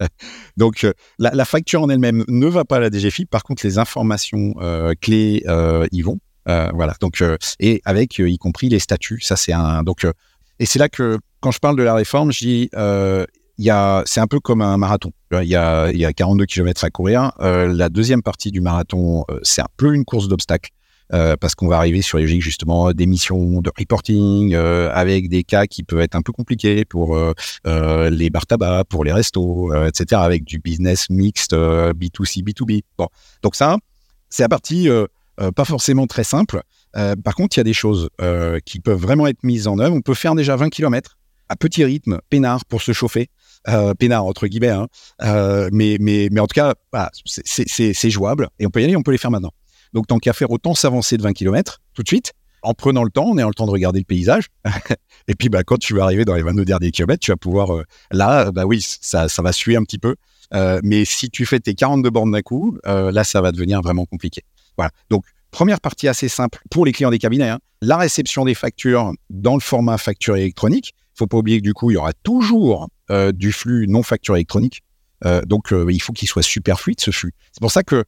donc 0.56 0.86
la, 1.18 1.30
la, 1.34 1.44
facture 1.44 1.82
en 1.82 1.88
elle-même 1.88 2.24
ne 2.28 2.46
va 2.46 2.64
pas 2.64 2.76
à 2.76 2.80
la 2.80 2.90
DGFIP. 2.90 3.28
Par 3.28 3.42
contre, 3.42 3.66
les 3.66 3.78
informations 3.78 4.54
euh, 4.60 4.94
clés 5.00 5.44
y 5.90 6.02
vont. 6.02 6.18
voilà. 6.46 6.94
Donc 7.00 7.22
et 7.58 7.82
avec 7.84 8.18
y 8.18 8.38
compris 8.38 8.68
les 8.68 8.78
statuts. 8.78 9.20
Ça 9.20 9.36
c'est 9.36 9.52
un 9.52 9.82
donc 9.82 10.06
et 10.60 10.66
c'est 10.66 10.78
là 10.78 10.88
que 10.88 11.18
quand 11.40 11.50
je 11.50 11.58
parle 11.58 11.76
de 11.76 11.82
la 11.82 11.94
réforme, 11.94 12.32
je 12.32 12.38
dis, 12.38 12.70
c'est 13.58 14.20
un 14.20 14.26
peu 14.26 14.40
comme 14.40 14.62
un 14.62 14.76
marathon. 14.76 15.12
Il 15.32 15.48
y 15.48 15.56
a, 15.56 15.90
il 15.90 15.98
y 15.98 16.04
a 16.04 16.12
42 16.12 16.46
km 16.46 16.84
à 16.84 16.90
courir. 16.90 17.32
Euh, 17.40 17.72
la 17.72 17.88
deuxième 17.88 18.22
partie 18.22 18.50
du 18.50 18.60
marathon, 18.60 19.24
euh, 19.30 19.38
c'est 19.42 19.62
un 19.62 19.68
peu 19.76 19.94
une 19.94 20.04
course 20.04 20.28
d'obstacles. 20.28 20.70
Euh, 21.12 21.36
parce 21.38 21.54
qu'on 21.54 21.68
va 21.68 21.76
arriver 21.76 22.00
sur 22.00 22.16
les 22.16 22.24
logiques 22.24 22.40
justement 22.40 22.90
d'émissions, 22.92 23.60
de 23.60 23.70
reporting, 23.78 24.54
avec 24.54 25.28
des 25.28 25.44
cas 25.44 25.66
qui 25.66 25.82
peuvent 25.82 26.00
être 26.00 26.14
un 26.14 26.22
peu 26.22 26.32
compliqués 26.32 26.86
pour 26.86 27.18
les 27.66 28.30
bars 28.30 28.46
tabac, 28.46 28.84
pour 28.88 29.04
les 29.04 29.12
restos, 29.12 29.70
etc., 29.84 30.22
avec 30.24 30.44
du 30.44 30.60
business 30.60 31.10
mixte 31.10 31.52
B2C, 31.52 32.42
B2B. 32.42 32.84
Bon, 32.96 33.08
donc 33.42 33.54
ça, 33.54 33.76
c'est 34.30 34.44
la 34.44 34.48
partie 34.48 34.88
pas 35.54 35.66
forcément 35.66 36.06
très 36.06 36.24
simple. 36.24 36.62
par 37.22 37.34
contre, 37.34 37.58
il 37.58 37.60
y 37.60 37.60
a 37.60 37.64
des 37.64 37.74
choses 37.74 38.08
qui 38.64 38.80
peuvent 38.80 38.98
vraiment 38.98 39.26
être 39.26 39.44
mises 39.44 39.68
en 39.68 39.78
œuvre. 39.78 39.94
On 39.94 40.00
peut 40.00 40.14
faire 40.14 40.34
déjà 40.34 40.56
20 40.56 40.70
km 40.70 41.18
à 41.50 41.56
petit 41.56 41.84
rythme, 41.84 42.20
peinard 42.30 42.64
pour 42.64 42.82
se 42.82 42.92
chauffer. 42.92 43.28
Euh, 43.68 43.94
peinard 43.94 44.26
entre 44.26 44.46
guillemets, 44.46 44.68
hein. 44.68 44.88
euh, 45.22 45.70
mais, 45.72 45.96
mais, 45.98 46.28
mais 46.30 46.40
en 46.40 46.46
tout 46.46 46.54
cas, 46.54 46.74
c'est 47.24 48.10
jouable 48.10 48.48
et 48.58 48.66
on 48.66 48.70
peut 48.70 48.82
y 48.82 48.84
aller, 48.84 48.94
on 48.94 49.02
peut 49.02 49.12
les 49.12 49.18
faire 49.18 49.30
maintenant. 49.30 49.52
Donc 49.94 50.06
tant 50.06 50.18
qu'à 50.18 50.34
faire 50.34 50.50
autant 50.50 50.74
s'avancer 50.74 51.16
de 51.16 51.22
20 51.22 51.32
km 51.32 51.80
tout 51.94 52.02
de 52.02 52.08
suite, 52.08 52.32
en 52.62 52.74
prenant 52.74 53.04
le 53.04 53.10
temps, 53.10 53.30
en 53.30 53.38
ayant 53.38 53.48
le 53.48 53.54
temps 53.54 53.66
de 53.66 53.70
regarder 53.70 54.00
le 54.00 54.04
paysage. 54.04 54.48
et 55.28 55.34
puis 55.34 55.48
bah, 55.48 55.62
quand 55.64 55.78
tu 55.78 55.94
vas 55.94 56.04
arriver 56.04 56.26
dans 56.26 56.34
les 56.34 56.42
22 56.42 56.66
derniers 56.66 56.90
kilomètres, 56.90 57.20
tu 57.20 57.30
vas 57.30 57.38
pouvoir, 57.38 57.74
euh, 57.74 57.84
là, 58.10 58.52
bah 58.52 58.66
oui, 58.66 58.82
ça, 58.82 59.28
ça 59.28 59.40
va 59.40 59.52
suer 59.52 59.76
un 59.76 59.84
petit 59.84 59.98
peu. 59.98 60.14
Euh, 60.52 60.80
mais 60.84 61.06
si 61.06 61.30
tu 61.30 61.46
fais 61.46 61.58
tes 61.58 61.74
42 61.74 62.10
bornes 62.10 62.32
d'un 62.32 62.42
coup, 62.42 62.76
là, 62.84 63.24
ça 63.24 63.40
va 63.40 63.50
devenir 63.50 63.80
vraiment 63.80 64.04
compliqué. 64.04 64.42
Voilà. 64.76 64.90
Donc 65.08 65.24
Première 65.54 65.80
partie 65.80 66.08
assez 66.08 66.26
simple 66.26 66.58
pour 66.68 66.84
les 66.84 66.90
clients 66.90 67.12
des 67.12 67.20
cabinets, 67.20 67.48
hein, 67.48 67.60
la 67.80 67.96
réception 67.96 68.44
des 68.44 68.54
factures 68.54 69.12
dans 69.30 69.54
le 69.54 69.60
format 69.60 69.98
facture 69.98 70.34
électronique 70.34 70.96
faut 71.14 71.26
pas 71.26 71.38
oublier 71.38 71.58
que 71.58 71.64
du 71.64 71.74
coup, 71.74 71.90
il 71.90 71.94
y 71.94 71.96
aura 71.96 72.12
toujours 72.12 72.88
euh, 73.10 73.32
du 73.32 73.52
flux 73.52 73.86
non 73.88 74.02
facturé 74.02 74.38
électronique. 74.38 74.82
Euh, 75.24 75.42
donc, 75.42 75.72
euh, 75.72 75.86
il 75.90 76.00
faut 76.00 76.12
qu'il 76.12 76.28
soit 76.28 76.42
super 76.42 76.80
fluide 76.80 77.00
ce 77.00 77.10
flux. 77.10 77.32
C'est 77.52 77.60
pour 77.60 77.70
ça 77.70 77.82
que 77.82 78.04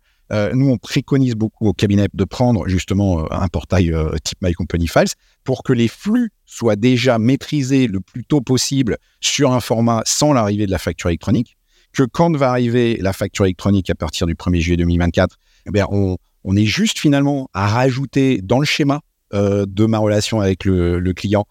nous, 0.54 0.70
on 0.70 0.76
préconise 0.76 1.36
beaucoup 1.36 1.68
au 1.68 1.72
cabinet 1.72 2.08
de 2.12 2.24
prendre 2.24 2.66
justement 2.66 3.30
un 3.30 3.46
portail 3.46 3.94
type 4.24 4.38
My 4.42 4.54
Company 4.54 4.88
Files 4.88 5.12
pour 5.44 5.62
que 5.62 5.72
les 5.72 5.86
flux 5.86 6.32
soient 6.46 6.74
déjà 6.74 7.20
maîtrisés 7.20 7.86
le 7.86 8.00
plus 8.00 8.24
tôt 8.24 8.40
possible 8.40 8.96
sur 9.20 9.52
un 9.52 9.60
format 9.60 10.02
sans 10.04 10.32
l'arrivée 10.32 10.66
de 10.66 10.72
la 10.72 10.78
facture 10.78 11.10
électronique. 11.10 11.56
Que 11.92 12.02
quand 12.02 12.36
va 12.36 12.50
arriver 12.50 12.96
la 12.96 13.12
facture 13.12 13.44
électronique 13.44 13.88
à 13.88 13.94
partir 13.94 14.26
du 14.26 14.34
1er 14.34 14.58
juillet 14.58 14.76
2024, 14.78 15.36
eh 15.72 15.82
on, 15.90 16.56
est 16.56 16.64
juste 16.64 16.98
finalement 16.98 17.48
à 17.54 17.68
rajouter 17.68 18.40
dans 18.42 18.58
le 18.58 18.66
schéma 18.66 19.02
de 19.32 19.86
ma 19.86 19.98
relation 19.98 20.40
avec 20.40 20.64
le 20.64 21.12
client 21.12 21.46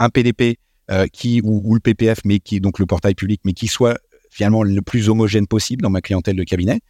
un 0.00 0.08
PDP 0.08 0.58
euh, 0.90 1.06
qui 1.12 1.40
ou, 1.42 1.74
le 1.74 1.80
PPF, 1.80 2.20
mais 2.24 2.38
qui 2.38 2.60
donc 2.60 2.78
le 2.78 2.86
portail 2.86 3.14
public, 3.14 3.40
mais 3.44 3.52
qui 3.52 3.68
soit 3.68 3.98
finalement 4.30 4.62
le 4.62 4.82
plus 4.82 5.08
homogène 5.08 5.46
possible 5.46 5.82
dans 5.82 5.90
ma 5.90 6.00
clientèle 6.00 6.36
de 6.36 6.44
cabinet. 6.44 6.80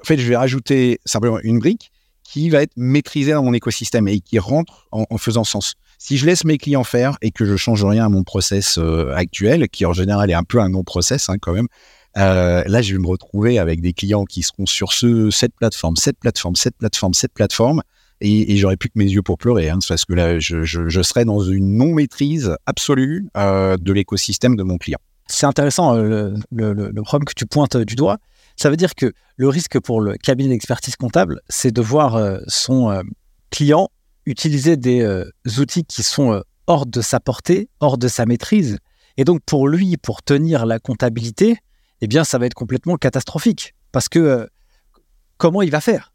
En 0.00 0.04
fait, 0.04 0.18
je 0.18 0.28
vais 0.28 0.36
rajouter 0.36 1.00
simplement 1.04 1.38
une 1.40 1.58
brique 1.58 1.90
qui 2.22 2.48
va 2.50 2.62
être 2.62 2.72
maîtrisée 2.76 3.32
dans 3.32 3.42
mon 3.42 3.52
écosystème 3.52 4.08
et 4.08 4.20
qui 4.20 4.38
rentre 4.38 4.88
en, 4.90 5.04
en 5.08 5.18
faisant 5.18 5.44
sens. 5.44 5.74
Si 5.98 6.16
je 6.16 6.26
laisse 6.26 6.44
mes 6.44 6.58
clients 6.58 6.84
faire 6.84 7.16
et 7.22 7.30
que 7.30 7.44
je 7.44 7.56
change 7.56 7.84
rien 7.84 8.06
à 8.06 8.08
mon 8.08 8.24
process 8.24 8.78
euh, 8.78 9.12
actuel, 9.14 9.68
qui 9.68 9.86
en 9.86 9.92
général 9.92 10.30
est 10.30 10.34
un 10.34 10.42
peu 10.42 10.60
un 10.60 10.68
non-process 10.68 11.28
hein, 11.28 11.36
quand 11.40 11.52
même, 11.52 11.68
euh, 12.16 12.62
là, 12.66 12.82
je 12.82 12.92
vais 12.92 13.00
me 13.00 13.06
retrouver 13.06 13.58
avec 13.58 13.80
des 13.80 13.92
clients 13.92 14.24
qui 14.24 14.42
seront 14.42 14.66
sur 14.66 14.92
ce, 14.92 15.30
cette 15.30 15.54
plateforme, 15.54 15.96
cette 15.96 16.18
plateforme, 16.18 16.56
cette 16.56 16.76
plateforme, 16.76 17.14
cette 17.14 17.32
plateforme, 17.32 17.82
et, 18.24 18.56
j'aurais 18.56 18.76
plus 18.76 18.88
que 18.88 18.98
mes 18.98 19.04
yeux 19.04 19.22
pour 19.22 19.38
pleurer, 19.38 19.68
hein, 19.70 19.78
parce 19.86 20.04
que 20.04 20.14
là, 20.14 20.38
je, 20.38 20.64
je, 20.64 21.02
serais 21.02 21.24
dans 21.24 21.40
une 21.40 21.76
non-maîtrise 21.76 22.56
absolue 22.66 23.28
de 23.34 23.92
l'écosystème 23.92 24.56
de 24.56 24.62
mon 24.62 24.78
client. 24.78 24.98
C'est 25.26 25.46
intéressant 25.46 25.94
le, 25.94 26.34
le, 26.50 27.02
problème 27.02 27.24
que 27.24 27.34
tu 27.34 27.46
pointes 27.46 27.76
du 27.76 27.94
doigt. 27.94 28.18
Ça 28.56 28.70
veut 28.70 28.76
dire 28.76 28.94
que 28.94 29.12
le 29.36 29.48
risque 29.48 29.80
pour 29.80 30.00
le 30.00 30.16
cabinet 30.16 30.50
d'expertise 30.50 30.96
comptable, 30.96 31.40
c'est 31.48 31.72
de 31.72 31.80
voir 31.80 32.40
son 32.46 33.02
client 33.50 33.88
utiliser 34.26 34.76
des 34.76 35.24
outils 35.58 35.84
qui 35.84 36.02
sont 36.02 36.42
hors 36.66 36.86
de 36.86 37.00
sa 37.00 37.20
portée, 37.20 37.68
hors 37.80 37.98
de 37.98 38.08
sa 38.08 38.26
maîtrise. 38.26 38.78
Et 39.16 39.24
donc 39.24 39.40
pour 39.46 39.68
lui, 39.68 39.96
pour 39.96 40.22
tenir 40.22 40.66
la 40.66 40.78
comptabilité, 40.78 41.58
eh 42.00 42.06
bien 42.06 42.24
ça 42.24 42.38
va 42.38 42.46
être 42.46 42.54
complètement 42.54 42.96
catastrophique. 42.96 43.74
Parce 43.92 44.08
que 44.08 44.18
euh, 44.18 44.46
comment 45.36 45.62
il 45.62 45.70
va 45.70 45.80
faire? 45.80 46.12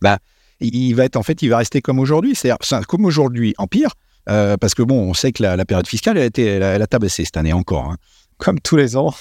Bah, 0.00 0.18
il 0.60 0.94
va 0.94 1.04
être 1.04 1.16
en 1.16 1.22
fait, 1.22 1.42
il 1.42 1.48
va 1.48 1.58
rester 1.58 1.80
comme 1.80 1.98
aujourd'hui. 1.98 2.34
C'est-à-dire 2.34 2.86
comme 2.86 3.04
aujourd'hui 3.04 3.54
en 3.58 3.66
pire, 3.66 3.90
euh, 4.28 4.56
parce 4.56 4.74
que 4.74 4.82
bon, 4.82 5.00
on 5.00 5.14
sait 5.14 5.32
que 5.32 5.42
la, 5.42 5.64
période 5.64 5.86
fiscale 5.86 6.16
elle 6.16 6.22
a 6.22 6.26
été, 6.26 6.44
elle 6.44 6.82
a, 6.82 6.86
tabassé 6.86 7.24
cette 7.24 7.36
année 7.36 7.52
encore. 7.52 7.90
Hein. 7.90 7.96
Comme 8.38 8.60
tous 8.60 8.76
les 8.76 8.96
ans. 8.96 9.14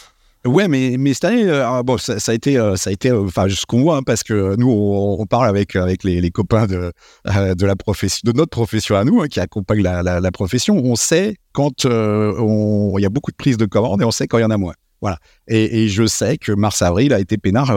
Ouais, 0.46 0.70
mais, 0.70 0.96
mais 0.98 1.14
cette 1.14 1.26
année, 1.26 1.44
euh, 1.44 1.68
ah, 1.68 1.84
bon, 1.84 1.98
ça, 1.98 2.14
a 2.26 2.34
été, 2.34 2.58
euh, 2.58 2.78
ça 2.78 2.92
a 2.92 2.94
été, 2.94 3.10
euh, 3.10 3.26
enfin, 3.26 3.50
ce 3.50 3.66
qu'on 3.66 3.82
voit, 3.82 3.98
hein, 3.98 4.04
parce 4.04 4.24
que 4.24 4.56
nous, 4.56 4.70
on, 4.70 5.26
parle 5.26 5.50
avec 5.50 5.76
avec 5.76 6.06
les, 6.06 6.22
les 6.22 6.32
copains 6.32 6.66
de 6.66 6.94
de 7.26 7.66
la 7.66 7.76
profession, 7.76 8.22
de 8.24 8.32
notre 8.32 8.50
profession 8.50 8.96
à 8.96 9.04
nous, 9.04 9.22
hein, 9.22 9.28
qui 9.28 9.42
accompagnent 9.42 9.84
la, 9.84 10.02
la, 10.02 10.32
profession. 10.32 10.78
On 10.78 10.96
sait 10.96 11.36
quand 11.52 11.84
il 11.84 13.02
y 13.02 13.06
a 13.06 13.10
beaucoup 13.10 13.32
de 13.32 13.36
prises 13.36 13.58
de 13.58 13.66
commandes 13.66 14.02
et 14.02 14.06
on 14.06 14.12
sait 14.12 14.28
quand 14.28 14.38
il 14.38 14.42
y 14.42 14.46
en 14.46 14.52
a 14.52 14.58
moins. 14.58 14.76
Voilà. 15.02 15.18
Et, 15.48 15.84
et 15.84 15.88
je 15.88 16.06
sais 16.06 16.38
que 16.38 16.52
mars-avril 16.52 17.14
a 17.14 17.20
été 17.20 17.38
peinard 17.38 17.74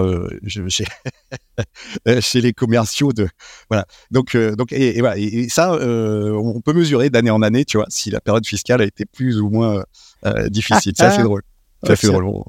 chez, 0.46 0.84
chez 2.20 2.40
les 2.40 2.52
commerciaux 2.52 3.12
de 3.12 3.28
voilà. 3.70 3.86
Donc 4.10 4.36
donc 4.36 4.72
et, 4.72 5.00
voilà. 5.00 5.16
Et, 5.18 5.48
ça, 5.48 5.78
on 5.80 6.60
peut 6.60 6.72
mesurer 6.72 7.10
d'année 7.10 7.30
en 7.30 7.42
année, 7.42 7.64
tu 7.64 7.76
vois, 7.76 7.86
si 7.88 8.10
la 8.10 8.20
période 8.20 8.46
fiscale 8.46 8.80
a 8.80 8.84
été 8.84 9.04
plus 9.04 9.40
ou 9.40 9.50
moins 9.50 9.84
difficile. 10.50 10.92
C'est 10.96 11.04
assez 11.04 11.22
drôle. 11.22 11.42
Ça 11.86 11.96
fait 11.96 12.08
drôle. 12.08 12.44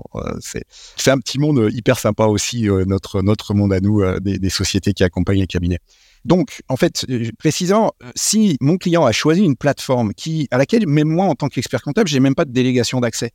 C'est 0.95 1.11
un 1.11 1.17
petit 1.17 1.39
monde 1.39 1.59
euh, 1.59 1.71
hyper 1.71 1.99
sympa 1.99 2.25
aussi, 2.25 2.69
euh, 2.69 2.85
notre, 2.85 3.21
notre 3.21 3.53
monde 3.53 3.73
à 3.73 3.79
nous, 3.79 4.01
euh, 4.01 4.19
des, 4.19 4.49
sociétés 4.49 4.93
qui 4.93 5.03
accompagnent 5.03 5.39
les 5.39 5.47
cabinets. 5.47 5.79
Donc, 6.23 6.61
en 6.69 6.77
fait, 6.77 7.05
précisément, 7.37 7.93
si 8.15 8.57
mon 8.61 8.77
client 8.77 9.05
a 9.05 9.11
choisi 9.11 9.43
une 9.43 9.57
plateforme 9.57 10.13
qui, 10.13 10.47
à 10.51 10.57
laquelle, 10.57 10.87
même 10.87 11.09
moi, 11.09 11.25
en 11.25 11.35
tant 11.35 11.49
qu'expert 11.49 11.81
comptable, 11.81 12.07
j'ai 12.07 12.19
même 12.19 12.35
pas 12.35 12.45
de 12.45 12.51
délégation 12.51 13.01
d'accès. 13.01 13.31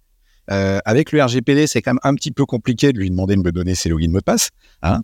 Avec 0.49 1.13
le 1.13 1.23
RGPD, 1.23 1.67
c'est 1.67 1.83
quand 1.83 1.93
même 1.93 2.01
un 2.03 2.15
petit 2.15 2.31
peu 2.31 2.47
compliqué 2.47 2.93
de 2.93 2.99
lui 2.99 3.11
demander 3.11 3.37
de 3.37 3.43
me 3.43 3.53
donner 3.53 3.75
ses 3.75 3.89
logins 3.89 4.11
mot 4.11 4.19
de 4.19 4.25
passe. 4.25 4.51
Hein. 4.83 5.01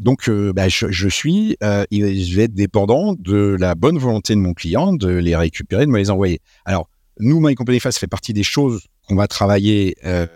donc, 0.00 0.30
bah, 0.30 0.68
je, 0.68 1.08
suis, 1.08 1.56
je 1.60 2.36
vais 2.36 2.44
être 2.44 2.54
dépendant 2.54 3.14
de 3.18 3.56
la 3.58 3.74
bonne 3.74 3.98
volonté 3.98 4.34
de 4.34 4.40
mon 4.40 4.54
client 4.54 4.92
de 4.92 5.08
les 5.08 5.36
récupérer, 5.36 5.86
de 5.86 5.90
me 5.90 5.98
les 5.98 6.10
envoyer. 6.10 6.40
Alors, 6.64 6.88
nous, 7.20 7.40
My 7.40 7.54
Company 7.54 7.80
Face 7.80 7.98
fait 7.98 8.06
partie 8.06 8.32
des 8.32 8.42
choses 8.42 8.86
qu'on 9.06 9.16
va 9.16 9.28
travailler, 9.28 9.96
euh, 10.04 10.26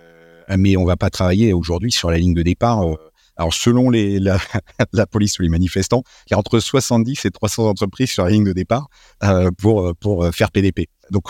mais 0.57 0.77
on 0.77 0.85
va 0.85 0.97
pas 0.97 1.11
travailler 1.11 1.53
aujourd'hui 1.53 1.91
sur 1.91 2.11
la 2.11 2.19
ligne 2.19 2.35
de 2.35 2.43
départ. 2.43 2.83
Euh. 2.83 2.95
alors, 3.37 3.53
selon 3.53 3.91
la, 3.91 5.07
police 5.07 5.39
ou 5.39 5.43
les 5.43 5.49
manifestants, 5.49 6.03
il 6.27 6.33
y 6.33 6.35
a 6.35 6.39
entre 6.39 6.61
70 6.61 7.25
et 7.25 7.31
300 7.31 7.69
entreprises 7.69 8.11
sur 8.11 8.25
la 8.25 8.31
ligne 8.31 8.45
de 8.45 8.53
départ 8.53 8.89
euh, 9.25 9.51
pour 9.59 10.29
faire 10.33 10.51
PDP. 10.51 10.89
Donc, 11.11 11.25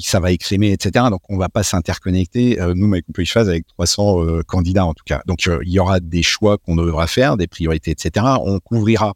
ça 0.00 0.20
va 0.20 0.32
écrémer, 0.32 0.72
etc. 0.72 1.06
Donc, 1.10 1.22
on 1.28 1.36
va 1.36 1.48
pas 1.48 1.62
s'interconnecter, 1.62 2.58
nous, 2.74 2.86
My 2.86 3.02
Company 3.02 3.26
Face, 3.26 3.48
avec 3.48 3.66
300 3.66 4.42
candidats 4.46 4.86
en 4.86 4.94
tout 4.94 5.04
cas. 5.04 5.22
Donc, 5.26 5.46
il 5.46 5.70
y 5.70 5.78
aura 5.78 6.00
des 6.00 6.22
choix 6.22 6.58
qu'on 6.58 6.76
devra 6.76 7.06
faire, 7.06 7.36
des 7.36 7.46
priorités, 7.46 7.90
etc. 7.90 8.26
On 8.40 8.58
couvrira 8.58 9.14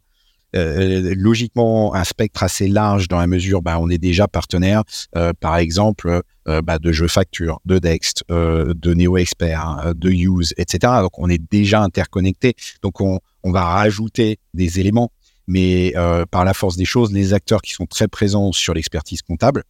euh, 0.55 1.13
logiquement 1.17 1.93
un 1.93 2.05
spectre 2.05 2.41
assez 2.41 2.67
large 2.67 3.09
dans 3.09 3.19
la 3.19 3.27
mesure, 3.27 3.61
bah, 3.61 3.77
on 3.79 3.89
est 3.89 3.97
déjà 3.97 4.29
partenaire, 4.29 4.83
euh, 5.17 5.33
par 5.37 5.57
exemple, 5.57 6.21
euh, 6.47 6.61
bah, 6.61 6.79
de 6.79 6.91
jeux 6.93 7.09
facture, 7.09 7.59
de 7.65 7.79
Dext, 7.79 8.23
de 8.29 8.93
Neo 8.93 9.17
Expert, 9.17 9.93
de 9.95 10.09
Use, 10.09 10.53
etc. 10.57 10.93
Donc 11.01 11.19
on 11.19 11.29
est 11.29 11.41
déjà 11.51 11.81
interconnecté. 11.81 12.55
Donc 12.81 13.01
on, 13.01 13.19
on 13.43 13.51
va 13.51 13.65
rajouter 13.65 14.39
des 14.53 14.79
éléments, 14.79 15.11
mais 15.47 15.93
par 16.31 16.45
la 16.45 16.53
force 16.53 16.77
des 16.77 16.85
choses, 16.85 17.11
les 17.11 17.33
acteurs 17.33 17.61
qui 17.61 17.73
sont 17.73 17.85
très 17.85 18.07
présents 18.07 18.51
sur 18.51 18.73
l'expertise 18.73 19.21
comptable, 19.21 19.63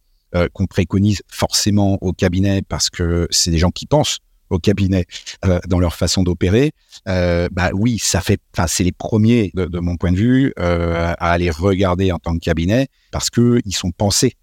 qu'on 0.52 0.66
préconise 0.66 1.22
forcément 1.28 1.98
au 2.02 2.12
cabinet 2.12 2.62
parce 2.62 2.90
que 2.90 3.26
c'est 3.30 3.50
des 3.50 3.58
gens 3.58 3.70
qui 3.70 3.86
pensent 3.86 4.18
au 4.50 4.58
cabinet 4.58 5.06
euh, 5.44 5.60
dans 5.68 5.78
leur 5.78 5.94
façon 5.94 6.22
d'opérer, 6.22 6.72
euh, 7.06 7.48
bah 7.52 7.70
oui, 7.74 7.98
ça 7.98 8.20
fait, 8.20 8.40
enfin 8.54 8.66
c'est 8.66 8.84
les 8.84 8.92
premiers 8.92 9.50
de, 9.54 9.78
mon 9.78 9.96
point 9.96 10.12
de 10.12 10.16
vue 10.16 10.52
euh, 10.58 11.14
à 11.18 11.32
aller 11.32 11.50
regarder 11.50 12.12
en 12.12 12.18
tant 12.18 12.34
que 12.34 12.40
cabinet 12.40 12.88
parce 13.10 13.30
que 13.30 13.60
ils 13.64 13.74
sont 13.74 13.90
pensés 13.90 14.34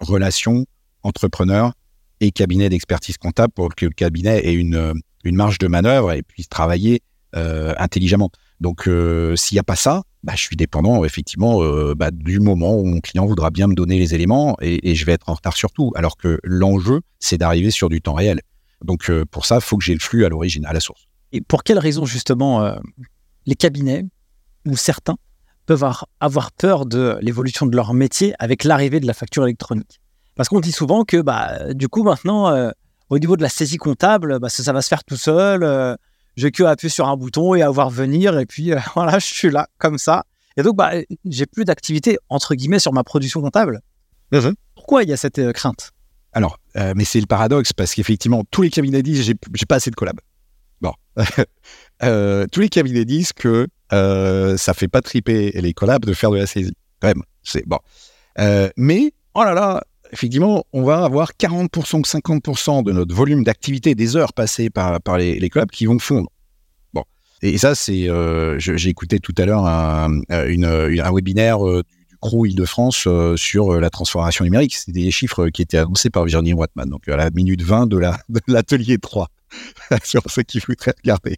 relations 0.00 0.64
entrepreneurs 1.02 1.72
et 2.20 2.30
cabinet 2.30 2.70
d'expertise 2.70 3.18
comptable 3.18 3.52
pour 3.52 3.74
que 3.74 3.84
le 3.84 3.92
cabinet 3.92 4.46
ait 4.46 4.54
une 4.54 4.94
une 5.24 5.36
marge 5.36 5.58
de 5.58 5.66
manœuvre 5.66 6.12
et 6.12 6.22
puisse 6.22 6.48
travailler 6.48 7.02
intelligemment. 7.34 8.30
Donc 8.60 8.88
s'il 9.36 9.54
n'y 9.54 9.60
a 9.60 9.64
pas 9.64 9.76
ça, 9.76 10.02
bah, 10.24 10.32
je 10.34 10.42
suis 10.42 10.56
dépendant 10.56 11.04
effectivement 11.04 11.60
bah, 11.94 12.10
du 12.10 12.40
moment 12.40 12.76
où 12.76 12.84
mon 12.84 13.00
client 13.00 13.24
voudra 13.24 13.50
bien 13.50 13.68
me 13.68 13.74
donner 13.74 13.98
les 13.98 14.14
éléments 14.14 14.56
et, 14.60 14.94
je 14.94 15.04
vais 15.04 15.12
être 15.12 15.28
en 15.28 15.34
retard 15.34 15.56
sur 15.56 15.70
tout. 15.70 15.92
Alors 15.94 16.16
que 16.16 16.40
l'enjeu, 16.42 17.02
c'est 17.20 17.38
d'arriver 17.38 17.70
sur 17.70 17.88
du 17.88 18.00
temps 18.00 18.14
réel. 18.14 18.40
Donc 18.84 19.10
euh, 19.10 19.24
pour 19.24 19.46
ça, 19.46 19.56
il 19.56 19.60
faut 19.60 19.76
que 19.76 19.84
j'ai 19.84 19.94
le 19.94 20.00
flux 20.00 20.24
à 20.24 20.28
l'origine, 20.28 20.64
à 20.66 20.72
la 20.72 20.80
source. 20.80 21.06
Et 21.32 21.40
pour 21.40 21.62
quelles 21.62 21.78
raisons 21.78 22.04
justement 22.04 22.62
euh, 22.62 22.76
les 23.46 23.54
cabinets 23.54 24.04
ou 24.66 24.76
certains 24.76 25.16
peuvent 25.66 25.86
avoir 26.20 26.52
peur 26.52 26.86
de 26.86 27.18
l'évolution 27.20 27.66
de 27.66 27.76
leur 27.76 27.92
métier 27.92 28.34
avec 28.38 28.64
l'arrivée 28.64 29.00
de 29.00 29.06
la 29.06 29.14
facture 29.14 29.44
électronique? 29.44 30.00
Parce 30.34 30.48
qu'on 30.48 30.60
dit 30.60 30.72
souvent 30.72 31.04
que 31.04 31.20
bah, 31.20 31.74
du 31.74 31.88
coup 31.88 32.02
maintenant, 32.02 32.48
euh, 32.48 32.70
au 33.10 33.18
niveau 33.18 33.36
de 33.36 33.42
la 33.42 33.48
saisie 33.48 33.76
comptable, 33.76 34.38
bah, 34.38 34.48
ça, 34.48 34.72
va 34.72 34.82
se 34.82 34.88
faire 34.88 35.04
tout 35.04 35.16
seul. 35.16 35.64
J'ai 36.38 36.52
que 36.52 36.62
appuyer 36.62 36.88
sur 36.88 37.08
un 37.08 37.16
bouton 37.16 37.54
et 37.54 37.62
à 37.62 37.70
voir 37.70 37.90
venir 37.90 38.38
et 38.38 38.46
puis 38.46 38.72
voilà, 38.94 39.18
je 39.18 39.26
suis 39.26 39.50
là 39.50 39.68
comme 39.78 39.98
ça. 39.98 40.24
Et 40.56 40.62
donc 40.62 40.76
bah, 40.76 40.92
j'ai 41.24 41.46
plus 41.46 41.64
d'activité 41.64 42.16
entre 42.28 42.54
guillemets 42.54 42.78
sur 42.78 42.92
ma 42.92 43.04
production 43.04 43.40
comptable. 43.42 43.80
Mmh 44.32 44.52
Pourquoi 44.74 45.02
il 45.02 45.08
y 45.08 45.12
a 45.12 45.16
cette 45.16 45.52
crainte? 45.52 45.90
Alors, 46.32 46.58
euh, 46.76 46.92
mais 46.94 47.04
c'est 47.04 47.20
le 47.20 47.26
paradoxe 47.26 47.72
parce 47.72 47.94
qu'effectivement, 47.94 48.44
tous 48.50 48.62
les 48.62 48.70
cabinets 48.70 49.02
disent 49.02 49.22
j'ai, 49.22 49.34
j'ai 49.54 49.66
pas 49.66 49.76
assez 49.76 49.90
de 49.90 49.96
collab. 49.96 50.20
Bon, 50.80 50.92
euh, 52.02 52.46
tous 52.52 52.60
les 52.60 52.68
cabinets 52.68 53.04
disent 53.04 53.32
que 53.32 53.66
euh, 53.92 54.56
ça 54.56 54.74
fait 54.74 54.88
pas 54.88 55.00
triper 55.00 55.50
les 55.52 55.74
collabs 55.74 56.04
de 56.04 56.12
faire 56.12 56.30
de 56.30 56.36
la 56.36 56.46
saisie. 56.46 56.74
Quand 57.00 57.08
même, 57.08 57.22
c'est 57.42 57.66
bon. 57.66 57.78
Euh, 58.38 58.68
mais 58.76 59.12
oh 59.34 59.42
là 59.42 59.54
là, 59.54 59.82
effectivement, 60.12 60.64
on 60.72 60.82
va 60.82 61.04
avoir 61.04 61.32
40% 61.32 61.98
ou 61.98 62.02
50% 62.02 62.84
de 62.84 62.92
notre 62.92 63.14
volume 63.14 63.44
d'activité, 63.44 63.94
des 63.94 64.16
heures 64.16 64.32
passées 64.32 64.70
par, 64.70 65.00
les, 65.18 65.48
collabs 65.48 65.70
qui 65.70 65.86
vont 65.86 65.98
fondre. 65.98 66.30
Bon, 66.92 67.04
et 67.42 67.58
ça, 67.58 67.74
c'est, 67.74 68.08
j'ai 68.58 68.88
écouté 68.88 69.20
tout 69.20 69.34
à 69.38 69.46
l'heure 69.46 69.66
un, 69.66 70.20
un 70.28 71.12
webinaire 71.12 71.58
CRO 72.20 72.46
Île-de-France 72.46 73.04
euh, 73.06 73.36
sur 73.36 73.74
euh, 73.74 73.80
la 73.80 73.90
transformation 73.90 74.44
numérique. 74.44 74.76
C'est 74.76 74.92
des 74.92 75.10
chiffres 75.10 75.48
qui 75.48 75.62
étaient 75.62 75.78
annoncés 75.78 76.10
par 76.10 76.24
Virginie 76.24 76.52
Wattman, 76.52 76.88
donc 76.88 77.08
à 77.08 77.16
la 77.16 77.30
minute 77.30 77.62
20 77.62 77.86
de 77.86 77.98
l'atelier 78.48 78.94
la, 78.94 78.98
3, 79.02 79.28
sur 80.04 80.22
ce 80.28 80.40
qu'il 80.40 80.60
faudrait 80.60 80.94
regarder. 81.02 81.36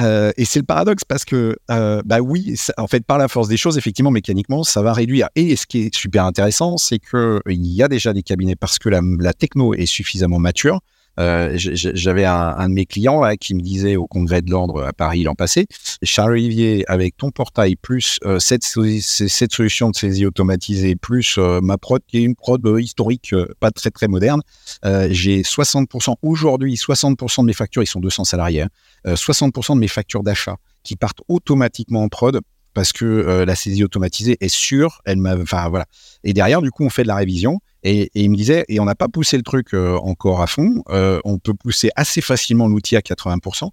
Euh, 0.00 0.32
et 0.36 0.44
c'est 0.44 0.60
le 0.60 0.64
paradoxe 0.64 1.04
parce 1.04 1.24
que, 1.24 1.56
bah 1.68 2.20
oui, 2.20 2.56
en 2.76 2.86
fait, 2.86 3.04
par 3.04 3.18
la 3.18 3.28
force 3.28 3.48
des 3.48 3.56
choses, 3.56 3.78
effectivement, 3.78 4.10
mécaniquement, 4.10 4.64
ça 4.64 4.82
va 4.82 4.92
réduire. 4.92 5.28
Et 5.36 5.56
ce 5.56 5.66
qui 5.66 5.82
est 5.82 5.94
super 5.94 6.24
intéressant, 6.24 6.76
c'est 6.76 6.98
qu'il 6.98 7.42
y 7.66 7.82
a 7.82 7.88
déjà 7.88 8.12
des 8.12 8.22
cabinets 8.22 8.56
parce 8.56 8.78
que 8.78 8.88
la 8.88 9.32
techno 9.32 9.74
est 9.74 9.86
suffisamment 9.86 10.38
mature 10.38 10.80
euh, 11.20 11.52
j'avais 11.54 12.24
un, 12.24 12.68
de 12.68 12.74
mes 12.74 12.86
clients 12.86 13.22
qui 13.38 13.54
me 13.54 13.60
disait 13.60 13.96
au 13.96 14.06
congrès 14.06 14.40
de 14.42 14.50
l'ordre 14.50 14.82
à 14.82 14.92
Paris 14.92 15.22
l'an 15.22 15.34
passé, 15.34 15.66
Charles 16.02 16.32
Olivier, 16.32 16.84
avec 16.88 17.16
ton 17.16 17.30
portail 17.30 17.76
plus 17.76 18.18
euh, 18.24 18.38
cette, 18.38 18.64
solution 18.64 19.90
de 19.90 19.96
saisie 19.96 20.24
automatisée 20.24 20.96
plus 20.96 21.36
euh, 21.38 21.60
ma 21.60 21.76
prod 21.76 22.00
qui 22.06 22.18
est 22.18 22.22
une 22.22 22.34
prod 22.34 22.60
historique, 22.78 23.34
pas 23.58 23.70
très 23.70 23.90
très 23.90 24.08
moderne, 24.08 24.40
j'ai 24.82 25.42
60% 25.42 26.14
aujourd'hui, 26.22 26.74
60% 26.74 27.42
de 27.42 27.46
mes 27.46 27.52
factures, 27.52 27.82
ils 27.82 27.86
sont 27.86 28.00
200 28.00 28.24
salariés, 28.24 28.64
60% 29.06 29.72
hein, 29.72 29.74
de 29.74 29.80
mes 29.80 29.88
factures 29.88 30.22
d'achat 30.22 30.56
qui 30.82 30.96
partent 30.96 31.20
automatiquement 31.28 32.02
en 32.02 32.08
prod 32.08 32.40
parce 32.72 32.92
que 32.92 33.44
la 33.46 33.54
saisie 33.54 33.84
automatisée 33.84 34.36
est 34.40 34.48
sûre. 34.48 35.02
Enfin 35.06 35.68
voilà. 35.68 35.86
Et 36.24 36.32
derrière, 36.32 36.62
du 36.62 36.70
coup, 36.70 36.84
on 36.84 36.90
fait 36.90 37.02
de 37.02 37.08
la 37.08 37.16
révision. 37.16 37.60
Et, 37.82 38.10
il 38.14 38.30
me 38.30 38.36
disait, 38.36 38.64
et 38.68 38.80
on 38.80 38.84
n'a 38.84 38.94
pas 38.94 39.08
poussé 39.08 39.36
le 39.36 39.42
truc 39.42 39.74
euh, 39.74 39.96
encore 39.98 40.42
à 40.42 40.46
fond, 40.46 40.82
euh, 40.90 41.20
on 41.24 41.38
peut 41.38 41.54
pousser 41.54 41.90
assez 41.96 42.20
facilement 42.20 42.68
l'outil 42.68 42.96
à 42.96 43.00
80%. 43.00 43.70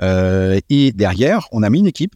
Euh, 0.00 0.60
et 0.70 0.92
derrière, 0.92 1.48
on 1.50 1.62
a 1.62 1.70
mis 1.70 1.80
une 1.80 1.86
équipe 1.86 2.14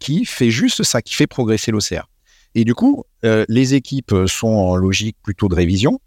qui 0.00 0.24
fait 0.24 0.50
juste 0.50 0.82
ça, 0.82 1.00
qui 1.00 1.14
fait 1.14 1.28
progresser 1.28 1.70
l'OCR. 1.70 2.08
Et 2.56 2.64
du 2.64 2.74
coup, 2.74 3.04
les 3.22 3.74
équipes 3.74 4.12
sont 4.26 4.48
en 4.48 4.74
logique 4.74 5.16
plutôt 5.22 5.46
de 5.46 5.54
révision, 5.54 6.00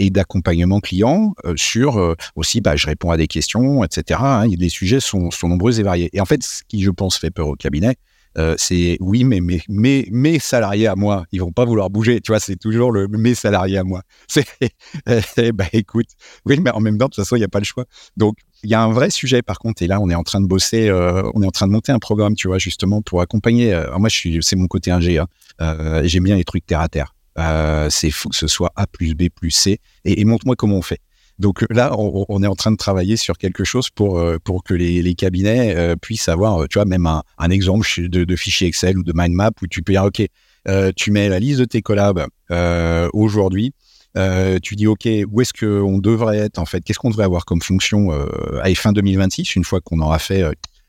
et 0.00 0.10
d'accompagnement 0.10 0.80
client 0.80 1.36
sur 1.54 2.16
aussi, 2.34 2.60
bah, 2.60 2.74
je 2.74 2.88
réponds 2.88 3.12
à 3.12 3.16
des 3.16 3.28
questions, 3.28 3.84
etc. 3.84 4.18
Hein, 4.20 4.46
les 4.48 4.68
sujets 4.68 4.98
sont, 4.98 5.30
nombreux 5.44 5.78
et 5.78 5.84
variés. 5.84 6.10
Et 6.14 6.20
en 6.20 6.24
fait, 6.24 6.42
ce 6.42 6.64
qui, 6.66 6.82
je 6.82 6.90
pense, 6.90 7.16
fait 7.16 7.30
peur 7.30 7.46
au 7.46 7.54
cabinet, 7.54 7.94
euh, 8.38 8.54
c'est 8.58 8.98
oui, 9.00 9.24
mais 9.24 9.40
mes, 9.40 9.62
mes, 9.68 10.06
mes 10.10 10.38
salariés 10.38 10.86
à 10.86 10.94
moi, 10.94 11.24
ils 11.32 11.40
vont 11.40 11.52
pas 11.52 11.64
vouloir 11.64 11.90
bouger. 11.90 12.20
Tu 12.20 12.32
vois, 12.32 12.40
c'est 12.40 12.56
toujours 12.56 12.92
le 12.92 13.08
mes 13.08 13.34
salariés 13.34 13.78
à 13.78 13.84
moi. 13.84 14.02
C'est, 14.28 15.52
ben, 15.52 15.68
écoute, 15.72 16.08
oui, 16.44 16.58
mais 16.60 16.70
en 16.70 16.80
même 16.80 16.98
temps, 16.98 17.06
de 17.06 17.10
toute 17.10 17.24
façon, 17.24 17.36
il 17.36 17.40
n'y 17.40 17.44
a 17.44 17.48
pas 17.48 17.58
le 17.58 17.64
choix. 17.64 17.84
Donc, 18.16 18.36
il 18.62 18.70
y 18.70 18.74
a 18.74 18.82
un 18.82 18.92
vrai 18.92 19.10
sujet, 19.10 19.42
par 19.42 19.58
contre, 19.58 19.82
et 19.82 19.86
là, 19.86 20.00
on 20.00 20.10
est 20.10 20.14
en 20.14 20.22
train 20.22 20.40
de 20.40 20.46
bosser, 20.46 20.88
euh, 20.88 21.22
on 21.34 21.42
est 21.42 21.46
en 21.46 21.50
train 21.50 21.66
de 21.66 21.72
monter 21.72 21.92
un 21.92 21.98
programme, 21.98 22.34
tu 22.34 22.48
vois, 22.48 22.58
justement, 22.58 23.02
pour 23.02 23.20
accompagner. 23.20 23.72
alors 23.72 24.00
moi, 24.00 24.08
je 24.08 24.16
suis, 24.16 24.38
c'est 24.42 24.56
mon 24.56 24.66
côté 24.66 24.90
ingé. 24.90 25.18
Hein. 25.18 26.02
J'aime 26.04 26.24
bien 26.24 26.36
les 26.36 26.44
trucs 26.44 26.66
terre 26.66 26.80
à 26.80 26.88
terre. 26.88 27.14
c'est 27.90 28.10
faut 28.10 28.28
que 28.28 28.36
ce 28.36 28.46
soit 28.46 28.72
A 28.76 28.86
plus 28.86 29.14
B 29.14 29.28
plus 29.34 29.50
C. 29.50 29.80
Et 30.04 30.24
montre-moi 30.24 30.56
comment 30.56 30.76
on 30.76 30.82
fait. 30.82 31.00
Donc 31.38 31.62
euh, 31.62 31.66
là, 31.70 31.92
on, 31.98 32.42
est 32.42 32.46
en 32.46 32.54
train 32.54 32.72
de 32.72 32.76
travailler 32.76 33.16
sur 33.16 33.36
quelque 33.36 33.64
chose 33.64 33.90
pour 33.90 34.18
euh, 34.18 34.38
que 34.64 34.74
les, 34.74 35.14
cabinets 35.14 35.74
euh, 35.76 35.94
puissent 35.96 36.28
avoir, 36.28 36.66
tu 36.68 36.78
vois, 36.78 36.86
même 36.86 37.06
un, 37.06 37.50
exemple 37.50 37.86
de, 38.08 38.36
fichier 38.36 38.68
Excel 38.68 38.98
ou 38.98 39.02
de 39.02 39.12
mind 39.14 39.34
map 39.34 39.50
où 39.62 39.66
tu 39.66 39.82
peux 39.82 39.92
dire, 39.92 40.04
ok, 40.04 40.22
tu 40.96 41.10
mets 41.10 41.28
la 41.28 41.38
liste 41.38 41.60
de 41.60 41.64
tes 41.64 41.82
collabs 41.82 42.26
aujourd'hui. 43.12 43.72
tu 44.62 44.76
dis 44.76 44.86
ok 44.86 45.08
où 45.30 45.40
est-ce 45.40 45.52
qu'on 45.52 45.98
devrait 45.98 46.38
être 46.38 46.58
en 46.58 46.64
fait? 46.64 46.80
Qu'est-ce 46.80 46.98
qu'on 46.98 47.10
devrait 47.10 47.24
avoir 47.24 47.44
comme 47.44 47.62
fonction 47.62 48.10
à 48.62 48.74
fin 48.74 48.92
2026 48.92 49.54
une 49.54 49.64
fois 49.64 49.80
qu'on 49.80 50.00
aura 50.00 50.18
fait 50.18 50.42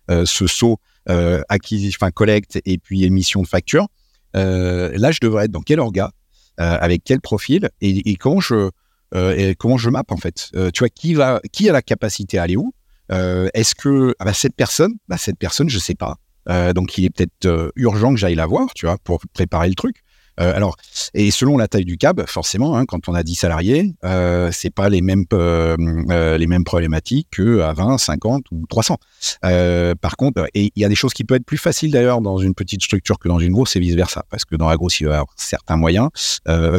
ce 0.10 0.48
saut 0.48 0.80
acquisition 1.06 2.10
collecte 2.10 2.60
et 2.66 2.80
puis 2.80 3.04
émission 3.04 3.44
de 3.44 3.48
facture 3.48 3.88
là 4.34 5.12
je 5.12 5.20
devrais 5.22 5.46
être 5.46 5.52
dans 5.52 5.62
quel 5.62 5.80
orga 5.80 6.10
avec 6.58 7.04
quel 7.06 7.22
profil 7.22 7.70
et, 7.82 8.16
quand 8.16 8.40
je 8.40 8.72
et 9.16 9.56
comment 9.56 9.78
je 9.78 9.90
map 9.90 10.04
en 10.10 10.18
fait? 10.18 10.50
Euh, 10.56 10.72
tu 10.72 10.80
vois, 10.80 10.90
qui 10.90 11.70
a 11.70 11.72
la 11.72 11.82
capacité 11.82 12.38
à 12.38 12.44
aller 12.44 12.58
où? 12.58 12.74
Euh, 13.12 13.50
Est-ce 13.54 13.76
que 13.76 14.16
ah 14.20 14.26
bah, 14.26 14.34
cette 14.34 14.56
personne, 14.56 14.94
bah, 15.08 15.18
cette 15.18 15.38
personne, 15.38 15.70
je 15.70 15.80
sais 15.80 15.96
pas. 15.96 16.18
donc 16.74 16.98
il 16.98 17.06
est 17.06 17.10
peut-être 17.10 17.72
urgent 17.76 18.14
que 18.14 18.20
j'aille 18.20 18.36
la 18.36 18.46
voir, 18.46 18.74
tu 18.74 18.86
vois, 18.86 18.98
pour 19.04 19.20
préparer 19.34 19.70
le 19.70 19.76
truc. 19.76 20.04
Euh, 20.40 20.56
alors, 20.56 20.76
et 21.14 21.32
selon 21.32 21.58
la 21.58 21.68
taille 21.68 21.86
du 21.86 21.98
cab, 21.98 22.24
forcément, 22.28 22.78
hein, 22.78 22.86
quand 22.86 23.10
on 23.10 23.14
a 23.14 23.24
10 23.24 23.36
salariés, 23.36 23.94
euh, 24.04 24.50
c'est 24.52 24.70
pas 24.70 24.90
les 24.90 25.02
mêmes 25.02 25.26
euh, 25.34 25.76
euh, 26.12 26.38
les 26.38 26.48
mêmes 26.48 26.64
problématiques 26.64 27.28
que 27.32 27.62
à 27.62 27.74
20, 27.74 27.98
50 27.98 28.46
ou 28.52 28.66
300. 28.68 28.98
Euh, 29.46 29.96
par 29.96 30.16
contre, 30.16 30.48
il 30.54 30.72
y 30.76 30.86
a 30.86 30.90
des 30.90 30.96
choses 30.96 31.14
qui 31.14 31.24
peuvent 31.24 31.38
être 31.38 31.46
plus 31.46 31.58
faciles 31.58 31.92
d'ailleurs 31.92 32.22
dans 32.22 32.38
une 32.38 32.54
petite 32.54 32.84
structure 32.84 33.20
que 33.20 33.28
dans 33.28 33.40
une 33.40 33.52
grosse, 33.52 33.76
et 33.76 33.80
vice 33.80 33.96
versa, 33.96 34.26
parce 34.30 34.46
que 34.46 34.56
dans 34.56 34.70
la 34.70 34.78
grosse, 34.78 35.00
il 35.00 35.08
va 35.08 35.12
y 35.12 35.14
avoir 35.16 35.34
certains 35.36 35.78
moyens, 35.78 36.10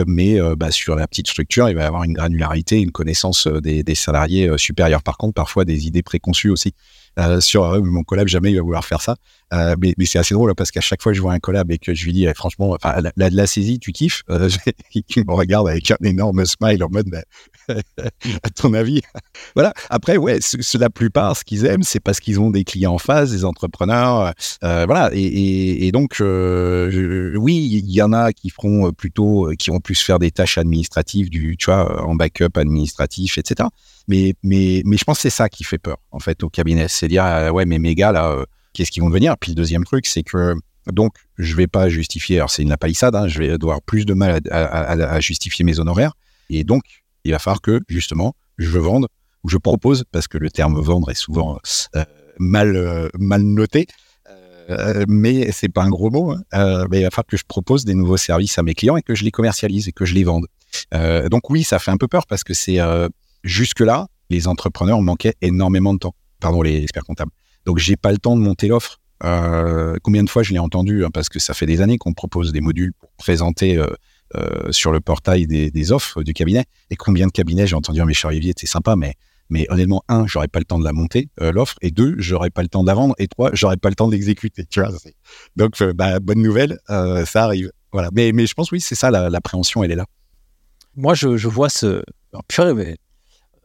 mais 0.06 0.38
bah, 0.56 0.70
sur 0.70 0.94
la 0.94 1.06
petite 1.06 1.28
structure, 1.28 1.68
il 1.68 1.74
va 1.74 1.82
y 1.82 1.86
avoir 1.86 2.04
une 2.04 2.12
granularité, 2.12 2.80
une 2.80 2.92
connaissance 2.92 3.46
des, 3.46 3.94
salariés 3.94 4.50
supérieurs. 4.56 5.02
Par 5.02 5.16
contre, 5.16 5.34
parfois 5.34 5.64
des 5.64 5.86
idées 5.86 6.02
préconçues 6.02 6.50
aussi. 6.50 6.74
Sur 7.40 7.82
mon 7.84 8.04
collab, 8.04 8.28
jamais 8.28 8.50
il 8.50 8.56
va 8.56 8.62
vouloir 8.62 8.84
faire 8.84 9.00
ça. 9.00 9.16
Euh, 9.52 9.76
mais, 9.80 9.94
c'est 10.04 10.18
assez 10.18 10.34
drôle 10.34 10.50
hein, 10.50 10.54
parce 10.56 10.70
qu'à 10.70 10.80
chaque 10.80 11.02
fois 11.02 11.12
que 11.12 11.16
je 11.16 11.22
vois 11.22 11.32
un 11.32 11.38
collab 11.38 11.70
et 11.70 11.78
que 11.78 11.94
je 11.94 12.04
lui 12.04 12.12
dis, 12.12 12.26
eh, 12.26 12.34
franchement, 12.34 12.70
enfin, 12.70 13.00
la, 13.16 13.30
la, 13.30 13.46
saisie, 13.46 13.78
tu 13.78 13.92
kiffes? 13.92 14.22
Il 14.94 15.24
me 15.26 15.32
regarde 15.32 15.68
avec 15.68 15.90
un 15.90 15.96
énorme 16.04 16.44
smile 16.44 16.84
en 16.84 16.88
mode, 16.90 17.08
à 17.68 18.50
ton 18.54 18.74
avis? 18.74 19.00
Voilà. 19.54 19.72
Après, 19.90 20.16
ouais, 20.16 20.38
la 20.74 20.90
plupart, 20.90 21.36
ce 21.36 21.44
qu'ils 21.44 21.64
aiment, 21.64 21.82
c'est 21.82 22.00
parce 22.00 22.20
qu'ils 22.20 22.40
ont 22.40 22.50
des 22.50 22.64
clients 22.64 22.94
en 22.94 22.98
face, 22.98 23.30
des 23.30 23.44
entrepreneurs. 23.44 24.32
voilà. 24.62 25.10
Et, 25.12 25.90
donc, 25.92 26.16
oui, 26.20 27.82
il 27.82 27.90
y 27.90 28.02
en 28.02 28.12
a 28.12 28.32
qui 28.32 28.50
feront 28.50 28.92
plutôt, 28.92 29.50
qui 29.58 29.70
vont 29.70 29.80
plus 29.80 30.00
faire 30.00 30.18
des 30.18 30.30
tâches 30.30 30.58
administratives, 30.58 31.30
du, 31.30 31.56
tu 31.56 31.66
vois, 31.66 32.04
en 32.04 32.14
backup 32.14 32.56
administratif, 32.56 33.38
etc. 33.38 33.68
Mais, 34.08 34.34
mais, 34.42 34.82
mais 34.86 34.96
je 34.96 35.04
pense 35.04 35.18
que 35.18 35.22
c'est 35.22 35.30
ça 35.30 35.48
qui 35.48 35.64
fait 35.64 35.78
peur, 35.78 35.98
en 36.10 36.18
fait, 36.18 36.42
au 36.42 36.48
cabinet. 36.48 36.86
C'est 36.88 37.08
dire, 37.08 37.24
euh, 37.24 37.50
ouais, 37.50 37.66
mais 37.66 37.78
mes 37.78 37.94
gars, 37.94 38.10
là, 38.10 38.30
euh, 38.30 38.44
qu'est-ce 38.78 38.92
qu'ils 38.92 39.02
vont 39.02 39.08
devenir 39.08 39.36
Puis 39.36 39.50
le 39.50 39.56
deuxième 39.56 39.84
truc, 39.84 40.06
c'est 40.06 40.22
que, 40.22 40.54
donc, 40.92 41.14
je 41.36 41.54
vais 41.56 41.66
pas 41.66 41.88
justifier, 41.88 42.36
alors 42.36 42.50
c'est 42.50 42.62
une 42.62 42.76
palissade, 42.76 43.14
hein, 43.16 43.26
je 43.26 43.40
vais 43.40 43.50
avoir 43.50 43.82
plus 43.82 44.06
de 44.06 44.14
mal 44.14 44.40
à, 44.50 45.20
justifier 45.20 45.64
mes 45.64 45.80
honoraires. 45.80 46.12
Et 46.48 46.64
donc, 46.64 46.82
il 47.24 47.32
va 47.32 47.38
falloir 47.38 47.60
que, 47.60 47.80
justement, 47.88 48.34
je 48.56 48.78
vende 48.78 49.08
ou 49.44 49.48
je 49.48 49.58
propose, 49.58 50.04
parce 50.12 50.28
que 50.28 50.38
le 50.38 50.50
terme 50.50 50.80
vendre 50.80 51.10
est 51.10 51.14
souvent 51.14 51.58
euh, 51.96 52.04
mal, 52.38 53.10
mal 53.18 53.42
noté, 53.42 53.86
euh, 54.70 55.04
mais 55.08 55.50
c'est 55.50 55.68
pas 55.68 55.82
un 55.82 55.90
gros 55.90 56.10
mot. 56.10 56.32
Hein. 56.32 56.86
mais 56.90 57.00
il 57.00 57.02
va 57.02 57.10
falloir 57.10 57.26
que 57.26 57.36
je 57.36 57.44
propose 57.46 57.84
des 57.84 57.94
nouveaux 57.94 58.16
services 58.16 58.58
à 58.58 58.62
mes 58.62 58.74
clients 58.74 58.96
et 58.96 59.02
que 59.02 59.14
je 59.14 59.24
les 59.24 59.30
commercialise 59.30 59.88
et 59.88 59.92
que 59.92 60.04
je 60.04 60.14
les 60.14 60.24
vende. 60.24 60.46
donc 61.30 61.50
oui, 61.50 61.64
ça 61.64 61.78
fait 61.78 61.90
un 61.90 61.96
peu 61.96 62.08
peur 62.08 62.26
parce 62.26 62.44
que 62.44 62.54
c'est 62.54 62.78
Jusque-là, 63.44 64.08
les 64.30 64.48
entrepreneurs 64.48 65.00
manquaient 65.00 65.34
énormément 65.40 65.94
de 65.94 65.98
temps. 65.98 66.14
Pardon, 66.40 66.62
les 66.62 66.82
experts 66.82 67.04
comptables. 67.04 67.32
Donc, 67.68 67.76
j'ai 67.76 67.96
pas 67.96 68.12
le 68.12 68.16
temps 68.16 68.34
de 68.34 68.40
monter 68.40 68.66
l'offre. 68.66 68.98
Euh, 69.24 69.96
combien 70.02 70.24
de 70.24 70.30
fois 70.30 70.42
je 70.42 70.54
l'ai 70.54 70.58
entendu 70.58 71.04
hein, 71.04 71.10
Parce 71.12 71.28
que 71.28 71.38
ça 71.38 71.52
fait 71.52 71.66
des 71.66 71.82
années 71.82 71.98
qu'on 71.98 72.14
propose 72.14 72.50
des 72.50 72.62
modules 72.62 72.94
pour 72.98 73.10
présenter 73.18 73.76
euh, 73.76 73.86
euh, 74.36 74.72
sur 74.72 74.90
le 74.90 75.00
portail 75.00 75.46
des, 75.46 75.92
offres 75.92 76.22
du 76.22 76.32
cabinet. 76.32 76.64
Et 76.88 76.96
combien 76.96 77.26
de 77.26 77.30
cabinets 77.30 77.66
j'ai 77.66 77.76
entendu 77.76 78.02
Mais 78.06 78.14
cher 78.14 78.30
Olivier, 78.30 78.54
c'est 78.56 78.66
sympa, 78.66 78.96
mais 78.96 79.16
mais 79.50 79.66
honnêtement, 79.68 80.02
un, 80.08 80.26
j'aurais 80.26 80.48
pas 80.48 80.60
le 80.60 80.64
temps 80.64 80.78
de 80.78 80.84
la 80.84 80.94
monter 80.94 81.28
l'offre, 81.38 81.76
et 81.82 81.90
deux, 81.90 82.14
j'aurais 82.18 82.50
pas 82.50 82.62
le 82.62 82.68
temps 82.68 82.84
de 82.84 82.90
la 82.90 83.08
et 83.18 83.28
trois, 83.28 83.50
j'aurais 83.52 83.76
pas 83.76 83.90
le 83.90 83.94
temps 83.94 84.06
de 84.06 84.12
l'exécuter. 84.12 84.64
Tu 84.64 84.80
vois 84.80 84.90
Donc, 85.56 85.82
bah, 85.94 86.20
bonne 86.20 86.40
nouvelle, 86.40 86.78
ça 86.88 87.44
arrive. 87.44 87.70
Voilà. 87.92 88.08
Mais 88.14 88.32
mais 88.32 88.46
je 88.46 88.54
pense 88.54 88.72
oui, 88.72 88.80
c'est 88.80 88.94
ça 88.94 89.10
l'appréhension, 89.10 89.84
elle 89.84 89.92
est 89.92 89.96
là. 89.96 90.06
Moi, 90.96 91.12
je, 91.12 91.46
vois 91.46 91.68
ce. 91.68 92.02
purée, 92.48 92.72
mais 92.72 92.96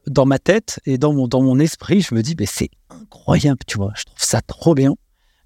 dans 0.08 0.26
ma 0.26 0.40
tête 0.40 0.80
et 0.86 0.98
dans 0.98 1.14
mon, 1.14 1.28
dans 1.28 1.42
mon 1.42 1.60
esprit, 1.60 2.02
je 2.02 2.14
me 2.16 2.22
dis, 2.22 2.36
mais 2.40 2.46
c'est 2.46 2.70
incroyable, 2.90 3.60
tu 3.68 3.78
vois, 3.78 3.92
je 3.96 4.04
trouve 4.04 4.20
ça 4.20 4.42
trop 4.42 4.76
bien. 4.76 4.94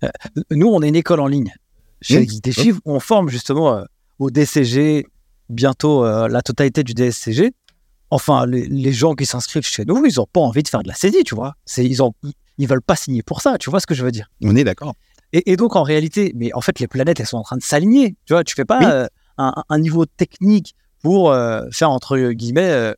Euh, 0.03 0.09
nous, 0.51 0.67
on 0.67 0.81
est 0.81 0.89
une 0.89 0.95
école 0.95 1.19
en 1.19 1.27
ligne. 1.27 1.53
Chez 2.01 2.25
des 2.25 2.51
chiffres, 2.51 2.79
on 2.85 2.99
forme 2.99 3.29
justement 3.29 3.73
euh, 3.73 3.83
au 4.19 4.29
DCG, 4.29 5.05
bientôt 5.49 6.05
euh, 6.05 6.27
la 6.27 6.41
totalité 6.41 6.83
du 6.83 6.93
DSCG. 6.93 7.53
Enfin, 8.09 8.45
les, 8.45 8.93
gens 8.93 9.15
qui 9.15 9.25
s'inscrivent 9.25 9.65
chez 9.65 9.83
nous, 9.83 10.05
ils 10.05 10.15
n'ont 10.15 10.27
pas 10.31 10.39
envie 10.39 10.63
de 10.63 10.67
faire 10.69 10.81
de 10.81 10.87
la 10.87 10.93
saisie, 10.93 11.23
tu 11.25 11.35
vois. 11.35 11.55
Ils 11.77 12.01
ont, 12.01 12.13
ils 12.57 12.67
veulent 12.67 12.81
pas 12.81 12.95
signer 12.95 13.21
pour 13.21 13.41
ça, 13.41 13.57
tu 13.57 13.69
vois 13.69 13.81
ce 13.81 13.87
que 13.87 13.95
je 13.95 14.05
veux 14.05 14.11
dire. 14.11 14.29
On 14.41 14.55
est 14.55 14.63
d'accord. 14.63 14.93
Et, 15.33 15.57
donc, 15.57 15.75
en 15.75 15.83
réalité, 15.83 16.31
mais 16.35 16.53
en 16.53 16.61
fait, 16.61 16.79
les 16.79 16.87
planètes, 16.87 17.19
elles 17.19 17.25
sont 17.25 17.37
en 17.37 17.43
train 17.43 17.57
de 17.57 17.63
s'aligner. 17.63 18.15
Tu 18.25 18.33
vois, 18.33 18.45
tu 18.45 18.55
fais 18.55 18.63
pas 18.63 19.09
un, 19.37 19.53
un, 19.67 19.79
niveau 19.79 20.05
technique 20.05 20.73
pour 21.01 21.33
faire, 21.73 21.91
entre 21.91 22.17
guillemets, 22.31 22.93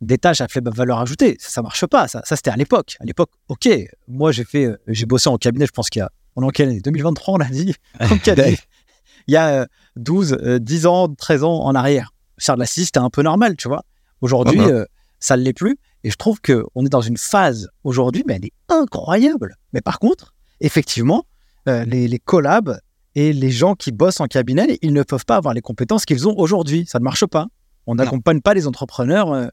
des 0.00 0.18
tâches 0.18 0.40
à 0.40 0.48
faible 0.48 0.70
valeur 0.72 0.98
ajoutée. 0.98 1.36
Ça, 1.38 1.50
ça 1.50 1.62
marche 1.62 1.86
pas. 1.86 2.08
Ça, 2.08 2.22
ça 2.24 2.36
c'était 2.36 2.50
à 2.50 2.56
l'époque. 2.56 2.96
À 3.00 3.04
l'époque, 3.04 3.30
ok. 3.48 3.68
Moi, 4.08 4.32
j'ai 4.32 4.44
fait, 4.44 4.66
euh, 4.66 4.78
j'ai 4.88 5.06
bossé 5.06 5.28
en 5.28 5.36
cabinet. 5.36 5.66
Je 5.66 5.72
pense 5.72 5.90
qu'il 5.90 6.00
y 6.00 6.02
a, 6.02 6.10
on 6.36 6.42
est 6.42 6.46
en 6.46 6.50
quelle 6.50 6.68
année 6.68 6.80
2023, 6.80 7.34
on 7.34 7.38
l'a 7.38 7.46
dit. 7.46 7.74
il 8.00 9.32
y 9.32 9.36
a 9.36 9.66
12, 9.96 10.38
euh, 10.42 10.58
10 10.58 10.86
euh, 10.86 10.88
ans, 10.88 11.14
13 11.14 11.44
ans 11.44 11.64
en 11.64 11.74
arrière. 11.74 12.12
Faire 12.38 12.56
de 12.56 12.60
la 12.60 12.66
scie, 12.66 12.84
c'était 12.84 12.98
un 12.98 13.10
peu 13.10 13.22
normal, 13.22 13.56
tu 13.56 13.68
vois. 13.68 13.82
Aujourd'hui, 14.20 14.60
ça 15.20 15.36
ne 15.36 15.42
l'est 15.42 15.52
plus. 15.52 15.78
Et 16.04 16.10
je 16.10 16.16
trouve 16.16 16.40
que 16.40 16.64
on 16.74 16.84
est 16.84 16.90
dans 16.90 17.00
une 17.00 17.16
phase 17.16 17.68
aujourd'hui, 17.82 18.24
mais 18.26 18.34
elle 18.34 18.44
est 18.44 18.52
incroyable. 18.68 19.56
Mais 19.72 19.80
par 19.80 19.98
contre, 19.98 20.34
effectivement, 20.60 21.24
les, 21.66 22.08
les 22.08 22.18
collabs 22.18 22.78
et 23.14 23.32
les 23.32 23.50
gens 23.50 23.74
qui 23.74 23.90
bossent 23.90 24.20
en 24.20 24.26
cabinet, 24.26 24.78
ils 24.82 24.92
ne 24.92 25.02
peuvent 25.02 25.24
pas 25.24 25.36
avoir 25.36 25.54
les 25.54 25.62
compétences 25.62 26.04
qu'ils 26.04 26.28
ont 26.28 26.34
aujourd'hui. 26.36 26.84
Ça 26.86 26.98
ne 26.98 27.04
marche 27.04 27.24
pas. 27.26 27.46
On 27.86 27.94
n'accompagne 27.94 28.42
pas 28.42 28.52
les 28.52 28.66
entrepreneurs 28.66 29.50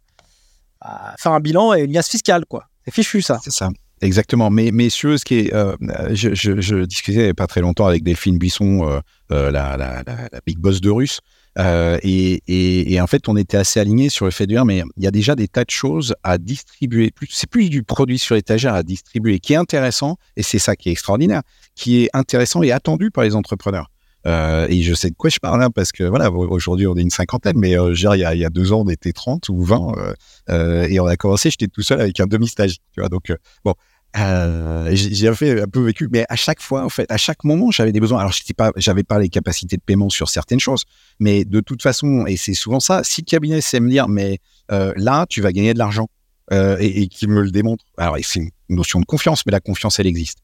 faire 1.17 1.31
un 1.31 1.39
bilan 1.39 1.73
et 1.73 1.81
une 1.81 1.93
liasse 1.93 2.09
fiscale, 2.09 2.45
quoi. 2.45 2.65
C'est 2.85 2.93
fichu, 2.93 3.21
ça. 3.21 3.39
C'est 3.43 3.51
ça. 3.51 3.69
Exactement. 4.03 4.49
Mais 4.49 4.71
messieurs, 4.71 5.17
ce 5.17 5.23
qui 5.23 5.35
est, 5.35 5.53
euh, 5.53 5.75
je, 6.11 6.83
discutais 6.83 7.33
pas 7.33 7.47
très 7.47 7.61
longtemps 7.61 7.85
avec 7.87 8.03
Delphine 8.03 8.37
Buisson, 8.37 8.85
euh, 8.85 8.99
euh, 9.31 9.49
la, 9.49 10.03
big 10.45 10.57
boss 10.57 10.81
de 10.81 10.89
Russe, 10.89 11.21
et, 11.57 12.41
et, 12.47 12.93
et, 12.93 13.01
en 13.01 13.07
fait, 13.07 13.29
on 13.29 13.37
était 13.37 13.55
assez 13.55 13.79
alignés 13.79 14.09
sur 14.09 14.25
le 14.25 14.31
fait 14.31 14.45
de 14.45 14.53
dire, 14.53 14.65
mais 14.65 14.83
il 14.97 15.03
y 15.03 15.07
a 15.07 15.11
déjà 15.11 15.35
des 15.35 15.47
tas 15.47 15.63
de 15.63 15.69
choses 15.69 16.15
à 16.23 16.37
distribuer. 16.37 17.11
C'est 17.29 17.49
plus 17.49 17.69
du 17.69 17.83
produit 17.83 18.19
sur 18.19 18.35
l'étagère 18.35 18.73
à 18.73 18.83
distribuer, 18.83 19.39
qui 19.39 19.53
est 19.53 19.57
intéressant, 19.57 20.17
et 20.35 20.43
c'est 20.43 20.59
ça 20.59 20.75
qui 20.75 20.89
est 20.89 20.91
extraordinaire, 20.91 21.41
qui 21.75 22.03
est 22.03 22.09
intéressant 22.13 22.61
et 22.61 22.71
attendu 22.73 23.09
par 23.09 23.23
les 23.23 23.35
entrepreneurs. 23.35 23.89
Euh, 24.25 24.67
et 24.69 24.81
je 24.81 24.93
sais 24.93 25.09
de 25.09 25.15
quoi 25.15 25.29
je 25.29 25.39
parle, 25.39 25.61
hein, 25.61 25.69
parce 25.69 25.91
que 25.91 26.03
voilà, 26.03 26.31
aujourd'hui 26.31 26.87
on 26.87 26.95
est 26.95 27.01
une 27.01 27.09
cinquantaine, 27.09 27.57
mais 27.57 27.77
euh, 27.77 27.93
y 27.93 28.07
a, 28.23 28.33
il 28.33 28.39
y 28.39 28.45
a 28.45 28.49
deux 28.49 28.71
ans 28.71 28.83
on 28.85 28.89
était 28.89 29.11
30 29.11 29.49
ou 29.49 29.61
20, 29.61 29.93
euh, 30.49 30.87
et 30.89 30.99
on 30.99 31.05
a 31.07 31.17
commencé, 31.17 31.49
j'étais 31.49 31.67
tout 31.67 31.81
seul 31.81 31.99
avec 31.99 32.19
un 32.19 32.25
demi-stage, 32.25 32.77
tu 32.93 33.01
vois, 33.01 33.09
donc 33.09 33.33
bon, 33.65 33.73
j'ai 34.15 35.27
un 35.27 35.67
peu 35.67 35.81
vécu, 35.81 36.07
mais 36.11 36.25
à 36.29 36.35
chaque 36.35 36.61
fois, 36.61 36.85
en 36.85 36.89
fait, 36.89 37.11
à 37.11 37.17
chaque 37.17 37.43
moment, 37.43 37.71
j'avais 37.71 37.91
des 37.91 37.99
besoins. 37.99 38.19
Alors, 38.19 38.31
j'étais 38.31 38.53
pas, 38.53 38.71
j'avais 38.77 39.03
pas 39.03 39.17
les 39.17 39.29
capacités 39.29 39.75
de 39.75 39.81
paiement 39.81 40.09
sur 40.09 40.29
certaines 40.29 40.59
choses, 40.59 40.83
mais 41.19 41.45
de 41.45 41.59
toute 41.61 41.81
façon, 41.81 42.25
et 42.27 42.37
c'est 42.37 42.53
souvent 42.53 42.79
ça, 42.79 43.03
si 43.03 43.21
le 43.21 43.25
cabinet 43.25 43.59
sait 43.59 43.79
me 43.79 43.89
dire, 43.89 44.07
mais 44.07 44.39
là, 44.69 45.25
tu 45.27 45.41
vas 45.41 45.51
gagner 45.51 45.73
de 45.73 45.79
l'argent, 45.79 46.07
et, 46.51 47.01
et 47.01 47.07
qu'il 47.07 47.29
me 47.29 47.41
le 47.41 47.51
démontre. 47.51 47.83
Alors, 47.97 48.17
c'est 48.21 48.39
une 48.39 48.51
notion 48.69 48.99
de 49.01 49.05
confiance, 49.05 49.45
mais 49.45 49.51
la 49.51 49.59
confiance, 49.59 49.99
elle 49.99 50.07
existe. 50.07 50.37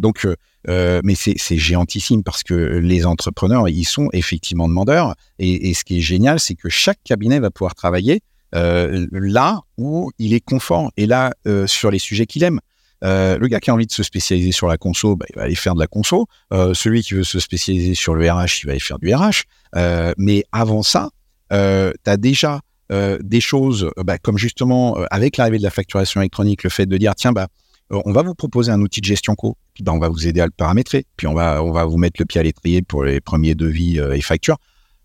Donc, 0.00 0.26
euh, 0.68 0.98
euh, 0.98 1.00
mais 1.04 1.14
c'est 1.14 1.56
géantissime 1.56 2.22
parce 2.22 2.42
que 2.42 2.54
les 2.54 3.06
entrepreneurs, 3.06 3.68
ils 3.68 3.84
sont 3.84 4.08
effectivement 4.12 4.68
demandeurs. 4.68 5.14
Et, 5.38 5.74
ce 5.74 5.84
qui 5.84 5.98
est 5.98 6.02
génial, 6.02 6.40
c'est 6.40 6.54
que 6.54 6.68
chaque 6.68 6.98
cabinet 7.04 7.40
va 7.40 7.50
pouvoir 7.50 7.74
travailler 7.74 8.20
là 8.52 9.60
où 9.78 10.10
il 10.18 10.34
est 10.34 10.40
confort 10.40 10.92
et 10.96 11.06
là 11.06 11.32
sur 11.66 11.90
les 11.90 11.98
sujets 11.98 12.26
qu'il 12.26 12.42
aime. 12.42 12.60
Euh, 13.02 13.36
le 13.38 13.48
gars 13.48 13.60
qui 13.60 13.70
a 13.70 13.74
envie 13.74 13.86
de 13.86 13.92
se 13.92 14.02
spécialiser 14.02 14.52
sur 14.52 14.68
la 14.68 14.78
conso, 14.78 15.16
bah, 15.16 15.26
il 15.30 15.36
va 15.36 15.42
aller 15.42 15.54
faire 15.54 15.74
de 15.74 15.80
la 15.80 15.86
conso. 15.86 16.26
Euh, 16.52 16.72
celui 16.74 17.02
qui 17.02 17.14
veut 17.14 17.24
se 17.24 17.40
spécialiser 17.40 17.94
sur 17.94 18.14
le 18.14 18.30
RH, 18.30 18.62
il 18.62 18.66
va 18.66 18.72
aller 18.72 18.80
faire 18.80 18.98
du 18.98 19.12
RH. 19.12 19.44
Euh, 19.74 20.12
mais 20.16 20.44
avant 20.52 20.82
ça, 20.82 21.10
euh, 21.52 21.92
tu 22.04 22.10
as 22.10 22.16
déjà 22.16 22.60
euh, 22.92 23.18
des 23.22 23.40
choses, 23.40 23.90
euh, 23.98 24.02
bah, 24.04 24.18
comme 24.18 24.38
justement 24.38 24.98
euh, 24.98 25.04
avec 25.10 25.36
l'arrivée 25.36 25.58
de 25.58 25.62
la 25.62 25.70
facturation 25.70 26.20
électronique, 26.20 26.62
le 26.62 26.70
fait 26.70 26.86
de 26.86 26.96
dire, 26.96 27.14
tiens, 27.14 27.32
bah, 27.32 27.44
euh, 27.44 27.46
on 27.92 28.12
va 28.12 28.22
vous 28.22 28.34
proposer 28.34 28.72
un 28.72 28.80
outil 28.80 29.00
de 29.00 29.06
gestion 29.06 29.34
co, 29.34 29.56
puis 29.74 29.84
bah, 29.84 29.92
on 29.92 29.98
va 29.98 30.08
vous 30.08 30.26
aider 30.26 30.40
à 30.40 30.46
le 30.46 30.52
paramétrer, 30.52 31.04
puis 31.16 31.26
on 31.26 31.34
va, 31.34 31.62
on 31.62 31.72
va 31.72 31.84
vous 31.84 31.98
mettre 31.98 32.16
le 32.18 32.24
pied 32.24 32.40
à 32.40 32.42
l'étrier 32.42 32.82
pour 32.82 33.04
les 33.04 33.20
premiers 33.20 33.54
devis 33.54 34.00
euh, 34.00 34.14
et 34.14 34.20
factures. 34.20 34.56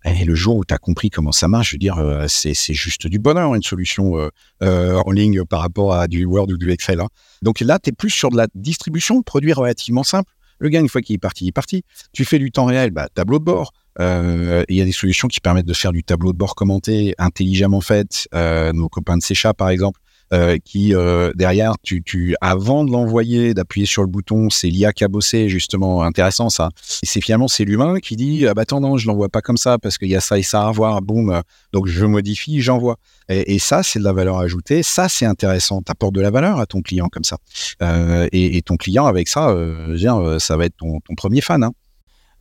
Et 0.05 0.23
le 0.23 0.35
jour 0.35 0.55
où 0.55 0.63
tu 0.63 0.73
as 0.73 0.77
compris 0.77 1.09
comment 1.09 1.33
ça 1.33 1.47
marche, 1.47 1.71
je 1.71 1.75
veux 1.75 1.79
dire, 1.79 1.97
euh, 1.97 2.27
c'est 2.29 2.53
juste 2.73 3.07
du 3.07 3.19
bonheur, 3.19 3.53
une 3.55 3.63
solution 3.63 4.17
euh, 4.17 4.29
euh, 4.63 5.01
en 5.05 5.11
ligne 5.11 5.43
par 5.43 5.59
rapport 5.59 5.93
à 5.93 6.07
du 6.07 6.23
Word 6.23 6.47
ou 6.49 6.57
du 6.57 6.71
Excel. 6.71 7.01
hein. 7.01 7.07
Donc 7.41 7.59
là, 7.59 7.77
tu 7.77 7.89
es 7.89 7.91
plus 7.91 8.09
sur 8.09 8.29
de 8.29 8.37
la 8.37 8.47
distribution 8.55 9.19
de 9.19 9.23
produits 9.23 9.53
relativement 9.53 10.03
simple. 10.03 10.31
Le 10.59 10.69
gars, 10.69 10.79
une 10.79 10.87
fois 10.87 11.01
qu'il 11.01 11.15
est 11.15 11.19
parti, 11.19 11.45
il 11.45 11.47
est 11.49 11.51
parti. 11.51 11.83
Tu 12.13 12.25
fais 12.25 12.39
du 12.39 12.51
temps 12.51 12.65
réel, 12.65 12.91
bah, 12.91 13.09
tableau 13.13 13.37
de 13.39 13.43
bord. 13.43 13.73
Euh, 13.99 14.63
Il 14.69 14.75
y 14.77 14.81
a 14.81 14.85
des 14.85 14.91
solutions 14.91 15.27
qui 15.27 15.39
permettent 15.39 15.65
de 15.65 15.73
faire 15.73 15.91
du 15.91 16.03
tableau 16.03 16.31
de 16.31 16.37
bord 16.37 16.55
commenté, 16.55 17.13
intelligemment 17.17 17.81
fait. 17.81 18.27
Euh, 18.33 18.71
nos 18.73 18.89
copains 18.89 19.17
de 19.17 19.23
Secha, 19.23 19.53
par 19.53 19.69
exemple, 19.69 19.99
euh, 20.33 20.57
qui 20.63 20.93
euh, 20.93 21.31
derrière, 21.35 21.73
tu, 21.83 22.03
tu, 22.03 22.35
avant 22.41 22.83
de 22.83 22.91
l'envoyer, 22.91 23.53
d'appuyer 23.53 23.85
sur 23.85 24.01
le 24.01 24.07
bouton, 24.07 24.49
c'est 24.49 24.67
l'IA 24.67 24.91
qui 24.91 25.03
a 25.03 25.07
bossé, 25.07 25.47
justement, 25.47 26.03
intéressant 26.03 26.49
ça. 26.49 26.69
Et 27.01 27.05
c'est 27.05 27.21
finalement 27.21 27.47
c'est 27.47 27.63
l'humain 27.63 27.99
qui 27.99 28.15
dit, 28.15 28.45
ah 28.47 28.53
bah 28.53 28.63
attends 28.63 28.81
non, 28.81 28.97
je 28.97 29.07
l'envoie 29.07 29.29
pas 29.29 29.41
comme 29.41 29.57
ça 29.57 29.77
parce 29.77 29.97
qu'il 29.97 30.09
y 30.09 30.15
a 30.15 30.19
ça 30.19 30.37
et 30.37 30.43
ça 30.43 30.67
à 30.67 30.71
voir. 30.71 31.01
Boum, 31.01 31.41
donc 31.71 31.87
je 31.87 32.05
modifie, 32.05 32.61
j'envoie. 32.61 32.97
Et, 33.29 33.55
et 33.55 33.59
ça, 33.59 33.83
c'est 33.83 33.99
de 33.99 34.03
la 34.03 34.13
valeur 34.13 34.37
ajoutée. 34.37 34.83
Ça, 34.83 35.09
c'est 35.09 35.25
intéressant. 35.25 35.81
T'apportes 35.81 36.15
de 36.15 36.21
la 36.21 36.31
valeur 36.31 36.59
à 36.59 36.65
ton 36.65 36.81
client 36.81 37.07
comme 37.09 37.23
ça. 37.23 37.37
Euh, 37.81 38.27
et, 38.31 38.61
ton 38.61 38.75
client 38.75 39.05
avec 39.05 39.27
ça, 39.27 39.55
dire, 39.95 40.37
ça 40.39 40.57
va 40.57 40.65
être 40.65 40.75
ton, 40.77 40.99
ton 40.99 41.15
premier 41.15 41.41
fan. 41.41 41.63
Hein, 41.63 41.71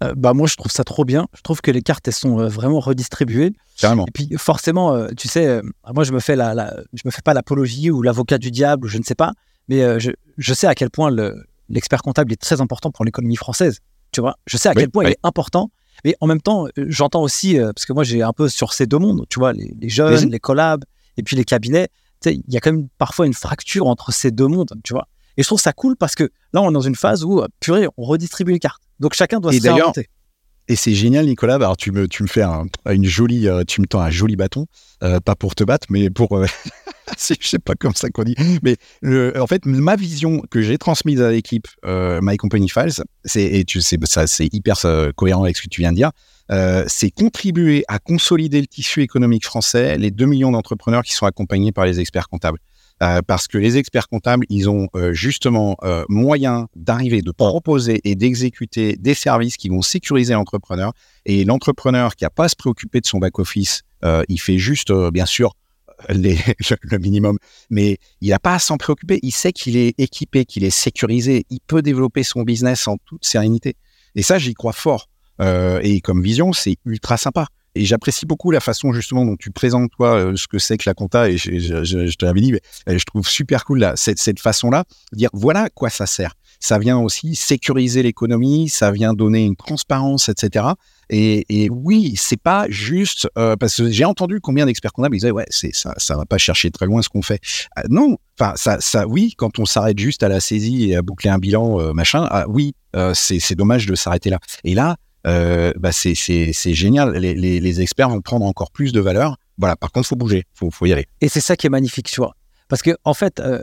Euh, 0.04 0.12
bah 0.16 0.34
moi, 0.34 0.46
je 0.46 0.56
trouve 0.56 0.70
ça 0.70 0.84
trop 0.84 1.04
bien. 1.04 1.26
Je 1.34 1.40
trouve 1.40 1.60
que 1.62 1.70
les 1.70 1.80
cartes, 1.82 2.06
elles 2.06 2.14
sont 2.14 2.38
euh, 2.40 2.48
vraiment 2.48 2.80
redistribuées. 2.80 3.52
carrément. 3.78 4.04
Et 4.06 4.10
puis 4.10 4.28
forcément, 4.36 4.92
euh, 4.94 5.08
tu 5.16 5.26
sais, 5.28 5.46
euh, 5.46 5.62
moi 5.94 6.04
je 6.04 6.12
me 6.12 6.20
fais 6.20 6.36
la, 6.36 6.52
la- 6.54 6.76
je 6.92 7.02
me 7.06 7.10
fais 7.10 7.22
pas 7.22 7.32
l'apologie 7.34 7.90
ou 7.90 8.02
l'avocat 8.02 8.36
du 8.38 8.50
diable, 8.50 8.84
ou 8.86 8.88
je 8.88 8.98
ne 8.98 9.02
sais 9.02 9.14
pas, 9.14 9.32
mais 9.68 9.98
je, 10.00 10.10
je 10.36 10.54
sais 10.54 10.66
à 10.66 10.74
quel 10.74 10.90
point 10.90 11.10
le- 11.10 11.44
l'expert 11.70 12.02
comptable 12.02 12.32
est 12.32 12.40
très 12.40 12.60
important 12.60 12.90
pour 12.90 13.04
l'économie 13.04 13.36
française. 13.36 13.78
Tu 14.12 14.20
vois, 14.20 14.36
je 14.46 14.56
sais 14.58 14.68
à 14.68 14.72
Oui, 14.72 14.82
quel 14.82 14.90
point 14.90 15.04
il 15.04 15.12
est 15.12 15.18
important. 15.22 15.70
Mais 16.04 16.14
en 16.20 16.26
même 16.26 16.42
temps, 16.42 16.66
j'entends 16.76 17.22
aussi 17.22 17.56
parce 17.58 17.86
que 17.86 17.92
moi 17.94 18.04
j'ai 18.04 18.22
un 18.22 18.32
peu 18.34 18.48
sur 18.50 18.74
ces 18.74 18.86
deux 18.86 18.98
mondes, 18.98 19.24
tu 19.30 19.38
vois, 19.38 19.52
les, 19.54 19.74
les 19.80 19.88
jeunes, 19.88 20.30
les 20.30 20.38
collabs 20.38 20.84
et 21.16 21.22
puis 21.22 21.36
les 21.36 21.44
cabinets. 21.44 21.88
Tu 22.20 22.30
sais, 22.30 22.34
il 22.36 22.52
y 22.52 22.56
a 22.56 22.60
quand 22.60 22.70
même 22.72 22.88
parfois 22.98 23.26
une 23.26 23.34
fracture 23.34 23.86
entre 23.86 24.12
ces 24.12 24.30
deux 24.30 24.46
mondes, 24.46 24.72
tu 24.84 24.92
vois? 24.92 25.08
Et 25.38 25.42
je 25.42 25.48
trouve 25.48 25.60
ça 25.60 25.72
cool 25.72 25.96
parce 25.96 26.14
que 26.14 26.24
là, 26.52 26.60
on 26.62 26.70
est 26.70 26.72
dans 26.74 26.80
une 26.82 26.94
phase 26.94 27.24
où, 27.24 27.42
purée, 27.60 27.88
on 27.96 28.04
redistribue 28.04 28.52
les 28.52 28.58
cartes. 28.58 28.82
Donc 29.00 29.14
chacun 29.14 29.40
doit 29.40 29.52
Et 29.54 29.58
se 29.60 29.62
réinventer. 29.76 30.06
Et 30.68 30.74
c'est 30.74 30.94
génial, 30.94 31.26
Nicolas. 31.26 31.54
Alors, 31.56 31.76
tu 31.76 31.92
me, 31.92 32.08
tu 32.08 32.24
me 32.24 32.28
fais 32.28 32.42
un- 32.42 32.66
une 32.90 33.04
jolie, 33.04 33.46
euh, 33.46 33.62
tu 33.64 33.80
me 33.80 33.86
tends 33.86 34.00
un 34.00 34.10
joli 34.10 34.34
bâton, 34.34 34.66
euh, 35.04 35.20
pas 35.20 35.36
pour 35.36 35.54
te 35.54 35.62
battre, 35.62 35.86
mais 35.90 36.10
pour, 36.10 36.36
euh, 36.36 36.44
je 37.18 37.46
sais 37.46 37.60
pas 37.60 37.74
comme 37.76 37.94
ça 37.94 38.08
qu'on 38.10 38.24
dit. 38.24 38.34
Mais 38.64 38.76
le- 39.00 39.40
en 39.40 39.46
fait, 39.46 39.64
ma 39.64 39.94
vision 39.94 40.42
que 40.50 40.62
j'ai 40.62 40.76
transmise 40.76 41.22
à 41.22 41.30
l'équipe 41.30 41.68
euh, 41.84 42.18
My 42.20 42.36
Company 42.36 42.68
Files, 42.68 43.04
c'est 43.24 43.44
et 43.44 43.64
tu 43.64 43.80
sais, 43.80 43.96
ça, 44.04 44.26
c'est 44.26 44.52
hyper 44.52 44.76
cohérent 45.14 45.44
avec 45.44 45.56
ce 45.56 45.62
que 45.62 45.68
tu 45.68 45.82
viens 45.82 45.92
de 45.92 45.96
dire. 45.96 46.10
c'est 46.88 47.10
contribuer 47.10 47.84
à 47.86 47.98
consolider 48.00 48.60
le 48.60 48.66
tissu 48.66 49.02
économique 49.02 49.44
français, 49.44 49.96
les 49.98 50.10
2 50.10 50.26
millions 50.26 50.50
d'entrepreneurs 50.50 51.02
qui 51.02 51.12
sont 51.12 51.26
accompagnés 51.26 51.70
par 51.70 51.84
les 51.86 52.00
experts 52.00 52.28
comptables. 52.28 52.58
Euh, 53.02 53.20
parce 53.26 53.46
que 53.46 53.58
les 53.58 53.76
experts 53.76 54.08
comptables, 54.08 54.46
ils 54.48 54.70
ont 54.70 54.88
euh, 54.94 55.12
justement 55.12 55.76
euh, 55.82 56.04
moyen 56.08 56.66
d'arriver, 56.74 57.20
de 57.20 57.30
proposer 57.30 58.00
et 58.04 58.14
d'exécuter 58.14 58.96
des 58.96 59.12
services 59.12 59.58
qui 59.58 59.68
vont 59.68 59.82
sécuriser 59.82 60.32
l'entrepreneur. 60.32 60.92
Et 61.26 61.44
l'entrepreneur 61.44 62.16
qui 62.16 62.24
n'a 62.24 62.30
pas 62.30 62.44
à 62.44 62.48
se 62.48 62.56
préoccuper 62.56 63.00
de 63.00 63.06
son 63.06 63.18
back-office, 63.18 63.82
il 64.28 64.40
fait 64.40 64.58
juste, 64.58 64.92
bien 65.10 65.26
sûr, 65.26 65.54
le, 66.08 66.98
minimum, 66.98 67.38
mais 67.70 67.98
il 68.20 68.28
n'a 68.28 68.38
pas 68.38 68.54
à 68.54 68.58
s'en 68.60 68.76
préoccuper. 68.76 69.18
Il 69.22 69.32
sait 69.32 69.52
qu'il 69.52 69.76
est 69.76 69.98
équipé, 69.98 70.44
qu'il 70.44 70.62
est 70.62 70.70
sécurisé. 70.70 71.44
Il 71.50 71.58
peut 71.66 71.82
développer 71.82 72.22
son 72.22 72.42
business 72.42 72.86
en 72.86 72.98
toute 73.04 73.24
sérénité. 73.24 73.74
Et 74.14 74.22
ça, 74.22 74.38
j'y 74.38 74.54
crois 74.54 74.72
fort. 74.72 75.08
Et 75.40 76.00
comme 76.02 76.22
vision, 76.22 76.52
c'est 76.52 76.76
ultra 76.84 77.16
sympa. 77.16 77.48
Et 77.76 77.84
j'apprécie 77.84 78.26
beaucoup 78.26 78.50
la 78.50 78.60
façon 78.60 78.92
justement 78.92 79.24
dont 79.24 79.36
tu 79.36 79.50
présentes 79.50 79.90
toi 79.96 80.14
euh, 80.14 80.36
ce 80.36 80.48
que 80.48 80.58
c'est 80.58 80.78
que 80.78 80.88
la 80.88 80.94
compta. 80.94 81.28
Et 81.28 81.36
je, 81.36 82.16
te 82.16 82.24
l'avais 82.24 82.40
dit, 82.40 82.52
mais 82.52 82.60
euh, 82.88 82.98
je 82.98 83.04
trouve 83.04 83.28
super 83.28 83.64
cool 83.64 83.80
là, 83.80 83.92
cette, 83.96 84.40
façon-là, 84.40 84.84
de 85.12 85.18
dire 85.18 85.30
voilà 85.32 85.64
à 85.64 85.68
quoi 85.68 85.90
ça 85.90 86.06
sert. 86.06 86.34
Ça 86.58 86.78
vient 86.78 86.98
aussi 86.98 87.36
sécuriser 87.36 88.02
l'économie, 88.02 88.70
ça 88.70 88.90
vient 88.90 89.12
donner 89.12 89.44
une 89.44 89.56
transparence, 89.56 90.30
etc. 90.30 90.64
Et, 91.10 91.44
et 91.50 91.68
oui, 91.68 92.14
c'est 92.16 92.40
pas 92.40 92.66
juste 92.70 93.28
euh, 93.36 93.56
parce 93.56 93.76
que 93.76 93.90
j'ai 93.90 94.06
entendu 94.06 94.40
combien 94.40 94.64
d'experts 94.64 94.94
comptables 94.94 95.14
ils 95.14 95.20
disaient 95.20 95.30
ouais, 95.30 95.46
ça, 95.50 95.94
ça 95.98 96.16
va 96.16 96.24
pas 96.24 96.38
chercher 96.38 96.70
très 96.70 96.86
loin 96.86 97.02
ce 97.02 97.10
qu'on 97.10 97.22
fait. 97.22 97.40
Euh, 97.78 97.82
non, 97.90 98.16
enfin 98.40 98.54
ça, 98.56 98.80
ça, 98.80 99.06
oui, 99.06 99.34
quand 99.36 99.58
on 99.58 99.66
s'arrête 99.66 99.98
juste 99.98 100.22
à 100.22 100.28
la 100.28 100.40
saisie 100.40 100.90
et 100.90 100.96
à 100.96 101.02
boucler 101.02 101.28
un 101.28 101.38
bilan, 101.38 101.92
machin, 101.92 102.26
ah, 102.30 102.46
oui, 102.48 102.74
c'est 103.12 103.54
dommage 103.54 103.86
de 103.86 103.94
s'arrêter 103.94 104.30
là. 104.30 104.38
Et 104.64 104.74
là, 104.74 104.96
euh, 105.26 105.72
bah 105.76 105.92
c'est 105.92 106.14
c'est 106.14 106.52
c'est 106.52 106.74
génial. 106.74 107.16
Les, 107.16 107.34
les, 107.34 107.60
les 107.60 107.80
experts 107.80 108.08
vont 108.10 108.20
prendre 108.20 108.46
encore 108.46 108.70
plus 108.70 108.92
de 108.92 109.00
valeur. 109.00 109.36
Voilà. 109.58 109.76
Par 109.76 109.92
contre, 109.92 110.08
faut 110.08 110.16
bouger, 110.16 110.44
faut 110.54 110.70
faut 110.70 110.86
y 110.86 110.92
aller. 110.92 111.06
Et 111.20 111.28
c'est 111.28 111.40
ça 111.40 111.56
qui 111.56 111.66
est 111.66 111.70
magnifique, 111.70 112.08
tu 112.10 112.20
vois. 112.20 112.34
Parce 112.68 112.82
que, 112.82 112.96
en 113.04 113.14
fait, 113.14 113.40
euh, 113.40 113.62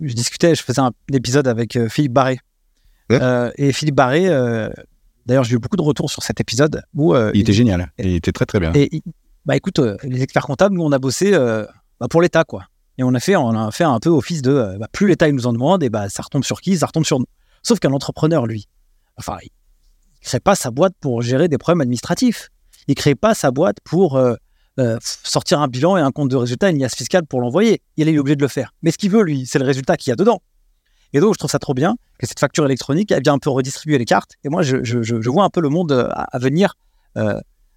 je 0.00 0.14
discutais, 0.14 0.54
je 0.54 0.62
faisais 0.62 0.80
un 0.80 0.92
épisode 1.12 1.48
avec 1.48 1.76
euh, 1.76 1.88
Philippe 1.88 2.12
Barré. 2.12 2.38
Ouais. 3.10 3.18
Et 3.56 3.72
Philippe 3.72 3.96
Barré, 3.96 4.28
d'ailleurs, 5.26 5.44
j'ai 5.44 5.56
eu 5.56 5.58
beaucoup 5.58 5.76
de 5.76 5.82
retours 5.82 6.10
sur 6.10 6.22
cet 6.22 6.40
épisode 6.40 6.82
où. 6.94 7.14
Il 7.34 7.40
était 7.40 7.52
génial. 7.52 7.92
Il 7.98 8.14
était 8.14 8.32
très 8.32 8.46
très 8.46 8.60
bien. 8.60 8.72
Et, 8.74 8.88
il- 8.96 9.02
bah 9.46 9.56
écoute, 9.56 9.78
les 10.04 10.22
experts 10.22 10.46
comptables, 10.46 10.74
nous, 10.74 10.82
on 10.82 10.90
a 10.90 10.98
bossé 10.98 11.32
bah, 11.32 12.08
pour 12.08 12.22
l'État, 12.22 12.44
quoi. 12.44 12.64
Et 12.96 13.02
on 13.02 13.12
a 13.12 13.20
fait, 13.20 13.36
on 13.36 13.50
a 13.50 13.70
fait 13.72 13.84
un 13.84 13.98
peu 13.98 14.08
office 14.08 14.40
de 14.40 14.76
bah, 14.78 14.88
plus 14.90 15.08
l'État 15.08 15.28
il 15.28 15.34
nous 15.34 15.46
en 15.46 15.52
demande, 15.52 15.82
et 15.82 15.90
bah 15.90 16.08
ça 16.08 16.22
retombe 16.22 16.44
sur 16.44 16.60
qui? 16.60 16.78
Ça 16.78 16.86
retombe 16.86 17.04
sur 17.04 17.18
nous. 17.18 17.26
Sauf 17.62 17.78
qu'un 17.80 17.92
entrepreneur, 17.92 18.46
lui, 18.46 18.68
enfin, 19.16 19.36
il 19.42 19.50
crée 20.24 20.40
pas 20.40 20.54
sa 20.54 20.70
boîte 20.70 20.94
pour 21.00 21.22
gérer 21.22 21.48
des 21.48 21.58
problèmes 21.58 21.82
administratifs. 21.82 22.48
Il 22.88 22.94
crée 22.94 23.14
pas 23.14 23.34
sa 23.34 23.50
boîte 23.50 23.76
pour 23.84 24.16
euh, 24.16 24.34
euh, 24.80 24.98
sortir 25.02 25.60
un 25.60 25.68
bilan 25.68 25.96
et 25.96 26.00
un 26.00 26.10
compte 26.10 26.30
de 26.30 26.36
résultat, 26.36 26.70
une 26.70 26.78
liasse 26.78 26.96
fiscale 26.96 27.26
pour 27.26 27.40
l'envoyer. 27.40 27.80
Il 27.96 28.08
est 28.08 28.18
obligé 28.18 28.36
de 28.36 28.42
le 28.42 28.48
faire. 28.48 28.72
Mais 28.82 28.90
ce 28.90 28.98
qu'il 28.98 29.10
veut, 29.10 29.22
lui, 29.22 29.46
c'est 29.46 29.58
le 29.58 29.64
résultat 29.64 29.96
qu'il 29.96 30.10
y 30.10 30.12
a 30.12 30.16
dedans. 30.16 30.42
Et 31.12 31.20
donc, 31.20 31.34
je 31.34 31.38
trouve 31.38 31.50
ça 31.50 31.60
trop 31.60 31.74
bien 31.74 31.96
que 32.18 32.26
cette 32.26 32.40
facture 32.40 32.64
électronique, 32.64 33.12
elle 33.12 33.22
vient 33.22 33.34
un 33.34 33.38
peu 33.38 33.50
redistribuer 33.50 33.98
les 33.98 34.04
cartes. 34.04 34.32
Et 34.42 34.48
moi, 34.48 34.62
je, 34.62 35.28
vois 35.28 35.44
un 35.44 35.50
peu 35.50 35.60
le 35.60 35.68
monde 35.68 35.92
euh, 35.92 36.08
à, 36.10 36.38
venir 36.38 36.74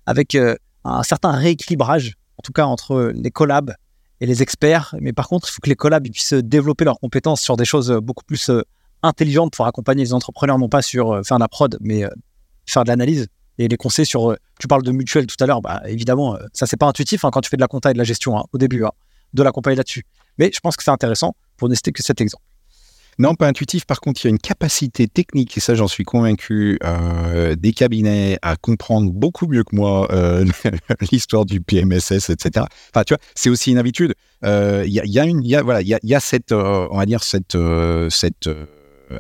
avec 0.08 0.36
un 0.36 1.04
certain 1.04 1.32
rééquilibrage, 1.32 2.16
en 2.38 2.42
tout 2.44 2.54
cas 2.54 2.66
entre 2.66 3.12
les 3.14 3.30
collabs 3.30 3.76
et 4.20 4.26
les 4.26 4.42
experts. 4.42 4.96
Mais 5.00 5.14
par 5.14 5.28
contre, 5.28 5.48
il 5.50 5.52
faut 5.52 5.60
que 5.62 5.70
les 5.70 5.76
collabs 5.76 6.08
puissent 6.10 6.34
développer 6.34 6.86
leurs 6.86 7.00
compétences 7.00 7.42
sur 7.42 7.56
des 7.56 7.66
choses 7.66 7.92
beaucoup 8.02 8.24
plus 8.26 8.50
intelligentes 9.04 9.54
pour 9.54 9.68
accompagner 9.68 10.04
les 10.04 10.14
entrepreneurs, 10.14 10.58
non 10.58 10.70
pas 10.70 10.82
sur 10.82 11.22
faire 11.24 11.38
la 11.38 11.48
prod, 11.48 11.78
mais 11.82 12.06
faire 12.68 12.84
de 12.84 12.90
l'analyse 12.90 13.28
et 13.58 13.68
les 13.68 13.78
conseils 13.78 14.06
sur. 14.06 14.32
euh, 14.32 14.38
tu 14.60 14.68
parles 14.68 14.84
de 14.84 14.92
mutuelle 14.92 15.28
tout 15.28 15.42
à 15.44 15.48
l'heure, 15.48 15.62
bah, 15.62 15.82
évidemment, 15.86 16.36
euh, 16.36 16.40
ça 16.54 16.66
c'est 16.66 16.78
pas 16.78 16.88
intuitif 16.88 17.26
hein, 17.26 17.30
quand 17.32 17.42
tu 17.42 17.50
fais 17.50 17.58
de 17.58 17.62
la 17.62 17.68
compta 17.68 17.92
et 17.92 17.94
de 17.94 17.98
la 17.98 18.04
gestion 18.04 18.38
hein, 18.38 18.44
au 18.54 18.58
début, 18.58 18.84
hein, 18.86 18.92
de 19.34 19.44
l'accompagner 19.44 19.76
là-dessus. 19.76 20.04
Mais 20.38 20.52
je 20.54 20.60
pense 20.60 20.76
que 20.76 20.84
c'est 20.84 20.92
intéressant 20.92 21.36
pour 21.58 21.70
ne 21.70 21.76
citer 21.76 21.92
que 21.92 22.04
cet 22.04 22.22
exemple. 22.22 22.44
Non, 23.20 23.34
pas 23.34 23.48
intuitif. 23.48 23.86
Par 23.86 24.00
contre, 24.00 24.24
il 24.24 24.28
y 24.28 24.28
a 24.28 24.30
une 24.30 24.38
capacité 24.38 25.08
technique, 25.08 25.58
et 25.58 25.60
ça, 25.60 25.74
j'en 25.74 25.88
suis 25.88 26.04
convaincu, 26.04 26.78
euh, 26.84 27.56
des 27.56 27.74
cabinets 27.74 28.38
à 28.44 28.56
comprendre 28.58 29.12
beaucoup 29.12 29.48
mieux 29.48 29.64
que 29.64 29.76
moi 29.76 30.08
l'histoire 31.12 31.44
du 31.44 31.60
PMSS, 31.60 32.30
etc. 32.30 32.68
Enfin, 32.94 33.04
tu 33.04 33.16
vois, 33.16 33.20
c'est 33.34 33.50
aussi 33.50 33.72
une 33.72 33.80
habitude. 33.80 34.14
Il 34.44 34.86
y, 34.86 35.56
a, 35.56 35.64
voilà, 35.64 35.82
il 35.82 35.88
y 35.88 36.14
a, 36.14 36.20
cette, 36.20 36.52
on 36.52 36.96
va 36.96 37.08
dire 37.08 37.24
cette, 37.24 37.58
cette 38.12 38.50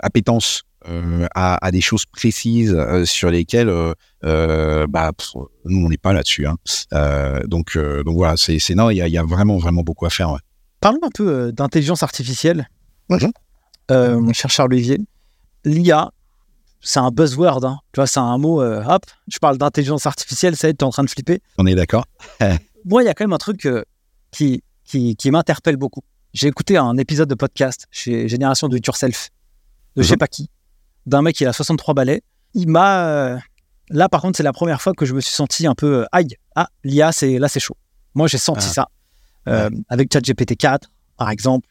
appétence 0.03 0.61
à, 0.85 1.63
à 1.65 1.71
des 1.71 1.81
choses 1.81 2.05
précises 2.05 2.73
euh, 2.73 3.05
sur 3.05 3.29
lesquelles, 3.29 3.69
euh, 3.69 3.93
euh, 4.23 4.87
bah, 4.87 5.11
pff, 5.17 5.33
nous, 5.65 5.85
on 5.85 5.89
n'est 5.89 5.97
pas 5.97 6.13
là-dessus. 6.13 6.45
Hein. 6.47 6.55
Euh, 6.93 7.41
donc, 7.47 7.75
euh, 7.75 8.03
donc 8.03 8.15
voilà, 8.15 8.37
c'est, 8.37 8.57
non, 8.75 8.89
il 8.89 8.97
y 8.97 9.01
a, 9.01 9.07
il 9.07 9.13
y 9.13 9.17
a 9.17 9.23
vraiment, 9.23 9.57
vraiment 9.57 9.81
beaucoup 9.83 10.05
à 10.05 10.09
faire. 10.09 10.31
ouais. 10.31 10.39
Parlons 10.79 10.99
un 11.03 11.09
peu 11.13 11.27
euh, 11.29 11.51
d'intelligence 11.51 12.03
artificielle. 12.03 12.69
Euh, 13.91 14.19
mon 14.19 14.33
cher 14.33 14.49
Charles 14.51 14.73
Olivier, 14.73 14.99
l'IA, 15.65 16.11
c'est 16.81 16.99
un 16.99 17.09
buzzword. 17.09 17.63
hein. 17.65 17.79
Tu 17.93 17.99
vois, 17.99 18.07
c'est 18.07 18.19
un 18.19 18.37
mot. 18.37 18.61
euh, 18.61 18.83
hop, 18.85 19.03
je 19.27 19.39
parle 19.39 19.57
d'intelligence 19.57 20.05
artificielle, 20.05 20.55
ça 20.55 20.67
y 20.67 20.71
est, 20.71 20.73
tu 20.75 20.83
es 20.83 20.83
en 20.83 20.89
train 20.91 21.03
de 21.03 21.09
flipper. 21.09 21.41
On 21.57 21.65
est 21.65 21.75
d'accord 21.75 22.05
Moi, 22.85 23.03
il 23.03 23.05
y 23.05 23.09
a 23.09 23.13
quand 23.13 23.23
même 23.23 23.33
un 23.33 23.37
truc 23.37 23.65
euh, 23.65 23.83
qui, 24.31 24.63
qui, 24.85 25.15
qui 25.15 25.31
m'interpelle 25.31 25.77
beaucoup. 25.77 26.01
J'ai 26.33 26.47
écouté 26.47 26.77
un 26.77 26.95
épisode 26.97 27.29
de 27.29 27.35
podcast 27.35 27.87
chez 27.91 28.27
Génération 28.27 28.67
Do 28.67 28.77
It 28.77 28.85
Yourself, 28.85 29.29
de 29.95 30.03
je 30.03 30.07
sais 30.07 30.13
Mhm. 30.13 30.19
pas 30.19 30.27
qui, 30.27 30.49
d'un 31.07 31.21
mec 31.23 31.35
qui 31.35 31.45
a 31.45 31.53
63 31.53 31.93
balais. 31.95 32.21
Il 32.53 32.67
m'a. 32.69 33.07
euh, 33.07 33.37
Là, 33.89 34.09
par 34.09 34.21
contre, 34.21 34.35
c'est 34.35 34.43
la 34.43 34.51
première 34.53 34.81
fois 34.81 34.91
que 34.93 35.05
je 35.05 35.13
me 35.13 35.21
suis 35.21 35.33
senti 35.33 35.65
un 35.65 35.73
peu. 35.73 36.01
euh, 36.01 36.05
aïe, 36.11 36.27
ah, 36.55 36.67
l'IA, 36.83 37.11
c'est, 37.13 37.39
là, 37.39 37.47
c'est 37.47 37.61
chaud. 37.61 37.77
Moi, 38.15 38.27
j'ai 38.27 38.37
senti 38.37 38.65
Ah. 38.69 38.73
ça. 38.73 38.87
Euh, 39.47 39.69
Avec 39.87 40.11
ChatGPT 40.11 40.55
4, 40.57 40.89
par 41.17 41.29
exemple. 41.29 41.67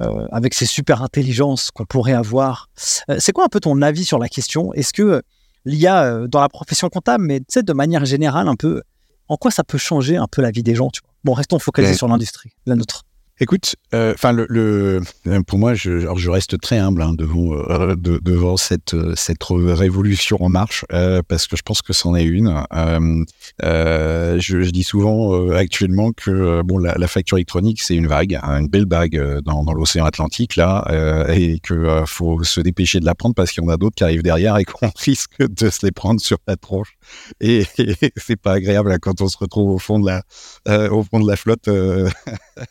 euh, 0.00 0.26
avec 0.32 0.54
ces 0.54 0.64
super 0.64 1.02
intelligences 1.02 1.70
qu'on 1.70 1.84
pourrait 1.84 2.14
avoir. 2.14 2.70
Euh, 3.10 3.16
c'est 3.20 3.32
quoi 3.32 3.44
un 3.44 3.48
peu 3.48 3.60
ton 3.60 3.82
avis 3.82 4.04
sur 4.06 4.18
la 4.18 4.28
question? 4.28 4.72
Est-ce 4.72 4.92
que 4.94 5.22
l'IA 5.66 6.26
dans 6.26 6.40
la 6.40 6.48
profession 6.48 6.88
comptable, 6.88 7.22
mais 7.24 7.40
tu 7.40 7.46
sais, 7.50 7.62
de 7.62 7.72
manière 7.74 8.04
générale, 8.06 8.48
un 8.48 8.56
peu, 8.56 8.82
en 9.28 9.36
quoi 9.36 9.50
ça 9.50 9.62
peut 9.62 9.78
changer 9.78 10.16
un 10.16 10.26
peu 10.26 10.40
la 10.42 10.50
vie 10.50 10.62
des 10.62 10.74
gens 10.74 10.88
tu 10.88 11.02
vois? 11.02 11.10
Bon, 11.22 11.34
restons 11.34 11.58
focalisés 11.58 11.92
Ouais. 11.92 11.98
sur 11.98 12.08
l'industrie, 12.08 12.50
la 12.66 12.74
nôtre. 12.74 13.02
Écoute, 13.42 13.74
enfin 13.92 14.30
le, 14.30 14.46
le- 14.48 15.42
pour 15.42 15.58
moi, 15.58 15.74
je, 15.74 16.30
reste 16.30 16.60
très 16.60 16.78
humble 16.78 17.02
hein, 17.02 17.12
devant 17.12 17.56
euh, 17.56 18.56
cette 18.56 18.94
euh, 18.94 19.74
révolution 19.74 20.40
en 20.40 20.48
marche 20.48 20.84
euh, 20.92 21.22
parce 21.26 21.48
que 21.48 21.56
je 21.56 21.62
pense 21.62 21.82
que 21.82 21.92
c'en 21.92 22.14
est 22.14 22.22
une. 22.22 22.62
Euh, 22.72 23.24
euh, 23.64 24.38
je, 24.38 24.70
dis 24.70 24.84
souvent 24.84 25.34
euh, 25.34 25.56
actuellement 25.56 26.12
que 26.12 26.30
euh, 26.30 26.62
bon 26.62 26.78
la, 26.78 27.08
facture 27.08 27.36
électronique 27.36 27.82
c'est 27.82 27.96
une 27.96 28.06
vague, 28.06 28.38
hein, 28.40 28.60
une 28.60 28.68
belle 28.68 28.86
vague 28.88 29.16
euh, 29.16 29.40
dans, 29.40 29.64
l'océan 29.72 30.04
Atlantique 30.04 30.54
là, 30.54 30.86
euh, 30.90 31.26
et 31.32 31.58
que 31.58 31.74
euh, 31.74 32.06
faut 32.06 32.44
se 32.44 32.60
dépêcher 32.60 33.00
de 33.00 33.06
la 33.06 33.16
prendre 33.16 33.34
parce 33.34 33.50
qu'il 33.50 33.64
y 33.64 33.66
en 33.66 33.70
a 33.70 33.76
d'autres 33.76 33.96
qui 33.96 34.04
arrivent 34.04 34.22
derrière 34.22 34.56
et 34.58 34.64
qu'on 34.64 34.92
risque 35.00 35.38
de 35.40 35.68
se 35.68 35.84
les 35.84 35.90
prendre 35.90 36.20
sur 36.20 36.38
la 36.46 36.54
tronche. 36.54 36.96
Et, 37.40 37.64
et 37.78 38.12
c'est 38.16 38.36
pas 38.36 38.52
agréable 38.52 38.92
hein, 38.92 38.98
quand 39.00 39.20
on 39.20 39.28
se 39.28 39.36
retrouve 39.38 39.70
au 39.70 39.78
fond 39.78 39.98
de 40.00 40.06
la 40.06 40.22
euh, 40.68 41.36
flotte. 41.36 41.68
euh, 41.68 42.08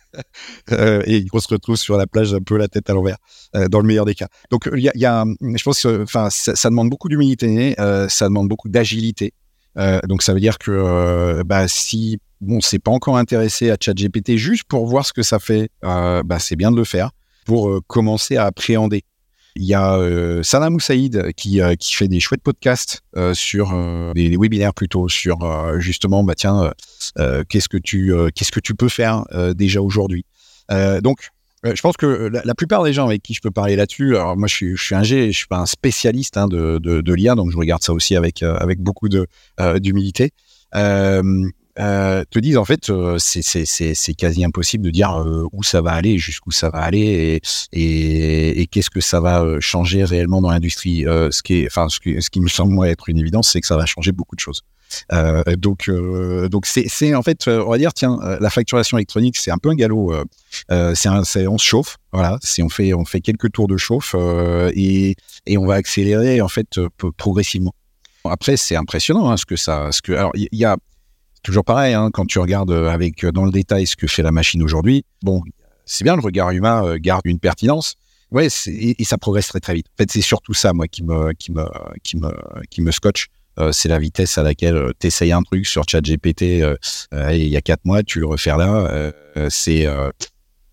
euh, 0.72 1.02
et 1.06 1.26
qu'on 1.26 1.40
se 1.40 1.48
retrouve 1.48 1.76
sur 1.76 1.98
la 1.98 2.08
plage 2.08 2.34
un 2.34 2.42
peu 2.42 2.58
la 2.58 2.68
tête 2.68 2.90
à 2.90 2.94
l'envers, 2.94 3.18
dans 3.70 3.80
le 3.80 3.88
meilleur 3.88 4.06
des 4.06 4.16
cas. 4.16 4.28
Donc 4.50 4.70
il 4.74 4.82
y 4.82 5.06
a, 5.06 5.26
je 5.42 5.64
pense, 5.64 5.84
que, 5.84 6.06
ça, 6.30 6.70
demande 6.70 6.90
beaucoup 6.90 7.10
d'humilité, 7.10 7.76
ça 7.78 8.28
demande 8.28 8.48
beaucoup 8.48 8.70
d'agilité. 8.70 9.34
Donc 10.08 10.22
ça 10.24 10.34
veut 10.34 10.40
dire 10.40 10.58
que 10.58 11.44
bah, 11.44 11.68
si 11.68 12.20
bon, 12.42 12.62
c'est 12.62 12.80
pas 12.80 12.92
encore 12.92 13.18
intéressé 13.18 13.72
à 13.72 13.78
ChatGPT 13.80 14.36
juste 14.38 14.64
pour 14.68 14.86
voir 14.88 15.06
ce 15.06 15.14
que 15.14 15.24
ça 15.24 15.40
fait, 15.40 15.70
bah, 15.82 16.40
c'est 16.40 16.56
bien 16.56 16.72
de 16.72 16.78
le 16.78 16.86
faire 16.86 17.12
pour 17.46 17.82
commencer 17.88 18.38
à 18.38 18.46
appréhender. 18.46 19.04
Il 19.56 19.66
y 19.66 19.74
a 19.74 19.96
euh, 19.98 20.44
Sana 20.44 20.70
Moussaïd 20.70 21.34
qui, 21.34 21.62
euh, 21.62 21.76
qui 21.76 21.94
fait 21.94 22.08
des 22.08 22.20
chouettes 22.20 22.42
podcasts 22.42 23.02
euh, 23.18 23.34
sur 23.34 23.74
euh, 23.74 24.14
des, 24.14 24.38
webinaires 24.38 24.74
plutôt 24.74 25.10
sur 25.10 25.40
justement 25.80 26.24
bah 26.24 26.36
tiens 26.36 26.72
qu'est-ce 27.50 27.68
que 27.68 27.78
tu 27.78 28.14
qu'est-ce 28.34 28.52
que 28.52 28.60
tu 28.60 28.76
peux 28.76 28.90
faire 28.90 29.26
déjà 29.56 29.82
aujourd'hui. 29.82 30.26
Donc 30.70 31.30
je 31.64 31.82
pense 31.82 31.98
que 31.98 32.32
la, 32.44 32.56
plupart 32.56 32.84
des 32.84 32.94
gens 32.94 33.06
avec 33.06 33.22
qui 33.22 33.34
je 33.34 33.42
peux 33.42 33.52
parler 33.52 33.76
là-dessus, 33.76 34.16
alors 34.16 34.38
moi 34.38 34.48
je 34.48 34.56
suis, 34.56 34.78
je 34.78 34.84
suis 34.84 34.96
un 34.96 35.04
G, 35.04 35.32
je 35.32 35.38
suis 35.38 35.48
pas 35.48 35.60
un 35.60 35.66
spécialiste 35.66 36.38
hein, 36.38 36.48
de, 36.48 36.80
de, 36.80 37.02
de 37.02 37.14
l'IA, 37.14 37.36
donc 37.36 37.52
je 37.52 37.58
regarde 37.58 37.84
ça 37.84 37.94
aussi 37.94 38.16
avec 38.16 38.42
avec 38.44 38.80
beaucoup 38.80 39.10
d'humilité. 39.80 40.32
Euh, 41.80 42.24
te 42.30 42.40
disent 42.40 42.58
en 42.58 42.66
fait 42.66 42.90
euh, 42.90 43.18
c'est 43.18 44.14
quasi 44.14 44.44
impossible 44.44 44.84
de 44.84 44.90
dire 44.90 45.12
euh, 45.12 45.48
où 45.52 45.64
ça 45.64 45.82
va 45.82 45.92
aller, 45.92 46.18
jusqu'où 46.18 46.52
ça 46.52 46.70
va 46.70 46.80
aller 46.80 47.42
et 47.72 48.68
qu'est-ce 48.68 48.90
que 48.90 49.02
ça 49.02 49.22
va 49.22 49.42
euh, 49.42 49.60
changer 49.62 50.04
réellement 50.04 50.42
dans 50.42 50.52
l'industrie. 50.52 51.06
Ce 51.06 51.42
qui 51.42 51.62
est 51.62 51.68
enfin 51.68 51.88
ce 51.90 52.00
qui 52.30 52.40
me 52.40 52.48
semble 52.48 52.74
moi 52.74 52.90
être 52.90 53.10
une 53.10 53.18
évidence, 53.18 53.52
c'est 53.52 53.62
que 53.62 53.68
ça 53.68 53.78
va 53.78 53.86
changer 53.86 54.12
beaucoup 54.12 54.36
de 54.36 54.42
choses. 54.42 54.64
Donc 55.58 55.90
donc 56.50 56.66
c'est 56.66 57.16
en 57.16 57.22
fait 57.22 57.48
on 57.48 57.70
va 57.70 57.78
dire 57.78 57.94
tiens 57.94 58.18
la 58.40 58.50
facturation 58.50 58.98
électronique 58.98 59.38
c'est 59.38 59.52
un 59.52 59.58
peu 59.58 59.70
un 59.70 59.76
galop. 59.76 60.14
C'est 60.70 61.08
on 61.10 61.58
se 61.58 61.66
chauffe, 61.66 61.98
voilà. 62.12 62.38
C'est 62.42 62.64
on 62.64 62.70
fait 62.70 62.94
on 62.94 63.06
fait 63.06 63.22
quelques 63.22 63.52
tours 63.52 63.68
de 63.68 63.78
chauffe 63.78 64.16
et 64.74 65.16
et 65.46 65.58
on 65.58 65.66
va 65.66 65.76
accélérer 65.76 66.42
en 66.42 66.50
fait 66.50 66.80
progressivement. 67.18 67.74
Après 68.26 68.58
c'est 68.58 68.76
impressionnant 68.76 69.32
hein, 69.32 69.38
ce 69.38 69.46
que 69.46 69.56
ça, 69.56 69.92
ce 69.92 70.02
que 70.02 70.12
alors 70.12 70.32
il 70.36 70.50
y 70.52 70.66
a 70.66 70.78
toujours 71.44 71.64
pareil 71.64 71.94
hein, 71.94 72.10
quand 72.12 72.26
tu 72.26 72.40
regardes 72.40 72.72
euh, 72.72 72.90
avec 72.90 73.24
euh, 73.24 73.32
dans 73.32 73.46
le 73.46 73.52
détail 73.52 73.88
ce 73.88 73.96
que 73.96 74.08
fait 74.08 74.24
la 74.24 74.32
machine 74.32 74.64
aujourd'hui. 74.64 75.06
Bon, 75.22 75.42
c'est 75.86 76.04
bien 76.04 76.16
le 76.16 76.22
regard 76.22 76.52
humain 76.52 76.86
euh, 76.86 76.98
garde 77.00 77.26
une 77.26 77.40
pertinence. 77.40 77.96
Ouais, 78.32 78.48
et, 78.68 79.04
ça 79.04 79.18
progresse 79.18 79.48
très 79.48 79.60
très 79.60 79.74
vite. 79.74 79.88
En 79.94 79.98
fait, 80.04 80.12
c'est 80.12 80.22
surtout 80.22 80.54
ça 80.54 80.72
moi 80.72 80.88
qui 80.88 81.04
me 81.04 81.34
qui 81.34 81.52
me 81.52 81.66
qui 82.02 82.18
me 82.18 82.32
qui 82.70 82.82
me 82.82 82.92
scotche. 82.92 83.28
C'est 83.74 83.90
la 83.90 84.00
vitesse 84.00 84.40
à 84.40 84.44
laquelle 84.44 84.92
tu 85.00 85.08
essayes 85.08 85.34
un 85.34 85.44
truc 85.44 85.68
sur 85.68 85.84
ChatGPT 85.88 86.64
euh, 86.64 86.76
il 87.32 87.48
y 87.48 87.58
a 87.58 87.62
quatre 87.62 87.86
mois, 87.86 88.02
tu 88.02 88.20
le 88.20 88.26
refais 88.26 88.50
là. 88.58 89.12
c'est 89.50 89.86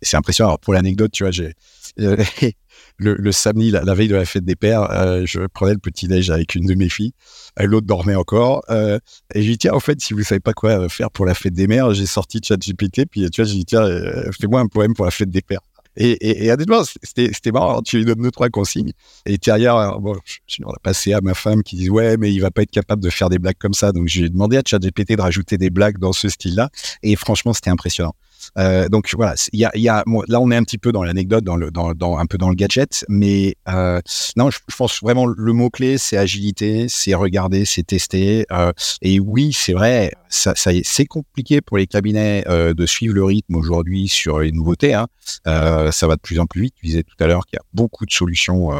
c'est 0.01 0.17
impressionnant. 0.17 0.51
Alors, 0.51 0.61
pour 0.61 0.73
l'anecdote, 0.73 1.11
tu 1.11 1.25
vois, 1.25 1.33
j'ai 1.33 1.55
le, 2.99 3.33
samedi, 3.33 3.71
la, 3.71 3.95
veille 3.95 4.09
de 4.09 4.17
la 4.17 4.25
fête 4.25 4.45
des 4.45 4.57
pères, 4.57 4.91
euh, 4.91 5.23
je 5.25 5.41
prenais 5.47 5.73
le 5.73 5.79
petit 5.79 6.09
déj 6.09 6.31
avec 6.31 6.55
une 6.55 6.67
de 6.67 6.75
mes 6.75 6.89
filles. 6.89 7.13
Euh, 7.61 7.67
L'autre 7.67 7.87
dormait 7.87 8.15
encore. 8.15 8.63
Euh, 8.71 8.99
et 9.35 9.43
j'ai 9.43 9.53
dit, 9.53 9.59
tiens, 9.59 9.75
en 9.75 9.81
fait, 9.81 10.01
si 10.01 10.15
vous 10.15 10.23
savez 10.23 10.41
pas 10.41 10.53
quoi 10.53 10.89
faire 10.89 11.11
pour 11.11 11.25
la 11.25 11.35
fête 11.35 11.55
des 11.55 11.67
mères, 11.67 11.95
j'ai 11.95 12.07
sorti 12.07 12.41
ChatGPT. 12.43 13.07
Puis, 13.11 13.31
tu 13.31 13.41
vois, 13.41 13.51
j'ai 13.51 13.57
dit, 13.57 13.65
tiens, 13.65 13.83
euh, 13.83 14.31
fais-moi 14.39 14.61
un 14.61 14.67
poème 14.67 14.95
pour 14.95 15.05
la 15.05 15.11
fête 15.11 15.31
des 15.31 15.43
pères. 15.43 15.61
Et, 15.97 16.13
et, 16.13 16.47
et 16.47 16.53
honnêtement, 16.53 16.83
c'était 17.03 17.51
marrant. 17.51 17.83
Tu 17.83 17.99
lui 17.99 18.05
donnes 18.05 18.23
deux, 18.23 18.31
trois 18.31 18.49
consignes. 18.49 18.93
Et 19.27 19.37
derrière, 19.39 19.77
euh, 19.77 19.99
bon, 19.99 20.15
je, 20.25 20.37
je 20.47 20.63
l'ai 20.63 20.73
passé 20.83 21.13
à 21.13 21.21
ma 21.21 21.35
femme 21.35 21.63
qui 21.63 21.77
dit, 21.77 21.91
ouais, 21.91 22.17
mais 22.17 22.33
il 22.33 22.41
va 22.41 22.51
pas 22.51 22.63
être 22.63 22.71
capable 22.71 23.03
de 23.03 23.11
faire 23.11 23.29
des 23.29 23.39
blagues 23.39 23.59
comme 23.59 23.75
ça. 23.75 23.93
Donc, 23.93 24.07
j'ai 24.07 24.29
demandé 24.29 24.57
à 24.57 24.63
ChatGPT 24.65 25.17
de 25.17 25.23
rajouter 25.23 25.57
des 25.57 25.71
blagues 25.71 25.99
dans 25.99 26.13
ce 26.13 26.29
style-là. 26.29 26.71
Et 27.03 27.17
franchement, 27.17 27.53
c'était 27.53 27.71
impressionnant. 27.71 28.15
Euh, 28.57 28.89
donc 28.89 29.11
voilà, 29.15 29.35
il 29.53 29.61
y 29.61 29.65
a, 29.65 29.71
y 29.77 29.89
a 29.89 30.05
là 30.29 30.41
on 30.41 30.51
est 30.51 30.57
un 30.57 30.63
petit 30.63 30.79
peu 30.79 30.93
dans 30.93 31.03
l'anecdote, 31.03 31.45
un 31.49 32.27
peu 32.27 32.39
dans 32.39 32.49
le 32.49 32.55
gadget, 32.55 33.05
mais 33.09 33.57
euh, 33.69 34.01
non, 34.37 34.51
je, 34.51 34.59
pense 34.77 35.01
vraiment 35.03 35.27
le 35.27 35.53
mot 35.53 35.71
clé 35.71 35.99
c'est 35.99 36.17
agilité, 36.17 36.87
c'est 36.89 37.15
regarder, 37.15 37.65
c'est 37.65 37.85
tester. 37.85 38.47
Euh, 38.53 38.73
et 39.03 39.21
oui, 39.21 39.53
c'est 39.53 39.73
vrai, 39.73 40.13
c'est 40.29 41.07
compliqué 41.07 41.61
pour 41.61 41.79
les 41.79 41.87
cabinets 41.87 42.45
de 42.49 42.87
suivre 42.87 43.15
le 43.15 43.25
rythme 43.25 43.57
aujourd'hui 43.57 44.09
sur 44.09 44.41
les 44.41 44.53
nouveautés. 44.53 44.95
Hein. 44.95 45.09
Ça 45.45 46.07
va 46.07 46.17
de 46.17 46.21
plus 46.21 46.39
en 46.39 46.47
plus 46.47 46.63
vite. 46.63 46.75
Tu 46.77 46.87
disais 46.87 47.03
tout 47.03 47.17
à 47.23 47.27
l'heure 47.27 47.47
qu'il 47.47 47.57
y 47.57 47.61
a 47.61 47.67
beaucoup 47.73 48.07
de 48.07 48.13
solutions 48.13 48.71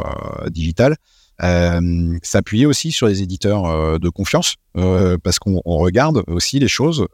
digitales. 0.49 0.95
Euh, 1.41 2.17
s'appuyer 2.21 2.65
aussi 2.65 2.91
sur 2.91 3.07
les 3.07 3.21
éditeurs 3.21 3.65
euh, 3.65 3.97
de 3.97 4.09
confiance 4.09 4.55
euh, 4.75 5.17
parce 5.23 5.39
qu'on 5.39 5.61
on 5.63 5.77
regarde 5.77 6.21
aussi 6.27 6.59
les 6.59 6.67
choses 6.67 7.07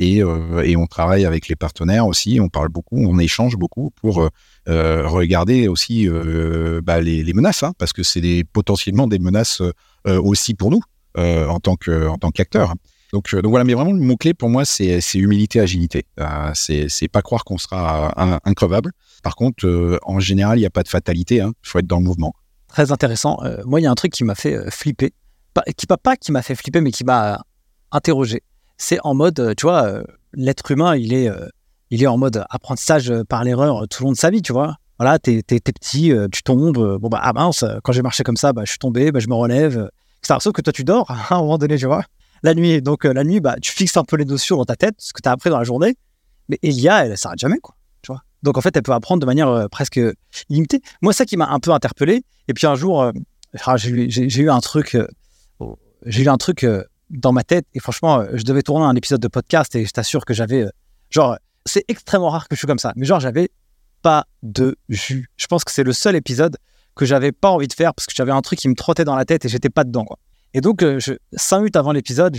et, 0.00 0.18
et 0.18 0.76
on 0.76 0.86
travaille 0.86 1.24
avec 1.24 1.48
les 1.48 1.56
partenaires 1.56 2.06
aussi, 2.06 2.40
on 2.40 2.48
parle 2.48 2.68
beaucoup, 2.68 2.96
on 2.98 3.18
échange 3.18 3.56
beaucoup 3.56 3.90
pour 4.00 4.28
regarder 4.66 5.68
aussi 5.68 6.08
bah, 6.82 7.00
les, 7.00 7.22
les 7.22 7.32
menaces 7.32 7.62
hein, 7.62 7.72
parce 7.78 7.92
que 7.92 8.02
c'est 8.02 8.20
des, 8.20 8.44
potentiellement 8.44 9.06
des 9.06 9.18
menaces 9.18 9.62
aussi 10.06 10.54
pour 10.54 10.70
nous 10.70 10.82
en 11.16 11.60
tant 11.60 11.76
que 11.76 12.08
en 12.08 12.18
tant 12.18 12.30
qu'acteurs. 12.30 12.74
Donc, 13.12 13.34
donc 13.34 13.50
voilà, 13.50 13.64
mais 13.64 13.74
vraiment 13.74 13.92
le 13.92 14.00
mot 14.00 14.16
clé 14.16 14.34
pour 14.34 14.50
moi 14.50 14.64
c'est 14.64 15.00
humilité, 15.14 15.60
agilité. 15.60 16.04
Euh, 16.20 16.50
c'est 16.54 17.08
pas 17.08 17.22
croire 17.22 17.44
qu'on 17.44 17.58
sera 17.58 18.40
increvable. 18.44 18.92
Par 19.22 19.34
contre, 19.34 19.66
euh, 19.66 19.98
en 20.02 20.20
général, 20.20 20.58
il 20.58 20.60
n'y 20.60 20.66
a 20.66 20.70
pas 20.70 20.82
de 20.82 20.88
fatalité. 20.88 21.36
Il 21.36 21.52
faut 21.62 21.78
être 21.78 21.86
dans 21.86 21.98
le 21.98 22.04
mouvement. 22.04 22.34
Très 22.68 22.92
intéressant. 22.92 23.38
Euh, 23.42 23.62
moi, 23.64 23.80
il 23.80 23.84
y 23.84 23.86
a 23.86 23.90
un 23.90 23.94
truc 23.94 24.12
qui 24.12 24.24
m'a 24.24 24.34
fait 24.34 24.54
euh, 24.54 24.70
flipper. 24.70 25.12
Pas, 25.54 25.62
qui, 25.76 25.86
pas, 25.86 25.96
pas 25.96 26.16
qui 26.16 26.32
m'a 26.32 26.42
fait 26.42 26.54
flipper, 26.54 26.80
mais 26.80 26.92
qui 26.92 27.04
m'a 27.04 27.34
euh, 27.34 27.38
interrogé. 27.90 28.42
C'est 28.76 28.98
en 29.02 29.14
mode, 29.14 29.54
tu 29.56 29.66
vois, 29.66 30.02
l'être 30.32 30.70
humain, 30.70 30.94
il 30.94 31.12
est, 31.12 31.28
il 31.90 32.00
est 32.00 32.06
en 32.06 32.16
mode 32.16 32.44
apprentissage 32.48 33.12
par 33.28 33.42
l'erreur 33.42 33.88
tout 33.88 34.04
le 34.04 34.06
long 34.06 34.12
de 34.12 34.16
sa 34.16 34.30
vie, 34.30 34.40
tu 34.40 34.52
vois. 34.52 34.76
Voilà, 35.00 35.18
t'es, 35.18 35.42
petit, 35.42 36.12
tu 36.30 36.42
tombes, 36.44 36.98
bon 37.00 37.08
bah, 37.08 37.18
ah 37.20 37.32
mince, 37.32 37.64
quand 37.82 37.90
j'ai 37.90 38.02
marché 38.02 38.22
comme 38.22 38.36
ça, 38.36 38.52
bah, 38.52 38.62
je 38.64 38.70
suis 38.70 38.78
tombé, 38.78 39.10
bah, 39.10 39.18
je 39.18 39.26
me 39.26 39.34
relève, 39.34 39.90
etc. 40.22 40.38
Sauf 40.40 40.52
que 40.52 40.62
toi, 40.62 40.72
tu 40.72 40.84
dors 40.84 41.10
à 41.30 41.34
un 41.34 41.40
moment 41.40 41.58
donné, 41.58 41.76
tu 41.76 41.86
vois. 41.86 42.04
La 42.44 42.54
nuit, 42.54 42.80
donc 42.80 43.02
la 43.02 43.24
nuit, 43.24 43.40
bah, 43.40 43.56
tu 43.60 43.72
fixes 43.72 43.96
un 43.96 44.04
peu 44.04 44.14
les 44.14 44.24
notions 44.24 44.58
dans 44.58 44.64
ta 44.64 44.76
tête, 44.76 44.94
ce 44.98 45.12
que 45.12 45.20
tu 45.20 45.28
as 45.28 45.32
appris 45.32 45.50
dans 45.50 45.58
la 45.58 45.64
journée, 45.64 45.96
mais 46.48 46.60
Elia, 46.62 47.04
elle 47.04 47.18
s'arrête 47.18 47.40
jamais, 47.40 47.58
quoi. 47.58 47.74
Donc 48.42 48.56
en 48.56 48.60
fait, 48.60 48.76
elle 48.76 48.82
peut 48.82 48.92
apprendre 48.92 49.20
de 49.20 49.26
manière 49.26 49.48
euh, 49.48 49.68
presque 49.68 50.00
illimitée. 50.48 50.80
Moi, 51.02 51.12
ça 51.12 51.24
qui 51.24 51.36
m'a 51.36 51.48
un 51.48 51.58
peu 51.60 51.72
interpellé, 51.72 52.24
et 52.48 52.54
puis 52.54 52.66
un 52.66 52.74
jour, 52.74 53.02
euh, 53.02 53.12
ah, 53.64 53.76
j'ai 53.76 53.90
eu- 53.90 54.50
un 54.50 54.60
truc, 54.60 54.94
euh, 54.94 55.06
j'ai 56.06 56.22
eu 56.24 56.28
un 56.28 56.36
truc 56.36 56.64
dans 57.10 57.32
ma 57.32 57.42
tête 57.42 57.66
et 57.74 57.80
franchement, 57.80 58.24
je 58.32 58.42
devais 58.42 58.62
tourner 58.62 58.84
un 58.84 58.94
épisode 58.94 59.20
de 59.20 59.28
podcast 59.28 59.74
et 59.74 59.84
je 59.84 59.90
t'assure 59.90 60.24
que 60.24 60.34
j'avais, 60.34 60.66
genre, 61.10 61.36
c'est 61.66 61.84
extrêmement 61.88 62.28
rare 62.30 62.48
que 62.48 62.54
je 62.54 62.58
suis 62.58 62.66
comme 62.66 62.78
ça, 62.78 62.92
mais 62.96 63.04
genre, 63.06 63.20
j'avais 63.20 63.50
pas 64.02 64.26
de 64.42 64.76
jus. 64.88 65.28
Je 65.36 65.46
pense 65.48 65.64
que 65.64 65.72
c'est 65.72 65.82
le 65.82 65.92
seul 65.92 66.14
épisode 66.16 66.56
que 66.94 67.04
j'avais 67.04 67.32
pas 67.32 67.50
envie 67.50 67.66
de 67.68 67.72
faire 67.72 67.94
parce 67.94 68.06
que 68.06 68.12
j'avais 68.14 68.32
un 68.32 68.40
truc 68.42 68.58
qui 68.58 68.68
me 68.68 68.74
trottait 68.74 69.04
dans 69.04 69.16
la 69.16 69.24
tête 69.24 69.44
et 69.44 69.48
j'étais 69.48 69.70
pas 69.70 69.84
dedans. 69.84 70.06
Et 70.54 70.60
donc, 70.60 70.80
je, 70.82 71.14
cinq 71.34 71.58
minutes 71.58 71.76
avant 71.76 71.92
l'épisode, 71.92 72.36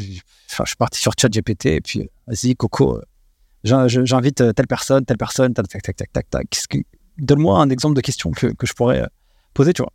enfin, 0.49 0.63
je 0.65 0.69
suis 0.69 0.77
parti 0.77 0.99
sur 0.99 1.11
ChatGPT 1.19 1.65
et 1.67 1.81
puis, 1.81 2.09
vas-y, 2.27 2.55
Coco, 2.55 2.99
je- 2.99 3.05
j'invite 3.63 4.41
euh, 4.41 4.53
telle 4.53 4.67
personne, 4.67 5.05
telle 5.05 5.17
personne, 5.17 5.53
tac, 5.53 5.67
tac, 5.67 5.81
tac, 5.81 5.95
tac, 5.95 6.11
tac, 6.11 6.29
tac. 6.29 6.47
Donne-moi 7.17 7.59
un 7.59 7.69
exemple 7.69 7.95
de 7.95 8.01
question 8.01 8.31
que, 8.31 8.47
que 8.47 8.65
je 8.65 8.73
pourrais 8.73 9.01
euh, 9.01 9.07
poser, 9.53 9.73
tu 9.73 9.81
vois. 9.81 9.91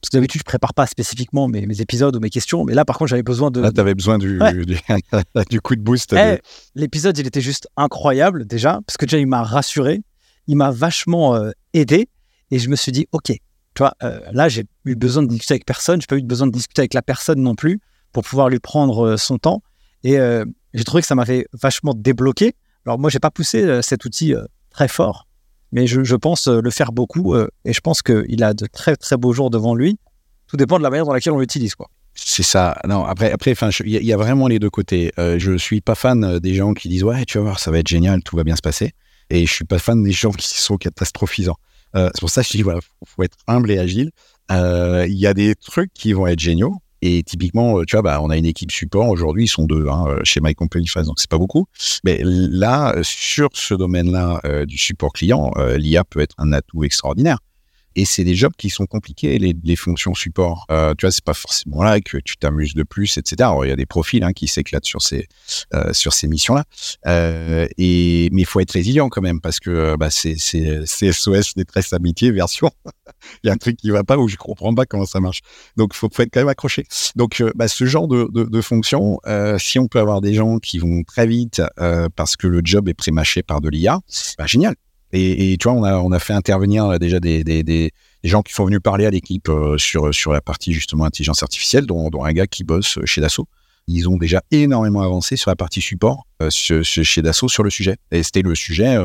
Parce 0.00 0.10
que 0.10 0.16
d'habitude, 0.18 0.40
je 0.40 0.44
prépare 0.44 0.74
pas 0.74 0.86
spécifiquement 0.86 1.48
mes, 1.48 1.66
mes 1.66 1.80
épisodes 1.80 2.14
ou 2.14 2.20
mes 2.20 2.28
questions, 2.30 2.64
mais 2.64 2.74
là, 2.74 2.84
par 2.84 2.98
contre, 2.98 3.08
j'avais 3.08 3.22
besoin 3.22 3.50
de. 3.50 3.60
Là, 3.60 3.72
tu 3.72 3.80
avais 3.80 3.94
besoin 3.94 4.18
du, 4.18 4.38
Ouais. 4.38 4.52
du, 4.52 4.76
du 5.50 5.60
coup 5.60 5.74
de 5.76 5.80
boost. 5.80 6.10
de- 6.12 6.18
Eh, 6.18 6.38
L'épisode, 6.74 7.16
il 7.18 7.26
était 7.26 7.40
juste 7.40 7.68
incroyable 7.76 8.46
déjà, 8.46 8.80
parce 8.86 8.96
que 8.98 9.06
déjà, 9.06 9.18
il 9.18 9.26
m'a 9.26 9.42
rassuré, 9.42 10.02
il 10.46 10.56
m'a 10.56 10.70
vachement 10.70 11.34
euh, 11.36 11.50
aidé, 11.72 12.08
et 12.50 12.58
je 12.58 12.68
me 12.68 12.76
suis 12.76 12.92
dit, 12.92 13.06
ok, 13.12 13.28
tu 13.28 13.38
vois, 13.78 13.94
euh, 14.02 14.20
là, 14.32 14.48
j'ai 14.50 14.64
eu 14.84 14.94
besoin 14.94 15.22
de 15.22 15.28
discuter 15.28 15.54
avec 15.54 15.64
personne, 15.66 16.00
j'ai 16.00 16.06
pas 16.06 16.18
eu 16.18 16.22
besoin 16.22 16.46
de 16.46 16.52
discuter 16.52 16.82
avec 16.82 16.94
la 16.94 17.02
personne 17.02 17.40
non 17.40 17.54
plus 17.54 17.80
pour 18.12 18.22
pouvoir 18.24 18.50
lui 18.50 18.60
prendre 18.60 19.16
son 19.16 19.38
temps, 19.38 19.62
et 20.04 20.18
euh, 20.18 20.44
j'ai 20.74 20.84
trouvé 20.84 21.00
que 21.00 21.06
ça 21.08 21.14
m'avait 21.14 21.46
vachement 21.54 21.94
débloqué. 21.94 22.54
Alors 22.86 22.98
moi, 22.98 23.10
j'ai 23.10 23.18
pas 23.18 23.30
poussé 23.30 23.62
euh, 23.62 23.82
cet 23.82 24.04
outil 24.04 24.34
euh, 24.34 24.44
très 24.70 24.88
fort, 24.88 25.26
mais 25.72 25.86
je, 25.86 26.14
pense 26.16 26.48
le 26.48 26.70
faire 26.70 26.92
beaucoup 26.92 27.36
et 27.36 27.72
je 27.72 27.80
pense 27.80 28.02
qu'il 28.02 28.44
a 28.44 28.54
de 28.54 28.66
très 28.66 28.96
très 28.96 29.16
beaux 29.16 29.32
jours 29.32 29.50
devant 29.50 29.74
lui. 29.74 29.98
Tout 30.46 30.56
dépend 30.56 30.78
de 30.78 30.82
la 30.82 30.90
manière 30.90 31.06
dans 31.06 31.12
laquelle 31.12 31.32
on 31.32 31.40
l'utilise, 31.40 31.74
quoi. 31.74 31.88
C'est 32.14 32.44
ça. 32.44 32.76
Non, 32.86 33.04
après, 33.04 33.32
après, 33.32 33.52
enfin, 33.52 33.70
il 33.84 33.90
y, 33.90 34.12
a 34.12 34.16
vraiment 34.16 34.46
les 34.46 34.58
deux 34.58 34.70
côtés. 34.70 35.12
Euh, 35.18 35.38
je 35.38 35.58
suis 35.58 35.80
pas 35.80 35.96
fan 35.96 36.38
des 36.38 36.54
gens 36.54 36.72
qui 36.72 36.88
disent 36.88 37.02
ouais, 37.02 37.24
tu 37.24 37.38
vas 37.38 37.44
voir, 37.44 37.58
ça 37.58 37.70
va 37.70 37.80
être 37.80 37.88
génial, 37.88 38.22
tout 38.22 38.36
va 38.36 38.44
bien 38.44 38.56
se 38.56 38.62
passer. 38.62 38.92
Et 39.30 39.46
je 39.46 39.52
suis 39.52 39.64
pas 39.64 39.78
fan 39.78 40.02
des 40.02 40.12
gens 40.12 40.30
qui 40.30 40.46
sont 40.46 40.76
catastrophisants. 40.76 41.56
Euh, 41.96 42.10
c'est 42.14 42.20
pour 42.20 42.30
ça 42.30 42.42
que 42.42 42.48
je 42.48 42.56
dis 42.56 42.62
voilà, 42.62 42.80
faut, 43.04 43.22
être 43.24 43.36
humble 43.48 43.70
et 43.70 43.78
agile. 43.78 44.10
Il 44.50 45.14
y 45.14 45.26
a 45.26 45.34
des 45.34 45.54
trucs 45.56 45.92
qui 45.92 46.12
vont 46.12 46.26
être 46.26 46.38
géniaux. 46.38 46.76
Et 47.06 47.22
typiquement, 47.22 47.84
tu 47.84 47.96
vois, 47.96 48.02
bah, 48.02 48.20
on 48.22 48.30
a 48.30 48.36
une 48.38 48.46
équipe 48.46 48.72
support 48.72 49.10
aujourd'hui, 49.10 49.44
ils 49.44 49.48
sont 49.48 49.66
deux 49.66 49.88
hein, 49.88 50.06
chez 50.22 50.40
My 50.42 50.54
Company 50.54 50.86
Phase, 50.86 51.06
donc 51.06 51.20
c'est 51.20 51.28
pas 51.28 51.36
beaucoup. 51.36 51.66
Mais 52.02 52.18
là, 52.24 52.94
sur 53.02 53.50
ce 53.52 53.74
domaine-là 53.74 54.40
du 54.64 54.78
support 54.78 55.12
client, 55.12 55.52
l'IA 55.76 56.02
peut 56.04 56.20
être 56.20 56.34
un 56.38 56.54
atout 56.54 56.82
extraordinaire. 56.82 57.36
Et 57.96 58.04
c'est 58.04 58.24
des 58.24 58.34
jobs 58.34 58.52
qui 58.56 58.70
sont 58.70 58.86
compliqués, 58.86 59.38
les, 59.38 59.54
les 59.62 59.76
fonctions 59.76 60.14
support. 60.14 60.66
Euh, 60.70 60.94
tu 60.96 61.06
vois, 61.06 61.12
c'est 61.12 61.24
pas 61.24 61.34
forcément 61.34 61.82
là 61.82 62.00
que 62.00 62.18
tu 62.18 62.36
t'amuses 62.36 62.74
de 62.74 62.82
plus, 62.82 63.18
etc. 63.18 63.50
Il 63.62 63.68
y 63.68 63.72
a 63.72 63.76
des 63.76 63.86
profils 63.86 64.22
hein, 64.22 64.32
qui 64.32 64.48
s'éclatent 64.48 64.84
sur 64.84 65.02
ces 65.02 65.28
euh, 65.74 65.92
sur 65.92 66.12
ces 66.12 66.28
missions-là. 66.28 66.64
Euh, 67.06 67.66
et 67.78 68.28
mais 68.32 68.42
il 68.42 68.46
faut 68.46 68.60
être 68.60 68.72
résilient 68.72 69.08
quand 69.08 69.22
même 69.22 69.40
parce 69.40 69.60
que 69.60 69.70
euh, 69.70 69.96
bah, 69.96 70.10
c'est 70.10 70.36
c'est 70.36 71.12
SOS 71.12 71.54
détresse 71.54 71.92
amitié 71.92 72.30
version. 72.30 72.70
il 73.42 73.48
y 73.48 73.50
a 73.50 73.52
un 73.52 73.56
truc 73.56 73.76
qui 73.76 73.90
va 73.90 74.04
pas 74.04 74.16
où 74.16 74.28
je 74.28 74.36
comprends 74.36 74.74
pas 74.74 74.86
comment 74.86 75.06
ça 75.06 75.20
marche. 75.20 75.40
Donc, 75.76 75.94
faut, 75.94 76.08
faut, 76.12 76.22
être 76.22 76.30
quand 76.32 76.40
même 76.40 76.48
accroché. 76.48 76.84
Donc, 77.16 77.40
euh, 77.40 77.52
bah, 77.54 77.68
ce 77.68 77.84
genre 77.84 78.08
de, 78.08 78.28
de, 78.32 78.44
de 78.44 78.60
fonction, 78.60 79.18
euh, 79.26 79.58
si 79.58 79.78
on 79.78 79.86
peut 79.86 80.00
avoir 80.00 80.20
des 80.20 80.34
gens 80.34 80.58
qui 80.58 80.78
vont 80.78 81.02
très 81.04 81.26
vite 81.26 81.62
parce 82.16 82.36
que 82.36 82.46
le 82.46 82.60
job 82.64 82.88
est 82.88 82.94
prémâché 82.94 83.42
par 83.42 83.60
de 83.60 83.68
l'IA, 83.68 84.00
bah, 84.38 84.46
génial. 84.46 84.74
Et, 85.16 85.56
tu 85.60 85.68
vois, 85.68 85.78
on 85.78 85.84
a, 85.84 85.96
on 85.98 86.10
a 86.10 86.18
fait 86.18 86.32
intervenir 86.32 86.86
euh, 86.86 86.98
déjà 86.98 87.20
des, 87.20 87.44
des, 87.44 87.92
gens 88.24 88.42
qui 88.42 88.52
sont 88.52 88.64
venus 88.64 88.80
parler 88.82 89.06
à 89.06 89.10
l'équipe 89.10 89.48
euh, 89.48 89.78
sur, 89.78 90.12
sur 90.12 90.32
la 90.32 90.40
partie 90.40 90.72
justement 90.72 91.04
intelligence 91.04 91.42
artificielle, 91.42 91.86
dont, 91.86 92.10
un 92.24 92.32
gars 92.32 92.48
qui 92.48 92.64
bosse 92.64 92.98
chez 93.04 93.20
Dassault. 93.20 93.46
Ils 93.86 94.08
ont 94.08 94.16
déjà 94.16 94.42
énormément 94.50 95.02
avancé 95.02 95.36
sur 95.36 95.50
la 95.50 95.56
partie 95.56 95.80
support 95.80 96.26
euh, 96.42 96.50
chez 96.50 97.22
Dassault 97.22 97.48
sur 97.48 97.62
le 97.62 97.70
sujet. 97.70 97.96
Et 98.10 98.24
c'était 98.24 98.42
le 98.42 98.54
sujet 98.54 98.96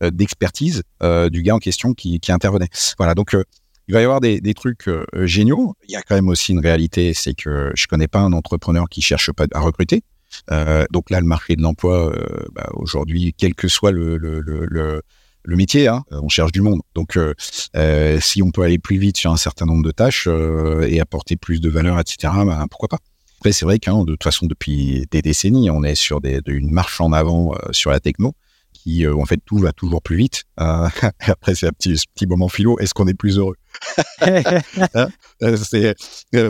d'expertise 0.00 0.82
du 1.30 1.42
gars 1.42 1.56
en 1.56 1.58
question 1.58 1.92
qui, 1.92 2.20
intervenait. 2.28 2.68
Voilà, 2.96 3.14
donc 3.14 3.36
il 3.88 3.92
va 3.92 4.00
y 4.00 4.04
avoir 4.04 4.20
des, 4.20 4.54
trucs 4.54 4.88
géniaux. 5.14 5.74
Il 5.88 5.92
y 5.92 5.96
a 5.96 6.02
quand 6.02 6.14
même 6.14 6.28
aussi 6.28 6.52
une 6.52 6.60
réalité, 6.60 7.12
c'est 7.12 7.34
que 7.34 7.72
je 7.74 7.86
connais 7.88 8.08
pas 8.08 8.20
un 8.20 8.32
entrepreneur 8.32 8.88
qui 8.88 9.02
cherche 9.02 9.32
pas 9.32 9.46
à 9.52 9.60
recruter. 9.60 10.04
Euh, 10.52 10.84
donc 10.92 11.10
là, 11.10 11.20
le 11.20 11.26
marché 11.26 11.56
de 11.56 11.62
l'emploi, 11.62 12.14
bah, 12.52 12.70
aujourd'hui, 12.74 13.34
quel 13.36 13.56
que 13.56 13.66
soit 13.66 13.90
le 13.90 15.02
métier, 15.46 15.88
hein, 15.88 16.04
on 16.10 16.28
cherche 16.28 16.52
du 16.52 16.60
monde. 16.60 16.80
Donc, 16.94 17.16
euh, 17.16 17.34
euh, 17.76 18.18
si 18.20 18.42
on 18.42 18.50
peut 18.50 18.62
aller 18.62 18.78
plus 18.78 18.98
vite 18.98 19.16
sur 19.16 19.30
un 19.30 19.36
certain 19.36 19.66
nombre 19.66 19.84
de 19.84 19.90
tâches 19.90 20.26
euh, 20.28 20.86
et 20.88 21.00
apporter 21.00 21.36
plus 21.36 21.60
de 21.60 21.68
valeur, 21.68 21.98
etc., 21.98 22.32
ben, 22.44 22.66
pourquoi 22.70 22.88
pas 22.88 22.98
c'est 23.52 23.64
vrai 23.64 23.78
qu'en 23.78 24.04
de 24.04 24.12
toute 24.12 24.22
façon, 24.22 24.44
depuis 24.44 25.06
des 25.10 25.22
décennies, 25.22 25.70
on 25.70 25.82
est 25.82 25.94
sur 25.94 26.20
des, 26.20 26.40
une 26.46 26.70
marche 26.70 27.00
en 27.00 27.10
avant 27.10 27.54
sur 27.70 27.90
la 27.90 27.98
techno 27.98 28.34
qui, 28.82 29.06
en 29.06 29.24
fait, 29.24 29.40
tout 29.44 29.58
va 29.58 29.72
toujours 29.72 30.02
plus 30.02 30.16
vite. 30.16 30.44
après, 30.56 31.54
c'est 31.54 31.66
un 31.66 31.72
petit, 31.72 31.96
petit 32.14 32.26
moment 32.26 32.48
philo. 32.48 32.78
Est-ce 32.78 32.94
qu'on 32.94 33.06
est 33.06 33.14
plus 33.14 33.38
heureux? 33.38 33.56
Hein 34.94 35.08
C'est 35.40 35.94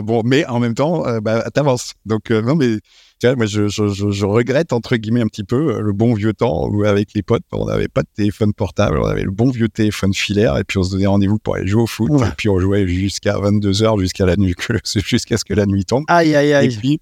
bon, 0.01 0.21
mais 0.25 0.45
en 0.45 0.59
même 0.59 0.73
temps, 0.73 1.03
bah, 1.21 1.49
t'avances. 1.51 1.93
Donc, 2.05 2.29
non, 2.29 2.55
mais 2.55 2.77
moi, 3.23 3.45
je, 3.45 3.67
je, 3.67 3.87
je, 3.87 4.25
regrette, 4.25 4.73
entre 4.73 4.95
guillemets, 4.95 5.21
un 5.21 5.27
petit 5.27 5.43
peu 5.43 5.75
euh, 5.75 5.81
le 5.81 5.93
bon 5.93 6.13
vieux 6.13 6.33
temps 6.33 6.67
où, 6.67 6.83
avec 6.83 7.09
les 7.13 7.21
potes, 7.21 7.43
on 7.51 7.65
n'avait 7.65 7.87
pas 7.87 8.01
de 8.01 8.07
téléphone 8.15 8.53
portable, 8.53 8.97
on 8.99 9.05
avait 9.05 9.23
le 9.23 9.31
bon 9.31 9.49
vieux 9.49 9.69
téléphone 9.69 10.13
filaire, 10.13 10.57
et 10.57 10.63
puis 10.63 10.77
on 10.77 10.83
se 10.83 10.91
donnait 10.91 11.05
rendez-vous 11.05 11.37
pour 11.37 11.55
aller 11.55 11.67
jouer 11.67 11.83
au 11.83 11.87
foot, 11.87 12.11
et 12.21 12.31
puis 12.37 12.49
on 12.49 12.59
jouait 12.59 12.87
jusqu'à 12.87 13.35
22h, 13.35 13.99
jusqu'à 13.99 14.25
la 14.25 14.35
nuit, 14.35 14.55
jusqu'à 15.05 15.37
ce 15.37 15.45
que 15.45 15.53
la 15.53 15.65
nuit 15.65 15.85
tombe. 15.85 16.03
Aïe, 16.07 16.35
aïe, 16.35 16.53
aïe. 16.53 16.73
Et 16.73 16.77
puis, 16.77 16.99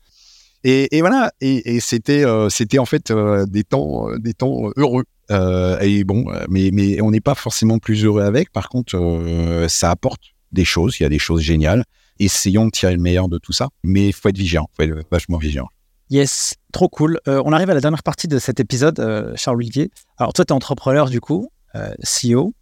et, 0.63 0.97
et 0.97 1.01
voilà, 1.01 1.31
et, 1.39 1.75
et 1.75 1.79
c'était, 1.79 2.25
euh, 2.25 2.49
c'était 2.49 2.79
en 2.79 2.85
fait 2.85 3.11
euh, 3.11 3.45
des 3.45 3.63
temps, 3.63 4.07
des 4.17 4.33
temps 4.33 4.71
heureux. 4.75 5.05
Et 5.29 6.03
bon, 6.03 6.25
mais, 6.49 6.69
mais 6.73 7.01
on 7.01 7.11
n'est 7.11 7.21
pas 7.21 7.35
forcément 7.35 7.79
plus 7.79 8.03
heureux 8.03 8.23
avec. 8.23 8.51
Par 8.51 8.69
contre, 8.69 8.97
ça 9.67 9.91
apporte 9.91 10.21
des 10.51 10.65
choses. 10.65 10.99
Il 10.99 11.03
y 11.03 11.05
a 11.05 11.09
des 11.09 11.19
choses 11.19 11.41
géniales. 11.41 11.83
Essayons 12.19 12.65
de 12.65 12.71
tirer 12.71 12.93
le 12.93 13.01
meilleur 13.01 13.29
de 13.29 13.37
tout 13.37 13.53
ça, 13.53 13.69
mais 13.83 14.07
il 14.07 14.13
faut 14.13 14.27
être 14.27 14.37
vigilant, 14.37 14.67
il 14.73 14.75
faut 14.75 14.99
être 14.99 15.07
vachement 15.09 15.37
vigilant. 15.37 15.69
Yes, 16.09 16.55
trop 16.73 16.89
cool. 16.89 17.19
Euh, 17.27 17.41
on 17.45 17.53
arrive 17.53 17.69
à 17.69 17.73
la 17.75 17.81
dernière 17.81 18.03
partie 18.03 18.27
de 18.27 18.39
cet 18.39 18.59
épisode, 18.59 18.99
euh, 18.99 19.33
Charles-Olivier. 19.35 19.91
Alors, 20.17 20.33
toi, 20.33 20.43
tu 20.43 20.51
es 20.51 20.55
entrepreneur 20.55 21.09
du 21.09 21.21
coup, 21.21 21.49
euh, 21.75 21.93
CEO, 22.03 22.53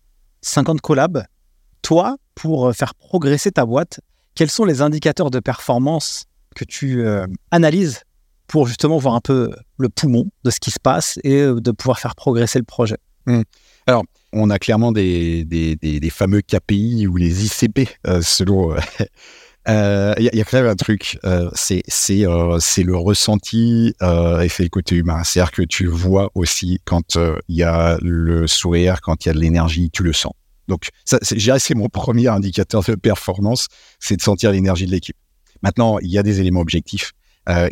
50 0.41 0.81
collabs. 0.81 1.23
Toi, 1.81 2.17
pour 2.35 2.75
faire 2.75 2.93
progresser 2.93 3.51
ta 3.51 3.65
boîte, 3.65 4.01
quels 4.35 4.49
sont 4.49 4.65
les 4.65 4.81
indicateurs 4.81 5.31
de 5.31 5.39
performance 5.39 6.25
que 6.55 6.65
tu 6.65 7.05
analyses 7.51 8.01
pour 8.47 8.67
justement 8.67 8.97
voir 8.97 9.15
un 9.15 9.21
peu 9.21 9.51
le 9.77 9.89
poumon 9.89 10.29
de 10.43 10.49
ce 10.49 10.59
qui 10.59 10.71
se 10.71 10.79
passe 10.79 11.19
et 11.23 11.41
de 11.41 11.71
pouvoir 11.71 11.99
faire 11.99 12.15
progresser 12.15 12.59
le 12.59 12.65
projet 12.65 12.97
mmh. 13.25 13.41
Alors, 13.85 14.03
on 14.33 14.49
a 14.49 14.59
clairement 14.59 14.91
des, 14.91 16.09
fameux 16.11 16.41
KPI 16.41 17.07
ou 17.07 17.15
les 17.15 17.45
ICP 17.45 17.89
selon 18.21 18.75
il 19.67 19.73
euh, 19.73 20.13
y, 20.17 20.37
y, 20.37 20.41
a 20.41 20.45
quand 20.45 20.57
même 20.57 20.67
un 20.67 20.75
truc, 20.75 21.19
euh, 21.25 21.49
c'est 21.53 21.83
euh, 22.25 22.57
le 22.77 22.95
ressenti 22.95 23.93
euh, 24.01 24.39
et 24.39 24.47
c'est 24.47 24.63
le 24.63 24.69
côté 24.69 24.95
humain. 24.95 25.23
C'est-à-dire 25.25 25.51
que 25.51 25.61
tu 25.61 25.87
vois 25.87 26.31
aussi 26.35 26.79
quand 26.85 27.17
il 27.49 27.55
y 27.55 27.63
a 27.63 27.97
le 28.01 28.47
sourire, 28.47 29.01
quand 29.01 29.25
il 29.25 29.27
y 29.27 29.31
a 29.31 29.33
de 29.33 29.39
l'énergie, 29.39 29.89
tu 29.91 30.03
le 30.03 30.13
sens. 30.13 30.31
Donc, 30.69 30.89
c'est 31.03 31.75
mon 31.75 31.89
premier 31.89 32.27
indicateur 32.27 32.81
de 32.83 32.95
performance, 32.95 33.67
c'est 33.99 34.15
de 34.15 34.21
sentir 34.21 34.51
l'énergie 34.51 34.85
de 34.85 34.91
l'équipe. 34.91 35.17
Maintenant, 35.61 35.99
il 35.99 36.09
y 36.09 36.17
a 36.17 36.23
des 36.23 36.39
éléments 36.39 36.61
objectifs 36.61 37.11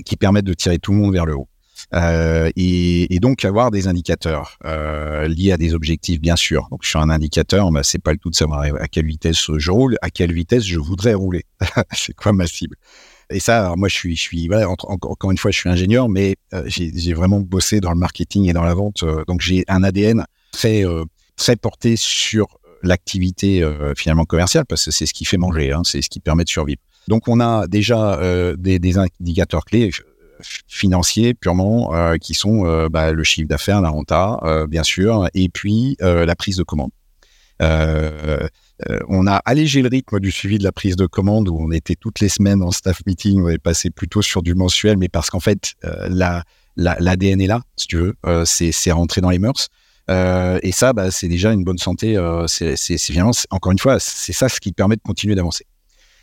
qui 0.06 0.16
permettent 0.16 0.46
de 0.46 0.54
tirer 0.54 0.80
tout 0.80 0.92
le 0.92 0.98
monde 0.98 1.14
vers 1.14 1.26
le 1.26 1.36
haut. 1.36 1.50
Euh, 1.94 2.50
et, 2.56 3.20
donc 3.20 3.46
avoir 3.46 3.72
des 3.72 3.88
indicateurs 3.88 4.58
euh, 4.66 5.28
liés 5.28 5.52
à 5.52 5.58
des 5.58 5.74
objectifs, 5.74 6.20
bien 6.20 6.36
sûr. 6.36 6.68
Donc 6.72 6.86
sur 6.86 7.00
un 7.00 7.10
indicateur, 7.10 7.72
bah, 7.72 7.84
c'est 7.84 8.02
pas 8.02 8.12
le 8.12 8.18
tout 8.18 8.30
de 8.30 8.36
savoir 8.36 8.62
à 8.80 8.88
quelle 8.88 9.06
vitesse 9.06 9.52
je 9.58 9.72
roule, 9.72 9.98
à 10.02 10.10
quelle 10.10 10.34
vitesse 10.34 10.64
je 10.64 10.80
voudrais 10.80 11.14
rouler. 11.14 11.44
c'est 11.94 12.14
quoi 12.14 12.34
ma 12.34 12.48
cible? 12.48 12.76
Et 13.32 13.40
ça, 13.40 13.74
moi 13.76 13.88
je 13.88 14.14
suis, 14.14 14.48
voilà, 14.48 14.70
encore 14.70 15.32
une 15.32 15.38
fois, 15.38 15.52
je 15.52 15.58
suis 15.58 15.70
ingénieur, 15.70 16.10
mais 16.10 16.36
euh, 16.54 16.64
j'ai 16.68 17.14
vraiment 17.14 17.40
bossé 17.40 17.80
dans 17.80 17.92
le 17.92 17.98
marketing 17.98 18.48
et 18.50 18.54
dans 18.54 18.64
la 18.64 18.76
vente, 18.76 19.04
euh, 19.04 19.24
donc 19.28 19.42
j'ai 19.42 19.64
un 19.68 19.84
ADN 19.84 20.26
très 20.52 20.86
euh, 20.86 21.06
très 21.36 21.56
porté 21.56 21.96
sur 21.98 22.48
l'activité 22.84 23.68
finalement 23.98 24.26
commerciale 24.26 24.66
parce 24.68 24.86
que 24.86 24.92
c'est 24.92 25.08
ce 25.08 25.14
qui 25.14 25.26
fait 25.26 25.38
manger, 25.38 25.72
hein, 25.72 25.82
c'est 25.84 26.04
ce 26.04 26.10
qui 26.10 26.20
permet 26.20 26.44
de 26.44 26.50
survivre. 26.50 26.82
Donc 27.08 27.28
on 27.28 27.40
a 27.40 27.68
déjà 27.68 28.20
des, 28.58 28.80
des 28.80 28.98
indicateurs 28.98 29.66
clés 29.66 29.92
financiers 30.68 31.34
purement 31.34 31.94
euh, 31.94 32.18
qui 32.18 32.34
sont 32.34 32.66
euh, 32.66 32.90
bah, 32.90 33.12
le 33.12 33.24
chiffre 33.24 33.48
d'affaires, 33.48 33.82
la 33.82 33.90
renta, 33.90 34.40
euh, 34.44 34.68
bien 34.68 34.84
sûr, 34.84 35.28
et 35.34 35.50
puis 35.50 35.98
la 36.00 36.36
prise 36.36 36.58
de 36.58 36.64
commande. 36.64 36.92
on 37.60 39.28
a 39.28 39.36
allégé 39.46 39.82
le 39.82 39.90
rythme 39.90 40.20
du 40.20 40.32
suivi 40.32 40.58
de 40.58 40.64
la 40.64 40.72
prise 40.72 40.96
de 40.96 41.06
commande 41.06 41.50
où 41.50 41.58
on 41.60 41.72
était 41.72 41.96
toutes 41.96 42.20
les 42.20 42.30
semaines 42.30 42.62
en 42.62 42.72
staff 42.72 43.02
meeting, 43.06 43.42
on 43.42 43.50
est 43.50 43.58
passé 43.58 43.90
plutôt 43.90 44.22
sur 44.22 44.42
du 44.42 44.56
mensuel, 44.56 44.98
mais 44.98 45.10
parce 45.10 45.30
qu'en 45.30 45.40
fait, 45.40 45.74
la, 46.10 46.44
l'ADN 46.76 47.42
est 47.42 47.48
là, 47.48 47.62
si 47.76 47.88
tu 47.88 47.98
veux, 47.98 48.16
c'est, 48.46 48.92
rentré 48.92 49.22
dans 49.22 49.30
les 49.30 49.40
mœurs. 49.40 49.70
et 50.10 50.72
ça, 50.72 50.94
bah, 50.94 51.12
c'est 51.12 51.28
déjà 51.28 51.54
une 51.54 51.64
bonne 51.64 51.78
santé. 51.78 52.18
c'est 52.48 52.98
finalement, 52.98 53.32
encore 53.50 53.72
une 53.72 53.80
fois, 53.80 54.00
c'est 54.00 54.34
ça 54.34 54.50
ce 54.50 54.60
qui 54.60 54.72
permet 54.72 54.96
de 54.96 55.02
continuer 55.02 55.36
d'avancer. 55.36 55.66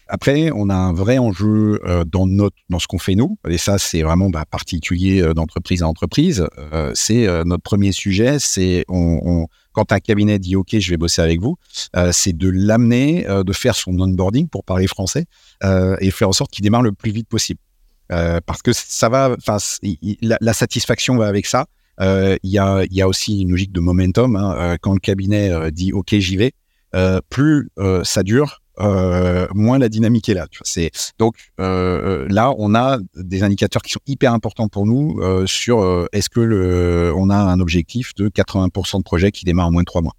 Après, 0.09 0.51
on 0.55 0.69
a 0.69 0.75
un 0.75 0.93
vrai 0.93 1.19
enjeu 1.19 1.81
euh, 1.85 2.05
dans 2.05 2.27
notre 2.27 2.57
dans 2.69 2.79
ce 2.79 2.87
qu'on 2.87 2.99
fait 2.99 3.15
nous, 3.15 3.39
et 3.49 3.59
ça 3.59 3.79
c'est 3.79 4.03
vraiment 4.03 4.31
bah, 4.31 4.45
particulier 4.51 5.23
euh, 5.23 5.33
d'entreprise 5.33 5.83
à 5.83 5.89
entreprise. 5.89 6.47
Euh, 6.59 6.91
c'est 6.95 7.27
notre 7.45 7.63
premier 7.63 7.93
sujet, 7.93 8.39
c'est 8.39 8.85
quand 8.89 9.93
un 9.93 10.01
cabinet 10.01 10.39
dit 10.39 10.57
OK, 10.57 10.77
je 10.79 10.91
vais 10.91 10.97
bosser 10.97 11.23
avec 11.23 11.41
vous, 11.41 11.57
c'est 12.11 12.37
de 12.37 12.49
l'amener, 12.51 13.25
de 13.25 13.53
faire 13.53 13.75
son 13.75 13.99
onboarding 13.99 14.49
pour 14.49 14.65
parler 14.65 14.87
français 14.87 15.27
et 15.63 16.11
faire 16.11 16.29
en 16.29 16.33
sorte 16.33 16.51
qu'il 16.51 16.63
démarre 16.63 16.83
le 16.83 16.93
plus 16.93 17.11
vite 17.11 17.29
possible. 17.29 17.61
parce 18.09 18.63
que 18.63 18.73
ça 18.73 19.09
va, 19.09 19.35
enfin 19.39 19.57
la, 20.21 20.53
satisfaction 20.53 21.17
va 21.17 21.27
avec 21.27 21.47
ça. 21.47 21.67
Il 22.01 22.39
y, 22.51 22.59
a, 22.59 22.85
y 22.91 23.01
a 23.01 23.09
aussi 23.09 23.41
une 23.43 23.51
logique 23.51 23.73
de 23.73 23.81
momentum. 23.81 24.37
Hein. 24.37 24.77
quand 24.81 24.93
le 24.93 25.01
cabinet 25.01 25.71
dit 25.73 25.93
OK, 25.93 26.15
j'y 26.17 26.37
vais, 26.37 26.53
plus 27.31 27.71
ça 28.05 28.23
dure, 28.23 28.62
euh, 28.83 29.47
moins 29.55 29.79
la 29.79 29.89
dynamique 29.89 30.29
est 30.29 30.35
là. 30.35 30.47
C'est 30.63 30.91
donc 31.19 31.37
euh, 31.61 32.27
là, 32.29 32.53
on 32.59 32.75
a 32.75 32.99
des 33.17 33.43
indicateurs 33.43 33.83
qui 33.83 33.93
sont 33.93 34.01
hyper 34.07 34.33
importants 34.33 34.69
pour 34.69 34.87
nous 34.87 35.19
euh, 35.21 35.47
sur 35.47 35.83
euh, 35.83 36.07
est-ce 36.13 36.29
que 36.29 37.13
on 37.15 37.31
a 37.31 37.37
un 37.37 37.61
objectif 37.61 38.15
de 38.15 38.29
80% 38.29 38.99
de 38.99 39.03
projets 39.03 39.31
qui 39.31 39.45
démarrent 39.45 39.69
en 39.69 39.73
moins 39.73 39.83
de 39.83 39.87
trois 39.87 40.03
mois. 40.03 40.15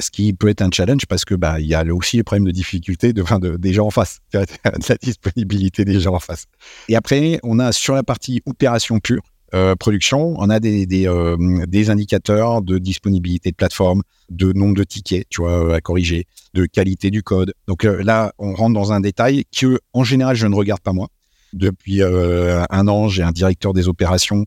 Ce 0.00 0.10
qui 0.10 0.32
peut 0.32 0.48
être 0.48 0.62
un 0.62 0.70
challenge 0.72 1.06
parce 1.06 1.24
que 1.24 1.34
bah 1.36 1.60
il 1.60 1.66
y 1.66 1.74
a 1.74 1.84
aussi 1.94 2.16
le 2.16 2.24
problème 2.24 2.44
de 2.44 2.50
difficulté 2.50 3.12
de 3.12 3.56
des 3.56 3.72
gens 3.72 3.86
en 3.86 3.90
face, 3.90 4.18
de 4.32 4.44
la 4.88 4.96
disponibilité 4.96 5.84
des 5.84 6.00
gens 6.00 6.14
en 6.14 6.20
face. 6.20 6.46
Et 6.88 6.96
après, 6.96 7.38
on 7.42 7.58
a 7.60 7.70
sur 7.72 7.94
la 7.94 8.02
partie 8.02 8.42
opération 8.44 8.98
pure, 8.98 9.22
euh, 9.54 9.74
production, 9.76 10.34
on 10.38 10.50
a 10.50 10.60
des, 10.60 10.86
euh, 11.06 11.36
des, 11.66 11.90
indicateurs 11.90 12.62
de 12.62 12.78
disponibilité 12.78 13.50
de 13.50 13.56
plateforme, 13.56 14.02
de 14.30 14.52
nombre 14.52 14.74
de 14.74 14.84
tickets, 14.84 15.26
tu 15.30 15.42
vois, 15.42 15.76
à 15.76 15.80
corriger, 15.80 16.26
de 16.54 16.66
qualité 16.66 17.10
du 17.10 17.22
code. 17.22 17.54
Donc 17.68 17.84
euh, 17.84 18.02
là, 18.02 18.32
on 18.38 18.54
rentre 18.54 18.74
dans 18.74 18.92
un 18.92 19.00
détail 19.00 19.44
que, 19.56 19.78
en 19.92 20.04
général, 20.04 20.36
je 20.36 20.46
ne 20.46 20.54
regarde 20.54 20.80
pas 20.80 20.92
moi. 20.92 21.08
Depuis 21.52 22.02
un 22.02 22.88
an, 22.88 23.06
j'ai 23.06 23.22
un 23.22 23.30
directeur 23.30 23.74
des 23.74 23.86
opérations 23.86 24.44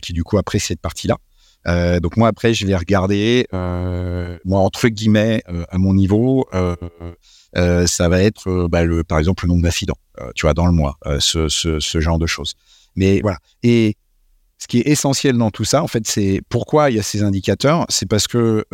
qui, 0.00 0.14
du 0.14 0.24
coup, 0.24 0.38
apprécie 0.38 0.68
cette 0.68 0.80
partie-là. 0.80 1.18
Euh, 1.66 2.00
donc 2.00 2.16
moi 2.16 2.28
après 2.28 2.54
je 2.54 2.66
vais 2.66 2.76
regarder 2.76 3.46
euh, 3.52 4.38
moi 4.44 4.60
entre 4.60 4.88
guillemets 4.88 5.42
euh, 5.48 5.64
à 5.70 5.76
mon 5.78 5.92
niveau 5.92 6.46
ça 7.52 8.08
va 8.08 8.22
être 8.22 8.68
bah, 8.68 8.84
le 8.84 9.02
par 9.02 9.18
exemple 9.18 9.44
le 9.44 9.48
nombre 9.48 9.64
d'accidents 9.64 9.98
tu 10.34 10.46
vois 10.46 10.54
dans 10.54 10.66
le 10.66 10.72
mois 10.72 10.96
ce, 11.18 11.48
ce, 11.48 11.80
ce, 11.80 12.00
genre 12.00 12.18
de 12.18 12.26
choses 12.26 12.54
mais 12.94 13.20
voilà 13.20 13.38
et 13.62 13.96
ce 14.58 14.66
qui 14.66 14.78
est 14.78 14.88
essentiel 14.88 15.36
dans 15.38 15.50
tout 15.50 15.64
ça 15.64 15.82
en 15.82 15.86
fait 15.86 16.06
c'est 16.06 16.40
pourquoi 16.48 16.90
il 16.90 16.96
y 16.96 16.98
a 16.98 17.02
ces 17.02 17.22
indicateurs. 17.22 17.86
C'est 17.88 18.08
parce 18.08 18.26
que 18.26 18.64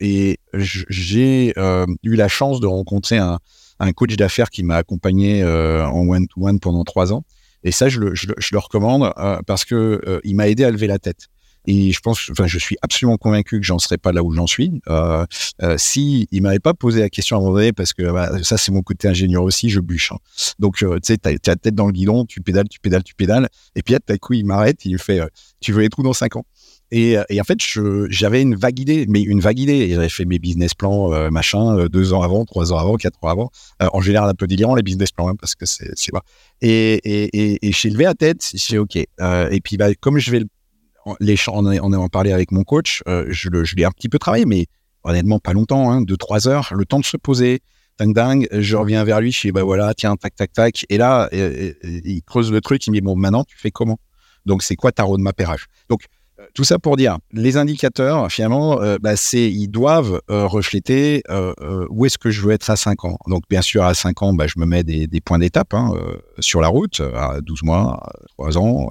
et 0.00 0.38
j'ai 0.54 1.54
eu 2.02 2.14
la 2.16 2.28
chance 2.28 2.60
de 2.60 2.66
rencontrer 2.66 3.18
un, 3.18 3.38
coach 3.94 4.16
d'affaires 4.16 4.50
qui 4.50 4.64
m'a 4.64 4.76
accompagné 4.76 5.44
en 5.44 6.08
one 6.08 6.26
to 6.26 6.46
one 6.46 6.60
pendant 6.60 6.84
trois 6.84 7.12
ans. 7.12 7.24
Et 7.64 7.72
ça 7.72 7.88
je 7.88 8.00
le, 8.00 8.14
je 8.14 8.26
le 8.52 8.58
recommande 8.58 9.12
parce 9.46 9.64
que 9.64 10.20
il 10.24 10.34
m'a 10.36 10.48
aidé 10.48 10.64
à 10.64 10.70
lever 10.70 10.86
la 10.86 10.98
tête 10.98 11.28
et 11.70 11.92
je 11.92 12.00
pense, 12.00 12.30
enfin, 12.30 12.46
je 12.46 12.58
suis 12.58 12.78
absolument 12.80 13.18
convaincu 13.18 13.60
que 13.60 13.66
j'en 13.66 13.78
serais 13.78 13.98
pas 13.98 14.10
là 14.10 14.22
où 14.22 14.32
j'en 14.32 14.46
suis. 14.46 14.80
Euh, 14.88 15.26
euh, 15.62 15.74
si 15.76 16.26
il 16.32 16.40
m'avait 16.40 16.60
pas 16.60 16.72
posé 16.72 17.00
la 17.00 17.10
question 17.10 17.36
à 17.36 17.40
un 17.40 17.42
moment 17.42 17.56
donné, 17.56 17.74
parce 17.74 17.92
que 17.92 18.10
bah, 18.10 18.42
ça 18.42 18.56
c'est 18.56 18.72
mon 18.72 18.80
côté 18.80 19.06
ingénieur 19.06 19.42
aussi, 19.42 19.68
je 19.68 19.78
bûche. 19.80 20.10
Hein. 20.12 20.16
Donc 20.58 20.82
euh, 20.82 20.94
tu 20.94 21.12
sais, 21.12 21.18
t'as 21.18 21.32
la 21.46 21.56
tête 21.56 21.74
dans 21.74 21.84
le 21.84 21.92
guidon, 21.92 22.24
tu 22.24 22.40
pédales, 22.40 22.70
tu 22.70 22.80
pédales, 22.80 23.02
tu 23.02 23.14
pédales, 23.14 23.50
et 23.76 23.82
puis 23.82 23.94
à 23.94 23.98
coup 24.16 24.32
il 24.32 24.46
m'arrête, 24.46 24.82
il 24.86 24.98
fait, 24.98 25.20
euh, 25.20 25.26
tu 25.60 25.72
veux 25.72 25.82
les 25.82 25.90
trous 25.90 26.02
dans 26.02 26.14
cinq 26.14 26.36
ans? 26.36 26.46
Et, 26.90 27.18
euh, 27.18 27.24
et, 27.28 27.38
en 27.38 27.44
fait, 27.44 27.58
j'avais 28.08 28.40
une 28.40 28.54
vague 28.54 28.78
idée, 28.78 29.04
mais 29.10 29.20
une 29.20 29.40
vague 29.40 29.58
idée. 29.58 29.90
J'avais 29.90 30.08
fait 30.08 30.24
mes 30.24 30.38
business 30.38 30.72
plans, 30.72 31.10
machin, 31.30 31.84
deux 31.88 32.14
ans 32.14 32.22
avant, 32.22 32.46
trois 32.46 32.72
ans 32.72 32.78
avant, 32.78 32.96
quatre 32.96 33.18
ans 33.20 33.28
avant. 33.28 33.50
en 33.78 34.00
général, 34.00 34.30
un 34.30 34.34
peu 34.34 34.46
délirant 34.46 34.74
les 34.74 34.82
business 34.82 35.12
plans, 35.12 35.28
hein, 35.28 35.34
parce 35.38 35.54
que 35.54 35.66
c'est 35.66 36.12
pas. 36.12 36.22
Et 36.62 37.60
j'ai 37.62 37.90
levé 37.90 38.04
la 38.04 38.14
tête, 38.14 38.40
j'ai 38.54 38.78
ok. 38.78 38.96
et 38.96 39.60
puis, 39.62 39.76
bah, 39.76 39.94
comme 40.00 40.18
je 40.18 40.30
vais 40.30 40.38
le 40.38 40.46
les 41.20 41.36
on, 41.48 41.66
en 41.66 41.92
a 41.92 42.08
parlé 42.08 42.32
avec 42.32 42.52
mon 42.52 42.64
coach, 42.64 43.02
euh, 43.08 43.26
je, 43.28 43.48
je 43.64 43.76
l'ai 43.76 43.84
un 43.84 43.90
petit 43.90 44.08
peu 44.08 44.18
travaillé, 44.18 44.44
mais 44.44 44.66
honnêtement, 45.04 45.38
pas 45.38 45.52
longtemps, 45.52 45.90
hein, 45.90 46.02
deux, 46.02 46.16
trois 46.16 46.48
heures, 46.48 46.72
le 46.72 46.84
temps 46.84 47.00
de 47.00 47.04
se 47.04 47.16
poser, 47.16 47.60
ding 48.00 48.14
ding, 48.14 48.46
je 48.52 48.76
reviens 48.76 49.04
vers 49.04 49.20
lui, 49.20 49.32
je 49.32 49.40
dis, 49.40 49.52
bah 49.52 49.62
voilà, 49.62 49.94
tiens, 49.94 50.16
tac, 50.16 50.34
tac, 50.34 50.52
tac. 50.52 50.86
Et 50.88 50.98
là, 50.98 51.28
euh, 51.32 51.72
euh, 51.84 52.00
il 52.04 52.22
creuse 52.22 52.52
le 52.52 52.60
truc, 52.60 52.86
il 52.86 52.90
me 52.90 52.96
dit, 52.96 53.00
bon, 53.00 53.16
maintenant, 53.16 53.44
tu 53.44 53.56
fais 53.56 53.70
comment? 53.70 53.98
Donc, 54.46 54.62
c'est 54.62 54.76
quoi 54.76 54.92
ta 54.92 55.02
roadmap 55.02 55.38
RH 55.40 55.66
Donc, 55.88 56.04
tout 56.54 56.64
ça 56.64 56.78
pour 56.78 56.96
dire, 56.96 57.18
les 57.32 57.56
indicateurs, 57.56 58.30
finalement, 58.30 58.78
bah, 59.00 59.16
c'est, 59.16 59.50
ils 59.50 59.66
doivent 59.66 60.20
refléter 60.28 61.22
où 61.90 62.06
est-ce 62.06 62.16
que 62.16 62.30
je 62.30 62.40
veux 62.42 62.52
être 62.52 62.70
à 62.70 62.76
5 62.76 63.04
ans. 63.04 63.18
Donc, 63.26 63.42
bien 63.50 63.60
sûr, 63.60 63.82
à 63.82 63.92
5 63.92 64.22
ans, 64.22 64.32
bah, 64.32 64.46
je 64.46 64.58
me 64.60 64.64
mets 64.64 64.84
des, 64.84 65.08
des 65.08 65.20
points 65.20 65.40
d'étape 65.40 65.74
hein, 65.74 65.92
sur 66.38 66.60
la 66.60 66.68
route, 66.68 67.00
à 67.00 67.40
12 67.40 67.64
mois, 67.64 68.00
à 68.04 68.12
3 68.36 68.56
ans, 68.56 68.88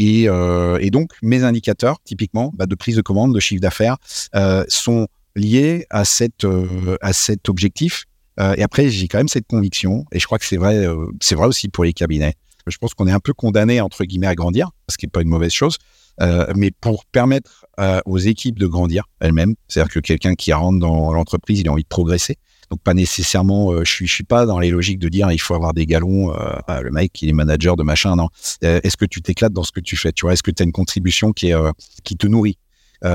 euh, 0.00 0.78
et, 0.80 0.90
donc, 0.90 1.12
mes 1.22 1.42
indicateurs, 1.44 1.98
typiquement, 2.04 2.52
bah, 2.54 2.66
de 2.66 2.74
prise 2.74 2.96
de 2.96 3.02
commande, 3.02 3.34
de 3.34 3.40
chiffre 3.40 3.60
d'affaires, 3.60 3.96
euh, 4.34 4.64
sont 4.68 5.08
liés 5.36 5.86
à, 5.90 6.02
euh, 6.44 6.96
cet 7.12 7.48
objectif. 7.48 8.06
et 8.56 8.62
après, 8.62 8.88
j'ai 8.88 9.06
quand 9.06 9.18
même 9.18 9.28
cette 9.28 9.46
conviction, 9.46 10.06
et 10.12 10.18
je 10.18 10.24
crois 10.24 10.38
que 10.38 10.46
c'est 10.46 10.56
vrai, 10.56 10.86
c'est 11.20 11.34
vrai 11.34 11.46
aussi 11.46 11.68
pour 11.68 11.84
les 11.84 11.92
cabinets. 11.92 12.34
Je 12.66 12.78
pense 12.78 12.94
qu'on 12.94 13.06
est 13.06 13.12
un 13.12 13.20
peu 13.20 13.34
condamné, 13.34 13.82
entre 13.82 14.04
guillemets, 14.04 14.28
à 14.28 14.34
grandir, 14.34 14.70
ce 14.88 14.96
qui 14.96 15.04
n'est 15.04 15.10
pas 15.10 15.20
une 15.20 15.28
mauvaise 15.28 15.52
chose. 15.52 15.76
mais 16.56 16.70
pour 16.80 17.04
permettre 17.04 17.66
aux 18.06 18.16
équipes 18.16 18.58
de 18.58 18.66
grandir 18.66 19.04
elles-mêmes, 19.20 19.54
c'est-à-dire 19.68 19.92
que 19.92 20.00
quelqu'un 20.00 20.34
qui 20.36 20.54
rentre 20.54 20.78
dans 20.78 21.12
l'entreprise, 21.12 21.60
il 21.60 21.68
a 21.68 21.72
envie 21.72 21.82
de 21.82 21.88
progresser. 21.88 22.38
Donc 22.70 22.80
pas 22.82 22.94
nécessairement, 22.94 23.72
euh, 23.72 23.84
je 23.84 23.90
suis 23.90 24.06
je 24.06 24.14
suis 24.14 24.24
pas 24.24 24.46
dans 24.46 24.60
les 24.60 24.70
logiques 24.70 25.00
de 25.00 25.08
dire 25.08 25.30
il 25.32 25.40
faut 25.40 25.54
avoir 25.54 25.74
des 25.74 25.86
galons. 25.86 26.32
Euh, 26.32 26.80
le 26.80 26.90
mec 26.90 27.20
il 27.20 27.28
est 27.28 27.32
manager 27.32 27.76
de 27.76 27.82
machin. 27.82 28.14
Non. 28.14 28.28
Euh, 28.64 28.80
est-ce 28.84 28.96
que 28.96 29.04
tu 29.04 29.22
t'éclates 29.22 29.52
dans 29.52 29.64
ce 29.64 29.72
que 29.72 29.80
tu 29.80 29.96
fais 29.96 30.12
Tu 30.12 30.24
vois? 30.24 30.34
Est-ce 30.34 30.42
que 30.42 30.52
tu 30.52 30.62
as 30.62 30.66
une 30.66 30.72
contribution 30.72 31.32
qui 31.32 31.50
est 31.50 31.56
qui 32.04 32.16
te 32.16 32.26
nourrit? 32.26 32.58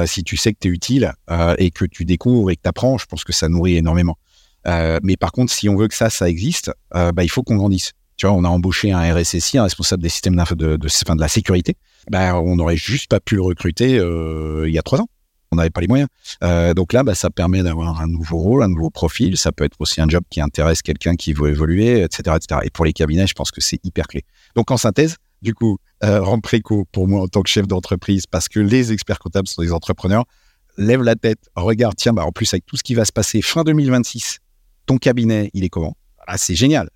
Si 0.07 0.23
tu 0.23 0.35
sais 0.35 0.51
que 0.51 0.57
tu 0.59 0.67
es 0.67 0.71
utile 0.71 1.13
et 1.57 1.69
que 1.71 1.85
tu 1.85 2.05
découvres 2.05 2.49
et 2.49 2.55
que 2.55 2.61
tu 2.63 2.69
apprends, 2.69 2.97
je 2.97 3.05
pense 3.05 3.23
que 3.23 3.33
ça 3.33 3.49
nourrit 3.49 3.77
énormément. 3.77 4.17
mais 4.65 5.15
par 5.15 5.31
contre, 5.31 5.53
si 5.53 5.69
on 5.69 5.75
veut 5.75 5.87
que 5.87 5.93
ça, 5.93 6.09
ça 6.09 6.27
existe, 6.27 6.71
bah, 6.91 7.23
il 7.23 7.29
faut 7.29 7.43
qu'on 7.43 7.55
grandisse. 7.55 7.93
Tu 8.17 8.25
vois, 8.25 8.35
on 8.35 8.43
a 8.45 8.47
embauché 8.47 8.91
un 8.93 9.13
RSSI, 9.13 9.57
un 9.57 9.63
responsable 9.63 10.01
des 10.01 10.09
systèmes 10.09 10.35
de, 10.35 10.55
de, 10.55 10.77
de, 10.77 11.15
de 11.15 11.21
la 11.21 11.27
sécurité. 11.27 11.75
Bah, 12.09 12.39
on 12.41 12.55
n'aurait 12.55 12.77
juste 12.77 13.09
pas 13.09 13.19
pu 13.19 13.35
le 13.35 13.43
recruter 13.43 13.91
il 13.91 14.73
y 14.73 14.79
a 14.79 14.81
trois 14.81 15.01
ans 15.01 15.07
on 15.55 15.57
n'avait 15.57 15.69
pas 15.69 15.81
les 15.81 15.87
moyens. 15.87 16.09
Euh, 16.43 16.73
donc 16.73 16.93
là, 16.93 17.03
bah, 17.03 17.15
ça 17.15 17.29
permet 17.29 17.63
d'avoir 17.63 18.01
un 18.01 18.07
nouveau 18.07 18.37
rôle, 18.37 18.63
un 18.63 18.67
nouveau 18.67 18.89
profil. 18.89 19.37
Ça 19.37 19.51
peut 19.51 19.63
être 19.63 19.75
aussi 19.79 20.01
un 20.01 20.07
job 20.07 20.23
qui 20.29 20.41
intéresse 20.41 20.81
quelqu'un 20.81 21.15
qui 21.15 21.33
veut 21.33 21.49
évoluer, 21.49 22.01
etc., 22.01 22.35
etc. 22.35 22.61
Et 22.63 22.69
pour 22.69 22.85
les 22.85 22.93
cabinets, 22.93 23.27
je 23.27 23.33
pense 23.33 23.51
que 23.51 23.61
c'est 23.61 23.79
hyper 23.83 24.07
clé. 24.07 24.23
Donc 24.55 24.71
en 24.71 24.77
synthèse, 24.77 25.15
du 25.41 25.53
coup, 25.53 25.77
euh, 26.03 26.21
Rampréco, 26.21 26.85
pour 26.91 27.07
moi 27.07 27.21
en 27.21 27.27
tant 27.27 27.41
que 27.41 27.49
chef 27.49 27.67
d'entreprise, 27.67 28.25
parce 28.27 28.47
que 28.49 28.59
les 28.59 28.91
experts 28.91 29.19
comptables 29.19 29.47
sont 29.47 29.61
des 29.61 29.71
entrepreneurs, 29.71 30.25
lève 30.77 31.01
la 31.01 31.15
tête, 31.15 31.39
regarde, 31.55 31.95
tiens, 31.97 32.13
bah, 32.13 32.25
en 32.25 32.31
plus 32.31 32.53
avec 32.53 32.65
tout 32.65 32.77
ce 32.77 32.83
qui 32.83 32.95
va 32.95 33.05
se 33.05 33.11
passer 33.11 33.41
fin 33.41 33.63
2026, 33.63 34.39
ton 34.85 34.97
cabinet, 34.97 35.49
il 35.53 35.63
est 35.63 35.69
comment? 35.69 35.95
Ah, 36.27 36.37
C'est 36.37 36.55
génial. 36.55 36.89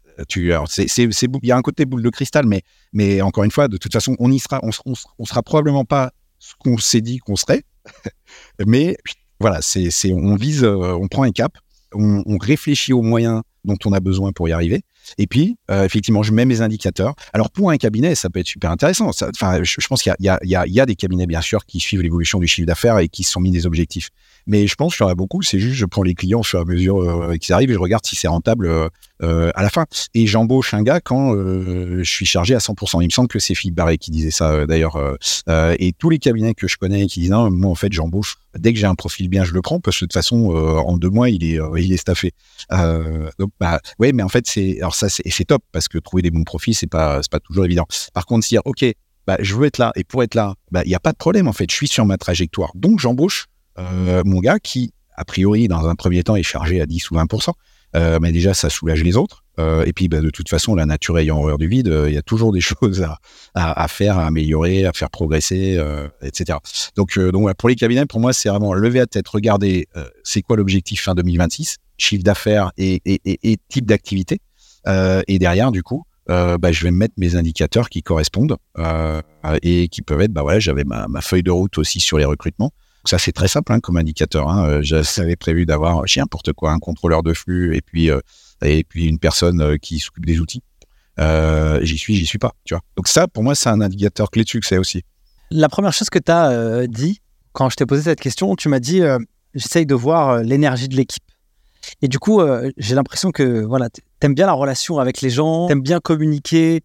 C'est, 0.67 0.97
il 0.97 1.39
y 1.43 1.51
a 1.51 1.55
un 1.55 1.61
côté 1.61 1.85
boule 1.85 2.03
de 2.03 2.09
cristal, 2.09 2.45
mais, 2.91 3.21
encore 3.21 3.45
une 3.45 3.51
fois, 3.51 3.69
de 3.69 3.77
toute 3.77 3.93
façon, 3.93 4.17
on 4.19 4.31
y 4.31 4.41
on 4.61 5.25
sera 5.25 5.43
probablement 5.43 5.85
pas 5.85 6.11
ce 6.39 6.53
qu'on 6.59 6.77
s'est 6.77 7.01
dit 7.01 7.19
qu'on 7.19 7.35
serait, 7.35 7.63
Mais 8.65 8.97
voilà, 9.39 9.61
c'est, 9.61 9.89
on 10.11 10.35
vise, 10.35 10.63
euh, 10.63 10.93
on 10.93 11.07
prend 11.07 11.23
un 11.23 11.31
cap, 11.31 11.57
on, 11.93 12.23
on, 12.25 12.37
réfléchit 12.37 12.93
aux 12.93 13.01
moyens 13.01 13.41
dont 13.63 13.77
on 13.85 13.93
a 13.93 13.99
besoin 13.99 14.31
pour 14.31 14.49
y 14.49 14.51
arriver. 14.51 14.83
Et 15.17 15.27
puis, 15.27 15.57
euh, 15.71 15.83
effectivement, 15.83 16.23
je 16.23 16.31
mets 16.31 16.45
mes 16.45 16.61
indicateurs. 16.61 17.15
Alors, 17.33 17.49
pour 17.49 17.69
un 17.69 17.77
cabinet, 17.77 18.15
ça 18.15 18.29
peut 18.29 18.39
être 18.39 18.47
super 18.47 18.71
intéressant. 18.71 19.09
Enfin, 19.09 19.63
je, 19.63 19.87
pense 19.87 20.03
qu'il 20.03 20.13
y 20.19 20.27
a, 20.29 20.85
des 20.85 20.95
cabinets, 20.95 21.27
bien 21.27 21.41
sûr, 21.41 21.65
qui 21.65 21.79
suivent 21.79 22.01
l'évolution 22.01 22.39
du 22.39 22.47
chiffre 22.47 22.67
d'affaires 22.67 22.99
et 22.99 23.09
qui 23.09 23.23
se 23.23 23.31
sont 23.31 23.39
mis 23.39 23.51
des 23.51 23.65
objectifs. 23.65 24.09
Mais 24.47 24.67
je 24.67 24.75
pense 24.75 24.95
qu'il 24.95 25.03
y 25.05 25.07
en 25.07 25.11
a 25.11 25.15
beaucoup. 25.15 25.41
C'est 25.41 25.59
juste, 25.59 25.75
je 25.75 25.85
prends 25.85 26.03
les 26.03 26.15
clients 26.15 26.39
au 26.39 26.43
fur 26.43 26.59
et 26.59 26.61
à 26.61 26.65
mesure 26.65 27.01
euh, 27.01 27.35
qu'ils 27.37 27.53
arrivent 27.53 27.71
et 27.71 27.75
je 27.75 27.79
regarde 27.79 28.05
si 28.05 28.15
c'est 28.15 28.27
rentable 28.27 28.67
euh, 28.67 28.87
euh 29.21 29.51
à 29.55 29.63
la 29.63 29.69
fin. 29.69 29.85
Et 30.13 30.27
j'embauche 30.27 30.73
un 30.73 30.81
gars 30.81 31.01
quand 31.01 31.33
je 31.33 32.03
suis 32.03 32.25
chargé 32.25 32.55
à 32.55 32.59
100%. 32.59 33.01
Il 33.01 33.05
me 33.05 33.09
semble 33.09 33.27
que 33.27 33.39
c'est 33.39 33.55
Philippe 33.55 33.75
Barré 33.75 33.97
qui 33.97 34.11
disait 34.11 34.31
ça, 34.31 34.65
d'ailleurs. 34.65 34.97
et 35.47 35.93
tous 35.97 36.09
les 36.09 36.19
cabinets 36.19 36.53
que 36.53 36.67
je 36.67 36.77
connais 36.77 37.05
qui 37.07 37.21
disent, 37.21 37.31
non, 37.31 37.51
moi, 37.51 37.71
en 37.71 37.75
fait, 37.75 37.91
j'embauche. 37.91 38.37
Dès 38.59 38.73
que 38.73 38.79
j'ai 38.79 38.85
un 38.85 38.95
profil 38.95 39.29
bien, 39.29 39.43
je 39.43 39.53
le 39.53 39.61
prends 39.61 39.79
parce 39.79 39.97
que 39.97 40.05
de 40.05 40.07
toute 40.07 40.13
façon, 40.13 40.51
en 40.55 40.97
deux 40.97 41.09
mois, 41.09 41.29
il 41.29 41.43
est, 41.43 41.59
il 41.77 41.93
est 41.93 41.97
staffé. 41.97 42.33
donc, 42.69 43.51
bah, 43.59 43.79
ouais, 43.99 44.11
mais 44.11 44.23
en 44.23 44.29
fait, 44.29 44.45
c'est, 44.47 44.77
alors 44.79 44.95
ça, 44.95 45.09
c'est, 45.09 45.45
top 45.45 45.63
parce 45.71 45.87
que 45.87 45.97
trouver 45.97 46.21
des 46.21 46.31
bons 46.31 46.43
profils, 46.43 46.75
c'est 46.75 46.87
pas, 46.87 47.21
pas 47.31 47.39
toujours 47.39 47.65
évident. 47.65 47.87
Par 48.13 48.25
contre, 48.25 48.47
dire, 48.47 48.61
OK, 48.65 48.85
bah, 49.25 49.37
je 49.39 49.55
veux 49.55 49.65
être 49.65 49.77
là 49.77 49.91
et 49.95 50.03
pour 50.03 50.23
être 50.23 50.35
là, 50.35 50.55
bah, 50.71 50.81
il 50.85 50.89
n'y 50.89 50.95
a 50.95 50.99
pas 50.99 51.11
de 51.11 51.17
problème 51.17 51.47
en 51.47 51.53
fait. 51.53 51.69
Je 51.69 51.75
suis 51.75 51.87
sur 51.87 52.05
ma 52.05 52.17
trajectoire. 52.17 52.71
Donc, 52.75 52.99
j'embauche 52.99 53.45
euh, 53.77 54.23
mon 54.25 54.39
gars 54.39 54.59
qui, 54.59 54.91
a 55.15 55.25
priori, 55.25 55.67
dans 55.67 55.87
un 55.87 55.95
premier 55.95 56.23
temps, 56.23 56.35
est 56.35 56.43
chargé 56.43 56.81
à 56.81 56.85
10 56.85 57.11
ou 57.11 57.15
20 57.15 57.27
euh, 57.95 58.19
mais 58.21 58.31
déjà, 58.31 58.53
ça 58.53 58.69
soulage 58.69 59.03
les 59.03 59.17
autres. 59.17 59.43
Euh, 59.59 59.83
et 59.85 59.93
puis, 59.93 60.07
bah, 60.07 60.21
de 60.21 60.29
toute 60.29 60.49
façon, 60.49 60.75
la 60.75 60.85
nature 60.85 61.17
ayant 61.17 61.39
horreur 61.39 61.57
du 61.57 61.67
vide, 61.67 61.93
il 62.07 62.13
y 62.13 62.17
a 62.17 62.21
toujours 62.21 62.51
des 62.51 62.61
choses 62.61 63.05
à, 63.55 63.87
faire, 63.87 64.17
à 64.17 64.27
améliorer, 64.27 64.85
à 64.85 64.93
faire 64.93 65.09
progresser, 65.09 65.79
etc. 66.21 66.59
Donc, 66.95 67.17
donc 67.17 67.53
pour 67.55 67.69
les 67.69 67.75
cabinets, 67.75 68.05
pour 68.05 68.19
moi, 68.19 68.33
c'est 68.33 68.49
vraiment 68.49 68.73
lever 68.73 68.99
la 68.99 69.07
tête, 69.07 69.27
regarder 69.27 69.87
c'est 70.23 70.41
quoi 70.41 70.57
l'objectif 70.57 71.01
fin 71.03 71.15
2026, 71.15 71.77
chiffre 71.97 72.23
d'affaires 72.23 72.71
et, 72.77 73.01
type 73.69 73.85
d'activité. 73.85 74.39
et 74.87 75.39
derrière, 75.39 75.71
du 75.71 75.83
coup, 75.83 76.03
bah, 76.27 76.71
je 76.71 76.83
vais 76.83 76.91
mettre 76.91 77.15
mes 77.17 77.35
indicateurs 77.35 77.89
qui 77.89 78.03
correspondent 78.03 78.57
et 79.61 79.87
qui 79.89 80.01
peuvent 80.01 80.21
être, 80.21 80.33
bah 80.33 80.43
ouais, 80.43 80.61
j'avais 80.61 80.83
ma, 80.83 81.21
feuille 81.21 81.43
de 81.43 81.51
route 81.51 81.77
aussi 81.77 81.99
sur 81.99 82.17
les 82.17 82.25
recrutements. 82.25 82.71
Ça, 83.05 83.17
c'est 83.17 83.31
très 83.31 83.47
simple 83.47 83.71
hein, 83.73 83.79
comme 83.79 83.97
indicateur. 83.97 84.49
Hein. 84.49 84.81
J'avais 84.81 85.35
prévu 85.35 85.65
d'avoir, 85.65 86.05
je 86.05 86.19
n'importe 86.19 86.53
quoi, 86.53 86.71
un 86.71 86.79
contrôleur 86.79 87.23
de 87.23 87.33
flux 87.33 87.75
et 87.75 87.81
puis, 87.81 88.11
euh, 88.11 88.19
et 88.61 88.83
puis 88.83 89.05
une 89.05 89.19
personne 89.19 89.61
euh, 89.61 89.77
qui 89.77 89.99
s'occupe 89.99 90.25
des 90.25 90.39
outils. 90.39 90.61
Euh, 91.19 91.79
j'y 91.83 91.97
suis, 91.97 92.15
j'y 92.15 92.25
suis 92.25 92.37
pas. 92.37 92.53
Tu 92.63 92.73
vois. 92.73 92.81
Donc 92.95 93.07
ça, 93.07 93.27
pour 93.27 93.43
moi, 93.43 93.55
c'est 93.55 93.69
un 93.69 93.81
indicateur 93.81 94.31
clé 94.31 94.43
de 94.43 94.49
succès 94.49 94.77
aussi. 94.77 95.03
La 95.51 95.69
première 95.69 95.93
chose 95.93 96.09
que 96.09 96.19
tu 96.19 96.31
as 96.31 96.51
euh, 96.51 96.87
dit, 96.87 97.21
quand 97.53 97.69
je 97.69 97.75
t'ai 97.75 97.85
posé 97.85 98.03
cette 98.03 98.21
question, 98.21 98.55
tu 98.55 98.69
m'as 98.69 98.79
dit, 98.79 99.01
euh, 99.01 99.17
j'essaye 99.53 99.85
de 99.85 99.95
voir 99.95 100.43
l'énergie 100.43 100.87
de 100.87 100.95
l'équipe. 100.95 101.23
Et 102.01 102.07
du 102.07 102.19
coup, 102.19 102.41
j'ai 102.77 102.93
l'impression 102.93 103.31
que 103.31 103.63
voilà, 103.63 103.87
t'aimes 104.19 104.35
bien 104.35 104.45
la 104.45 104.53
relation 104.53 104.99
avec 104.99 105.21
les 105.21 105.29
gens, 105.29 105.67
t'aimes 105.67 105.81
bien 105.81 105.99
communiquer. 105.99 106.83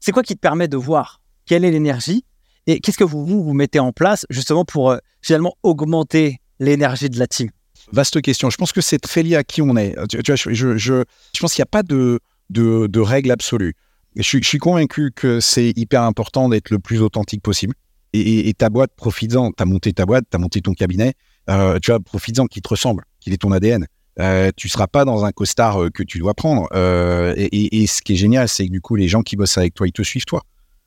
C'est 0.00 0.12
quoi 0.12 0.22
qui 0.22 0.34
te 0.34 0.40
permet 0.40 0.68
de 0.68 0.76
voir 0.76 1.22
quelle 1.46 1.64
est 1.64 1.70
l'énergie 1.70 2.24
et 2.66 2.80
qu'est-ce 2.80 2.98
que 2.98 3.04
vous, 3.04 3.24
vous, 3.24 3.52
mettez 3.52 3.78
en 3.78 3.92
place 3.92 4.26
justement 4.30 4.64
pour 4.64 4.90
euh, 4.90 4.98
finalement 5.22 5.54
augmenter 5.62 6.38
l'énergie 6.58 7.10
de 7.10 7.18
la 7.18 7.26
team? 7.26 7.50
Vaste 7.92 8.20
question. 8.22 8.50
Je 8.50 8.56
pense 8.56 8.72
que 8.72 8.80
c'est 8.80 8.98
très 8.98 9.22
lié 9.22 9.36
à 9.36 9.44
qui 9.44 9.60
on 9.60 9.76
est. 9.76 9.94
Tu, 10.08 10.22
tu 10.22 10.32
vois, 10.32 10.36
je, 10.36 10.52
je, 10.52 10.76
je, 10.76 11.02
pense 11.40 11.54
qu'il 11.54 11.60
n'y 11.60 11.64
a 11.64 11.66
pas 11.66 11.82
de, 11.82 12.20
de, 12.50 12.86
de 12.86 13.00
règle 13.00 13.30
absolue. 13.30 13.74
Je, 14.16 14.38
suis 14.42 14.58
convaincu 14.58 15.10
que 15.14 15.40
c'est 15.40 15.72
hyper 15.76 16.02
important 16.02 16.48
d'être 16.48 16.70
le 16.70 16.78
plus 16.78 17.02
authentique 17.02 17.42
possible. 17.42 17.74
Et, 18.12 18.54
ta 18.54 18.70
boîte, 18.70 18.92
profites-en. 18.96 19.50
Tu 19.50 19.62
as 19.62 19.66
monté 19.66 19.92
ta 19.92 20.06
boîte, 20.06 20.24
tu 20.30 20.36
as 20.36 20.38
monté 20.38 20.60
ton 20.60 20.72
cabinet. 20.72 21.14
Euh, 21.50 21.80
tu 21.82 21.90
vois, 21.90 21.98
profites-en 21.98 22.46
qu'il 22.46 22.62
te 22.62 22.68
ressemble, 22.68 23.04
qu'il 23.20 23.32
est 23.32 23.38
ton 23.38 23.50
ADN. 23.50 23.86
Euh, 24.20 24.52
tu 24.56 24.68
seras 24.68 24.86
pas 24.86 25.04
dans 25.04 25.24
un 25.24 25.32
costard 25.32 25.82
euh, 25.82 25.90
que 25.90 26.04
tu 26.04 26.18
dois 26.18 26.34
prendre. 26.34 26.68
Euh, 26.72 27.34
et, 27.36 27.82
et, 27.82 27.86
ce 27.88 28.00
qui 28.02 28.12
est 28.12 28.16
génial, 28.16 28.48
c'est 28.48 28.66
que 28.66 28.70
du 28.70 28.80
coup, 28.80 28.94
les 28.94 29.08
gens 29.08 29.22
qui 29.22 29.34
bossent 29.34 29.58
avec 29.58 29.74
toi, 29.74 29.88
ils 29.88 29.92
te 29.92 30.02
suivent 30.02 30.24
toi. 30.24 30.44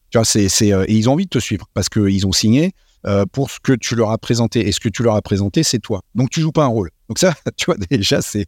Tu 0.09 0.17
vois, 0.17 0.25
c'est, 0.25 0.49
c'est, 0.49 0.67
et 0.69 0.93
ils 0.93 1.09
ont 1.09 1.13
envie 1.13 1.25
de 1.25 1.29
te 1.29 1.39
suivre 1.39 1.65
parce 1.73 1.89
qu'ils 1.89 2.25
ont 2.25 2.31
signé 2.31 2.73
pour 3.31 3.49
ce 3.49 3.59
que 3.61 3.71
tu 3.71 3.95
leur 3.95 4.11
as 4.11 4.17
présenté. 4.17 4.67
Et 4.67 4.71
ce 4.71 4.79
que 4.79 4.89
tu 4.89 5.01
leur 5.01 5.15
as 5.15 5.21
présenté, 5.21 5.63
c'est 5.63 5.79
toi. 5.79 6.01
Donc, 6.13 6.29
tu 6.29 6.41
joues 6.41 6.51
pas 6.51 6.65
un 6.65 6.67
rôle. 6.67 6.89
Donc 7.07 7.19
ça, 7.19 7.33
tu 7.55 7.65
vois, 7.65 7.75
déjà, 7.89 8.21
c'est, 8.21 8.45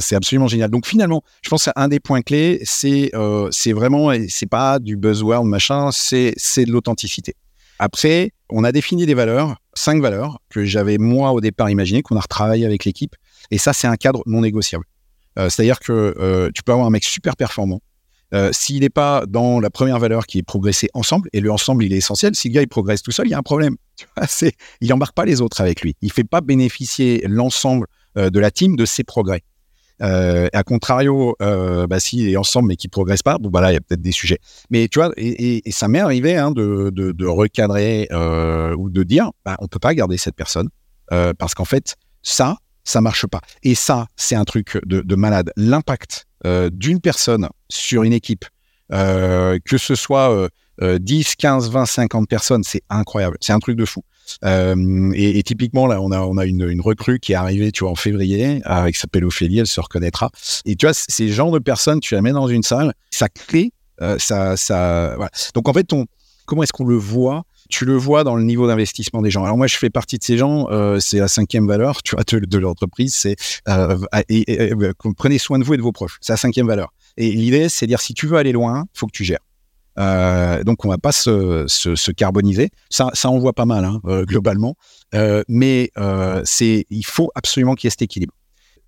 c'est 0.00 0.16
absolument 0.16 0.48
génial. 0.48 0.70
Donc 0.70 0.86
finalement, 0.86 1.22
je 1.42 1.50
pense 1.50 1.68
un 1.76 1.88
des 1.88 2.00
points 2.00 2.22
clés, 2.22 2.60
c'est, 2.64 3.12
c'est 3.50 3.72
vraiment, 3.72 4.10
c'est 4.28 4.48
pas 4.48 4.78
du 4.78 4.96
buzzword, 4.96 5.44
machin, 5.44 5.90
c'est, 5.92 6.34
c'est 6.36 6.64
de 6.64 6.72
l'authenticité. 6.72 7.34
Après, 7.78 8.30
on 8.50 8.64
a 8.64 8.72
défini 8.72 9.06
des 9.06 9.14
valeurs, 9.14 9.56
cinq 9.74 10.00
valeurs 10.00 10.38
que 10.48 10.64
j'avais 10.64 10.98
moi 10.98 11.32
au 11.32 11.40
départ 11.40 11.70
imaginé, 11.70 12.02
qu'on 12.02 12.16
a 12.16 12.20
retravaillé 12.20 12.64
avec 12.66 12.84
l'équipe. 12.84 13.16
Et 13.50 13.58
ça, 13.58 13.72
c'est 13.72 13.86
un 13.86 13.96
cadre 13.96 14.22
non 14.26 14.40
négociable. 14.42 14.84
Euh, 15.38 15.50
c'est-à-dire 15.50 15.80
que 15.80 16.14
euh, 16.18 16.50
tu 16.54 16.62
peux 16.62 16.72
avoir 16.72 16.86
un 16.86 16.90
mec 16.90 17.04
super 17.04 17.36
performant. 17.36 17.80
Euh, 18.34 18.50
s'il 18.52 18.80
n'est 18.80 18.90
pas 18.90 19.24
dans 19.26 19.60
la 19.60 19.70
première 19.70 19.98
valeur 19.98 20.26
qui 20.26 20.38
est 20.38 20.42
progresser 20.42 20.88
ensemble, 20.92 21.28
et 21.32 21.40
le 21.40 21.50
ensemble, 21.50 21.84
il 21.84 21.92
est 21.92 21.98
essentiel, 21.98 22.34
si 22.34 22.48
le 22.48 22.54
gars, 22.54 22.62
il 22.62 22.68
progresse 22.68 23.02
tout 23.02 23.12
seul, 23.12 23.26
il 23.26 23.30
y 23.30 23.34
a 23.34 23.38
un 23.38 23.42
problème. 23.42 23.76
Tu 24.28 24.50
il 24.80 24.88
n'embarque 24.88 25.14
pas 25.14 25.24
les 25.24 25.40
autres 25.40 25.60
avec 25.60 25.80
lui. 25.82 25.94
Il 26.02 26.08
ne 26.08 26.12
fait 26.12 26.24
pas 26.24 26.40
bénéficier 26.40 27.24
l'ensemble 27.28 27.86
de 28.16 28.40
la 28.40 28.50
team 28.50 28.74
de 28.76 28.84
ses 28.84 29.04
progrès. 29.04 29.42
Euh, 30.02 30.48
à 30.52 30.64
contrario, 30.64 31.36
euh, 31.40 31.86
bah, 31.86 32.00
s'il 32.00 32.28
est 32.28 32.36
ensemble 32.36 32.68
mais 32.68 32.76
qu'il 32.76 32.90
progresse 32.90 33.22
pas, 33.22 33.38
bon 33.38 33.48
bah 33.48 33.70
il 33.70 33.74
y 33.74 33.76
a 33.76 33.80
peut-être 33.80 34.02
des 34.02 34.12
sujets. 34.12 34.38
Mais 34.70 34.88
tu 34.88 34.98
vois, 34.98 35.12
et, 35.16 35.62
ça 35.70 35.88
m'est 35.88 36.00
arrivé 36.00 36.36
hein, 36.36 36.50
de, 36.50 37.26
recadrer 37.26 38.08
euh, 38.10 38.74
ou 38.76 38.90
de 38.90 39.02
dire, 39.04 39.30
bah, 39.44 39.56
on 39.60 39.68
peut 39.68 39.78
pas 39.78 39.94
garder 39.94 40.16
cette 40.16 40.36
personne 40.36 40.68
parce 41.38 41.54
qu'en 41.54 41.64
fait 41.64 41.94
ça, 42.22 42.56
ça 42.84 43.00
marche 43.00 43.26
pas. 43.26 43.40
Et 43.62 43.74
ça, 43.74 44.06
c'est 44.16 44.34
un 44.34 44.44
truc 44.44 44.78
de, 44.86 45.00
de 45.00 45.14
malade. 45.14 45.50
L'impact 45.56 46.26
d'une 46.72 47.00
personne 47.00 47.48
sur 47.70 48.02
une 48.02 48.12
équipe, 48.12 48.44
que 48.90 49.78
ce 49.78 49.94
soit 49.94 50.48
10, 50.80 51.36
15, 51.36 51.70
20, 51.70 51.86
50 51.86 52.28
personnes, 52.28 52.64
c'est 52.64 52.82
incroyable. 52.90 53.38
C'est 53.40 53.54
un 53.54 53.60
truc 53.60 53.76
de 53.76 53.86
fou. 53.86 54.02
Euh, 54.44 55.12
et, 55.14 55.42
typiquement, 55.42 55.86
là, 55.86 56.00
on 56.00 56.10
a, 56.10 56.20
on 56.20 56.36
a 56.36 56.46
une, 56.46 56.68
une, 56.68 56.80
recrue 56.80 57.18
qui 57.18 57.32
est 57.32 57.36
arrivée, 57.36 57.72
tu 57.72 57.84
vois, 57.84 57.92
en 57.92 57.94
février, 57.94 58.60
avec 58.64 58.96
s'appelle 58.96 59.24
Ophélie, 59.24 59.58
elle 59.58 59.66
se 59.66 59.80
reconnaîtra. 59.80 60.30
Et 60.64 60.76
tu 60.76 60.86
vois, 60.86 60.94
ces 60.94 61.28
genres 61.28 61.50
de 61.50 61.58
personnes, 61.58 62.00
tu 62.00 62.14
la 62.14 62.22
mets 62.22 62.32
dans 62.32 62.48
une 62.48 62.62
salle, 62.62 62.94
ça 63.10 63.28
crée, 63.28 63.72
euh, 64.00 64.16
ça, 64.18 64.56
ça. 64.56 65.16
Donc 65.54 65.68
en 65.68 65.72
fait, 65.72 65.84
ton, 65.84 66.06
comment 66.46 66.62
est-ce 66.62 66.72
qu'on 66.72 66.86
le 66.86 66.96
voit 66.96 67.44
tu 67.74 67.84
le 67.84 67.96
vois 67.96 68.22
dans 68.22 68.36
le 68.36 68.44
niveau 68.44 68.68
d'investissement 68.68 69.20
des 69.20 69.30
gens. 69.30 69.44
Alors 69.44 69.56
moi, 69.56 69.66
je 69.66 69.76
fais 69.76 69.90
partie 69.90 70.16
de 70.16 70.22
ces 70.22 70.38
gens. 70.38 70.68
Euh, 70.70 71.00
c'est 71.00 71.18
la 71.18 71.26
cinquième 71.26 71.66
valeur, 71.66 72.00
de, 72.04 72.58
l'entreprise. 72.58 73.14
C'est 73.16 73.34
euh, 73.68 73.98
et, 74.28 74.72
prenez 75.16 75.38
soin 75.38 75.58
de 75.58 75.64
vous 75.64 75.74
et 75.74 75.76
de 75.76 75.82
vos 75.82 75.90
proches. 75.90 76.18
C'est 76.20 76.32
la 76.32 76.36
cinquième 76.36 76.68
valeur. 76.68 76.92
Et 77.16 77.32
l'idée, 77.32 77.68
c'est 77.68 77.86
de 77.86 77.88
dire 77.88 78.00
si 78.00 78.14
tu 78.14 78.28
veux 78.28 78.36
aller 78.36 78.52
loin, 78.52 78.84
faut 78.94 79.06
que 79.06 79.12
tu 79.12 79.24
gères. 79.24 79.40
Euh, 79.98 80.62
donc 80.62 80.84
on 80.84 80.88
va 80.88 80.98
pas 80.98 81.10
se, 81.10 81.64
se, 81.66 81.96
se, 81.96 82.10
carboniser. 82.12 82.70
Ça, 82.90 83.10
ça 83.12 83.28
en 83.28 83.38
voit 83.38 83.52
pas 83.52 83.64
mal 83.64 83.84
hein, 83.84 84.00
euh, 84.06 84.24
globalement, 84.24 84.76
euh, 85.14 85.42
mais 85.48 85.90
euh, 85.98 86.42
c'est 86.44 86.86
il 86.90 87.06
faut 87.06 87.30
absolument 87.34 87.74
qu'il 87.74 87.86
y 87.86 87.88
ait 87.88 87.90
cet 87.90 88.02
équilibre. 88.02 88.34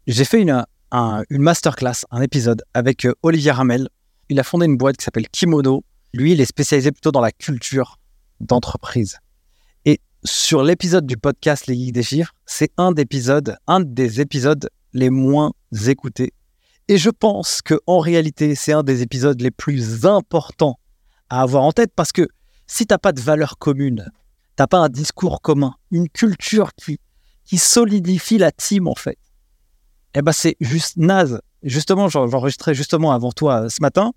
J'ai 0.07 0.25
fait 0.25 0.41
une, 0.41 0.65
un, 0.93 1.23
une 1.31 1.43
masterclass, 1.43 2.05
un 2.11 2.23
épisode 2.23 2.63
avec 2.75 3.05
euh, 3.05 3.15
Olivier 3.23 3.53
Ramel. 3.53 3.89
Il 4.29 4.41
a 4.41 4.45
fondé 4.45 4.67
une 4.67 4.77
boîte 4.77 4.97
qui 4.97 5.05
s'appelle 5.05 5.29
Kimono. 5.29 5.85
Lui, 6.13 6.33
il 6.33 6.41
est 6.41 6.47
spécialisé 6.47 6.91
plutôt 6.91 7.13
dans 7.13 7.21
la 7.21 7.33
culture 7.33 7.99
d'entreprise. 8.41 9.19
Et 9.85 10.01
sur 10.25 10.63
l'épisode 10.63 11.07
du 11.07 11.17
podcast 11.17 11.67
Les 11.67 11.75
Geeks 11.75 11.93
des 11.93 12.03
Chiffres, 12.03 12.33
c'est 12.47 12.73
un 12.77 12.93
un 13.67 13.81
des 13.81 14.21
épisodes 14.21 14.69
les 14.93 15.11
moins 15.11 15.53
écoutés. 15.87 16.33
Et 16.89 16.99
je 16.99 17.11
pense 17.11 17.63
que 17.63 17.79
en 17.87 17.99
réalité, 17.99 18.55
c'est 18.55 18.73
un 18.73 18.83
des 18.83 19.03
épisodes 19.03 19.41
les 19.41 19.51
plus 19.51 20.07
importants 20.07 20.79
à 21.29 21.43
avoir 21.43 21.65
en 21.65 21.73
tête 21.73 21.93
parce 21.95 22.13
que 22.13 22.29
si 22.67 22.87
t'as 22.87 22.99
pas 22.99 23.13
de 23.13 23.21
valeurs 23.21 23.59
communes, 23.59 24.11
t'as 24.55 24.67
pas 24.67 24.79
un 24.79 24.89
discours 24.89 25.41
commun, 25.41 25.75
une 25.91 26.09
culture 26.09 26.75
qui, 26.75 26.99
qui 27.45 27.59
solidifie 27.59 28.39
la 28.39 28.53
team 28.53 28.89
en 28.89 28.95
fait, 28.95 29.19
eh 30.15 30.23
ben 30.23 30.33
c'est 30.33 30.57
juste 30.61 30.97
naze. 30.97 31.41
Justement, 31.63 32.09
j'enregistrais 32.09 32.75
justement 32.75 33.13
avant 33.13 33.33
toi 33.33 33.65
euh, 33.65 33.69
ce 33.69 33.83
matin, 33.83 34.13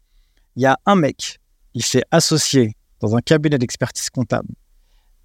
il 0.56 0.62
y 0.62 0.66
a 0.66 0.78
un 0.86 0.96
mec, 0.96 1.40
il 1.74 1.84
s'est 1.84 2.04
associé 2.12 2.76
dans 3.00 3.16
un 3.16 3.22
cabinet 3.22 3.58
d'expertise 3.58 4.10
comptable. 4.10 4.50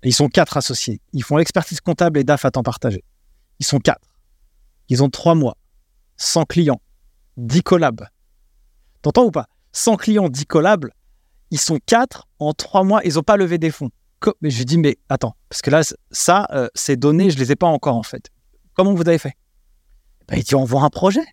Ils 0.03 0.15
sont 0.15 0.29
quatre 0.29 0.57
associés. 0.57 1.01
Ils 1.13 1.23
font 1.23 1.37
l'expertise 1.37 1.81
comptable 1.81 2.19
et 2.19 2.25
DAF 2.25 2.45
à 2.45 2.51
temps 2.51 2.63
partagé. 2.63 3.05
Ils 3.59 3.67
sont 3.67 3.79
quatre. 3.79 4.09
Ils 4.89 5.03
ont 5.03 5.09
trois 5.09 5.35
mois, 5.35 5.57
100 6.17 6.45
clients, 6.45 6.81
10 7.39 7.63
collabs. 7.63 8.07
T'entends 9.03 9.25
ou 9.25 9.31
pas? 9.31 9.49
100 9.73 9.97
clients, 9.97 10.29
10 10.29 10.47
collabs, 10.47 10.91
ils 11.51 11.61
sont 11.61 11.79
quatre 11.87 12.27
en 12.39 12.53
trois 12.53 12.85
mois, 12.85 13.01
ils 13.05 13.15
n'ont 13.15 13.23
pas 13.23 13.37
levé 13.37 13.59
des 13.59 13.71
fonds. 13.71 13.91
Mais 14.41 14.51
je 14.51 14.63
dis, 14.65 14.79
mais 14.79 14.97
attends, 15.09 15.37
parce 15.49 15.61
que 15.61 15.71
là, 15.71 15.83
ça, 16.11 16.47
euh, 16.51 16.69
ces 16.75 16.97
données, 16.97 17.31
je 17.31 17.39
les 17.39 17.53
ai 17.53 17.57
pas 17.57 17.67
encore 17.67 17.97
en 17.97 18.03
fait. 18.03 18.31
Comment 18.73 18.95
vous 18.95 19.07
avez 19.07 19.19
fait? 19.19 19.35
Ben, 20.27 20.39
Il 20.39 20.43
dit, 20.43 20.55
on 20.55 20.65
vend 20.65 20.83
un 20.83 20.91
projet, 20.91 21.25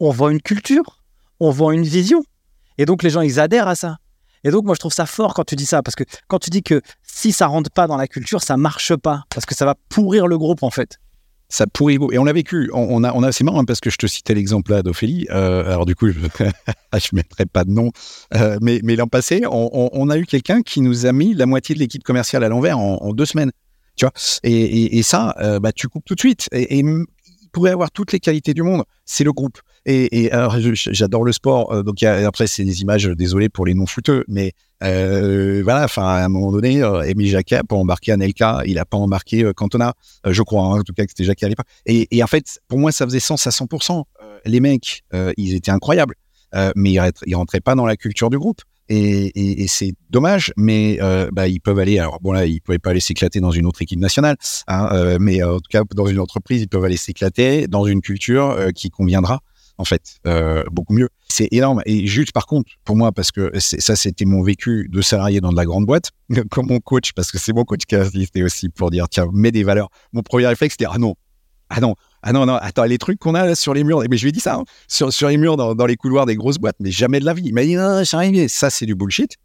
on 0.00 0.10
vend 0.10 0.28
une 0.30 0.40
culture, 0.40 1.02
on 1.40 1.50
vend 1.50 1.72
une 1.72 1.82
vision. 1.82 2.22
Et 2.78 2.84
donc 2.84 3.02
les 3.02 3.10
gens, 3.10 3.20
ils 3.20 3.40
adhèrent 3.40 3.68
à 3.68 3.74
ça. 3.74 3.98
Et 4.44 4.50
donc 4.50 4.64
moi, 4.64 4.74
je 4.74 4.80
trouve 4.80 4.92
ça 4.92 5.06
fort 5.06 5.34
quand 5.34 5.44
tu 5.44 5.56
dis 5.56 5.66
ça, 5.66 5.82
parce 5.82 5.94
que 5.94 6.04
quand 6.28 6.38
tu 6.38 6.50
dis 6.50 6.62
que 6.62 6.80
si 7.02 7.32
ça 7.32 7.46
rentre 7.46 7.70
pas 7.70 7.86
dans 7.86 7.96
la 7.96 8.06
culture, 8.06 8.42
ça 8.42 8.56
marche 8.56 8.94
pas, 8.96 9.24
parce 9.30 9.46
que 9.46 9.54
ça 9.54 9.64
va 9.64 9.74
pourrir 9.88 10.26
le 10.26 10.38
groupe 10.38 10.62
en 10.62 10.70
fait 10.70 10.98
ça 11.48 11.66
pourrit 11.66 11.98
Et 12.12 12.18
on 12.18 12.24
l'a 12.24 12.32
vécu. 12.32 12.70
On, 12.72 13.02
a, 13.04 13.12
on 13.14 13.22
a, 13.22 13.32
c'est 13.32 13.44
marrant 13.44 13.60
hein, 13.60 13.64
parce 13.64 13.80
que 13.80 13.90
je 13.90 13.96
te 13.96 14.06
citais 14.06 14.34
l'exemple 14.34 14.70
là 14.72 14.82
d'Ophélie. 14.82 15.26
Euh, 15.30 15.64
alors 15.64 15.86
du 15.86 15.94
coup, 15.94 16.08
je 16.08 16.18
ne 16.92 17.00
mettrai 17.12 17.46
pas 17.46 17.64
de 17.64 17.70
nom. 17.70 17.90
Euh, 18.34 18.58
mais 18.60 18.80
mais 18.84 18.96
l'an 18.96 19.06
passé, 19.06 19.42
on, 19.50 20.10
a 20.10 20.18
eu 20.18 20.26
quelqu'un 20.26 20.62
qui 20.62 20.80
nous 20.80 21.06
a 21.06 21.12
mis 21.12 21.34
la 21.34 21.46
moitié 21.46 21.74
de 21.74 21.80
l'équipe 21.80 22.02
commerciale 22.02 22.44
à 22.44 22.48
l'envers 22.48 22.78
en, 22.78 23.12
deux 23.12 23.26
semaines. 23.26 23.52
Tu 23.96 24.04
vois? 24.04 24.12
Et 24.44 25.02
ça, 25.02 25.34
euh, 25.40 25.58
bah, 25.58 25.72
tu 25.72 25.88
coupes 25.88 26.04
tout 26.04 26.14
de 26.14 26.20
suite. 26.20 26.48
Et, 26.52 26.78
et 26.78 26.80
il 26.80 27.04
pourrait 27.50 27.72
avoir 27.72 27.90
toutes 27.90 28.12
les 28.12 28.20
qualités 28.20 28.54
du 28.54 28.62
monde. 28.62 28.84
C'est 29.06 29.24
le 29.24 29.32
groupe. 29.32 29.58
Et, 29.90 30.30
alors, 30.32 30.56
j'adore 30.74 31.24
le 31.24 31.32
sport. 31.32 31.72
Euh, 31.72 31.82
donc 31.82 32.02
après, 32.02 32.46
c'est 32.46 32.64
des 32.64 32.82
images. 32.82 33.06
Désolé 33.06 33.48
pour 33.48 33.64
les 33.64 33.72
non 33.72 33.86
fouteux, 33.86 34.24
mais 34.28 34.52
euh, 34.82 35.62
voilà, 35.64 35.84
enfin, 35.84 36.02
à 36.02 36.24
un 36.24 36.28
moment 36.28 36.52
donné, 36.52 36.82
euh, 36.82 37.02
Émile 37.02 37.28
Jacquet 37.28 37.56
a 37.56 37.64
pas 37.64 37.76
embarqué 37.76 38.12
Anelka, 38.12 38.62
il 38.66 38.78
a 38.78 38.84
pas 38.84 38.98
embarqué 38.98 39.44
euh, 39.44 39.52
Cantona, 39.54 39.94
euh, 40.26 40.32
je 40.32 40.42
crois, 40.42 40.62
hein, 40.64 40.80
en 40.80 40.82
tout 40.82 40.92
cas 40.92 41.04
que 41.04 41.10
c'était 41.10 41.24
Jacquet 41.24 41.46
à 41.46 41.48
l'époque. 41.48 41.66
Et, 41.86 42.06
et, 42.10 42.22
en 42.22 42.26
fait, 42.26 42.60
pour 42.68 42.78
moi, 42.78 42.92
ça 42.92 43.06
faisait 43.06 43.18
sens 43.18 43.46
à 43.46 43.50
100%. 43.50 44.04
les 44.44 44.60
mecs, 44.60 45.02
ils 45.36 45.54
étaient 45.54 45.70
incroyables, 45.70 46.14
mais 46.76 46.92
ils, 46.92 47.10
ils 47.26 47.34
rentraient 47.34 47.60
pas 47.60 47.74
dans 47.74 47.86
la 47.86 47.96
culture 47.96 48.28
du 48.28 48.38
groupe. 48.38 48.60
Et, 48.90 49.66
c'est 49.68 49.92
dommage, 50.08 50.52
mais 50.56 50.98
euh, 51.02 51.28
bah, 51.30 51.46
ils 51.46 51.60
peuvent 51.60 51.78
aller. 51.78 51.98
Alors 51.98 52.20
bon 52.20 52.32
là, 52.32 52.46
ils 52.46 52.60
pouvaient 52.60 52.78
pas 52.78 52.90
aller 52.90 53.00
s'éclater 53.00 53.40
dans 53.40 53.50
une 53.50 53.66
autre 53.66 53.82
équipe 53.82 54.00
nationale, 54.00 54.36
hein, 54.66 54.88
euh, 54.92 55.18
mais 55.20 55.42
en 55.42 55.56
tout 55.56 55.68
cas 55.68 55.82
dans 55.94 56.06
une 56.06 56.18
entreprise, 56.20 56.62
ils 56.62 56.68
peuvent 56.68 56.84
aller 56.84 56.96
s'éclater 56.96 57.66
dans 57.66 57.84
une 57.84 58.00
culture 58.00 58.56
qui 58.74 58.90
conviendra 58.90 59.40
en 59.78 59.84
fait, 59.84 60.18
euh, 60.26 60.64
beaucoup 60.70 60.92
mieux. 60.92 61.08
C'est 61.28 61.48
énorme. 61.52 61.82
Et 61.86 62.06
juste 62.06 62.32
par 62.32 62.46
contre, 62.46 62.70
pour 62.84 62.96
moi, 62.96 63.12
parce 63.12 63.30
que 63.30 63.50
ça, 63.58 63.96
c'était 63.96 64.24
mon 64.24 64.42
vécu 64.42 64.88
de 64.90 65.00
salarié 65.00 65.40
dans 65.40 65.52
de 65.52 65.56
la 65.56 65.64
grande 65.64 65.86
boîte, 65.86 66.10
comme 66.50 66.66
mon 66.66 66.80
coach, 66.80 67.12
parce 67.12 67.30
que 67.30 67.38
c'est 67.38 67.52
mon 67.52 67.64
coach 67.64 67.82
qui 67.86 67.96
a 67.96 68.00
assisté 68.00 68.42
aussi 68.42 68.68
pour 68.68 68.90
dire, 68.90 69.08
tiens, 69.08 69.28
mets 69.32 69.52
des 69.52 69.64
valeurs. 69.64 69.88
Mon 70.12 70.22
premier 70.22 70.46
réflexe, 70.46 70.74
c'était, 70.74 70.90
ah 70.92 70.98
non, 70.98 71.14
ah 71.70 71.80
non, 71.80 71.94
ah 72.22 72.32
non, 72.32 72.46
non, 72.46 72.54
attends, 72.54 72.84
les 72.84 72.98
trucs 72.98 73.18
qu'on 73.18 73.34
a 73.34 73.46
là 73.46 73.54
sur 73.54 73.74
les 73.74 73.84
murs, 73.84 74.02
mais 74.10 74.16
je 74.16 74.22
lui 74.22 74.30
ai 74.30 74.32
dit 74.32 74.40
ça, 74.40 74.56
hein, 74.56 74.64
sur, 74.88 75.12
sur 75.12 75.28
les 75.28 75.36
murs 75.36 75.56
dans, 75.56 75.74
dans, 75.74 75.86
les 75.86 75.96
couloirs 75.96 76.26
des 76.26 76.34
grosses 76.34 76.58
boîtes, 76.58 76.76
mais 76.80 76.90
jamais 76.90 77.20
de 77.20 77.24
la 77.24 77.34
vie. 77.34 77.42
Il 77.44 77.54
m'a 77.54 77.62
dit, 77.62 77.76
non, 77.76 78.04
c'est 78.04 78.16
arrivé, 78.16 78.48
ça, 78.48 78.70
c'est 78.70 78.86
du 78.86 78.94
bullshit. 78.94 79.36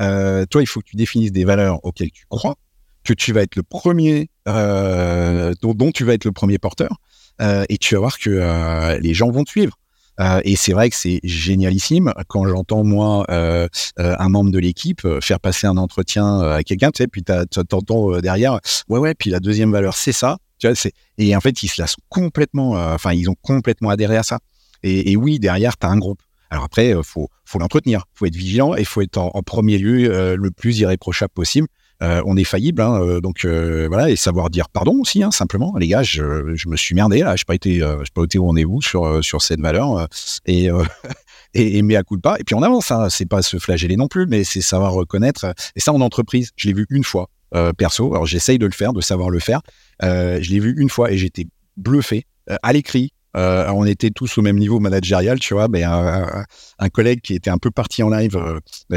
Euh, 0.00 0.46
toi, 0.46 0.62
il 0.62 0.66
faut 0.66 0.80
que 0.80 0.86
tu 0.86 0.96
définisses 0.96 1.32
des 1.32 1.44
valeurs 1.44 1.84
auxquelles 1.84 2.10
tu 2.10 2.24
crois, 2.28 2.56
que 3.04 3.12
tu 3.12 3.32
vas 3.32 3.42
être 3.42 3.56
le 3.56 3.62
premier, 3.62 4.30
euh, 4.48 5.52
dont, 5.62 5.92
tu 5.92 6.04
vas 6.04 6.14
être 6.14 6.24
le 6.24 6.32
premier 6.32 6.58
porteur, 6.58 6.96
et 7.40 7.78
tu 7.78 7.94
vas 7.94 8.00
voir 8.00 8.18
que 8.18 8.30
euh, 8.30 8.98
les 8.98 9.14
gens 9.14 9.30
vont 9.30 9.44
te 9.44 9.50
suivre. 9.50 9.78
Euh, 10.20 10.40
et 10.44 10.54
c'est 10.54 10.72
vrai 10.72 10.90
que 10.90 10.96
c'est 10.96 11.20
génialissime 11.24 12.12
quand 12.28 12.46
j'entends 12.46 12.84
moi 12.84 13.24
euh, 13.30 13.66
euh, 13.98 14.14
un 14.18 14.28
membre 14.28 14.52
de 14.52 14.58
l'équipe 14.58 15.06
faire 15.20 15.40
passer 15.40 15.66
un 15.66 15.76
entretien 15.76 16.40
à 16.40 16.62
quelqu'un, 16.62 16.90
tu 16.90 16.98
sais, 17.02 17.08
puis 17.08 17.22
t'entends 17.24 18.20
derrière, 18.20 18.60
ouais 18.88 18.98
ouais, 18.98 19.14
puis 19.14 19.30
la 19.30 19.40
deuxième 19.40 19.72
valeur 19.72 19.96
c'est 19.96 20.12
ça, 20.12 20.38
tu 20.58 20.68
vois, 20.68 20.76
et 21.18 21.34
en 21.34 21.40
fait 21.40 21.62
ils 21.62 21.68
se 21.68 21.82
laissent 21.82 21.96
complètement, 22.08 22.72
enfin 22.94 23.12
ils 23.12 23.28
ont 23.28 23.36
complètement 23.42 23.90
adhéré 23.90 24.16
à 24.16 24.22
ça. 24.22 24.38
Et, 24.82 25.16
oui 25.16 25.38
derrière 25.38 25.76
t'as 25.76 25.88
un 25.88 25.98
groupe. 25.98 26.22
Alors 26.50 26.64
après 26.64 26.94
faut 27.02 27.28
faut 27.44 27.58
l'entretenir, 27.58 28.04
faut 28.14 28.26
être 28.26 28.36
vigilant 28.36 28.74
et 28.76 28.84
faut 28.84 29.00
être 29.00 29.18
en 29.18 29.42
premier 29.42 29.78
lieu 29.78 30.36
le 30.36 30.50
plus 30.52 30.78
irréprochable 30.78 31.32
possible. 31.32 31.66
Euh, 32.02 32.22
on 32.26 32.36
est 32.36 32.44
faillible, 32.44 32.82
hein, 32.82 33.00
euh, 33.00 33.20
donc 33.20 33.44
euh, 33.44 33.86
voilà, 33.88 34.10
et 34.10 34.16
savoir 34.16 34.50
dire 34.50 34.68
pardon 34.68 34.98
aussi, 35.00 35.22
hein, 35.22 35.30
simplement. 35.30 35.74
Les 35.78 35.86
gars, 35.86 36.02
je, 36.02 36.22
me 36.68 36.76
suis 36.76 36.94
merdé 36.94 37.20
là, 37.20 37.36
je 37.36 37.44
pas 37.44 37.54
été, 37.54 37.78
j'ai 37.78 38.10
pas 38.12 38.24
été 38.24 38.38
au 38.38 38.46
rendez-vous 38.46 38.82
sur 38.82 39.22
sur 39.24 39.42
cette 39.42 39.60
valeur 39.60 40.08
et 40.46 40.68
et, 41.54 41.78
et 41.78 41.82
mais 41.82 41.96
à 41.96 42.02
coup 42.02 42.16
de 42.16 42.20
pas. 42.20 42.36
Et 42.38 42.44
puis 42.44 42.54
on 42.54 42.62
avance, 42.62 42.90
hein, 42.90 43.08
c'est 43.10 43.28
pas 43.28 43.42
se 43.42 43.58
flageller 43.58 43.96
non 43.96 44.08
plus, 44.08 44.26
mais 44.26 44.44
c'est 44.44 44.60
savoir 44.60 44.92
reconnaître. 44.92 45.54
Et 45.76 45.80
ça 45.80 45.92
en 45.92 46.00
entreprise, 46.00 46.50
je 46.56 46.68
l'ai 46.68 46.74
vu 46.74 46.86
une 46.90 47.04
fois. 47.04 47.30
perso. 47.78 48.12
Alors 48.12 48.26
j'essaye 48.26 48.58
de 48.58 48.66
le 48.66 48.72
faire, 48.72 48.92
de 48.92 49.00
savoir 49.00 49.30
le 49.30 49.38
faire. 49.38 49.60
je 50.02 50.50
l'ai 50.50 50.60
vu 50.60 50.74
une 50.76 50.90
fois 50.90 51.12
et 51.12 51.16
j'étais 51.16 51.46
bluffé 51.76 52.26
à 52.62 52.72
l'écrit. 52.72 53.12
On 53.34 53.84
était 53.84 54.10
tous 54.10 54.38
au 54.38 54.42
même 54.42 54.58
niveau 54.58 54.80
managérial, 54.80 55.38
tu 55.38 55.54
vois. 55.54 55.68
Un, 56.78 56.88
collègue 56.88 57.20
qui 57.20 57.34
était 57.34 57.50
un 57.50 57.58
peu 57.58 57.70
parti 57.70 58.02
en 58.02 58.10
live, 58.10 58.38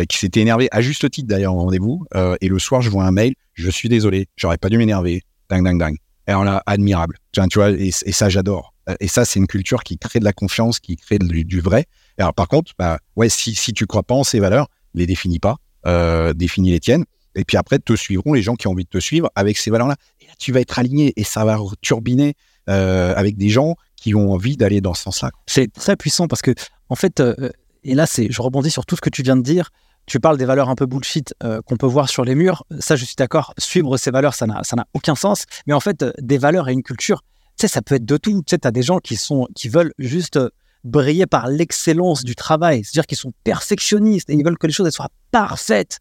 qui 0.07 0.17
s'était 0.17 0.41
énervé 0.41 0.67
à 0.71 0.81
juste 0.81 1.09
titre 1.09 1.27
d'ailleurs 1.27 1.53
en 1.53 1.63
rendez-vous. 1.63 2.05
et 2.41 2.47
le 2.47 2.59
soir, 2.59 2.81
je 2.81 2.89
vois 2.89 3.05
un 3.05 3.11
mail. 3.11 3.33
Je 3.53 3.69
suis 3.69 3.89
désolé, 3.89 4.27
j'aurais 4.35 4.57
pas 4.57 4.69
dû 4.69 4.77
m'énerver. 4.77 5.21
Ding, 5.49 5.63
ding, 5.63 5.79
ding. 5.79 5.97
Et 6.27 6.33
on 6.33 6.43
l'a 6.43 6.61
admirable. 6.65 7.17
Tu 7.31 7.41
vois, 7.55 7.71
et, 7.71 7.87
et 7.87 8.11
ça, 8.11 8.29
j'adore. 8.29 8.73
Et 8.99 9.07
ça, 9.07 9.25
c'est 9.25 9.39
une 9.39 9.47
culture 9.47 9.83
qui 9.83 9.97
crée 9.97 10.19
de 10.19 10.23
la 10.23 10.33
confiance, 10.33 10.79
qui 10.79 10.95
crée 10.95 11.19
du, 11.19 11.59
vrai. 11.59 11.85
Alors, 12.17 12.33
par 12.33 12.47
contre, 12.47 12.71
bah, 12.79 12.99
ouais, 13.15 13.29
si, 13.29 13.53
tu 13.73 13.85
crois 13.85 14.03
pas 14.03 14.15
en 14.15 14.23
ces 14.23 14.39
valeurs, 14.39 14.67
les 14.93 15.05
définis 15.05 15.39
pas, 15.39 15.57
euh, 15.85 16.33
définis 16.33 16.71
les 16.71 16.79
tiennes. 16.79 17.05
Et 17.35 17.43
puis 17.43 17.57
après, 17.57 17.79
te 17.79 17.95
suivront 17.95 18.33
les 18.33 18.41
gens 18.41 18.55
qui 18.55 18.67
ont 18.67 18.71
envie 18.71 18.85
de 18.85 18.89
te 18.89 18.99
suivre 18.99 19.29
avec 19.35 19.57
ces 19.57 19.69
valeurs-là. 19.69 19.95
Et 20.21 20.25
là, 20.25 20.33
tu 20.39 20.51
vas 20.51 20.61
être 20.61 20.79
aligné 20.79 21.13
et 21.17 21.23
ça 21.23 21.45
va 21.45 21.59
turbiner 21.81 22.33
euh, 22.69 23.13
avec 23.15 23.37
des 23.37 23.49
gens 23.49 23.75
qui 23.97 24.15
ont 24.15 24.31
envie 24.31 24.55
d'aller 24.55 24.79
dans 24.79 24.93
ce 24.93 25.03
sens-là. 25.03 25.31
C'est 25.45 25.71
très 25.73 25.97
puissant 25.97 26.27
parce 26.27 26.41
que, 26.41 26.53
en 26.89 26.95
fait, 26.95 27.19
euh, 27.19 27.49
et 27.83 27.95
là, 27.95 28.05
je 28.05 28.41
rebondis 28.41 28.71
sur 28.71 28.85
tout 28.85 28.95
ce 28.95 29.01
que 29.01 29.09
tu 29.09 29.23
viens 29.23 29.35
de 29.35 29.41
dire. 29.41 29.69
Tu 30.05 30.21
parles 30.21 30.37
des 30.37 30.45
valeurs 30.45 30.69
un 30.69 30.75
peu 30.75 30.85
bullshit 30.85 31.35
euh, 31.43 31.61
qu'on 31.61 31.75
peut 31.75 31.87
voir 31.87 32.07
sur 32.07 32.23
les 32.23 32.35
murs. 32.35 32.63
Ça, 32.79 32.95
je 32.95 33.03
suis 33.03 33.15
d'accord. 33.15 33.53
Suivre 33.57 33.97
ces 33.97 34.11
valeurs, 34.11 34.35
ça 34.35 34.45
n'a, 34.45 34.87
aucun 34.93 35.15
sens. 35.15 35.43
Mais 35.65 35.73
en 35.73 35.81
fait, 35.81 36.05
des 36.19 36.37
valeurs 36.37 36.69
et 36.69 36.73
une 36.73 36.83
culture, 36.83 37.23
tu 37.57 37.61
sais, 37.61 37.67
ça 37.67 37.81
peut 37.81 37.95
être 37.95 38.05
de 38.05 38.15
tout. 38.15 38.41
Tu 38.45 38.55
sais, 38.55 38.65
as 38.65 38.71
des 38.71 38.83
gens 38.83 38.99
qui 38.99 39.67
veulent 39.67 39.91
juste 39.97 40.39
briller 40.83 41.27
par 41.27 41.47
l'excellence 41.47 42.23
du 42.23 42.35
travail. 42.35 42.83
C'est-à-dire 42.83 43.05
qu'ils 43.05 43.17
sont 43.17 43.33
perfectionnistes 43.43 44.29
et 44.29 44.33
ils 44.33 44.43
veulent 44.43 44.57
que 44.57 44.67
les 44.67 44.73
choses 44.73 44.89
soient 44.89 45.09
parfaites. 45.31 45.99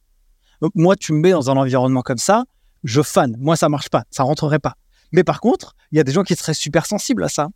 moi, 0.74 0.96
tu 0.96 1.12
me 1.12 1.20
mets 1.20 1.32
dans 1.32 1.50
un 1.50 1.56
environnement 1.56 2.02
comme 2.02 2.18
ça, 2.18 2.44
je 2.84 3.02
fan. 3.02 3.36
Moi, 3.38 3.56
ça 3.56 3.68
marche 3.68 3.88
pas, 3.88 4.04
ça 4.10 4.22
rentrerait 4.22 4.58
pas. 4.58 4.74
Mais 5.12 5.24
par 5.24 5.40
contre, 5.40 5.74
il 5.92 5.98
y 5.98 6.00
a 6.00 6.04
des 6.04 6.12
gens 6.12 6.22
qui 6.22 6.34
seraient 6.34 6.54
super 6.54 6.86
sensibles 6.86 7.24
à 7.24 7.28
ça. 7.28 7.48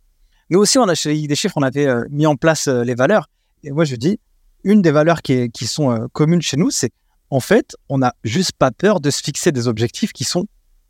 Nous 0.51 0.59
aussi, 0.59 0.77
on 0.77 0.87
a 0.89 0.95
chez 0.95 1.27
des 1.27 1.35
chiffres, 1.35 1.55
on 1.55 1.63
avait 1.63 1.87
euh, 1.87 2.05
mis 2.09 2.25
en 2.25 2.35
place 2.35 2.67
euh, 2.67 2.83
les 2.83 2.93
valeurs. 2.93 3.27
Et 3.63 3.71
moi, 3.71 3.85
je 3.85 3.95
dis, 3.95 4.19
une 4.65 4.81
des 4.81 4.91
valeurs 4.91 5.21
qui, 5.21 5.49
qui 5.49 5.65
sont 5.65 5.91
euh, 5.91 6.07
communes 6.11 6.41
chez 6.41 6.57
nous, 6.57 6.69
c'est 6.69 6.91
en 7.29 7.39
fait, 7.39 7.77
on 7.87 7.99
n'a 7.99 8.13
juste 8.25 8.51
pas 8.59 8.71
peur 8.71 8.99
de 8.99 9.09
se 9.09 9.23
fixer 9.23 9.53
des 9.53 9.69
objectifs 9.69 10.11
qui 10.11 10.25
sont 10.25 10.47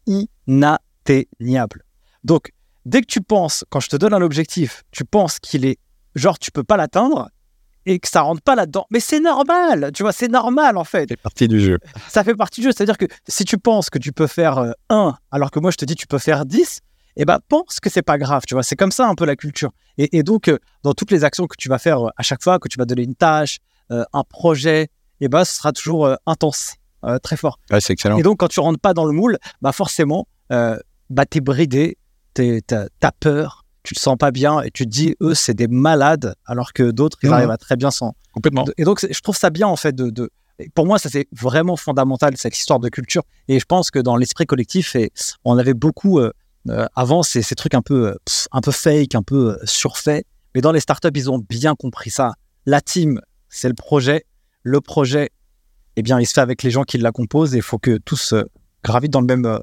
inatteignables. 0.07 1.83
Donc, 2.23 2.51
dès 2.85 3.01
que 3.01 3.05
tu 3.05 3.21
penses, 3.21 3.63
quand 3.69 3.79
je 3.79 3.89
te 3.89 3.95
donne 3.95 4.15
un 4.15 4.21
objectif, 4.23 4.81
tu 4.89 5.05
penses 5.05 5.39
qu'il 5.39 5.63
est 5.65 5.77
genre 6.15 6.39
tu 6.39 6.49
peux 6.49 6.63
pas 6.63 6.75
l'atteindre 6.77 7.29
et 7.85 7.99
que 7.99 8.07
ça 8.07 8.21
rentre 8.21 8.41
pas 8.41 8.55
là-dedans. 8.55 8.87
Mais 8.89 8.99
c'est 8.99 9.19
normal, 9.19 9.91
tu 9.93 10.01
vois, 10.01 10.11
c'est 10.11 10.27
normal 10.27 10.77
en 10.77 10.83
fait. 10.83 11.01
Ça 11.01 11.15
fait 11.15 11.21
partie 11.21 11.47
du 11.47 11.59
jeu. 11.59 11.77
Ça 12.09 12.23
fait 12.23 12.35
partie 12.35 12.61
du 12.61 12.65
jeu, 12.65 12.73
c'est-à-dire 12.75 12.97
que 12.97 13.05
si 13.27 13.45
tu 13.45 13.59
penses 13.59 13.91
que 13.91 13.99
tu 13.99 14.11
peux 14.11 14.27
faire 14.27 14.57
1 14.89 15.07
euh, 15.07 15.11
alors 15.29 15.51
que 15.51 15.59
moi 15.59 15.69
je 15.69 15.77
te 15.77 15.85
dis 15.85 15.95
tu 15.95 16.07
peux 16.07 16.17
faire 16.17 16.45
10, 16.47 16.81
eh 17.17 17.25
ben 17.25 17.39
pense 17.47 17.79
que 17.79 17.89
c'est 17.89 18.01
pas 18.01 18.17
grave, 18.17 18.43
tu 18.47 18.53
vois, 18.53 18.63
c'est 18.63 18.75
comme 18.75 18.91
ça 18.91 19.07
un 19.07 19.15
peu 19.15 19.25
la 19.25 19.35
culture. 19.35 19.71
Et, 19.97 20.23
donc 20.23 20.47
euh, 20.47 20.57
dans 20.83 20.93
toutes 20.93 21.11
les 21.11 21.23
actions 21.23 21.47
que 21.47 21.55
tu 21.57 21.69
vas 21.69 21.77
faire 21.77 22.07
euh, 22.07 22.11
à 22.17 22.23
chaque 22.23 22.43
fois 22.43 22.59
que 22.59 22.67
tu 22.67 22.77
vas 22.77 22.85
donner 22.85 23.03
une 23.03 23.15
tâche, 23.15 23.59
un 23.89 24.23
projet, 24.23 24.87
eh 25.19 25.27
ben 25.27 25.43
ce 25.43 25.55
sera 25.55 25.73
toujours 25.73 26.15
intense, 26.25 26.75
très 27.23 27.35
fort. 27.35 27.59
Ouais, 27.69 27.81
c'est 27.81 27.91
excellent. 27.91 28.17
Et 28.17 28.23
donc 28.23 28.39
quand 28.39 28.47
tu 28.47 28.61
rentres 28.61 28.79
pas 28.79 28.93
dans 28.93 29.03
le 29.03 29.11
moule, 29.11 29.37
bah 29.61 29.73
forcément 29.73 30.27
bah 30.49 31.25
t'es 31.29 31.41
bridé, 31.41 31.97
t'as 32.33 33.11
peur, 33.19 33.65
tu 33.83 33.95
te 33.95 33.99
sens 33.99 34.17
pas 34.17 34.31
bien 34.31 34.61
et 34.61 34.71
tu 34.71 34.85
te 34.85 34.89
dis 34.89 35.15
eux 35.21 35.33
c'est 35.33 35.53
des 35.53 35.67
malades 35.67 36.35
alors 36.45 36.73
que 36.73 36.91
d'autres 36.91 37.17
ils 37.23 37.31
arrivent 37.31 37.51
à 37.51 37.57
très 37.57 37.75
bien 37.75 37.91
s'en 37.91 38.13
complètement 38.31 38.65
et 38.77 38.83
donc 38.83 39.05
je 39.09 39.19
trouve 39.21 39.35
ça 39.35 39.49
bien 39.49 39.67
en 39.67 39.75
fait 39.75 39.95
de, 39.95 40.09
de... 40.09 40.29
pour 40.75 40.85
moi 40.85 40.99
ça 40.99 41.09
c'est 41.09 41.27
vraiment 41.31 41.75
fondamental 41.75 42.37
cette 42.37 42.57
histoire 42.57 42.79
de 42.79 42.89
culture 42.89 43.23
et 43.47 43.59
je 43.59 43.65
pense 43.65 43.91
que 43.91 43.99
dans 43.99 44.17
l'esprit 44.17 44.45
collectif 44.45 44.95
et 44.95 45.11
on 45.43 45.57
avait 45.57 45.73
beaucoup 45.73 46.19
euh, 46.19 46.31
euh, 46.69 46.87
avant 46.95 47.23
ces, 47.23 47.41
ces, 47.41 47.55
trucs 47.55 47.73
un 47.73 47.81
peu 47.81 48.09
euh, 48.09 48.15
un 48.51 48.61
peu 48.61 48.71
fake 48.71 49.15
un 49.15 49.23
peu 49.23 49.57
surfaits. 49.63 50.25
Mais 50.53 50.61
dans 50.61 50.71
les 50.71 50.79
startups 50.79 51.09
ils 51.15 51.29
ont 51.31 51.39
bien 51.39 51.75
compris 51.75 52.09
ça. 52.09 52.33
La 52.65 52.81
team 52.81 53.21
c'est 53.49 53.67
le 53.67 53.73
projet. 53.73 54.25
Le 54.63 54.81
projet 54.81 55.29
eh 55.95 56.03
bien 56.03 56.19
il 56.19 56.25
se 56.25 56.33
fait 56.33 56.41
avec 56.41 56.63
les 56.63 56.71
gens 56.71 56.83
qui 56.83 56.97
la 56.97 57.11
composent 57.11 57.53
et 57.53 57.57
il 57.57 57.63
faut 57.63 57.79
que 57.79 57.97
tous 57.97 58.33
gravitent 58.83 59.11
dans 59.11 59.21
le 59.21 59.27
même 59.27 59.59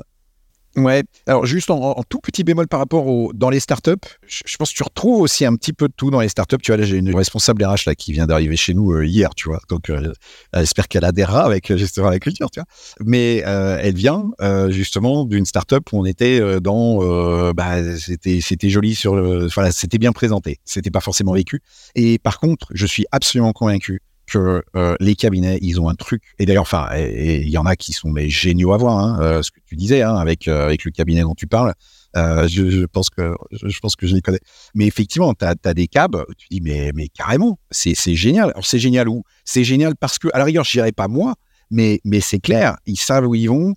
Ouais. 0.77 1.03
Alors 1.27 1.47
juste 1.47 1.71
en, 1.71 2.03
tout 2.09 2.21
petit 2.21 2.45
bémol 2.45 2.69
par 2.69 2.81
rapport 2.81 3.07
au 3.07 3.33
dans 3.33 3.51
les 3.51 3.61
startups, 3.61 3.93
je, 4.27 4.57
pense 4.57 4.71
que 4.71 4.77
tu 4.77 4.83
retrouves 4.83 5.21
aussi 5.21 5.45
un 5.45 5.55
petit 5.57 5.73
peu 5.73 5.89
de 5.89 5.93
tout 5.97 6.11
dans 6.11 6.21
les 6.21 6.29
startups. 6.29 6.59
Tu 6.63 6.71
vois 6.71 6.77
là, 6.77 6.85
j'ai 6.85 6.97
une 6.97 7.15
responsable 7.15 7.65
RH 7.65 7.87
là 7.87 7.95
qui 7.95 8.13
vient 8.13 8.27
d'arriver 8.27 8.57
chez 8.57 8.75
nous 8.75 8.93
euh, 8.93 9.05
hier, 9.05 9.35
tu 9.35 9.49
vois. 9.49 9.61
Donc 9.69 9.91
euh, 9.91 10.13
j'espère 10.55 10.89
qu'elle 10.89 11.05
adhérera 11.05 11.45
avec 11.45 11.71
euh, 11.71 11.77
justement 11.77 12.11
la 12.11 12.19
culture, 12.19 12.51
tu 12.51 12.61
vois. 12.61 12.67
Mais 13.05 13.39
elle 13.39 13.95
vient 13.95 14.31
justement 14.69 15.25
d'une 15.25 15.47
startup 15.47 15.93
où 15.93 15.99
on 15.99 16.05
était 16.05 16.61
dans, 16.61 17.53
bah 17.53 17.97
c'était 17.99 18.41
c'était 18.41 18.71
joli 18.71 18.95
sur, 18.95 19.15
voilà, 19.55 19.73
c'était 19.73 19.99
bien 19.99 20.13
présenté. 20.13 20.59
C'était 20.65 20.91
pas 20.91 21.01
forcément 21.01 21.33
vécu. 21.33 21.61
Et 21.95 22.19
par 22.19 22.39
contre, 22.39 22.69
je 22.75 22.87
suis 22.87 23.07
absolument 23.11 23.53
convaincu 23.53 24.03
que 24.29 24.63
euh, 24.77 24.95
les 25.01 25.15
cabinets, 25.15 25.59
ils 25.63 25.81
ont 25.81 25.89
un 25.89 25.95
truc. 25.95 26.23
Et 26.39 26.47
d'ailleurs, 26.47 26.63
enfin, 26.63 26.89
il 26.97 27.49
y 27.49 27.59
en 27.59 27.67
a 27.67 27.77
qui 27.77 27.93
sont 27.93 28.11
mais 28.11 28.29
géniaux 28.29 28.73
à 28.73 28.77
voir. 28.77 28.99
Hein, 28.99 29.19
euh, 29.21 29.43
ce 29.43 29.51
que 29.51 29.61
tu 29.67 29.77
disais 29.77 30.03
hein, 30.03 30.15
avec 30.17 30.49
euh, 30.49 30.67
avec 30.67 30.85
le 30.85 30.91
cabinet 30.91 31.23
dont 31.23 31.35
tu 31.35 31.47
parles, 31.47 31.75
je, 32.15 32.71
je, 32.71 32.85
pense 32.85 33.11
que 33.11 33.35
je, 33.53 33.79
pense 33.81 33.97
que 33.97 34.07
je 34.07 34.15
les 34.15 34.21
connais. 34.21 34.41
Mais 34.75 34.87
effectivement, 34.87 35.35
tu 35.35 35.45
as, 35.45 35.75
des 35.75 35.89
cabs. 35.89 36.25
Tu 36.37 36.47
dis 36.51 36.61
mais 36.61 36.93
mais 36.95 37.09
carrément, 37.09 37.59
c'est 37.71 37.95
génial. 38.15 38.51
Alors 38.51 38.67
c'est 38.67 38.79
génial 38.79 39.09
où? 39.09 39.23
C'est 39.45 39.65
génial 39.65 39.95
parce 39.97 40.19
que 40.19 40.29
à 40.33 40.39
la 40.39 40.45
rigueur, 40.45 40.65
je 40.65 40.73
dirais 40.73 40.93
pas 40.93 41.09
moi, 41.09 41.35
mais 41.71 42.01
mais 42.05 42.21
c'est 42.21 42.41
clair, 42.41 42.77
ils 42.87 42.99
savent 42.99 43.27
où 43.27 43.35
ils 43.35 43.49
vont, 43.49 43.75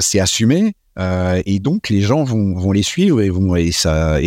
c'est 0.00 0.20
assumé. 0.20 0.74
et 0.98 1.58
donc 1.58 1.88
les 1.88 2.00
gens 2.00 2.24
vont, 2.24 2.54
vont 2.54 2.72
les 2.72 2.82
suivre 2.82 3.20
et 3.20 3.28
vont 3.28 3.56
et 3.56 3.72
ça 3.72 4.18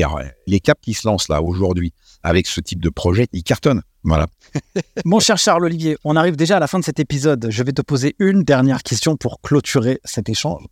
les 0.47 0.59
caps 0.59 0.82
qui 0.82 0.93
se 0.93 1.07
lancent 1.07 1.30
là 1.30 1.41
aujourd'hui 1.41 1.93
avec 2.24 2.47
ce 2.47 2.61
type 2.61 2.82
de 2.82 2.89
projet, 2.89 3.28
ils 3.34 3.43
cartonnent. 3.43 3.82
Voilà. 4.03 4.28
Mon 5.05 5.19
cher 5.19 5.38
Charles 5.38 5.65
Olivier, 5.65 5.97
on 6.03 6.15
arrive 6.15 6.36
déjà 6.36 6.57
à 6.57 6.59
la 6.59 6.67
fin 6.67 6.80
de 6.80 6.84
cet 6.84 6.99
épisode. 6.99 7.47
Je 7.49 7.63
vais 7.63 7.74
te 7.74 7.82
poser 7.82 8.15
une 8.19 8.43
dernière 8.43 8.82
question 8.84 9.15
pour 9.17 9.41
clôturer 9.41 9.99
cet 10.03 10.30
échange. 10.30 10.63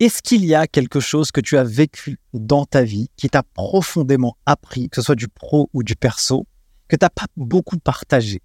Est-ce 0.00 0.22
qu'il 0.22 0.44
y 0.44 0.54
a 0.54 0.66
quelque 0.66 1.00
chose 1.00 1.32
que 1.32 1.40
tu 1.40 1.58
as 1.58 1.64
vécu 1.64 2.18
dans 2.32 2.64
ta 2.64 2.84
vie 2.84 3.10
qui 3.16 3.28
t'a 3.28 3.42
profondément 3.42 4.36
appris, 4.46 4.88
que 4.88 4.96
ce 4.96 5.02
soit 5.02 5.16
du 5.16 5.28
pro 5.28 5.68
ou 5.72 5.82
du 5.82 5.96
perso, 5.96 6.46
que 6.86 6.96
tu 6.96 7.04
n'as 7.04 7.10
pas 7.10 7.26
beaucoup 7.36 7.78
partagé, 7.78 8.40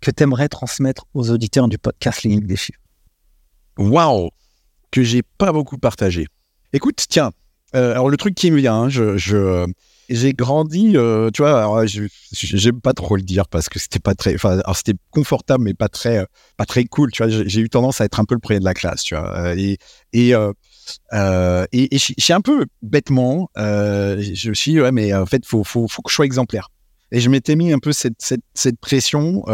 que 0.00 0.10
tu 0.10 0.22
aimerais 0.22 0.48
transmettre 0.48 1.06
aux 1.12 1.30
auditeurs 1.30 1.66
du 1.66 1.76
podcast 1.76 2.22
Les 2.22 2.38
des 2.38 2.56
chiffres? 2.56 2.78
Waouh 3.78 4.30
Que 4.90 5.02
j'ai 5.02 5.22
pas 5.22 5.52
beaucoup 5.52 5.76
partagé. 5.76 6.26
Écoute, 6.72 7.04
tiens, 7.08 7.32
euh, 7.74 7.92
alors 7.92 8.08
le 8.08 8.16
truc 8.16 8.34
qui 8.34 8.50
me 8.50 8.58
vient, 8.58 8.82
hein, 8.82 8.88
je, 8.88 9.66
j'ai 10.08 10.32
grandi, 10.32 10.96
euh, 10.96 11.30
tu 11.30 11.42
vois, 11.42 11.58
alors 11.58 11.86
j'aime 12.32 12.80
pas 12.80 12.92
trop 12.92 13.16
le 13.16 13.22
dire 13.22 13.48
parce 13.48 13.68
que 13.68 13.78
c'était 13.78 13.98
pas 13.98 14.14
très, 14.14 14.34
enfin, 14.34 14.60
c'était 14.74 14.98
confortable 15.10 15.64
mais 15.64 15.74
pas 15.74 15.88
très, 15.88 16.18
euh, 16.18 16.24
pas 16.56 16.66
très 16.66 16.84
cool, 16.84 17.10
tu 17.10 17.22
vois. 17.22 17.30
J'ai 17.30 17.60
eu 17.60 17.68
tendance 17.68 18.00
à 18.00 18.04
être 18.04 18.20
un 18.20 18.24
peu 18.24 18.34
le 18.34 18.40
premier 18.40 18.60
de 18.60 18.64
la 18.64 18.74
classe, 18.74 19.02
tu 19.02 19.14
vois. 19.14 19.36
Euh, 19.38 19.54
et 19.56 19.78
et 20.12 20.34
et, 21.72 21.94
et 21.94 21.98
j'ai 21.98 22.32
un 22.32 22.40
peu 22.40 22.66
bêtement, 22.82 23.48
je 23.56 24.48
me 24.48 24.54
suis 24.54 24.72
dit, 24.72 24.80
ouais, 24.80 24.92
mais 24.92 25.14
en 25.14 25.26
fait, 25.26 25.46
faut 25.46 25.64
faut 25.64 25.88
faut 25.88 26.02
que 26.02 26.10
je 26.10 26.14
sois 26.14 26.26
exemplaire. 26.26 26.68
Et 27.14 27.20
je 27.20 27.28
m'étais 27.28 27.56
mis 27.56 27.72
un 27.72 27.78
peu 27.78 27.92
cette, 27.92 28.34
cette 28.54 28.80
pression 28.80 29.44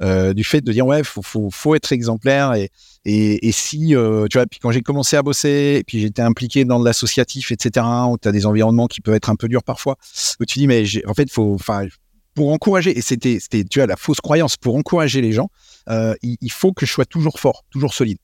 du 0.00 0.44
fait 0.44 0.60
de 0.60 0.72
dire 0.72 0.86
ouais, 0.86 1.02
faut 1.04 1.50
faut 1.50 1.74
être 1.74 1.92
exemplaire 1.92 2.54
et 2.54 2.70
et, 3.10 3.52
si, 3.52 3.96
euh, 3.96 4.26
tu 4.28 4.36
vois, 4.36 4.46
puis 4.46 4.60
quand 4.60 4.70
j'ai 4.70 4.82
commencé 4.82 5.16
à 5.16 5.22
bosser, 5.22 5.76
et 5.78 5.84
puis 5.84 6.00
j'étais 6.00 6.22
impliqué 6.22 6.64
dans 6.64 6.78
l'associatif, 6.78 7.50
etc., 7.52 7.86
où 8.10 8.18
tu 8.18 8.28
as 8.28 8.32
des 8.32 8.44
environnements 8.44 8.86
qui 8.86 9.00
peuvent 9.00 9.14
être 9.14 9.30
un 9.30 9.36
peu 9.36 9.48
durs 9.48 9.62
parfois, 9.62 9.96
où 10.40 10.44
tu 10.44 10.58
dis, 10.58 10.66
mais 10.66 10.84
en 11.06 11.14
fait, 11.14 11.30
faut, 11.30 11.54
enfin, 11.54 11.86
pour 12.34 12.52
encourager, 12.52 12.96
et 12.96 13.00
c'était, 13.00 13.38
c'était, 13.40 13.64
tu 13.64 13.78
vois, 13.78 13.86
la 13.86 13.96
fausse 13.96 14.20
croyance, 14.20 14.56
pour 14.56 14.76
encourager 14.76 15.22
les 15.22 15.32
gens, 15.32 15.48
euh, 15.88 16.14
il, 16.22 16.52
faut 16.52 16.72
que 16.72 16.84
je 16.84 16.92
sois 16.92 17.06
toujours 17.06 17.40
fort, 17.40 17.64
toujours 17.70 17.94
solide. 17.94 18.18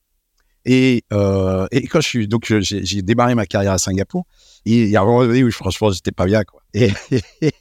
Et, 0.65 1.03
euh, 1.13 1.67
et 1.71 1.87
quand 1.87 2.01
je 2.01 2.07
suis, 2.07 2.27
donc 2.27 2.51
j'ai 2.59 3.01
démarré 3.01 3.33
ma 3.35 3.45
carrière 3.45 3.73
à 3.73 3.77
Singapour, 3.77 4.25
et 4.65 4.83
il 4.83 4.89
y 4.89 4.95
a 4.95 5.01
un 5.01 5.05
moment 5.05 5.25
donné 5.25 5.43
où 5.43 5.51
franchement, 5.51 5.91
j'étais 5.91 6.11
pas 6.11 6.25
bien, 6.25 6.43
quoi. 6.43 6.61
Et, 6.73 6.91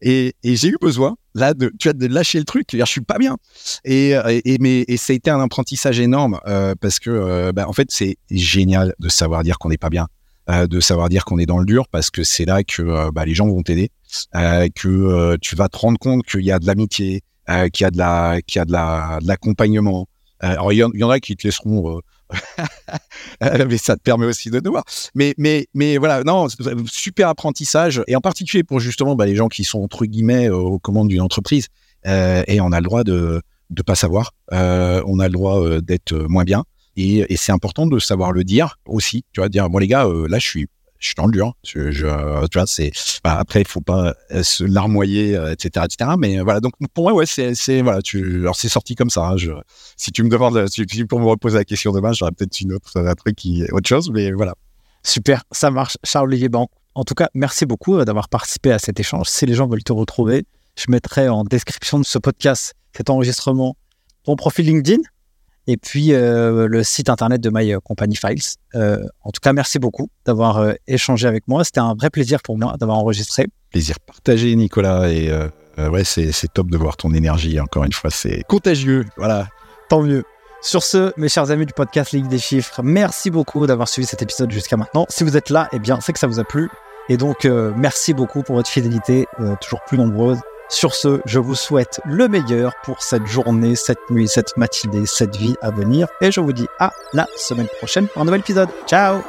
et 0.00 0.34
j'ai 0.44 0.68
eu 0.68 0.76
besoin 0.80 1.16
là 1.38 1.54
de 1.54 1.72
tu 1.78 1.88
as 1.88 1.92
de 1.92 2.06
lâcher 2.06 2.38
le 2.38 2.44
truc 2.44 2.68
je 2.72 2.84
suis 2.84 3.00
pas 3.00 3.18
bien. 3.18 3.36
Et 3.84 4.14
mais 4.60 4.84
ça 4.96 5.12
a 5.12 5.16
été 5.16 5.30
un 5.30 5.40
apprentissage 5.40 6.00
énorme 6.00 6.40
euh, 6.46 6.74
parce 6.80 6.98
que 6.98 7.10
euh, 7.10 7.52
bah, 7.52 7.68
en 7.68 7.72
fait 7.72 7.88
c'est 7.90 8.16
génial 8.30 8.94
de 8.98 9.08
savoir 9.08 9.42
dire 9.42 9.58
qu'on 9.58 9.68
n'est 9.68 9.78
pas 9.78 9.90
bien 9.90 10.08
euh, 10.50 10.66
de 10.66 10.80
savoir 10.80 11.08
dire 11.08 11.24
qu'on 11.24 11.38
est 11.38 11.46
dans 11.46 11.58
le 11.58 11.64
dur 11.64 11.88
parce 11.88 12.10
que 12.10 12.24
c'est 12.24 12.44
là 12.44 12.62
que 12.62 13.10
bah, 13.10 13.24
les 13.24 13.34
gens 13.34 13.46
vont 13.46 13.62
t'aider 13.62 13.90
que 14.32 15.36
tu 15.36 15.56
vas 15.56 15.68
te 15.68 15.78
rendre 15.78 15.98
compte 15.98 16.24
qu'il 16.24 16.44
y 16.44 16.52
a 16.52 16.58
de 16.58 16.66
l'amitié 16.66 17.22
qu'il 17.72 17.84
y 17.84 17.86
a 17.86 17.90
de 17.90 19.26
l'accompagnement. 19.26 20.06
Alors 20.40 20.72
il 20.72 20.76
y, 20.76 21.04
en 21.04 21.10
a 21.10 21.18
qui 21.18 21.34
te 21.34 21.46
laisseront 21.46 22.00
mais 23.40 23.78
ça 23.78 23.96
te 23.96 24.02
permet 24.02 24.26
aussi 24.26 24.50
de 24.50 24.60
devoir. 24.60 24.84
Mais, 25.14 25.34
mais, 25.38 25.66
mais 25.74 25.96
voilà, 25.96 26.24
non, 26.24 26.46
super 26.86 27.28
apprentissage, 27.28 28.02
et 28.06 28.16
en 28.16 28.20
particulier 28.20 28.64
pour 28.64 28.80
justement 28.80 29.16
bah, 29.16 29.26
les 29.26 29.36
gens 29.36 29.48
qui 29.48 29.64
sont 29.64 29.80
entre 29.80 30.06
guillemets 30.06 30.48
aux 30.48 30.78
commandes 30.78 31.08
d'une 31.08 31.20
entreprise, 31.20 31.68
euh, 32.06 32.42
et 32.46 32.60
on 32.60 32.72
a 32.72 32.80
le 32.80 32.84
droit 32.84 33.04
de 33.04 33.42
ne 33.70 33.82
pas 33.82 33.94
savoir, 33.94 34.32
euh, 34.52 35.02
on 35.06 35.18
a 35.18 35.26
le 35.26 35.32
droit 35.32 35.60
euh, 35.60 35.80
d'être 35.80 36.14
moins 36.14 36.44
bien. 36.44 36.64
Et, 36.96 37.32
et 37.32 37.36
c'est 37.36 37.52
important 37.52 37.86
de 37.86 37.98
savoir 37.98 38.32
le 38.32 38.44
dire 38.44 38.78
aussi. 38.86 39.24
Tu 39.32 39.40
vois, 39.40 39.48
dire 39.48 39.70
bon 39.70 39.78
les 39.78 39.86
gars, 39.86 40.06
euh, 40.06 40.26
là 40.28 40.38
je 40.38 40.46
suis 40.46 40.66
je 40.98 41.06
suis 41.06 41.14
dans 41.14 41.26
le 41.26 41.32
dur. 41.32 41.54
Tu 41.62 41.90
vois, 41.92 42.66
c'est 42.66 42.92
bah, 43.22 43.38
après 43.38 43.60
il 43.62 43.66
faut 43.66 43.80
pas 43.80 44.14
euh, 44.32 44.42
se 44.42 44.64
larmoyer, 44.64 45.36
euh, 45.36 45.52
etc., 45.52 45.86
etc. 45.86 46.10
Mais 46.18 46.38
euh, 46.38 46.42
voilà, 46.42 46.60
donc 46.60 46.72
pour 46.94 47.04
moi, 47.04 47.12
ouais, 47.12 47.26
c'est, 47.26 47.82
voilà, 47.82 48.00
alors 48.14 48.56
c'est 48.56 48.68
sorti 48.68 48.94
comme 48.94 49.10
ça. 49.10 49.28
hein, 49.28 49.36
si 49.96 50.10
tu 50.12 50.22
me 50.22 50.28
demandes, 50.28 50.68
si, 50.68 50.84
si 50.90 51.04
pour 51.04 51.20
me 51.20 51.26
reposer 51.26 51.58
la 51.58 51.64
question 51.64 51.92
demain, 51.92 52.12
j'aurais 52.12 52.32
peut-être 52.32 52.60
une 52.60 52.72
autre, 52.72 52.98
un 52.98 53.14
truc 53.14 53.36
qui 53.36 53.64
autre 53.72 53.88
chose, 53.88 54.10
mais 54.10 54.32
voilà. 54.32 54.54
Super, 55.04 55.44
ça 55.52 55.70
marche. 55.70 55.96
Charles-Olivier 56.04 56.48
Banque. 56.48 56.70
En 56.94 57.04
tout 57.04 57.14
cas, 57.14 57.28
merci 57.32 57.64
beaucoup 57.64 58.02
d'avoir 58.04 58.28
participé 58.28 58.72
à 58.72 58.78
cet 58.78 58.98
échange. 58.98 59.28
Si 59.28 59.46
les 59.46 59.54
gens 59.54 59.68
veulent 59.68 59.84
te 59.84 59.92
retrouver, 59.92 60.44
je 60.76 60.86
mettrai 60.88 61.28
en 61.28 61.44
description 61.44 62.00
de 62.00 62.04
ce 62.04 62.18
podcast, 62.18 62.74
cet 62.96 63.08
enregistrement, 63.08 63.76
ton 64.24 64.34
profil 64.34 64.66
LinkedIn? 64.66 65.02
Et 65.68 65.76
puis 65.76 66.14
euh, 66.14 66.66
le 66.66 66.82
site 66.82 67.10
internet 67.10 67.40
de 67.40 67.50
My 67.52 67.74
Company 67.84 68.16
Files. 68.16 68.56
Euh, 68.74 69.04
en 69.22 69.30
tout 69.30 69.40
cas, 69.40 69.52
merci 69.52 69.78
beaucoup 69.78 70.08
d'avoir 70.24 70.56
euh, 70.56 70.72
échangé 70.88 71.28
avec 71.28 71.46
moi. 71.46 71.62
C'était 71.62 71.78
un 71.78 71.94
vrai 71.94 72.08
plaisir 72.08 72.40
pour 72.42 72.58
moi 72.58 72.74
d'avoir 72.80 72.98
enregistré. 72.98 73.46
Plaisir 73.70 74.00
partagé, 74.00 74.56
Nicolas, 74.56 75.10
et 75.10 75.28
euh, 75.30 75.46
euh, 75.78 75.90
ouais, 75.90 76.04
c'est, 76.04 76.32
top 76.54 76.70
de 76.70 76.78
voir 76.78 76.96
ton 76.96 77.12
énergie. 77.12 77.60
Encore 77.60 77.84
une 77.84 77.92
fois, 77.92 78.10
c'est 78.10 78.42
contagieux. 78.48 79.04
Voilà. 79.18 79.48
Tant 79.90 80.02
mieux. 80.02 80.24
Sur 80.62 80.82
ce, 80.82 81.12
mes 81.18 81.28
chers 81.28 81.50
amis 81.50 81.66
du 81.66 81.74
podcast 81.74 82.12
Ligue 82.12 82.28
des 82.28 82.38
Chiffres, 82.38 82.80
merci 82.82 83.30
beaucoup 83.30 83.66
d'avoir 83.66 83.88
suivi 83.88 84.06
cet 84.06 84.22
épisode 84.22 84.50
jusqu'à 84.50 84.78
maintenant. 84.78 85.04
Si 85.10 85.22
vous 85.22 85.36
êtes 85.36 85.50
là, 85.50 85.68
eh 85.72 85.78
bien, 85.78 86.00
c'est 86.00 86.14
que 86.14 86.18
ça 86.18 86.26
vous 86.26 86.40
a 86.40 86.44
plu. 86.44 86.70
Et 87.10 87.16
donc, 87.16 87.44
euh, 87.44 87.72
merci 87.76 88.12
beaucoup 88.12 88.42
pour 88.42 88.56
votre 88.56 88.68
fidélité, 88.68 89.26
euh, 89.40 89.54
toujours 89.60 89.80
plus 89.86 89.98
nombreuse. 89.98 90.38
Sur 90.68 90.94
ce, 90.94 91.20
je 91.24 91.38
vous 91.38 91.54
souhaite 91.54 92.00
le 92.04 92.28
meilleur 92.28 92.74
pour 92.84 93.02
cette 93.02 93.26
journée, 93.26 93.74
cette 93.74 94.10
nuit, 94.10 94.28
cette 94.28 94.56
matinée, 94.56 95.06
cette 95.06 95.36
vie 95.36 95.56
à 95.62 95.70
venir. 95.70 96.08
Et 96.20 96.30
je 96.30 96.40
vous 96.40 96.52
dis 96.52 96.66
à 96.78 96.92
la 97.14 97.26
semaine 97.36 97.68
prochaine 97.78 98.06
pour 98.08 98.22
un 98.22 98.24
nouvel 98.26 98.40
épisode. 98.40 98.68
Ciao 98.86 99.22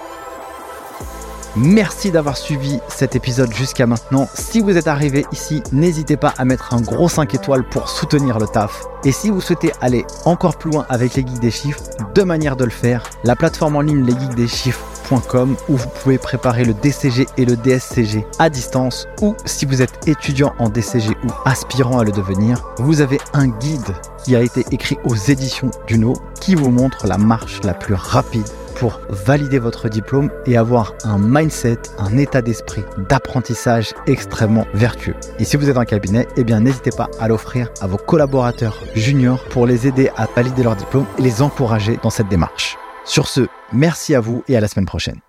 Merci 1.56 2.12
d'avoir 2.12 2.38
suivi 2.38 2.80
cet 2.90 3.16
épisode 3.16 3.52
jusqu'à 3.54 3.88
maintenant. 3.88 4.28
Si 4.34 4.60
vous 4.60 4.78
êtes 4.78 4.88
arrivé 4.88 5.26
ici, 5.32 5.64
n'hésitez 5.72 6.16
pas 6.16 6.34
à 6.38 6.46
mettre 6.46 6.74
un 6.74 6.82
gros 6.82 7.10
5 7.10 7.34
étoiles 7.34 7.68
pour 7.68 7.90
soutenir 7.90 8.38
le 8.38 8.48
taf. 8.48 8.84
Et 9.04 9.12
si 9.12 9.32
vous 9.32 9.42
souhaitez 9.42 9.72
aller 9.82 10.06
encore 10.26 10.58
plus 10.58 10.72
loin 10.72 10.86
avec 10.90 11.16
les 11.16 11.26
geeks 11.26 11.40
des 11.40 11.52
chiffres, 11.52 11.82
deux 12.14 12.26
manières 12.26 12.56
de 12.56 12.66
le 12.66 12.70
faire. 12.70 13.04
La 13.24 13.36
plateforme 13.36 13.78
en 13.78 13.82
ligne 13.82 14.06
lesgeeksdeschiffres.com 14.06 15.56
où 15.70 15.76
vous 15.76 15.90
pouvez 16.04 16.20
préparer 16.20 16.66
le 16.66 16.74
DCG 16.76 17.26
et 17.38 17.46
le 17.46 17.56
DSCG 17.56 18.28
à 18.38 18.50
distance 18.50 19.08
ou 19.22 19.36
si 19.46 19.66
vous 19.66 19.82
êtes 19.82 20.08
étudiant 20.08 20.54
en 20.60 20.70
DCG 20.70 21.10
ou 21.24 21.32
aspirant 21.46 21.98
à 21.98 22.04
le 22.04 22.12
devenir, 22.12 22.64
vous 22.78 23.02
avez 23.02 23.20
un 23.34 23.48
guide 23.48 23.96
qui 24.24 24.36
a 24.36 24.42
été 24.42 24.66
écrit 24.72 24.98
aux 25.04 25.16
éditions 25.16 25.72
Duno 25.88 26.14
qui 26.40 26.54
vous 26.54 26.70
montre 26.70 27.08
la 27.08 27.18
marche 27.18 27.62
la 27.64 27.74
plus 27.74 27.96
rapide 27.96 28.48
pour 28.80 29.02
valider 29.10 29.60
votre 29.60 29.90
diplôme 29.90 30.32
et 30.46 30.58
avoir 30.58 30.94
un 31.04 31.20
mindset, 31.20 31.80
un 31.98 32.18
état 32.18 32.42
d'esprit 32.42 32.84
d'apprentissage 33.10 33.94
extrêmement 34.08 34.66
vertueux. 34.74 35.16
Et 35.38 35.44
si 35.44 35.58
vous 35.58 35.70
êtes 35.70 35.78
en 35.78 35.86
cabinet, 35.86 36.28
eh 36.38 36.44
bien 36.44 36.62
n'hésitez 36.62 36.92
pas 36.92 37.10
à 37.20 37.28
l'offrir 37.28 37.70
à 37.82 37.88
vos 37.88 37.98
collaborateurs 37.98 38.82
juniors 38.96 39.44
pour 39.50 39.68
les 39.68 39.86
aider 39.86 40.10
à 40.16 40.28
valider 40.34 40.64
leur 40.64 40.76
diplôme 40.76 41.06
et 41.18 41.22
les 41.22 41.42
encourager 41.42 42.00
dans 42.02 42.10
cette 42.10 42.30
démarche. 42.30 42.78
Sur 43.04 43.28
ce, 43.28 43.48
merci 43.74 44.16
à 44.16 44.22
vous 44.22 44.44
et 44.48 44.56
à 44.56 44.62
la 44.62 44.68
semaine 44.68 44.86
prochaine. 44.86 45.20